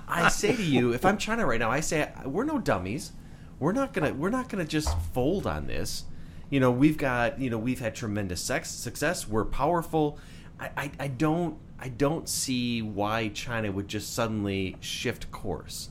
I 0.08 0.28
say 0.30 0.56
to 0.56 0.62
you, 0.62 0.94
if 0.94 1.04
I'm 1.04 1.18
China 1.18 1.44
right 1.44 1.60
now, 1.60 1.70
I 1.70 1.80
say 1.80 2.10
we're 2.24 2.44
no 2.44 2.58
dummies. 2.58 3.12
We're 3.58 3.72
not 3.72 3.92
gonna 3.92 4.14
we're 4.14 4.30
not 4.30 4.48
gonna 4.48 4.64
just 4.64 4.98
fold 5.12 5.46
on 5.46 5.66
this. 5.66 6.04
You 6.48 6.58
know, 6.58 6.70
we've 6.70 6.96
got 6.96 7.38
you 7.38 7.50
know 7.50 7.58
we've 7.58 7.80
had 7.80 7.94
tremendous 7.94 8.40
sex, 8.40 8.70
success. 8.70 9.28
We're 9.28 9.44
powerful. 9.44 10.18
I, 10.58 10.70
I, 10.76 10.90
I 11.00 11.08
don't 11.08 11.58
I 11.78 11.88
don't 11.88 12.28
see 12.28 12.80
why 12.80 13.28
China 13.28 13.70
would 13.72 13.88
just 13.88 14.14
suddenly 14.14 14.76
shift 14.80 15.30
course. 15.30 15.90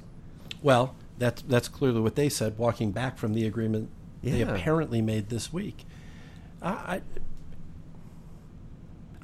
Well, 0.64 0.96
that's 1.22 1.42
that's 1.44 1.68
clearly 1.68 2.02
what 2.02 2.16
they 2.16 2.30
said, 2.30 2.58
walking 2.58 2.92
back 2.92 3.18
from 3.18 3.34
the 3.34 3.46
agreement 3.46 3.90
they 4.24 4.42
apparently 4.42 5.02
made 5.02 5.30
this 5.30 5.54
week. 5.54 5.86
I, 6.62 6.70
I 6.72 7.02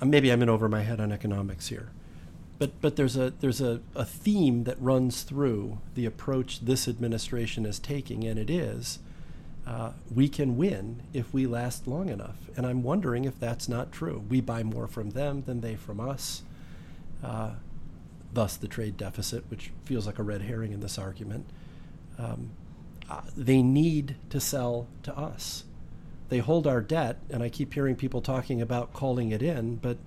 uh, 0.02 0.06
maybe 0.06 0.32
I'm 0.32 0.42
in 0.42 0.50
over 0.50 0.70
my 0.70 0.84
head 0.84 1.00
on 1.00 1.12
economics 1.12 1.68
here, 1.68 1.92
but 2.60 2.80
but 2.82 2.96
there's 2.96 3.18
a 3.18 3.32
there's 3.32 3.62
a, 3.62 3.82
a 3.96 4.06
theme 4.06 4.64
that 4.66 4.80
runs 4.80 5.24
through 5.24 5.80
the 5.96 6.06
approach 6.06 6.62
this 6.62 6.88
administration 6.88 7.66
is 7.66 7.80
taking, 7.80 8.24
and 8.24 8.38
it 8.38 8.50
is 8.50 9.00
uh, 9.66 9.92
we 10.14 10.30
can 10.30 10.56
win 10.56 11.02
if 11.14 11.34
we 11.34 11.46
last 11.46 11.88
long 11.88 12.10
enough. 12.10 12.38
And 12.56 12.66
I'm 12.66 12.84
wondering 12.84 13.26
if 13.26 13.40
that's 13.40 13.68
not 13.68 13.92
true. 13.92 14.24
We 14.30 14.40
buy 14.40 14.64
more 14.64 14.88
from 14.88 15.10
them 15.12 15.44
than 15.46 15.62
they 15.62 15.76
from 15.76 16.00
us. 16.00 16.44
Uh, 17.24 17.52
thus, 18.34 18.56
the 18.56 18.68
trade 18.68 18.98
deficit, 18.98 19.44
which 19.50 19.72
feels 19.84 20.06
like 20.06 20.20
a 20.20 20.24
red 20.24 20.44
herring 20.44 20.72
in 20.72 20.80
this 20.80 20.98
argument. 20.98 21.50
Um, 22.18 22.52
uh, 23.10 23.22
they 23.36 23.62
need 23.62 24.16
to 24.30 24.40
sell 24.40 24.88
to 25.04 25.18
us. 25.18 25.64
They 26.30 26.40
hold 26.40 26.68
our 26.68 26.82
debt, 26.82 27.20
and 27.30 27.42
I 27.42 27.50
keep 27.50 27.74
hearing 27.74 27.96
people 27.96 28.22
talking 28.22 28.62
about 28.62 28.92
calling 28.94 29.32
it 29.32 29.42
in, 29.42 29.76
but 29.78 29.98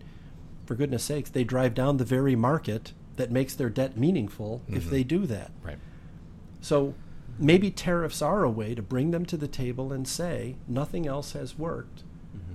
for 0.66 0.74
goodness 0.74 1.04
sakes, 1.04 1.30
they 1.30 1.44
drive 1.44 1.74
down 1.74 1.96
the 1.96 2.04
very 2.04 2.36
market 2.36 2.92
that 3.16 3.30
makes 3.30 3.54
their 3.54 3.70
debt 3.70 3.96
meaningful 3.96 4.62
if 4.68 4.86
Mhm. 4.86 4.90
they 4.90 5.02
do 5.04 5.26
that. 5.26 5.50
Right. 5.62 5.78
So 6.60 6.94
maybe 7.38 7.70
tariffs 7.70 8.20
are 8.20 8.44
a 8.44 8.50
way 8.50 8.74
to 8.74 8.82
bring 8.82 9.10
them 9.12 9.24
to 9.26 9.36
the 9.36 9.48
table 9.48 9.92
and 9.92 10.06
say, 10.06 10.56
nothing 10.68 11.06
else 11.06 11.32
has 11.32 11.58
worked. 11.58 12.04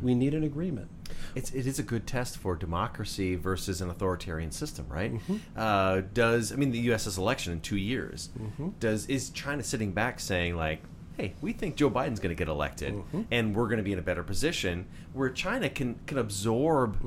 We 0.02 0.14
need 0.14 0.34
an 0.34 0.44
agreement. 0.44 0.90
It's 1.36 1.52
it 1.52 1.68
is 1.68 1.78
a 1.80 1.84
good 1.84 2.08
test 2.08 2.38
for 2.38 2.56
democracy 2.56 3.36
versus 3.36 3.82
an 3.82 3.90
authoritarian 3.90 4.52
system, 4.52 4.86
right? 4.90 5.14
Mhm. 5.14 5.40
Uh, 5.56 6.02
does 6.14 6.52
I 6.52 6.56
mean 6.56 6.72
the 6.72 6.80
U.S.'s 6.80 7.18
election 7.18 7.54
in 7.54 7.62
two 7.62 7.78
years? 7.78 8.30
Mhm. 8.40 8.74
Does 8.80 9.06
is 9.08 9.30
China 9.32 9.62
sitting 9.64 9.92
back 9.92 10.20
saying 10.20 10.56
like, 10.56 10.82
hey, 11.18 11.34
we 11.42 11.54
think 11.54 11.76
Joe 11.76 11.90
Biden's 11.90 12.20
going 12.20 12.36
to 12.36 12.40
get 12.40 12.48
elected, 12.50 12.94
Mm-hmm. 12.94 13.22
and 13.32 13.56
we're 13.56 13.68
going 13.68 13.78
to 13.78 13.84
be 13.84 13.94
in 13.94 14.00
a 14.00 14.02
better 14.02 14.24
position 14.24 14.86
where 15.14 15.30
China 15.30 15.70
can 15.70 15.96
can 16.08 16.18
absorb. 16.18 16.98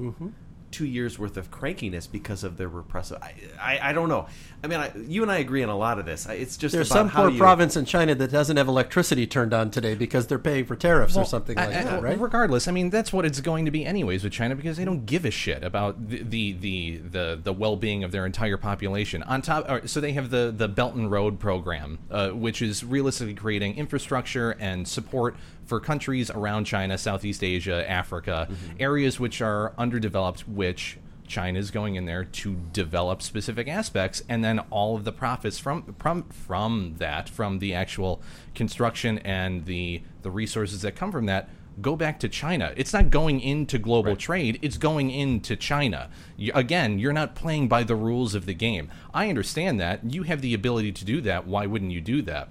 Two 0.71 0.85
years 0.85 1.19
worth 1.19 1.37
of 1.39 1.51
crankiness 1.51 2.11
because 2.11 2.45
of 2.45 2.57
their 2.59 2.69
repressive. 2.69 3.19
I, 3.23 3.35
I, 3.61 3.91
I 3.91 3.93
don't 3.93 4.09
know. 4.09 4.27
I 4.63 4.67
mean, 4.67 4.81
I, 4.81 4.93
you 5.07 5.23
and 5.23 5.31
I 5.33 5.39
agree 5.39 5.63
on 5.63 5.69
a 5.71 5.77
lot 5.77 5.99
of 5.99 6.05
this. 6.05 6.27
It's 6.27 6.57
just 6.57 6.75
There's 6.75 6.91
about 6.91 6.99
some 6.99 7.09
how 7.09 7.23
poor 7.23 7.31
you, 7.31 7.39
province 7.39 7.77
in 7.77 7.85
China 7.87 8.15
that 8.17 8.31
doesn't 8.31 8.57
have 8.57 8.69
electricity 8.69 9.27
turned 9.27 9.55
on 9.55 9.71
today 9.71 9.95
because 9.95 10.27
they're 10.27 10.39
paying 10.39 10.67
for 10.67 10.77
tariffs 10.77 11.17
or 11.17 11.25
something 11.25 11.57
like 11.57 11.69
I- 11.69 11.81
I- 11.81 11.85
that, 11.85 12.03
right? 12.03 12.21
Regardless, 12.21 12.69
I 12.69 12.73
mean 12.73 12.91
that's 12.91 13.13
what 13.13 13.25
it's 13.25 13.41
going 13.41 13.65
to 13.65 13.71
be 13.71 13.85
anyways 13.87 14.25
with 14.25 14.33
China 14.33 14.55
because 14.57 14.77
they 14.77 14.85
don't 14.85 15.07
give 15.07 15.25
a 15.25 15.31
shit 15.31 15.65
about 15.65 16.09
the 16.11 16.23
the 16.23 16.53
the 16.53 16.97
the, 16.99 17.41
the 17.43 17.53
well 17.53 17.77
being 17.77 18.05
of 18.05 18.13
their 18.13 18.27
entire 18.27 18.57
population. 18.59 19.23
On 19.23 19.41
top, 19.41 19.71
or, 19.71 19.87
so 19.87 20.01
they 20.01 20.13
have 20.13 20.29
the 20.31 20.53
the 20.55 20.69
Belt 20.69 20.95
and 20.95 21.11
Road 21.11 21.39
program, 21.39 21.99
uh, 22.11 22.31
which 22.31 22.61
is 22.61 22.85
realistically 22.85 23.35
creating 23.35 23.77
infrastructure 23.77 24.51
and 24.61 24.87
support 24.87 25.37
for 25.69 25.79
countries 25.79 26.31
around 26.31 26.65
China, 26.65 26.97
Southeast 26.97 27.45
Asia, 27.45 27.89
Africa, 27.89 28.49
mm-hmm. 28.51 28.77
areas 28.81 29.21
which 29.21 29.43
are 29.43 29.75
underdeveloped, 29.77 30.49
which 30.49 30.99
China 31.29 31.59
is 31.59 31.71
going 31.71 31.95
in 31.95 32.07
there 32.07 32.25
to 32.25 32.57
develop 32.73 33.23
specific 33.23 33.69
aspects, 33.69 34.23
and 34.29 34.43
then 34.43 34.59
all 34.71 34.97
of 34.97 35.05
the 35.05 35.13
profits 35.13 35.59
from 35.59 35.95
from 35.99 36.25
from 36.25 36.95
that, 36.99 37.29
from 37.29 37.59
the 37.59 37.75
actual 37.75 38.21
construction 38.55 39.19
and 39.19 39.67
the 39.67 40.03
the 40.23 40.31
resources 40.31 40.83
that 40.83 40.97
come 40.97 41.13
from 41.13 41.27
that, 41.27 41.51
go 41.81 41.95
back 41.95 42.19
to 42.21 42.29
China. 42.29 42.73
It's 42.77 42.93
not 42.93 43.11
going 43.11 43.41
into 43.41 43.79
global 43.79 44.17
trade; 44.17 44.59
it's 44.63 44.79
going 44.79 45.11
into 45.11 45.55
China. 45.55 46.11
You, 46.37 46.51
again, 46.55 46.99
you're 46.99 47.13
not 47.13 47.35
playing 47.35 47.69
by 47.69 47.85
the 47.85 47.95
rules 47.95 48.35
of 48.35 48.47
the 48.47 48.55
game. 48.55 48.91
I 49.13 49.29
understand 49.29 49.79
that 49.81 50.11
you 50.11 50.23
have 50.25 50.41
the 50.41 50.55
ability 50.55 50.93
to 50.93 51.05
do 51.05 51.21
that. 51.21 51.47
Why 51.47 51.67
wouldn't 51.67 51.93
you 51.93 52.01
do 52.01 52.23
that? 52.23 52.49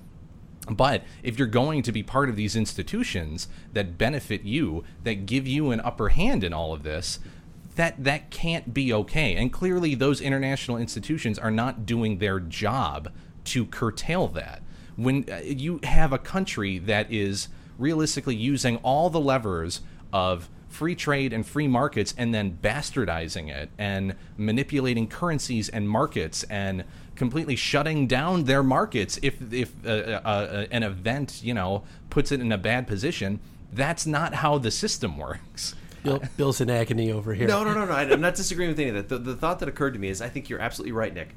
But 0.70 1.04
if 1.24 1.38
you're 1.38 1.48
going 1.48 1.82
to 1.84 1.92
be 1.92 2.04
part 2.04 2.30
of 2.30 2.36
these 2.36 2.56
institutions 2.56 3.48
that 3.74 3.98
benefit 3.98 4.44
you, 4.44 4.84
that 5.04 5.26
give 5.26 5.48
you 5.48 5.72
an 5.72 5.80
upper 5.82 6.10
hand 6.10 6.44
in 6.44 6.54
all 6.54 6.74
of 6.74 6.84
this, 6.84 7.20
that 7.76 8.04
that 8.04 8.30
can't 8.32 8.74
be 8.74 8.92
okay. 8.92 9.36
And 9.36 9.54
clearly 9.54 9.96
those 9.96 10.20
international 10.20 10.78
institutions 10.78 11.40
are 11.40 11.52
not 11.52 11.86
doing 11.86 12.18
their 12.18 12.40
job 12.40 13.12
to 13.46 13.66
curtail 13.66 14.28
that. 14.30 14.62
When 14.96 15.26
uh, 15.32 15.42
you 15.44 15.80
have 15.84 16.12
a 16.12 16.18
country 16.18 16.80
that 16.80 17.12
is 17.12 17.48
realistically 17.78 18.36
using 18.36 18.78
all 18.78 19.10
the 19.10 19.20
levers 19.20 19.82
of 20.12 20.50
free 20.70 20.96
trade 20.96 21.34
and 21.34 21.46
free 21.46 21.68
markets 21.68 22.14
and 22.18 22.34
then 22.34 22.58
bastardizing 22.62 23.50
it 23.50 23.70
and 23.78 24.16
manipulating 24.38 25.08
currencies 25.08 25.70
and 25.70 25.88
markets 25.90 26.44
and 26.44 26.84
completely 27.18 27.56
shutting 27.56 28.08
down 28.08 28.46
their 28.46 28.64
markets 28.64 29.20
if 29.22 29.36
if 29.54 29.74
uh, 29.86 29.90
uh, 29.90 30.22
uh, 30.24 30.66
an 30.72 30.84
event 30.84 31.42
you 31.44 31.54
know 31.54 31.84
puts 32.10 32.32
it 32.32 32.40
in 32.40 32.52
a 32.52 32.58
bad 32.58 32.88
position 32.88 33.40
that's 33.74 34.06
not 34.06 34.36
how 34.36 34.58
the 34.58 34.72
system 34.72 35.18
works 35.18 35.76
Bill, 36.04 36.22
Bill's 36.38 36.62
in 36.62 36.70
agony 36.70 37.12
over 37.12 37.34
here. 37.34 37.48
No, 37.48 37.66
no, 37.66 37.74
no, 37.74 37.84
no. 37.84 37.92
I- 37.92 38.04
I'm 38.04 38.22
not 38.22 38.36
disagreeing 38.36 38.70
with 38.70 38.80
any 38.80 38.90
of 38.90 38.96
that. 38.96 39.10
The, 39.10 39.18
the 39.18 39.36
thought 39.36 39.60
that 39.60 39.68
occurred 39.68 39.94
to 39.94 40.00
me 40.00 40.08
is 40.08 40.22
I 40.22 40.30
think 40.30 40.48
you're 40.48 40.60
absolutely 40.60 40.94
right, 40.94 41.14
Nick. 41.14 41.30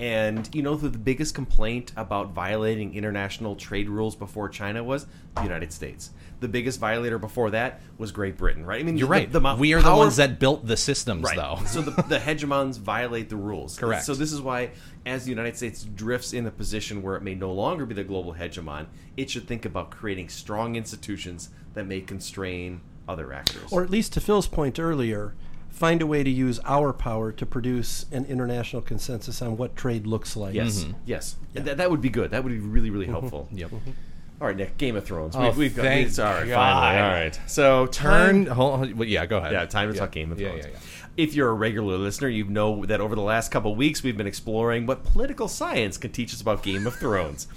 And 0.00 0.48
you 0.52 0.62
know, 0.62 0.74
the, 0.74 0.88
the 0.88 0.98
biggest 0.98 1.34
complaint 1.34 1.92
about 1.96 2.30
violating 2.30 2.94
international 2.94 3.54
trade 3.54 3.88
rules 3.88 4.16
before 4.16 4.48
China 4.48 4.82
was 4.82 5.06
the 5.36 5.42
United 5.42 5.72
States. 5.72 6.10
The 6.40 6.48
biggest 6.48 6.80
violator 6.80 7.18
before 7.18 7.50
that 7.50 7.80
was 7.98 8.10
Great 8.10 8.36
Britain, 8.36 8.66
right? 8.66 8.80
I 8.80 8.82
mean, 8.82 8.98
you're 8.98 9.06
the- 9.06 9.10
right 9.12 9.30
The, 9.30 9.40
mo- 9.40 9.56
we 9.56 9.74
are 9.74 9.82
the 9.82 9.94
ones 9.94 10.16
that 10.16 10.40
built 10.40 10.66
the 10.66 10.76
systems 10.78 11.22
Right. 11.24 11.36
though 11.36 11.60
so 11.66 11.82
the, 11.82 12.02
the 12.02 12.18
hegemons 12.18 12.78
violate 12.78 13.28
the 13.28 13.36
rules. 13.36 13.78
Correct. 13.78 14.04
So 14.04 14.14
this 14.14 14.32
is 14.32 14.40
why, 14.40 14.70
as 15.06 15.24
the 15.24 15.30
United 15.30 15.56
States 15.56 15.84
drifts 15.84 16.32
in 16.32 16.46
a 16.46 16.50
position 16.50 17.02
where 17.02 17.16
it 17.16 17.22
may 17.22 17.34
no 17.34 17.52
longer 17.52 17.86
be 17.86 17.94
the 17.94 18.04
global 18.04 18.34
hegemon, 18.34 18.86
it 19.16 19.30
should 19.30 19.46
think 19.46 19.64
about 19.64 19.90
creating 19.90 20.28
strong 20.28 20.74
institutions 20.76 21.48
that 21.74 21.86
may 21.86 22.00
constrain 22.00 22.80
other 23.08 23.32
actors. 23.32 23.72
Or 23.72 23.82
at 23.84 23.90
least 23.90 24.12
to 24.14 24.20
Phil's 24.20 24.48
point 24.48 24.78
earlier, 24.80 25.34
find 25.70 26.02
a 26.02 26.06
way 26.06 26.24
to 26.24 26.30
use 26.30 26.58
our 26.64 26.92
power 26.92 27.30
to 27.32 27.46
produce 27.46 28.06
an 28.10 28.24
international 28.24 28.82
consensus 28.82 29.40
on 29.40 29.56
what 29.56 29.76
trade 29.76 30.06
looks 30.06 30.36
like. 30.36 30.54
Yes, 30.54 30.82
Mm-hmm. 30.84 30.92
yes, 31.06 31.36
That, 31.54 31.76
that 31.76 31.90
would 31.90 32.00
be 32.00 32.08
good. 32.10 32.32
That 32.32 32.42
would 32.42 32.52
be 32.52 32.58
really, 32.58 32.90
really 32.90 33.06
helpful. 33.06 33.48
Yep. 33.52 33.72
All 34.40 34.48
right, 34.48 34.56
Nick. 34.56 34.76
Game 34.76 34.96
of 34.96 35.04
Thrones. 35.04 35.34
Oh, 35.36 35.44
we've, 35.46 35.56
we've 35.56 35.76
got 35.76 35.82
thank 35.84 36.08
it's 36.08 36.18
all 36.18 36.32
right. 36.32 36.46
God. 36.48 36.54
Finally, 36.56 37.02
all 37.02 37.08
right. 37.10 37.40
So 37.46 37.86
turn 37.86 38.46
hold, 38.46 38.78
hold- 38.80 38.92
well, 38.94 39.08
yeah 39.08 39.24
go 39.24 39.38
ahead 39.38 39.52
Yeah, 39.52 39.64
time 39.66 39.88
to 39.88 39.94
Yeah. 39.94 40.00
talk 40.00 40.10
Game 40.12 40.30
of 40.32 40.38
Yeah, 40.40 40.48
Thrones. 40.48 40.64
yeah, 40.66 40.70
yeah. 40.72 41.05
If 41.16 41.34
you're 41.34 41.48
a 41.48 41.54
regular 41.54 41.96
listener, 41.96 42.28
you 42.28 42.44
know 42.44 42.84
that 42.84 43.00
over 43.00 43.14
the 43.14 43.22
last 43.22 43.50
couple 43.50 43.74
weeks 43.74 44.02
we've 44.02 44.18
been 44.18 44.26
exploring 44.26 44.84
what 44.84 45.02
political 45.02 45.48
science 45.48 45.96
can 45.96 46.12
teach 46.12 46.34
us 46.34 46.42
about 46.42 46.62
Game 46.62 46.86
of 46.86 46.94
Thrones. 46.94 47.48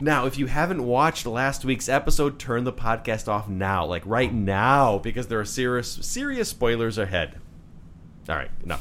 Now, 0.00 0.26
if 0.26 0.36
you 0.36 0.46
haven't 0.46 0.84
watched 0.84 1.24
last 1.24 1.64
week's 1.64 1.88
episode, 1.88 2.36
turn 2.36 2.64
the 2.64 2.72
podcast 2.72 3.28
off 3.28 3.48
now, 3.48 3.86
like 3.86 4.02
right 4.04 4.34
now, 4.34 4.98
because 4.98 5.28
there 5.28 5.38
are 5.38 5.44
serious 5.44 5.92
serious 6.02 6.48
spoilers 6.48 6.98
ahead. 6.98 7.40
All 8.26 8.36
right, 8.36 8.50
no. 8.64 8.78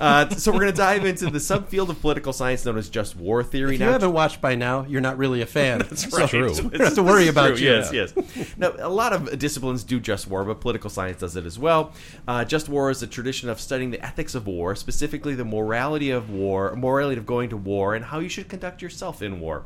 Uh, 0.00 0.26
so 0.30 0.50
we're 0.50 0.60
going 0.60 0.72
to 0.72 0.76
dive 0.76 1.04
into 1.04 1.26
the 1.26 1.38
subfield 1.38 1.90
of 1.90 2.00
political 2.00 2.32
science 2.32 2.64
known 2.64 2.78
as 2.78 2.88
just 2.88 3.14
war 3.14 3.42
theory. 3.44 3.74
If 3.74 3.80
you 3.80 3.86
now, 3.86 3.92
haven't 3.92 4.14
watched 4.14 4.40
by 4.40 4.54
now, 4.54 4.86
you're 4.88 5.02
not 5.02 5.18
really 5.18 5.42
a 5.42 5.46
fan. 5.46 5.78
That's 5.90 6.10
So 6.10 6.18
right. 6.18 6.28
true. 6.30 6.54
Don't 6.54 6.80
have 6.80 6.94
to 6.94 7.02
worry 7.02 7.28
about 7.28 7.60
you. 7.60 7.68
Yes, 7.68 7.92
yes. 7.92 8.14
Now, 8.56 8.72
a 8.78 8.88
lot 8.88 9.12
of 9.12 9.38
disciplines 9.38 9.84
do 9.84 10.00
just 10.00 10.28
war, 10.28 10.44
but 10.44 10.62
political 10.62 10.88
science 10.88 11.20
does 11.20 11.36
it 11.36 11.44
as 11.44 11.58
well. 11.58 11.92
Uh, 12.26 12.44
just 12.46 12.70
war 12.70 12.90
is 12.90 13.02
a 13.02 13.06
tradition 13.06 13.50
of 13.50 13.60
studying 13.60 13.90
the 13.90 14.02
ethics 14.02 14.34
of 14.34 14.46
war, 14.46 14.74
specifically 14.74 15.34
the 15.34 15.44
morality 15.44 16.10
of 16.10 16.30
war, 16.30 16.74
morality 16.74 17.18
of 17.18 17.26
going 17.26 17.50
to 17.50 17.56
war, 17.58 17.94
and 17.94 18.06
how 18.06 18.18
you 18.20 18.30
should 18.30 18.48
conduct 18.48 18.80
yourself 18.80 19.20
in 19.20 19.40
war. 19.40 19.64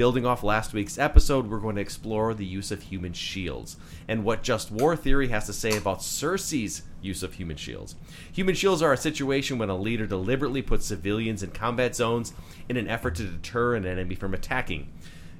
Building 0.00 0.24
off 0.24 0.42
last 0.42 0.72
week's 0.72 0.96
episode, 0.96 1.50
we're 1.50 1.58
going 1.58 1.74
to 1.74 1.82
explore 1.82 2.32
the 2.32 2.46
use 2.46 2.70
of 2.70 2.80
human 2.80 3.12
shields 3.12 3.76
and 4.08 4.24
what 4.24 4.42
just 4.42 4.70
war 4.70 4.96
theory 4.96 5.28
has 5.28 5.44
to 5.44 5.52
say 5.52 5.76
about 5.76 5.98
Cersei's 5.98 6.84
use 7.02 7.22
of 7.22 7.34
human 7.34 7.58
shields. 7.58 7.96
Human 8.32 8.54
shields 8.54 8.80
are 8.80 8.94
a 8.94 8.96
situation 8.96 9.58
when 9.58 9.68
a 9.68 9.76
leader 9.76 10.06
deliberately 10.06 10.62
puts 10.62 10.86
civilians 10.86 11.42
in 11.42 11.50
combat 11.50 11.94
zones 11.94 12.32
in 12.66 12.78
an 12.78 12.88
effort 12.88 13.16
to 13.16 13.24
deter 13.24 13.74
an 13.74 13.84
enemy 13.84 14.14
from 14.14 14.32
attacking. 14.32 14.90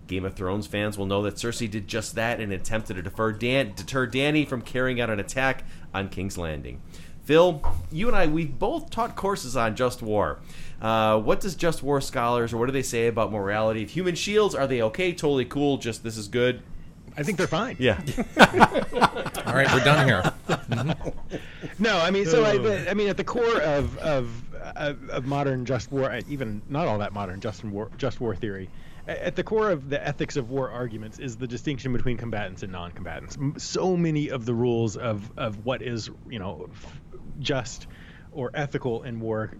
Game 0.06 0.26
of 0.26 0.34
Thrones 0.34 0.66
fans 0.66 0.98
will 0.98 1.06
know 1.06 1.22
that 1.22 1.36
Cersei 1.36 1.70
did 1.70 1.88
just 1.88 2.14
that 2.16 2.38
in 2.38 2.52
an 2.52 2.60
attempt 2.60 2.88
to 2.88 3.00
defer 3.00 3.32
Dan- 3.32 3.72
deter 3.74 4.06
Dany 4.06 4.46
from 4.46 4.60
carrying 4.60 5.00
out 5.00 5.08
an 5.08 5.20
attack 5.20 5.64
on 5.94 6.10
King's 6.10 6.36
Landing. 6.36 6.82
Phil, 7.24 7.62
you 7.92 8.08
and 8.08 8.16
I—we've 8.16 8.58
both 8.58 8.90
taught 8.90 9.14
courses 9.14 9.56
on 9.56 9.76
Just 9.76 10.02
War. 10.02 10.40
Uh, 10.80 11.20
what 11.20 11.40
does 11.40 11.54
Just 11.54 11.82
War 11.82 12.00
scholars, 12.00 12.52
or 12.52 12.56
what 12.56 12.66
do 12.66 12.72
they 12.72 12.82
say 12.82 13.06
about 13.06 13.30
morality 13.30 13.82
of 13.82 13.90
human 13.90 14.14
shields? 14.14 14.54
Are 14.54 14.66
they 14.66 14.80
okay, 14.82 15.12
totally 15.12 15.44
cool, 15.44 15.76
just 15.76 16.02
this 16.02 16.16
is 16.16 16.28
good? 16.28 16.62
I 17.16 17.22
think 17.22 17.38
they're 17.38 17.46
fine. 17.46 17.76
Yeah. 17.78 18.00
all 19.46 19.54
right 19.54 19.70
we're 19.72 19.84
done 19.84 20.06
here 20.06 20.32
No, 21.78 21.98
I 21.98 22.10
mean, 22.10 22.26
so 22.26 22.44
I, 22.44 22.58
but, 22.58 22.88
I 22.88 22.94
mean, 22.94 23.08
at 23.08 23.16
the 23.16 23.24
core 23.24 23.60
of 23.60 23.96
of, 23.98 24.54
of 24.76 25.10
of 25.10 25.26
modern 25.26 25.64
just 25.64 25.90
war, 25.90 26.10
uh, 26.10 26.20
even 26.28 26.62
not 26.68 26.86
all 26.86 26.98
that 26.98 27.12
modern 27.12 27.40
just 27.40 27.64
war 27.64 27.90
just 27.96 28.20
war 28.20 28.36
theory, 28.36 28.70
at 29.06 29.34
the 29.34 29.42
core 29.42 29.70
of 29.70 29.88
the 29.88 30.06
ethics 30.06 30.36
of 30.36 30.50
war 30.50 30.70
arguments 30.70 31.18
is 31.18 31.36
the 31.36 31.46
distinction 31.46 31.92
between 31.92 32.16
combatants 32.16 32.62
and 32.62 32.72
non-combatants. 32.72 33.38
So 33.58 33.96
many 33.96 34.30
of 34.30 34.46
the 34.46 34.54
rules 34.54 34.96
of 34.96 35.30
of 35.36 35.64
what 35.64 35.82
is 35.82 36.10
you 36.28 36.38
know 36.38 36.68
just 37.38 37.86
or 38.32 38.50
ethical 38.54 39.02
in 39.02 39.20
war 39.20 39.52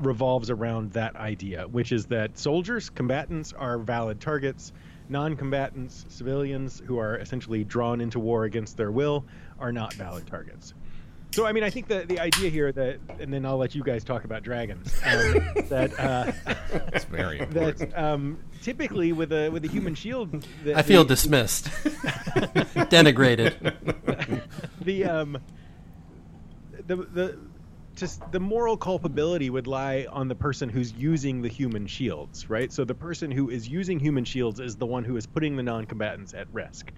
revolves 0.00 0.50
around 0.50 0.92
that 0.92 1.16
idea, 1.16 1.66
which 1.68 1.92
is 1.92 2.06
that 2.06 2.38
soldiers, 2.38 2.90
combatants, 2.90 3.52
are 3.52 3.78
valid 3.78 4.20
targets. 4.20 4.72
Non-combatants, 5.08 6.04
civilians 6.08 6.80
who 6.86 6.98
are 6.98 7.16
essentially 7.16 7.64
drawn 7.64 8.00
into 8.00 8.20
war 8.20 8.44
against 8.44 8.76
their 8.76 8.92
will, 8.92 9.24
are 9.58 9.72
not 9.72 9.92
valid 9.94 10.24
targets. 10.28 10.72
So, 11.32 11.46
I 11.46 11.52
mean, 11.52 11.62
I 11.64 11.70
think 11.70 11.86
the 11.88 12.04
the 12.06 12.18
idea 12.20 12.48
here 12.50 12.70
that, 12.72 12.98
and 13.20 13.32
then 13.32 13.44
I'll 13.46 13.56
let 13.56 13.74
you 13.74 13.82
guys 13.84 14.02
talk 14.04 14.24
about 14.24 14.42
dragons. 14.42 14.92
Um, 15.04 15.32
that 15.68 15.92
uh, 15.98 16.32
it's 16.92 17.04
very 17.04 17.38
important 17.40 17.78
that 17.90 17.98
um, 17.98 18.38
typically 18.62 19.12
with 19.12 19.32
a 19.32 19.48
with 19.48 19.64
a 19.64 19.68
human 19.68 19.94
shield, 19.94 20.44
the, 20.64 20.76
I 20.76 20.82
feel 20.82 21.02
the- 21.04 21.08
dismissed, 21.14 21.64
denigrated. 22.90 24.42
the 24.80 25.04
um 25.04 25.38
the 26.86 26.96
the 26.96 27.38
just 28.00 28.32
the 28.32 28.40
moral 28.40 28.76
culpability 28.76 29.50
would 29.50 29.66
lie 29.66 30.06
on 30.10 30.26
the 30.26 30.34
person 30.34 30.68
who's 30.68 30.92
using 30.92 31.42
the 31.42 31.48
human 31.48 31.86
shields, 31.86 32.48
right? 32.48 32.72
So 32.72 32.84
the 32.84 32.94
person 32.94 33.30
who 33.30 33.50
is 33.50 33.68
using 33.68 34.00
human 34.00 34.24
shields 34.24 34.58
is 34.58 34.76
the 34.76 34.86
one 34.86 35.04
who 35.04 35.16
is 35.16 35.26
putting 35.26 35.56
the 35.56 35.62
non-combatants 35.62 36.34
at 36.34 36.48
risk. 36.52 36.92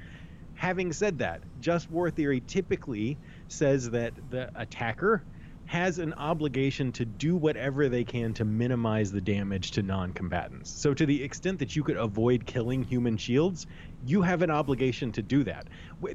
Having 0.54 0.92
said 0.92 1.18
that, 1.18 1.42
just 1.58 1.90
war 1.90 2.10
theory 2.10 2.40
typically 2.40 3.18
says 3.48 3.90
that 3.90 4.14
the 4.30 4.50
attacker 4.54 5.26
has 5.64 5.98
an 5.98 6.12
obligation 6.14 6.92
to 6.92 7.04
do 7.04 7.36
whatever 7.36 7.88
they 7.88 8.04
can 8.04 8.34
to 8.34 8.44
minimize 8.44 9.10
the 9.10 9.20
damage 9.20 9.70
to 9.72 9.82
non-combatants. 9.82 10.70
So 10.70 10.92
to 10.92 11.06
the 11.06 11.22
extent 11.22 11.60
that 11.60 11.74
you 11.74 11.82
could 11.82 11.96
avoid 11.96 12.46
killing 12.46 12.82
human 12.82 13.16
shields, 13.16 13.66
you 14.04 14.22
have 14.22 14.42
an 14.42 14.50
obligation 14.50 15.12
to 15.12 15.22
do 15.22 15.44
that. 15.44 15.68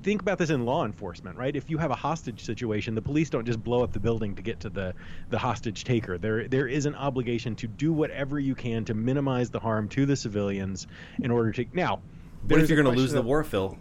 Think 0.04 0.22
about 0.22 0.38
this 0.38 0.50
in 0.50 0.66
law 0.66 0.86
enforcement, 0.86 1.38
right? 1.38 1.56
If 1.56 1.70
you 1.70 1.78
have 1.78 1.92
a 1.92 1.96
hostage 1.96 2.44
situation, 2.44 2.94
the 2.94 3.02
police 3.02 3.30
don't 3.30 3.46
just 3.46 3.64
blow 3.64 3.84
up 3.84 3.94
the 3.94 4.00
building 4.00 4.36
to 4.36 4.42
get 4.42 4.60
to 4.62 4.70
the 4.70 4.94
the 5.30 5.38
hostage 5.38 5.84
taker. 5.84 6.18
There 6.18 6.48
there 6.48 6.68
is 6.68 6.86
an 6.86 6.96
obligation 6.96 7.56
to 7.56 7.68
do 7.68 7.94
whatever 7.94 8.40
you 8.40 8.54
can 8.54 8.84
to 8.86 8.94
minimize 8.94 9.50
the 9.50 9.60
harm 9.60 9.88
to 9.90 10.06
the 10.06 10.16
civilians 10.16 10.88
in 11.22 11.32
order 11.32 11.52
to 11.54 11.66
Now, 11.74 12.02
What 12.48 12.60
if 12.60 12.70
you're 12.70 12.82
going 12.82 12.94
to 12.94 13.00
lose 13.00 13.12
question 13.12 13.24
the 13.24 13.28
war, 13.28 13.44
Phil? 13.44 13.78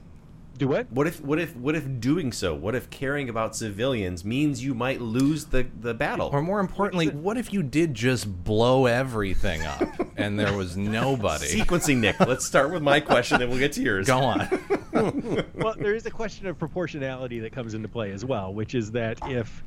Do 0.56 0.68
what? 0.68 0.90
What 0.90 1.06
if 1.06 1.20
what 1.20 1.38
if 1.38 1.54
what 1.56 1.74
if 1.74 2.00
doing 2.00 2.32
so? 2.32 2.54
What 2.54 2.74
if 2.74 2.88
caring 2.88 3.28
about 3.28 3.54
civilians 3.54 4.24
means 4.24 4.64
you 4.64 4.74
might 4.74 5.00
lose 5.00 5.46
the 5.46 5.66
the 5.80 5.92
battle? 5.92 6.30
Or 6.32 6.40
more 6.40 6.60
importantly, 6.60 7.08
what 7.08 7.36
if 7.36 7.52
you 7.52 7.62
did 7.62 7.94
just 7.94 8.44
blow 8.44 8.86
everything 8.86 9.64
up 9.64 9.82
and 10.16 10.38
there 10.38 10.56
was 10.56 10.76
nobody? 10.76 11.46
Sequencing, 11.46 11.98
Nick. 11.98 12.18
Let's 12.20 12.46
start 12.46 12.72
with 12.72 12.82
my 12.82 13.00
question, 13.00 13.38
then 13.38 13.50
we'll 13.50 13.58
get 13.58 13.72
to 13.72 13.82
yours. 13.82 14.06
Go 14.06 14.18
on. 14.18 14.48
well, 15.54 15.74
there 15.76 15.94
is 15.94 16.06
a 16.06 16.10
question 16.10 16.46
of 16.46 16.58
proportionality 16.58 17.40
that 17.40 17.52
comes 17.52 17.74
into 17.74 17.88
play 17.88 18.12
as 18.12 18.24
well, 18.24 18.52
which 18.54 18.74
is 18.74 18.90
that 18.92 19.18
if, 19.28 19.62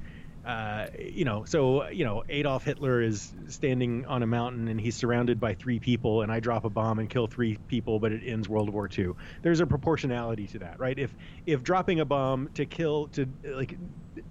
uh, 0.49 0.87
you 0.97 1.25
know, 1.25 1.45
so 1.45 1.87
you 1.89 2.03
know, 2.03 2.23
Adolf 2.27 2.63
Hitler 2.63 3.03
is 3.03 3.31
standing 3.49 4.03
on 4.07 4.23
a 4.23 4.25
mountain 4.25 4.67
and 4.67 4.81
he's 4.81 4.95
surrounded 4.95 5.39
by 5.39 5.53
three 5.53 5.79
people, 5.79 6.23
and 6.23 6.31
I 6.31 6.39
drop 6.39 6.65
a 6.65 6.71
bomb 6.71 6.97
and 6.97 7.07
kill 7.07 7.27
three 7.27 7.57
people, 7.67 7.99
but 7.99 8.11
it 8.11 8.23
ends 8.25 8.49
World 8.49 8.71
War 8.71 8.89
II. 8.97 9.11
There's 9.43 9.59
a 9.59 9.67
proportionality 9.67 10.47
to 10.47 10.59
that, 10.59 10.79
right? 10.79 10.97
If 10.97 11.15
if 11.45 11.61
dropping 11.61 11.99
a 11.99 12.05
bomb 12.05 12.49
to 12.55 12.65
kill 12.65 13.09
to 13.09 13.27
like 13.45 13.77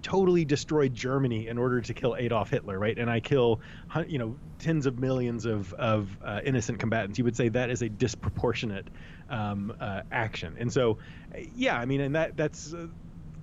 totally 0.01 0.43
destroy 0.43 0.89
Germany 0.89 1.47
in 1.47 1.57
order 1.57 1.79
to 1.79 1.93
kill 1.93 2.17
Adolf 2.17 2.49
Hitler, 2.49 2.77
right? 2.77 2.97
And 2.97 3.09
I 3.09 3.21
kill, 3.21 3.61
you 4.05 4.19
know, 4.19 4.37
tens 4.57 4.87
of 4.87 4.99
millions 4.99 5.45
of 5.45 5.71
of 5.73 6.17
uh, 6.21 6.41
innocent 6.43 6.79
combatants. 6.79 7.17
You 7.17 7.23
would 7.23 7.37
say 7.37 7.47
that 7.47 7.69
is 7.69 7.81
a 7.81 7.87
disproportionate 7.87 8.89
um, 9.29 9.73
uh, 9.79 10.01
action. 10.11 10.57
And 10.59 10.73
so, 10.73 10.97
uh, 11.33 11.39
yeah, 11.55 11.79
I 11.79 11.85
mean, 11.85 12.01
and 12.01 12.15
that 12.15 12.35
that's. 12.35 12.75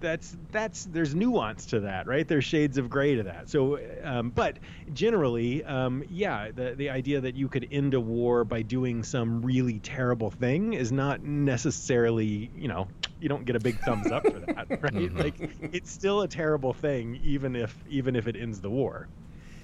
That's 0.06 0.36
that's 0.52 0.84
there's 0.84 1.16
nuance 1.16 1.66
to 1.66 1.80
that, 1.80 2.06
right? 2.06 2.28
There's 2.28 2.44
shades 2.44 2.78
of 2.78 2.88
gray 2.88 3.16
to 3.16 3.24
that. 3.24 3.48
So, 3.48 3.80
um, 4.04 4.30
but 4.30 4.58
generally, 4.94 5.64
um, 5.64 6.04
yeah, 6.08 6.52
the 6.52 6.76
the 6.76 6.90
idea 6.90 7.20
that 7.22 7.34
you 7.34 7.48
could 7.48 7.66
end 7.72 7.92
a 7.92 8.00
war 8.00 8.44
by 8.44 8.62
doing 8.62 9.02
some 9.02 9.42
really 9.42 9.80
terrible 9.80 10.30
thing 10.30 10.74
is 10.74 10.92
not 10.92 11.24
necessarily, 11.24 12.52
you 12.56 12.68
know, 12.68 12.86
you 13.20 13.28
don't 13.28 13.44
get 13.44 13.56
a 13.56 13.58
big 13.58 13.80
thumbs 13.80 14.12
up 14.12 14.22
for 14.22 14.38
that, 14.38 14.70
right? 14.80 14.92
Mhm. 14.92 15.18
Like, 15.18 15.34
it's 15.74 15.90
still 15.90 16.22
a 16.22 16.28
terrible 16.28 16.72
thing, 16.72 17.20
even 17.24 17.56
if 17.56 17.76
even 17.88 18.14
if 18.14 18.28
it 18.28 18.36
ends 18.36 18.60
the 18.60 18.70
war. 18.70 19.08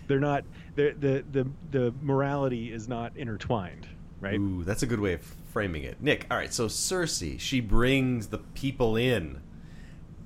They're 0.09 0.19
not 0.19 0.43
the 0.75 0.93
the 0.99 1.25
the 1.31 1.49
the 1.71 1.95
morality 2.03 2.73
is 2.73 2.89
not 2.89 3.17
intertwined, 3.17 3.87
right? 4.21 4.41
Ooh, 4.41 4.65
that's 4.65 4.83
a 4.83 4.89
good 4.89 4.99
way 4.99 5.13
of 5.13 5.23
framing 5.53 5.85
it. 5.85 6.03
Nick, 6.03 6.27
all 6.33 6.37
right, 6.37 6.53
so 6.53 6.67
Cersei, 6.67 7.39
she 7.39 7.61
brings 7.61 8.27
the 8.27 8.39
people 8.39 8.97
in 8.97 9.41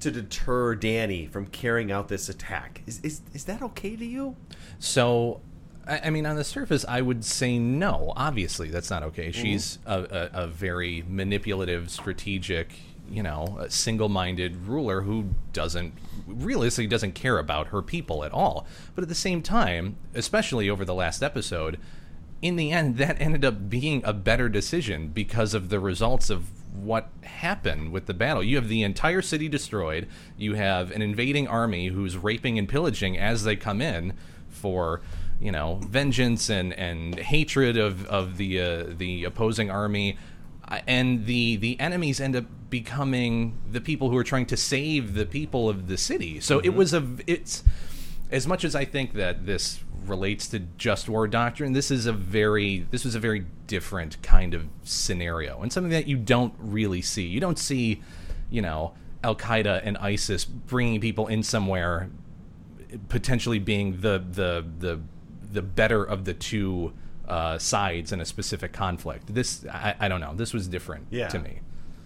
to 0.01 0.11
deter 0.11 0.77
Dany 0.77 1.31
from 1.31 1.47
carrying 1.47 1.91
out 1.91 2.09
this 2.09 2.29
attack. 2.29 2.83
Is 2.87 3.01
is, 3.03 3.23
is 3.33 3.45
that 3.45 3.63
okay 3.63 3.97
to 3.97 4.05
you? 4.05 4.37
So, 4.79 5.41
I, 5.87 6.01
I 6.05 6.11
mean, 6.11 6.27
on 6.27 6.37
the 6.37 6.45
surface, 6.45 6.85
I 6.89 7.01
would 7.01 7.25
say 7.25 7.59
no. 7.59 8.13
Obviously, 8.17 8.71
that's 8.71 8.91
not 8.91 9.03
okay. 9.05 9.29
Mm-hmm. 9.31 9.43
She's 9.43 9.79
a, 9.87 10.31
a, 10.35 10.45
a 10.45 10.47
very 10.47 11.05
manipulative, 11.09 11.91
strategic, 11.91 12.75
you 13.11 13.23
know, 13.23 13.57
a 13.61 13.71
single-minded 13.71 14.67
ruler 14.67 15.03
who 15.03 15.31
doesn't 15.53 15.95
realistically 16.27 16.89
doesn't 16.89 17.13
care 17.13 17.39
about 17.39 17.69
her 17.69 17.81
people 17.81 18.25
at 18.25 18.33
all. 18.33 18.67
But 18.95 19.03
at 19.03 19.09
the 19.09 19.15
same 19.15 19.43
time, 19.43 19.97
especially 20.15 20.69
over 20.69 20.85
the 20.85 20.95
last 20.95 21.23
episode, 21.23 21.79
in 22.43 22.57
the 22.57 22.71
end, 22.73 22.99
that 22.99 23.21
ended 23.21 23.45
up 23.45 23.71
being 23.71 24.03
a 24.05 24.13
better 24.13 24.49
decision 24.49 25.09
because 25.09 25.55
of 25.55 25.69
the 25.69 25.81
results 25.81 26.31
of 26.31 26.49
what 26.77 27.09
happened 27.23 27.93
with 27.93 28.07
the 28.07 28.15
battle. 28.15 28.43
You 28.43 28.57
have 28.57 28.69
the 28.69 28.83
entire 28.83 29.23
city 29.23 29.49
destroyed. 29.49 30.07
You 30.37 30.55
have 30.55 30.91
an 30.91 31.03
invading 31.03 31.49
army 31.49 31.89
who's 31.89 32.17
raping 32.17 32.59
and 32.59 32.69
pillaging 32.69 33.19
as 33.19 33.45
they 33.45 33.57
come 33.57 33.81
in 33.81 34.15
for 34.49 35.01
you 35.41 35.53
know 35.53 35.81
vengeance 35.87 36.49
and 36.49 36.73
and 36.75 37.19
hatred 37.19 37.77
of 37.77 38.07
of 38.07 38.37
the 38.39 38.61
uh, 38.61 38.85
the 38.89 39.25
opposing 39.25 39.71
army 39.71 40.17
and 40.87 41.27
the 41.27 41.57
the 41.57 41.79
enemies 41.79 42.21
end 42.21 42.35
up 42.35 42.45
becoming 42.71 43.59
the 43.71 43.81
people 43.81 44.11
who 44.11 44.17
are 44.17 44.25
trying 44.25 44.47
to 44.47 44.57
save 44.57 45.15
the 45.15 45.27
people 45.27 45.69
of 45.69 45.89
the 45.89 45.97
city 45.97 46.41
so 46.41 46.59
it 46.61 46.71
Mhm. 46.71 46.75
was 46.77 46.95
a 46.95 47.07
it's 47.27 47.63
as 48.33 48.47
much 48.47 48.65
as 48.65 48.75
I 48.75 48.85
think 48.85 49.13
that 49.13 49.47
this 49.47 49.79
relates 50.09 50.49
to 50.49 50.61
just 50.79 51.09
war 51.09 51.27
doctrine, 51.29 51.73
this 51.73 51.91
is 51.91 52.07
a 52.07 52.13
very 52.13 52.87
this 52.91 53.05
was 53.05 53.15
a 53.15 53.21
very 53.21 53.45
different 53.67 54.21
kind 54.23 54.55
of 54.55 54.67
scenario 54.85 55.61
and 55.63 55.73
something 55.73 55.91
that 55.91 56.07
you 56.07 56.17
don't 56.17 56.55
really 56.59 57.03
see. 57.03 57.27
You 57.27 57.41
don't 57.41 57.59
see, 57.59 58.03
you 58.51 58.63
know, 58.63 58.95
Al 59.25 59.35
Qaeda 59.37 59.81
and 59.85 59.97
ISIS 59.99 60.45
bringing 60.45 61.01
people 61.01 61.27
in 61.27 61.43
somewhere, 61.43 62.11
potentially 63.09 63.59
being 63.59 64.01
the 64.01 64.23
the 64.31 64.65
the 64.79 65.01
the 65.53 65.63
better 65.63 66.05
of 66.05 66.25
the 66.25 66.35
two 66.35 66.93
uh, 67.29 67.59
sides 67.59 68.13
in 68.13 68.21
a 68.21 68.25
specific 68.25 68.73
conflict. 68.73 69.35
This 69.35 69.65
I, 69.67 69.95
I 70.01 70.09
don't 70.09 70.21
know. 70.21 70.35
This 70.35 70.53
was 70.53 70.69
different 70.69 71.07
Yeah. 71.11 71.29
to 71.29 71.39
me. 71.39 71.61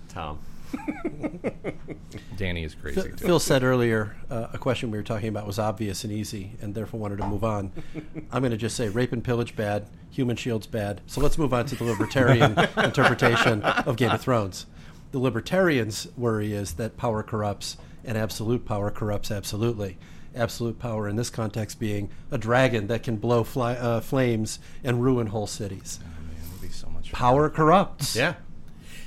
Tom. 0.08 0.38
Dany 2.36 2.64
is 2.64 2.74
crazy. 2.74 3.00
Phil, 3.00 3.10
too. 3.10 3.26
Phil 3.26 3.38
said 3.38 3.62
earlier 3.62 4.16
uh, 4.30 4.48
a 4.52 4.58
question 4.58 4.90
we 4.90 4.98
were 4.98 5.04
talking 5.04 5.28
about 5.28 5.46
was 5.46 5.58
obvious 5.58 6.04
and 6.04 6.12
easy, 6.12 6.52
and 6.60 6.74
therefore 6.74 6.98
wanted 6.98 7.18
to 7.18 7.26
move 7.26 7.44
on. 7.44 7.70
I'm 8.32 8.40
going 8.40 8.50
to 8.50 8.56
just 8.56 8.76
say 8.76 8.88
rape 8.88 9.12
and 9.12 9.22
pillage 9.22 9.54
bad, 9.56 9.86
human 10.10 10.36
shields 10.36 10.66
bad. 10.66 11.02
So 11.06 11.20
let's 11.20 11.36
move 11.38 11.52
on 11.52 11.66
to 11.66 11.74
the 11.74 11.84
libertarian 11.84 12.58
interpretation 12.76 13.62
of 13.62 13.96
Game 13.96 14.10
of 14.10 14.20
Thrones. 14.20 14.66
The 15.12 15.18
libertarians' 15.18 16.08
worry 16.16 16.52
is 16.52 16.74
that 16.74 16.96
power 16.96 17.22
corrupts, 17.22 17.76
and 18.04 18.16
absolute 18.16 18.64
power 18.64 18.90
corrupts 18.90 19.30
absolutely. 19.30 19.98
Absolute 20.34 20.78
power 20.78 21.08
in 21.08 21.16
this 21.16 21.28
context 21.28 21.80
being 21.80 22.10
a 22.30 22.38
dragon 22.38 22.86
that 22.86 23.02
can 23.02 23.16
blow 23.16 23.42
fly, 23.42 23.74
uh, 23.74 24.00
flames 24.00 24.60
and 24.84 25.02
ruin 25.02 25.26
whole 25.26 25.48
cities. 25.48 25.98
It 26.38 26.52
would 26.52 26.62
be 26.62 26.68
so 26.68 26.88
Power 27.12 27.50
corrupts. 27.50 28.14
Yeah. 28.14 28.34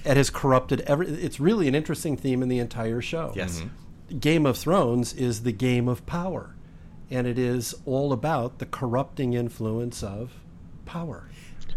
It 0.06 0.18
has 0.18 0.30
corrupted 0.30 0.82
every. 0.82 1.08
It's 1.08 1.40
really 1.40 1.68
an 1.68 1.76
interesting 1.76 2.18
theme 2.18 2.42
in 2.42 2.50
the 2.50 2.60
entire 2.60 3.02
show. 3.02 3.34
Yes. 3.36 3.64
Game 4.20 4.46
of 4.46 4.58
Thrones 4.58 5.14
is 5.14 5.44
the 5.44 5.52
game 5.52 5.88
of 5.88 6.06
power, 6.06 6.56
and 7.10 7.26
it 7.26 7.40
is 7.40 7.74
all 7.86 8.12
about 8.12 8.60
the 8.60 8.66
corrupting 8.66 9.34
influence 9.34 10.04
of 10.04 10.34
power. 10.86 11.30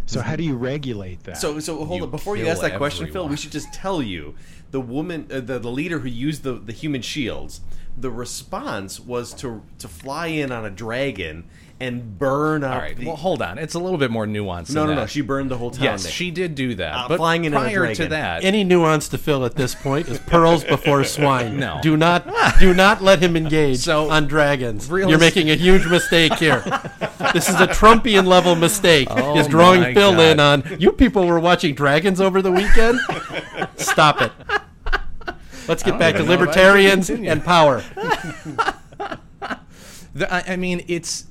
So 0.07 0.21
how 0.21 0.37
do 0.37 0.45
you 0.45 0.57
regulate 0.57 1.25
that? 1.25 1.37
So, 1.37 1.59
so 1.59 1.85
hold 1.85 1.99
You 1.99 2.05
on. 2.05 2.11
Before 2.11 2.37
you 2.37 2.47
ask 2.47 2.61
that 2.63 2.77
question, 2.77 3.11
Phil, 3.11 3.29
we 3.29 3.37
should 3.37 3.51
just 3.53 3.73
tell 3.73 4.01
you 4.01 4.35
the 4.71 4.81
woman, 4.81 5.27
uh, 5.33 5.41
the 5.41 5.59
the 5.59 5.71
leader 5.71 5.99
who 6.01 6.09
used 6.09 6.43
the 6.43 6.53
the 6.53 6.73
human 6.73 7.03
shields. 7.03 7.61
The 7.99 8.11
response 8.11 9.01
was 9.01 9.35
to 9.35 9.63
to 9.79 9.89
fly 9.89 10.29
in 10.29 10.53
on 10.53 10.65
a 10.65 10.71
dragon 10.71 11.49
and 11.79 12.19
burn 12.19 12.65
up. 12.65 12.73
All 12.75 12.79
right. 12.81 12.97
the, 12.97 13.07
Well, 13.07 13.17
hold 13.17 13.43
on. 13.43 13.59
It's 13.59 13.75
a 13.75 13.79
little 13.79 13.99
bit 13.99 14.11
more 14.11 14.27
nuanced. 14.27 14.71
no, 14.75 14.81
than 14.81 14.91
no, 14.91 14.95
that. 14.95 14.95
no. 15.03 15.07
She 15.07 15.21
burned 15.21 15.51
the 15.51 15.59
whole 15.59 15.71
town. 15.71 15.85
Yes, 15.85 16.05
Nick. 16.05 16.13
she 16.15 16.31
did 16.31 16.55
do 16.55 16.75
that. 16.77 16.95
Uh, 16.95 17.09
but 17.09 17.19
flying 17.19 17.45
in 17.45 17.53
on 17.55 17.67
a 17.67 17.71
prior 17.71 17.95
to 17.95 18.07
that, 18.09 18.45
Any 18.45 18.65
nuance 18.65 19.09
to 19.11 19.19
Phil 19.19 19.45
at 19.45 19.57
this 19.57 19.75
point 19.75 20.09
is 20.09 20.19
pearls 20.21 20.65
before 20.65 21.05
swine. 21.05 21.59
No. 21.61 21.79
do 21.83 21.97
not 21.97 22.27
do 22.61 22.73
not 22.73 23.03
let 23.03 23.23
him 23.23 23.37
engage 23.37 23.79
So, 23.79 24.09
on 24.11 24.27
dragons. 24.27 24.89
realis- 24.89 25.11
You're 25.11 25.19
making 25.19 25.51
a 25.51 25.55
huge 25.55 25.87
mistake 25.87 26.33
here. 26.35 26.61
this 27.35 27.49
is 27.51 27.61
a 27.61 27.67
Trumpian 27.67 28.27
level 28.27 28.55
mistake. 28.55 29.09
Oh 29.11 29.39
is 29.39 29.47
drawing 29.47 29.83
my 29.83 29.93
Phil 29.95 30.13
God. 30.13 30.21
in 30.21 30.41
on 30.41 30.77
you 30.81 30.93
people 30.93 31.27
were 31.27 31.39
watching 31.41 31.75
dragons 31.75 32.21
over 32.23 32.41
the 32.41 32.53
weekend. 32.53 32.99
Stop 33.77 34.23
it. 34.23 34.33
Let's 35.69 35.83
get 35.83 35.99
back 35.99 36.15
to 36.15 36.23
even 36.23 36.29
know 36.29 36.33
if 36.35 36.41
I 36.49 36.53
should 36.53 36.57
libertarians 36.57 37.11
and 37.11 37.45
power. 37.45 37.83
The, 40.15 40.33
I, 40.33 40.55
I 40.55 40.57
mean, 40.57 40.83
it's 40.89 41.27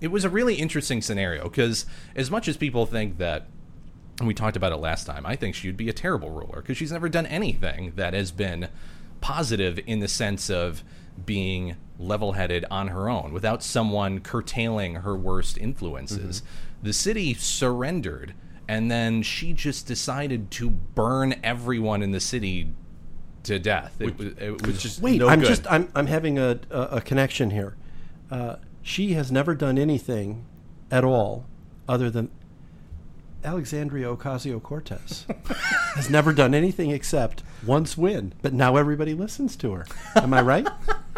it 0.00 0.08
was 0.08 0.24
a 0.24 0.30
really 0.30 0.54
interesting 0.54 1.00
scenario 1.02 1.44
because 1.44 1.86
as 2.14 2.30
much 2.30 2.48
as 2.48 2.56
people 2.56 2.86
think 2.86 3.18
that, 3.18 3.46
and 4.18 4.26
we 4.26 4.34
talked 4.34 4.56
about 4.56 4.72
it 4.72 4.76
last 4.76 5.06
time, 5.06 5.26
I 5.26 5.36
think 5.36 5.54
she 5.54 5.68
would 5.68 5.76
be 5.76 5.88
a 5.88 5.92
terrible 5.92 6.30
ruler 6.30 6.60
because 6.60 6.76
she's 6.76 6.92
never 6.92 7.08
done 7.08 7.26
anything 7.26 7.92
that 7.96 8.14
has 8.14 8.30
been 8.30 8.68
positive 9.20 9.78
in 9.86 10.00
the 10.00 10.08
sense 10.08 10.50
of 10.50 10.82
being 11.24 11.76
level-headed 11.98 12.64
on 12.70 12.88
her 12.88 13.08
own 13.08 13.32
without 13.32 13.62
someone 13.62 14.20
curtailing 14.20 14.96
her 14.96 15.16
worst 15.16 15.56
influences. 15.56 16.42
The 16.82 16.92
city 16.92 17.32
surrendered, 17.34 18.34
and 18.68 18.90
then 18.90 19.22
she 19.22 19.54
just 19.54 19.86
decided 19.86 20.50
to 20.52 20.68
burn 20.68 21.34
everyone 21.42 22.02
in 22.02 22.10
the 22.10 22.20
city 22.20 22.72
to 23.44 23.58
death. 23.58 23.96
It, 23.98 24.18
was, 24.18 24.26
it 24.38 24.66
was 24.66 24.82
just 24.82 25.00
Wait, 25.00 25.18
no 25.18 25.28
I'm 25.28 25.40
good. 25.40 25.48
just 25.48 25.70
I'm 25.70 25.88
I'm 25.94 26.06
having 26.06 26.38
a 26.38 26.60
a, 26.70 26.80
a 26.82 27.00
connection 27.00 27.50
here. 27.50 27.76
Uh, 28.30 28.56
she 28.86 29.14
has 29.14 29.32
never 29.32 29.52
done 29.52 29.76
anything 29.78 30.44
at 30.92 31.02
all 31.02 31.44
other 31.88 32.08
than 32.08 32.30
Alexandria 33.44 34.06
Ocasio 34.06 34.62
Cortez 34.62 35.26
has 35.96 36.08
never 36.08 36.32
done 36.32 36.54
anything 36.54 36.90
except 36.92 37.42
once 37.66 37.98
win, 37.98 38.32
but 38.42 38.52
now 38.52 38.76
everybody 38.76 39.12
listens 39.12 39.56
to 39.56 39.72
her. 39.72 39.86
Am 40.14 40.32
I 40.32 40.40
right? 40.40 40.68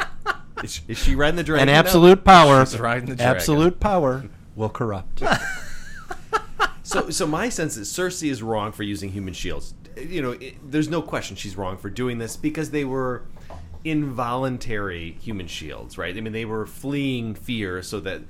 Is, 0.65 0.73
she- 0.73 0.83
is 0.89 0.99
she 0.99 1.15
riding 1.15 1.37
the 1.37 1.45
dragon? 1.45 1.69
and 1.69 1.77
absolute 1.77 2.25
power, 2.25 2.65
She's 2.67 2.81
riding 2.81 3.09
the 3.11 3.15
dragon. 3.17 3.37
absolute 3.37 3.79
power 3.79 4.25
will 4.57 4.71
corrupt. 4.71 5.23
So, 6.83 7.11
so 7.11 7.27
my 7.27 7.51
sense 7.51 7.77
is 7.77 7.93
Cersei 7.93 8.31
is 8.31 8.43
wrong 8.43 8.73
for 8.73 8.83
using 8.83 9.11
human 9.13 9.35
shields. 9.35 9.75
You 9.95 10.23
know, 10.23 10.31
it, 10.31 10.55
there's 10.65 10.89
no 10.89 11.03
question 11.03 11.37
she's 11.37 11.55
wrong 11.55 11.77
for 11.77 11.91
doing 11.91 12.17
this 12.17 12.35
because 12.35 12.71
they 12.71 12.83
were 12.87 13.25
involuntary 13.85 15.13
human 15.21 15.47
shields, 15.47 15.97
right? 15.99 16.17
I 16.17 16.21
mean, 16.21 16.33
they 16.33 16.45
were 16.45 16.67
fleeing 16.67 17.35
fear 17.35 17.83
so 17.83 18.01
that. 18.01 18.23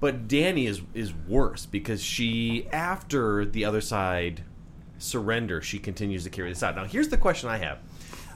But 0.00 0.28
Dany 0.28 0.66
is 0.68 0.82
is 0.92 1.14
worse 1.14 1.64
because 1.66 2.02
she, 2.02 2.66
after 2.72 3.44
the 3.46 3.64
other 3.64 3.80
side 3.80 4.42
surrender, 4.98 5.62
she 5.62 5.78
continues 5.78 6.24
to 6.24 6.30
carry 6.30 6.50
this 6.50 6.62
out. 6.62 6.76
Now, 6.76 6.84
here's 6.84 7.08
the 7.08 7.16
question 7.16 7.48
I 7.48 7.58
have. 7.58 7.78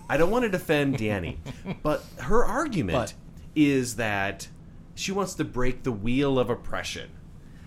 I 0.09 0.17
don't 0.17 0.31
want 0.31 0.45
to 0.45 0.49
defend 0.49 0.97
Dany, 0.97 1.37
but 1.83 2.03
her 2.21 2.45
argument 2.45 2.97
But. 2.99 3.15
is 3.55 3.97
that 3.97 4.49
she 4.95 5.13
wants 5.13 5.35
to 5.35 5.45
break 5.45 5.83
the 5.83 5.93
wheel 5.93 6.39
of 6.39 6.49
oppression. 6.49 7.11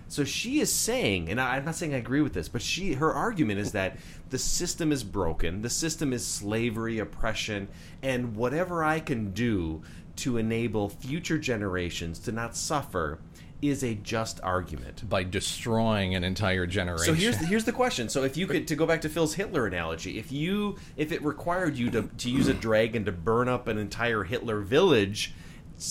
So 0.08 0.24
she 0.24 0.60
is 0.60 0.70
saying, 0.72 1.30
and 1.30 1.40
I- 1.40 1.56
I'm 1.56 1.64
not 1.64 1.76
saying 1.76 1.94
I 1.94 1.98
agree 1.98 2.20
with 2.22 2.32
this, 2.34 2.48
but 2.48 2.60
she 2.60 2.94
her 2.94 3.12
argument 3.12 3.60
is 3.60 3.72
that 3.72 3.96
the 4.32 4.38
system 4.38 4.92
is 4.92 5.04
broken, 5.04 5.60
the 5.60 5.68
system 5.68 6.10
is 6.10 6.26
slavery, 6.26 6.98
oppression, 6.98 7.68
and 8.02 8.34
whatever 8.34 8.82
I 8.82 8.98
can 8.98 9.32
do 9.32 9.82
to 10.16 10.38
enable 10.38 10.88
future 10.88 11.36
generations 11.36 12.18
to 12.20 12.32
not 12.32 12.56
suffer 12.56 13.18
is 13.60 13.84
a 13.84 13.94
just 13.94 14.40
argument. 14.42 15.06
by 15.06 15.22
destroying 15.22 16.14
an 16.14 16.24
entire 16.24 16.66
generation. 16.66 17.14
So 17.14 17.20
here's 17.20 17.36
the, 17.36 17.44
here's 17.44 17.64
the 17.66 17.72
question. 17.72 18.08
So 18.08 18.24
if 18.24 18.38
you 18.38 18.46
could 18.46 18.66
to 18.68 18.74
go 18.74 18.86
back 18.86 19.02
to 19.02 19.10
Phil's 19.10 19.34
Hitler 19.34 19.66
analogy, 19.66 20.18
if 20.18 20.32
you 20.32 20.78
if 20.96 21.12
it 21.12 21.22
required 21.22 21.76
you 21.76 21.90
to 21.90 22.02
to 22.04 22.30
use 22.30 22.48
a 22.48 22.54
dragon 22.54 23.04
to 23.04 23.12
burn 23.12 23.50
up 23.50 23.68
an 23.68 23.76
entire 23.76 24.24
Hitler 24.24 24.62
village 24.62 25.34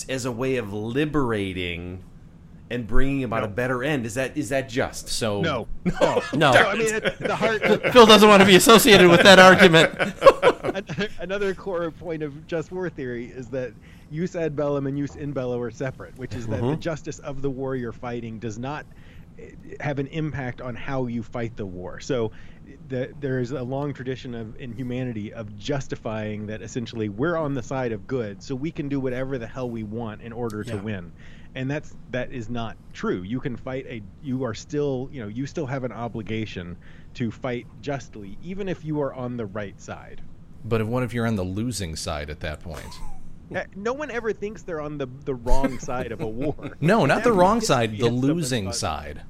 as 0.08 0.24
a 0.24 0.32
way 0.32 0.56
of 0.56 0.72
liberating 0.72 2.02
and 2.72 2.86
bringing 2.86 3.24
about 3.24 3.44
a 3.44 3.48
better 3.48 3.84
end, 3.84 4.06
is 4.06 4.14
that 4.14 4.36
is 4.36 4.48
that 4.48 4.68
just? 4.68 5.08
So 5.08 5.40
No. 5.40 5.68
No. 6.00 6.22
No, 6.34 6.50
I 6.52 6.74
mean, 6.74 6.94
it, 6.94 7.18
the 7.18 7.36
heart. 7.36 7.62
Phil 7.92 8.06
doesn't 8.06 8.28
want 8.28 8.40
to 8.40 8.46
be 8.46 8.56
associated 8.56 9.08
with 9.10 9.22
that 9.22 9.38
argument. 9.38 9.92
Another 11.20 11.54
core 11.54 11.90
point 11.90 12.22
of 12.22 12.46
just 12.46 12.72
war 12.72 12.88
theory 12.88 13.26
is 13.26 13.48
that 13.48 13.72
jus 14.10 14.34
ad 14.36 14.56
bellum 14.56 14.86
and 14.86 14.96
jus 14.98 15.16
in 15.16 15.32
bello 15.32 15.60
are 15.60 15.70
separate, 15.70 16.16
which 16.18 16.34
is 16.34 16.46
that 16.48 16.60
the 16.60 16.66
Mhm. 16.76 16.80
justice 16.80 17.18
of 17.20 17.42
the 17.42 17.50
war 17.50 17.76
you're 17.76 17.92
fighting 17.92 18.38
does 18.38 18.58
not 18.58 18.86
eh, 19.38 19.50
have 19.80 19.98
an 19.98 20.06
impact 20.08 20.60
on 20.60 20.74
how 20.74 21.06
you 21.06 21.22
fight 21.22 21.56
the 21.56 21.66
war. 21.66 22.00
So 22.00 22.32
the, 22.88 23.12
there 23.20 23.40
is 23.40 23.50
a 23.52 23.62
long 23.62 23.92
tradition 23.92 24.34
of 24.34 24.58
in 24.60 24.72
humanity 24.72 25.32
of 25.32 25.56
justifying 25.58 26.46
that 26.46 26.62
essentially 26.62 27.08
we're 27.08 27.36
on 27.36 27.54
the 27.54 27.62
side 27.62 27.92
of 27.92 28.06
good, 28.06 28.42
so 28.42 28.54
we 28.54 28.70
can 28.70 28.88
do 28.88 29.00
whatever 29.00 29.36
the 29.38 29.46
hell 29.46 29.68
we 29.68 29.82
want 29.82 30.22
in 30.22 30.32
order 30.32 30.62
to 30.64 30.76
win. 30.76 31.12
And 31.54 31.70
that's 31.70 31.94
that 32.10 32.32
is 32.32 32.48
not 32.48 32.76
true. 32.92 33.22
You 33.22 33.38
can 33.40 33.56
fight 33.56 33.84
a 33.86 34.02
you 34.22 34.44
are 34.44 34.54
still, 34.54 35.08
you 35.12 35.20
know, 35.20 35.28
you 35.28 35.46
still 35.46 35.66
have 35.66 35.84
an 35.84 35.92
obligation 35.92 36.76
to 37.14 37.30
fight 37.30 37.66
justly 37.82 38.38
even 38.42 38.68
if 38.68 38.84
you 38.84 39.00
are 39.02 39.12
on 39.12 39.36
the 39.36 39.44
right 39.46 39.78
side. 39.80 40.22
but 40.64 40.80
if, 40.80 40.86
what 40.86 41.02
if 41.02 41.12
you're 41.12 41.26
on 41.26 41.36
the 41.36 41.44
losing 41.44 41.94
side 41.96 42.30
at 42.30 42.40
that 42.40 42.60
point? 42.60 42.86
Uh, 43.54 43.64
No 43.76 43.92
one 43.92 44.10
ever 44.10 44.32
thinks 44.32 44.62
they're 44.62 44.80
on 44.80 44.96
the 44.96 45.08
the 45.26 45.34
wrong 45.34 45.78
side 45.78 46.10
of 46.10 46.20
a 46.22 46.26
war. 46.26 46.54
No, 46.80 47.04
not 47.04 47.22
the 47.22 47.32
wrong 47.32 47.60
side, 47.60 47.98
the 47.98 48.08
losing 48.08 48.72
side. 48.72 49.20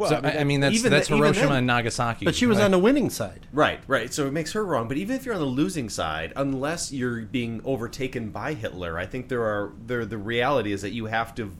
Right. 0.00 0.22
so, 0.22 0.28
I, 0.28 0.40
I 0.40 0.44
mean, 0.44 0.60
that's 0.60 0.74
even 0.74 0.90
that's 0.90 1.08
the- 1.08 1.14
even 1.14 1.24
Hiroshima 1.26 1.48
then- 1.48 1.58
and 1.58 1.66
Nagasaki. 1.66 2.24
But 2.24 2.34
she 2.34 2.46
was 2.46 2.58
right? 2.58 2.64
on 2.64 2.70
the 2.70 2.78
winning 2.78 3.10
side. 3.10 3.46
Right, 3.52 3.80
right. 3.86 4.12
So 4.12 4.26
it 4.26 4.32
makes 4.32 4.52
her 4.52 4.64
wrong. 4.64 4.88
But 4.88 4.96
even 4.96 5.16
if 5.16 5.24
you're 5.24 5.34
on 5.34 5.40
the 5.40 5.46
losing 5.46 5.88
side, 5.88 6.32
unless 6.36 6.92
you're 6.92 7.22
being 7.22 7.60
overtaken 7.64 8.30
by 8.30 8.54
Hitler, 8.54 8.98
I 8.98 9.06
think 9.06 9.28
there 9.28 9.42
are 9.42 9.72
there. 9.86 10.04
The 10.04 10.18
reality 10.18 10.72
is 10.72 10.82
that 10.82 10.90
you 10.90 11.06
have 11.06 11.34
to 11.36 11.52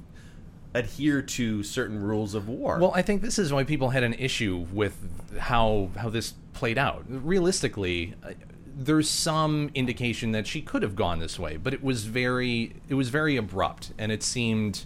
adhere 0.72 1.20
to 1.20 1.62
certain 1.62 2.00
rules 2.00 2.34
of 2.34 2.48
war. 2.48 2.78
Well, 2.78 2.92
I 2.94 3.02
think 3.02 3.22
this 3.22 3.38
is 3.38 3.52
why 3.52 3.64
people 3.64 3.90
had 3.90 4.04
an 4.04 4.14
issue 4.14 4.66
with 4.72 4.96
how 5.38 5.90
how 5.96 6.08
this 6.10 6.34
played 6.52 6.78
out. 6.78 7.04
Realistically, 7.08 8.14
uh, 8.22 8.30
there's 8.76 9.10
some 9.10 9.70
indication 9.74 10.32
that 10.32 10.46
she 10.46 10.62
could 10.62 10.82
have 10.82 10.94
gone 10.96 11.18
this 11.18 11.38
way, 11.38 11.56
but 11.56 11.74
it 11.74 11.82
was 11.82 12.04
very 12.04 12.74
it 12.88 12.94
was 12.94 13.08
very 13.08 13.36
abrupt, 13.36 13.92
and 13.98 14.12
it 14.12 14.22
seemed 14.22 14.84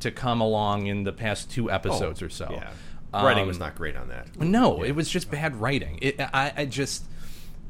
to 0.00 0.10
come 0.10 0.40
along 0.40 0.86
in 0.86 1.04
the 1.04 1.12
past 1.12 1.50
two 1.50 1.70
episodes 1.70 2.22
or 2.22 2.28
so. 2.28 2.46
Oh, 2.50 2.54
yeah. 2.54 2.72
Writing 3.14 3.42
Um, 3.42 3.48
was 3.48 3.58
not 3.58 3.74
great 3.76 3.96
on 3.96 4.08
that. 4.08 4.36
No, 4.38 4.82
it 4.82 4.92
was 4.92 5.08
just 5.08 5.30
bad 5.30 5.56
writing. 5.56 5.98
It, 6.02 6.20
I, 6.20 6.52
I 6.56 6.64
just 6.66 7.04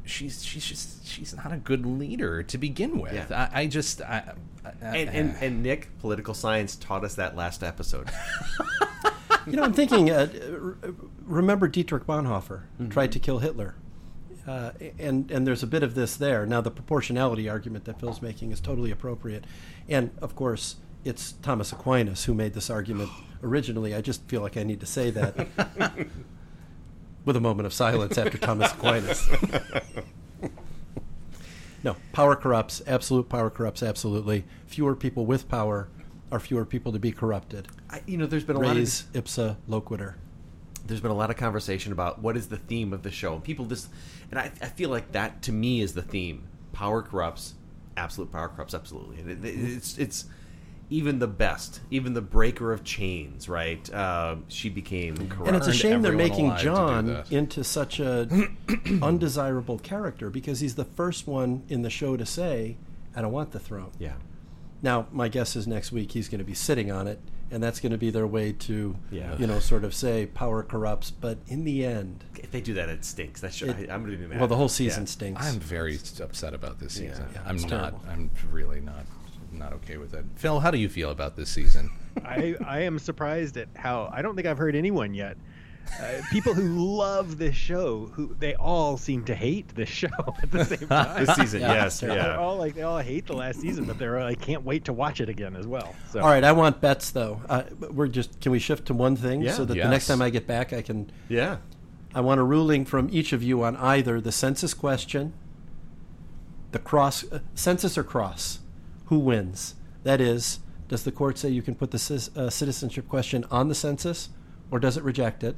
she's 0.05 0.44
she's 0.44 0.65
just 0.65 1.07
she's 1.07 1.36
not 1.36 1.53
a 1.53 1.57
good 1.57 1.85
leader 1.86 2.43
to 2.43 2.59
begin 2.59 2.98
with. 2.98 3.12
Yeah. 3.15 3.48
I, 3.53 3.61
I 3.62 3.66
just 3.66 4.01
I, 4.03 4.32
I, 4.65 4.97
And, 4.97 5.11
and 5.11 5.36
and 5.40 5.62
Nick, 5.62 5.97
political 6.01 6.35
science 6.35 6.74
taught 6.74 7.05
us 7.05 7.15
that 7.16 7.36
last 7.36 7.62
episode. 7.62 8.11
You 9.48 9.53
know, 9.53 9.62
I'm 9.62 9.73
thinking. 9.73 10.11
Uh, 10.11 10.27
remember 11.24 11.69
Dietrich 11.69 12.05
Bonhoeffer 12.05 12.62
Mm-hmm. 12.81 12.89
tried 12.89 13.12
to 13.12 13.20
kill 13.20 13.39
Hitler, 13.39 13.77
uh, 14.44 14.73
and 14.98 15.31
and 15.31 15.47
there's 15.47 15.62
a 15.62 15.69
bit 15.69 15.85
of 15.85 15.94
this 15.94 16.16
there. 16.16 16.44
Now, 16.47 16.61
the 16.61 16.70
proportionality 16.73 17.48
argument 17.48 17.85
that 17.85 18.01
Phil's 18.01 18.20
making 18.20 18.51
is 18.51 18.59
totally 18.61 18.90
appropriate, 18.90 19.44
and 19.89 20.11
of 20.20 20.35
course, 20.35 20.77
it's 21.07 21.33
Thomas 21.43 21.73
Aquinas 21.73 22.24
who 22.24 22.35
made 22.35 22.53
this 22.55 22.69
argument 22.70 23.11
originally. 23.43 23.95
I 23.95 24.01
just 24.01 24.23
feel 24.28 24.41
like 24.43 24.57
I 24.57 24.62
need 24.65 24.81
to 24.81 24.87
say 24.87 25.11
that 25.11 25.47
with 27.24 27.37
a 27.37 27.41
moment 27.41 27.66
of 27.66 27.73
silence 27.73 28.19
after 28.19 28.39
Thomas 28.39 28.73
Aquinas. 28.73 29.28
no, 31.85 31.97
power 32.12 32.35
corrupts. 32.37 32.83
Absolute 32.87 33.28
power 33.28 33.51
corrupts. 33.51 33.83
Absolutely. 33.83 34.45
Fewer 34.66 34.95
people 34.97 35.27
with 35.27 35.49
power 35.49 35.89
are 36.33 36.41
fewer 36.41 36.65
people 36.65 36.93
to 36.93 36.99
be 36.99 37.12
corrupted. 37.12 37.69
I, 37.89 38.03
you 38.07 38.16
know, 38.16 38.27
there's 38.27 38.45
been 38.45 38.57
a 38.57 38.61
lot 38.61 38.77
of 38.77 38.83
ipsa 38.83 39.57
loquitur. 39.69 40.15
there's 40.87 41.01
been 41.01 41.12
a 41.12 41.16
lot 41.16 41.31
of 41.31 41.37
conversation 41.37 41.93
about 41.93 42.20
what 42.20 42.37
is 42.37 42.49
the 42.49 42.57
theme 42.57 42.93
of 42.93 43.03
the 43.03 43.11
show. 43.12 43.35
And 43.35 43.45
people 43.45 43.65
just, 43.66 43.89
and 44.31 44.39
I, 44.41 44.51
I 44.61 44.66
feel 44.66 44.91
like 44.91 45.12
that 45.12 45.43
to 45.43 45.53
me 45.53 45.81
is 45.81 45.95
the 45.95 46.03
theme. 46.03 46.49
Power 46.73 47.01
corrupts, 47.03 47.55
absolute 47.97 48.33
power 48.33 48.49
corrupts, 48.49 48.74
absolutely. 48.74 49.20
And 49.20 49.45
it- 49.45 49.49
it's 49.49 49.97
it's 49.99 50.24
even 50.88 51.18
the 51.18 51.26
best, 51.26 51.80
even 51.90 52.14
the 52.14 52.20
breaker 52.20 52.72
of 52.72 52.84
chains, 52.84 53.48
right? 53.48 53.92
Uh, 53.92 54.36
she 54.48 54.68
became 54.68 55.16
corrupt. 55.28 55.48
And 55.48 55.56
it's 55.56 55.66
a 55.66 55.72
shame 55.72 56.02
they're 56.02 56.12
making 56.12 56.46
alive 56.46 56.58
to 56.60 56.64
do 56.64 56.70
Jon 56.74 57.24
into 57.30 57.64
such 57.64 57.98
a 58.00 58.28
undesirable 59.02 59.78
character 59.78 60.30
because 60.30 60.60
he's 60.60 60.74
the 60.74 60.84
first 60.84 61.26
one 61.26 61.62
in 61.68 61.82
the 61.82 61.90
show 61.90 62.16
to 62.16 62.26
say, 62.26 62.76
"I 63.14 63.22
don't 63.22 63.32
want 63.32 63.52
the 63.52 63.58
throne." 63.60 63.90
yeah. 63.98 64.14
Now, 64.82 65.06
my 65.10 65.28
guess 65.28 65.56
is 65.56 65.66
next 65.66 65.90
week 65.90 66.12
he's 66.12 66.28
going 66.28 66.38
to 66.38 66.44
be 66.44 66.52
sitting 66.54 66.92
on 66.92 67.08
it, 67.08 67.18
and 67.50 67.62
that's 67.62 67.80
going 67.80 67.92
to 67.92 67.98
be 67.98 68.10
their 68.10 68.26
way 68.26 68.52
to, 68.52 68.94
Yeah. 69.10 69.34
you 69.38 69.46
know, 69.46 69.58
sort 69.58 69.84
of 69.84 69.94
say 69.94 70.26
power 70.26 70.62
corrupts. 70.62 71.10
But 71.10 71.38
in 71.48 71.64
the 71.64 71.84
end, 71.84 72.22
If 72.36 72.50
they 72.50 72.60
do 72.60 72.74
that, 72.74 72.90
it 72.90 73.02
stinks. 73.04 73.40
That's 73.40 73.56
should. 73.56 73.70
It- 73.70 73.90
I, 73.90 73.94
I'm 73.94 74.02
going 74.04 74.12
to 74.12 74.18
be 74.18 74.26
mad. 74.26 74.38
well, 74.38 74.48
the 74.48 74.54
whole 74.56 74.68
season 74.68 75.04
Yeah. 75.04 75.08
stinks. 75.08 75.46
I'm 75.46 75.58
very 75.58 75.98
upset 76.22 76.52
about 76.52 76.78
this 76.78 76.92
season. 76.92 77.26
Yeah, 77.32 77.40
I'm 77.46 77.56
not. 77.56 77.68
terrible. 77.68 78.00
I'm 78.08 78.30
really 78.52 78.80
not 78.80 79.06
not 79.59 79.73
okay 79.74 79.97
with 79.97 80.15
it. 80.15 80.24
Phil, 80.37 80.61
how 80.61 80.70
do 80.70 80.78
you 80.78 80.89
feel 80.89 81.11
about 81.11 81.37
this 81.37 81.49
season? 81.51 81.91
I, 82.24 82.55
I 82.65 82.81
am 82.81 82.99
surprised 82.99 83.57
at 83.57 83.69
how 83.77 84.11
I 84.12 84.23
don't 84.23 84.35
think 84.37 84.47
I've 84.47 84.59
heard 84.59 84.74
anyone 84.77 85.15
yet. 85.15 85.37
Uh, 86.01 86.20
people 86.33 86.53
who 86.53 86.97
love 86.97 87.39
this 87.39 87.55
show, 87.55 88.07
who 88.15 88.35
they 88.41 88.57
all 88.57 88.97
seem 88.97 89.24
to 89.24 89.35
hate 89.37 89.69
this 89.77 89.89
show 89.89 90.09
at 90.43 90.51
the 90.51 90.65
same 90.65 90.78
time. 90.89 91.24
This 91.24 91.37
season, 91.37 91.61
Yeah. 91.61 91.74
yes, 91.74 92.01
They're 92.01 92.16
yeah. 92.16 92.37
all 92.39 92.57
like 92.57 92.74
they 92.74 92.83
all 92.83 92.99
hate 92.99 93.27
the 93.27 93.35
last 93.35 93.61
season, 93.61 93.85
but 93.85 93.97
they're 93.97 94.20
like 94.20 94.41
can't 94.41 94.65
wait 94.65 94.87
to 94.87 94.93
watch 94.93 95.20
it 95.20 95.28
again 95.28 95.55
as 95.55 95.65
well. 95.66 95.95
So 96.11 96.20
all 96.20 96.28
right, 96.28 96.43
I 96.43 96.51
want 96.51 96.81
bets 96.81 97.11
though. 97.11 97.41
Uh, 97.49 97.62
we're 97.93 98.09
just 98.09 98.41
can 98.41 98.51
we 98.51 98.59
shift 98.59 98.87
to 98.87 98.95
one 98.95 99.15
thing 99.15 99.43
Yeah. 99.43 99.53
so 99.53 99.65
that 99.65 99.74
the 99.74 99.89
next 99.89 100.09
time 100.09 100.20
I 100.20 100.31
get 100.31 100.47
back, 100.49 100.73
I 100.73 100.83
can. 100.83 101.09
Yeah. 101.28 101.59
I 102.15 102.20
want 102.20 102.41
a 102.41 102.45
ruling 102.45 102.85
from 102.85 103.09
each 103.12 103.33
of 103.33 103.43
you 103.45 103.62
on 103.62 103.77
either 103.77 104.20
the 104.20 104.33
census 104.33 104.74
question, 104.74 105.35
the 106.73 106.78
cross 106.81 107.31
uh, 107.31 107.41
census 107.55 107.97
or 107.97 108.03
cross. 108.03 108.59
Who 109.07 109.19
wins? 109.19 109.74
That 110.05 110.20
is, 110.20 110.61
does 110.89 111.05
the 111.05 111.12
court 111.12 111.39
say 111.39 111.49
you 111.49 111.62
can 111.62 111.74
put 111.74 111.91
the 111.91 111.99
cis, 111.99 112.35
uh, 112.37 112.51
citizenship 112.51 113.09
question 113.09 113.45
on 113.51 113.69
the 113.69 113.74
census, 113.74 114.28
or 114.70 114.78
does 114.78 114.97
it 114.97 115.03
reject 115.05 115.43
it, 115.45 115.57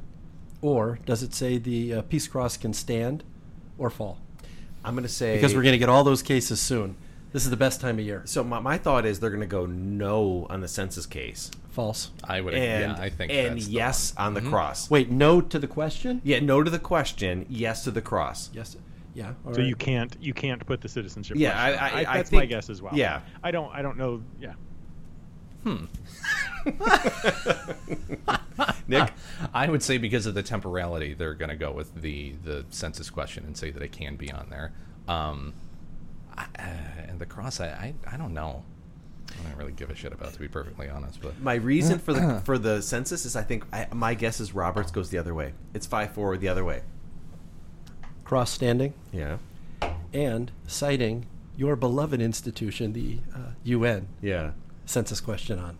or 0.62 0.98
does 1.06 1.22
it 1.22 1.34
say 1.34 1.58
the 1.58 1.94
uh, 1.94 2.02
peace 2.02 2.26
cross 2.28 2.56
can 2.56 2.72
stand 2.72 3.24
or 3.78 3.90
fall? 3.90 4.18
I'm 4.84 4.94
going 4.94 5.02
to 5.02 5.08
say 5.08 5.34
Because 5.34 5.54
we're 5.54 5.62
going 5.62 5.72
to 5.72 5.78
get 5.78 5.88
all 5.88 6.04
those 6.04 6.22
cases 6.22 6.60
soon. 6.60 6.96
This 7.32 7.44
is 7.44 7.50
the 7.50 7.58
best 7.58 7.80
time 7.80 7.98
of 7.98 8.04
year. 8.06 8.22
So 8.24 8.42
my, 8.42 8.58
my 8.58 8.78
thought 8.78 9.04
is 9.04 9.20
they're 9.20 9.28
going 9.28 9.40
to 9.40 9.46
go 9.46 9.66
no 9.66 10.46
on 10.48 10.62
the 10.62 10.68
census 10.68 11.04
case, 11.04 11.50
False. 11.70 12.10
I 12.24 12.40
would. 12.40 12.54
and 12.54 12.96
yeah, 12.96 13.02
I 13.02 13.10
think. 13.10 13.30
and 13.30 13.56
that's 13.56 13.66
the 13.66 13.72
yes 13.72 14.14
on 14.16 14.32
the 14.32 14.40
cross. 14.40 14.88
Wait, 14.90 15.10
no 15.10 15.42
to 15.42 15.58
the 15.58 15.66
question? 15.66 16.22
Yeah, 16.24 16.40
no 16.40 16.62
to 16.62 16.70
the 16.70 16.78
question, 16.78 17.44
yes 17.48 17.84
to 17.84 17.90
the 17.90 18.00
cross. 18.00 18.48
Yes. 18.54 18.76
Yeah. 19.18 19.32
all 19.44 19.52
so 19.52 19.60
right. 19.60 19.68
you 19.68 19.74
can't 19.74 20.16
you 20.20 20.32
can't 20.32 20.64
put 20.64 20.80
the 20.80 20.88
citizenship. 20.88 21.36
Yeah, 21.38 21.50
question 21.52 21.78
I- 21.82 21.88
on. 22.00 22.06
I- 22.06 22.10
I 22.12 22.16
that's 22.18 22.32
my 22.32 22.38
think- 22.40 22.50
guess 22.50 22.70
as 22.70 22.80
well. 22.80 22.96
yeah. 22.96 23.20
I 23.42 23.50
don't 23.50 23.74
I 23.74 23.82
don't 23.82 23.98
know. 23.98 24.22
Yeah. 24.40 24.52
Hmm. 25.64 25.86
Nick, 28.88 29.12
I 29.52 29.68
would 29.68 29.82
say 29.82 29.98
because 29.98 30.26
of 30.26 30.34
the 30.34 30.42
temporality, 30.42 31.14
they're 31.14 31.34
going 31.34 31.50
to 31.50 31.56
go 31.56 31.72
with 31.72 32.00
the 32.00 32.34
the 32.44 32.64
census 32.70 33.10
question 33.10 33.44
and 33.44 33.56
say 33.56 33.70
that 33.70 33.82
it 33.82 33.92
can 33.92 34.16
be 34.16 34.30
on 34.32 34.48
there. 34.50 34.72
Um, 35.08 35.54
I, 36.36 36.44
uh, 36.58 36.62
and 37.08 37.18
the 37.18 37.26
cross, 37.26 37.60
I, 37.60 37.66
I 37.66 37.94
I 38.06 38.16
don't 38.16 38.34
know. 38.34 38.64
I 39.30 39.48
don't 39.48 39.58
really 39.58 39.72
give 39.72 39.90
a 39.90 39.94
shit 39.94 40.12
about, 40.12 40.32
to 40.32 40.38
be 40.38 40.48
perfectly 40.48 40.88
honest. 40.88 41.20
But 41.20 41.40
my 41.42 41.54
reason 41.54 41.98
for 41.98 42.12
the 42.14 42.40
for 42.44 42.58
the 42.58 42.80
census 42.82 43.24
is 43.26 43.36
I 43.36 43.42
think 43.42 43.64
I, 43.72 43.86
my 43.92 44.14
guess 44.14 44.40
is 44.40 44.54
Roberts 44.54 44.90
goes 44.90 45.10
the 45.10 45.18
other 45.18 45.34
way. 45.34 45.52
It's 45.74 45.86
five 45.86 46.12
four 46.12 46.36
the 46.36 46.48
other 46.48 46.64
way. 46.64 46.82
Cross 48.28 48.50
standing 48.50 48.92
Yeah, 49.10 49.38
and 50.12 50.52
citing 50.66 51.24
your 51.56 51.76
beloved 51.76 52.20
institution, 52.20 52.92
the 52.92 53.20
uh, 53.34 53.52
UN 53.64 54.08
yeah. 54.20 54.50
census 54.84 55.18
question 55.20 55.58
on. 55.58 55.78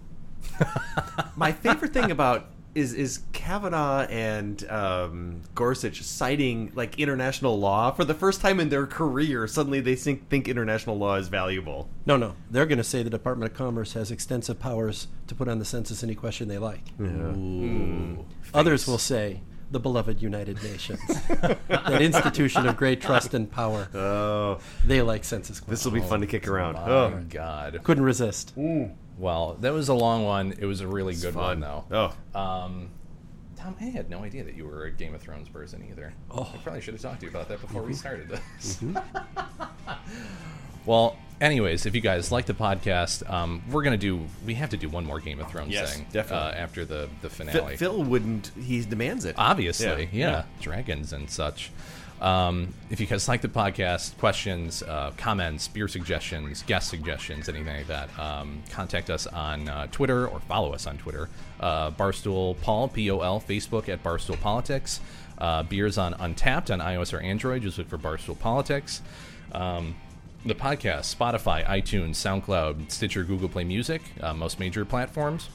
My 1.37 1.53
favorite 1.53 1.93
thing 1.93 2.11
about 2.11 2.47
is 2.75 2.95
is 2.95 3.21
Kavanaugh 3.33 4.07
and 4.09 4.69
um, 4.71 5.43
Gorsuch 5.55 6.03
citing 6.03 6.73
like 6.75 6.99
international 6.99 7.61
law 7.61 7.91
for 7.91 8.05
the 8.05 8.15
first 8.15 8.41
time 8.41 8.61
in 8.61 8.71
their 8.71 8.87
career. 8.87 9.47
Suddenly, 9.47 9.81
they 9.81 9.95
think, 9.95 10.31
think 10.31 10.49
international 10.49 10.97
law 10.97 11.17
is 11.17 11.29
valuable. 11.29 11.91
No, 12.07 12.17
no. 12.17 12.35
They're 12.51 12.67
going 12.67 12.79
to 12.79 12.85
say 12.85 13.03
the 13.03 13.11
Department 13.11 13.53
of 13.53 13.59
Commerce 13.59 13.93
has 13.93 14.11
extensive 14.11 14.59
powers 14.59 15.09
to 15.27 15.35
put 15.35 15.49
on 15.49 15.59
the 15.59 15.65
census 15.67 16.03
any 16.03 16.15
question 16.15 16.49
they 16.49 16.59
like. 16.59 16.85
Ooh. 16.99 18.25
Others 18.55 18.87
will 18.87 18.99
say 18.99 19.43
the 19.71 19.81
beloved 19.81 20.23
United 20.23 20.63
Nations, 20.63 21.01
that 21.69 22.01
institution 22.01 22.67
of 22.67 22.77
great 22.77 23.01
trust 23.01 23.35
and 23.35 23.51
power. 23.51 23.89
Oh, 23.95 24.59
they 24.87 25.03
like 25.03 25.25
census. 25.25 25.61
This 25.61 25.85
will 25.85 25.93
be 25.93 26.01
fun 26.01 26.21
to 26.21 26.27
kick 26.27 26.49
around. 26.49 26.75
My 26.75 26.89
Oh 26.89 27.25
God. 27.29 27.81
Couldn't 27.85 28.05
resist. 28.05 28.55
Well, 29.19 29.55
that 29.61 29.73
was 29.73 29.89
a 29.89 29.95
long 29.95 30.25
one. 30.25 30.55
It 30.59 30.65
was 30.67 30.81
a 30.81 30.87
really 30.87 31.15
good 31.15 31.35
fun. 31.35 31.61
one, 31.61 31.63
though. 31.91 32.13
Oh. 32.35 32.41
Um, 32.41 32.91
Tom, 33.57 33.75
I 33.81 33.85
had 33.87 34.09
no 34.09 34.23
idea 34.23 34.45
that 34.45 34.55
you 34.55 34.65
were 34.65 34.85
a 34.85 34.91
Game 34.93 35.15
of 35.15 35.21
Thrones 35.21 35.49
person 35.49 35.85
either. 35.91 36.15
Oh. 36.31 36.49
I 36.55 36.57
probably 36.59 36.81
should 36.81 36.95
have 36.95 37.03
talked 37.03 37.21
to 37.21 37.27
you 37.27 37.31
about 37.31 37.49
that 37.49 37.61
before 37.61 37.83
we 37.83 37.93
Mm-hmm. 37.93 37.99
started 37.99 38.29
this. 38.29 38.81
well, 40.87 41.17
anyways, 41.41 41.87
if 41.87 41.95
you 41.95 42.01
guys 42.01 42.31
like 42.33 42.47
the 42.47 42.55
podcast, 42.55 43.29
um, 43.31 43.63
we're 43.71 43.83
gonna 43.83 43.97
do. 43.97 44.21
We 44.47 44.55
have 44.55 44.71
to 44.71 44.77
do 44.77 44.89
one 44.89 45.05
more 45.05 45.21
Game 45.21 45.41
of 45.41 45.51
Thrones 45.51 45.73
Yes, 45.73 45.95
thing 45.97 46.07
definitely. 46.13 46.49
uh, 46.59 46.63
after 46.63 46.85
the 46.85 47.09
the 47.23 47.31
finale. 47.31 47.77
Phil 47.77 48.03
wouldn't. 48.03 48.51
He 48.61 48.83
demands 48.85 49.25
it. 49.25 49.35
Obviously, 49.39 50.09
Yeah. 50.13 50.31
yeah, 50.31 50.43
dragons 50.61 51.13
and 51.13 51.31
such. 51.31 51.71
Um, 52.21 52.75
if 52.91 52.99
you 52.99 53.07
guys 53.07 53.29
like 53.29 53.43
the 53.43 53.49
podcast, 53.49 54.19
questions, 54.19 54.83
uh, 54.83 55.13
comments, 55.17 55.69
beer 55.69 55.87
suggestions, 55.87 56.65
guest 56.67 56.89
suggestions, 56.89 57.49
anything 57.49 57.77
like 57.77 57.87
that, 57.87 58.19
um, 58.19 58.61
contact 58.71 59.09
us 59.09 59.29
on 59.29 59.69
uh, 59.69 59.87
Twitter 59.93 60.27
or 60.27 60.41
follow 60.41 60.73
us 60.75 60.89
on 60.89 60.99
Twitter. 60.99 61.29
Uh, 61.61 61.93
Barstool 61.93 62.61
Pol, 62.61 62.89
P 62.89 63.09
O 63.13 63.21
L, 63.21 63.41
Facebook 63.41 63.89
at 63.89 64.03
Barstool 64.03 64.41
Politics. 64.41 64.99
Uh, 65.39 65.63
beers 65.63 65.97
on 65.97 66.15
Untappd 66.15 66.73
on 66.73 66.81
iOS 66.81 67.13
or 67.15 67.21
Android. 67.21 67.63
Just 67.63 67.79
look 67.79 67.89
for 67.89 67.99
Barstool 67.99 68.37
Politics. 68.37 69.01
Um, 69.53 69.95
the 70.49 70.55
podcast, 70.55 71.15
Spotify, 71.15 71.65
iTunes, 71.67 72.17
SoundCloud, 72.17 72.91
Stitcher, 72.91 73.25
Google 73.25 73.49
Play 73.49 73.65
Music, 73.65 74.03
uh, 74.21 74.35
most 74.35 74.59
major 74.59 74.85
platforms 74.85 75.49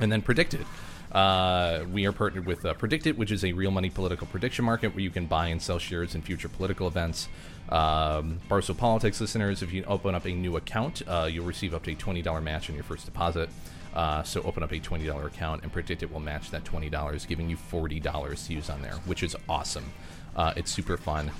and 0.00 0.10
then 0.10 0.22
PredictIt. 0.22 0.64
Uh, 1.12 1.84
we 1.92 2.06
are 2.06 2.12
partnered 2.12 2.46
with 2.46 2.64
uh, 2.64 2.74
PredictIt, 2.74 3.16
which 3.16 3.32
is 3.32 3.44
a 3.44 3.52
real 3.52 3.70
money 3.70 3.90
political 3.90 4.26
prediction 4.26 4.64
market 4.64 4.94
where 4.94 5.02
you 5.02 5.10
can 5.10 5.26
buy 5.26 5.48
and 5.48 5.60
sell 5.60 5.78
shares 5.78 6.14
in 6.14 6.22
future 6.22 6.48
political 6.48 6.86
events. 6.86 7.28
Um, 7.68 8.40
Politics 8.48 9.20
listeners, 9.20 9.62
if 9.62 9.72
you 9.72 9.84
open 9.84 10.14
up 10.14 10.24
a 10.24 10.32
new 10.32 10.56
account, 10.56 11.02
uh, 11.06 11.28
you'll 11.30 11.46
receive 11.46 11.74
up 11.74 11.82
to 11.84 11.92
a 11.92 11.94
$20 11.94 12.42
match 12.42 12.68
on 12.68 12.74
your 12.74 12.84
first 12.84 13.06
deposit. 13.06 13.48
Uh, 13.94 14.22
so 14.22 14.40
open 14.42 14.62
up 14.62 14.70
a 14.70 14.78
$20 14.78 15.26
account 15.26 15.64
and 15.64 15.72
PredictIt 15.72 16.12
will 16.12 16.20
match 16.20 16.50
that 16.52 16.64
$20, 16.64 17.26
giving 17.26 17.50
you 17.50 17.56
$40 17.56 18.46
to 18.46 18.52
use 18.52 18.70
on 18.70 18.80
there, 18.82 18.94
which 19.04 19.24
is 19.24 19.34
awesome. 19.48 19.92
Uh, 20.36 20.52
it's 20.56 20.70
super 20.70 20.96
fun. 20.96 21.32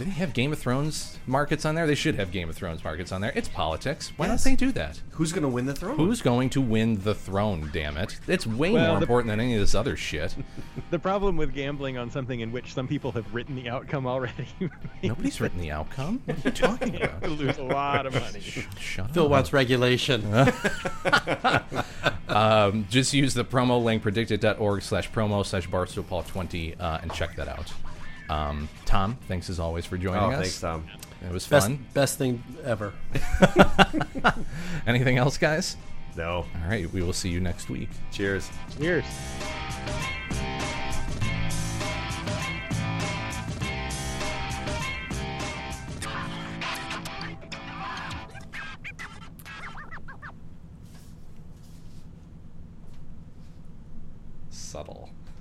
Do 0.00 0.06
they 0.06 0.12
have 0.12 0.32
Game 0.32 0.50
of 0.50 0.58
Thrones 0.58 1.18
markets 1.26 1.66
on 1.66 1.74
there? 1.74 1.86
They 1.86 1.94
should 1.94 2.14
have 2.14 2.32
Game 2.32 2.48
of 2.48 2.56
Thrones 2.56 2.82
markets 2.82 3.12
on 3.12 3.20
there. 3.20 3.32
It's 3.34 3.48
politics. 3.50 4.14
Why 4.16 4.28
Yes. 4.28 4.42
don't 4.42 4.52
they 4.52 4.56
do 4.56 4.72
that? 4.72 4.98
Who's 5.10 5.30
going 5.30 5.42
to 5.42 5.48
win 5.48 5.66
the 5.66 5.74
throne? 5.74 5.96
Who's 5.98 6.22
going 6.22 6.48
to 6.50 6.60
win 6.62 7.02
the 7.02 7.14
throne, 7.14 7.68
damn 7.70 7.98
it? 7.98 8.18
It's 8.26 8.46
way 8.46 8.70
Well, 8.72 8.86
more 8.86 8.96
the- 8.96 9.02
important 9.02 9.28
than 9.30 9.40
any 9.40 9.52
of 9.56 9.60
this 9.60 9.74
other 9.74 9.96
shit. 9.98 10.34
The 10.90 10.98
problem 10.98 11.36
with 11.36 11.52
gambling 11.54 11.98
on 11.98 12.10
something 12.10 12.40
in 12.40 12.50
which 12.50 12.72
some 12.74 12.88
people 12.88 13.12
have 13.12 13.32
written 13.34 13.54
the 13.54 13.68
outcome 13.68 14.06
already. 14.06 14.48
Nobody's 15.04 15.38
written 15.40 15.60
the 15.60 15.70
outcome. 15.70 16.20
What 16.24 16.38
are 16.38 16.48
you 16.48 16.50
talking 16.54 16.94
You 16.94 17.04
about? 17.04 17.30
lose 17.30 17.58
a 17.58 17.62
lot 17.62 18.06
of 18.06 18.14
money. 18.14 18.40
Shut 18.78 19.10
Phil 19.12 19.26
up. 19.26 19.30
wants 19.30 19.52
regulation. 19.52 20.24
um, 22.28 22.86
just 22.88 23.12
use 23.12 23.34
the 23.34 23.44
promo 23.44 23.82
link 23.84 24.02
predictit.org 24.02 24.82
slash 24.82 25.10
promo 25.10 25.44
slash 25.46 25.68
barstoolpol20 25.68 26.80
uh, 26.80 26.98
and 27.02 27.12
check 27.12 27.36
that 27.36 27.46
out. 27.48 27.72
Um, 28.30 28.68
Tom, 28.84 29.18
thanks 29.26 29.50
as 29.50 29.58
always 29.58 29.84
for 29.84 29.98
joining 29.98 30.22
Oh, 30.22 30.30
us. 30.30 30.36
thanks, 30.40 30.60
Tom. 30.60 30.86
It 31.20 31.32
was 31.32 31.46
Best, 31.48 31.66
fun. 31.66 31.84
best 31.94 32.16
thing 32.16 32.42
ever. 32.64 32.92
Anything 34.86 35.18
else, 35.18 35.36
guys? 35.36 35.76
No. 36.16 36.46
All 36.62 36.68
right, 36.68 36.90
we 36.92 37.02
will 37.02 37.12
see 37.12 37.28
you 37.28 37.40
next 37.40 37.68
week. 37.68 37.88
Cheers. 38.12 38.48
Cheers. 38.78 39.04
Subtle. 54.50 55.09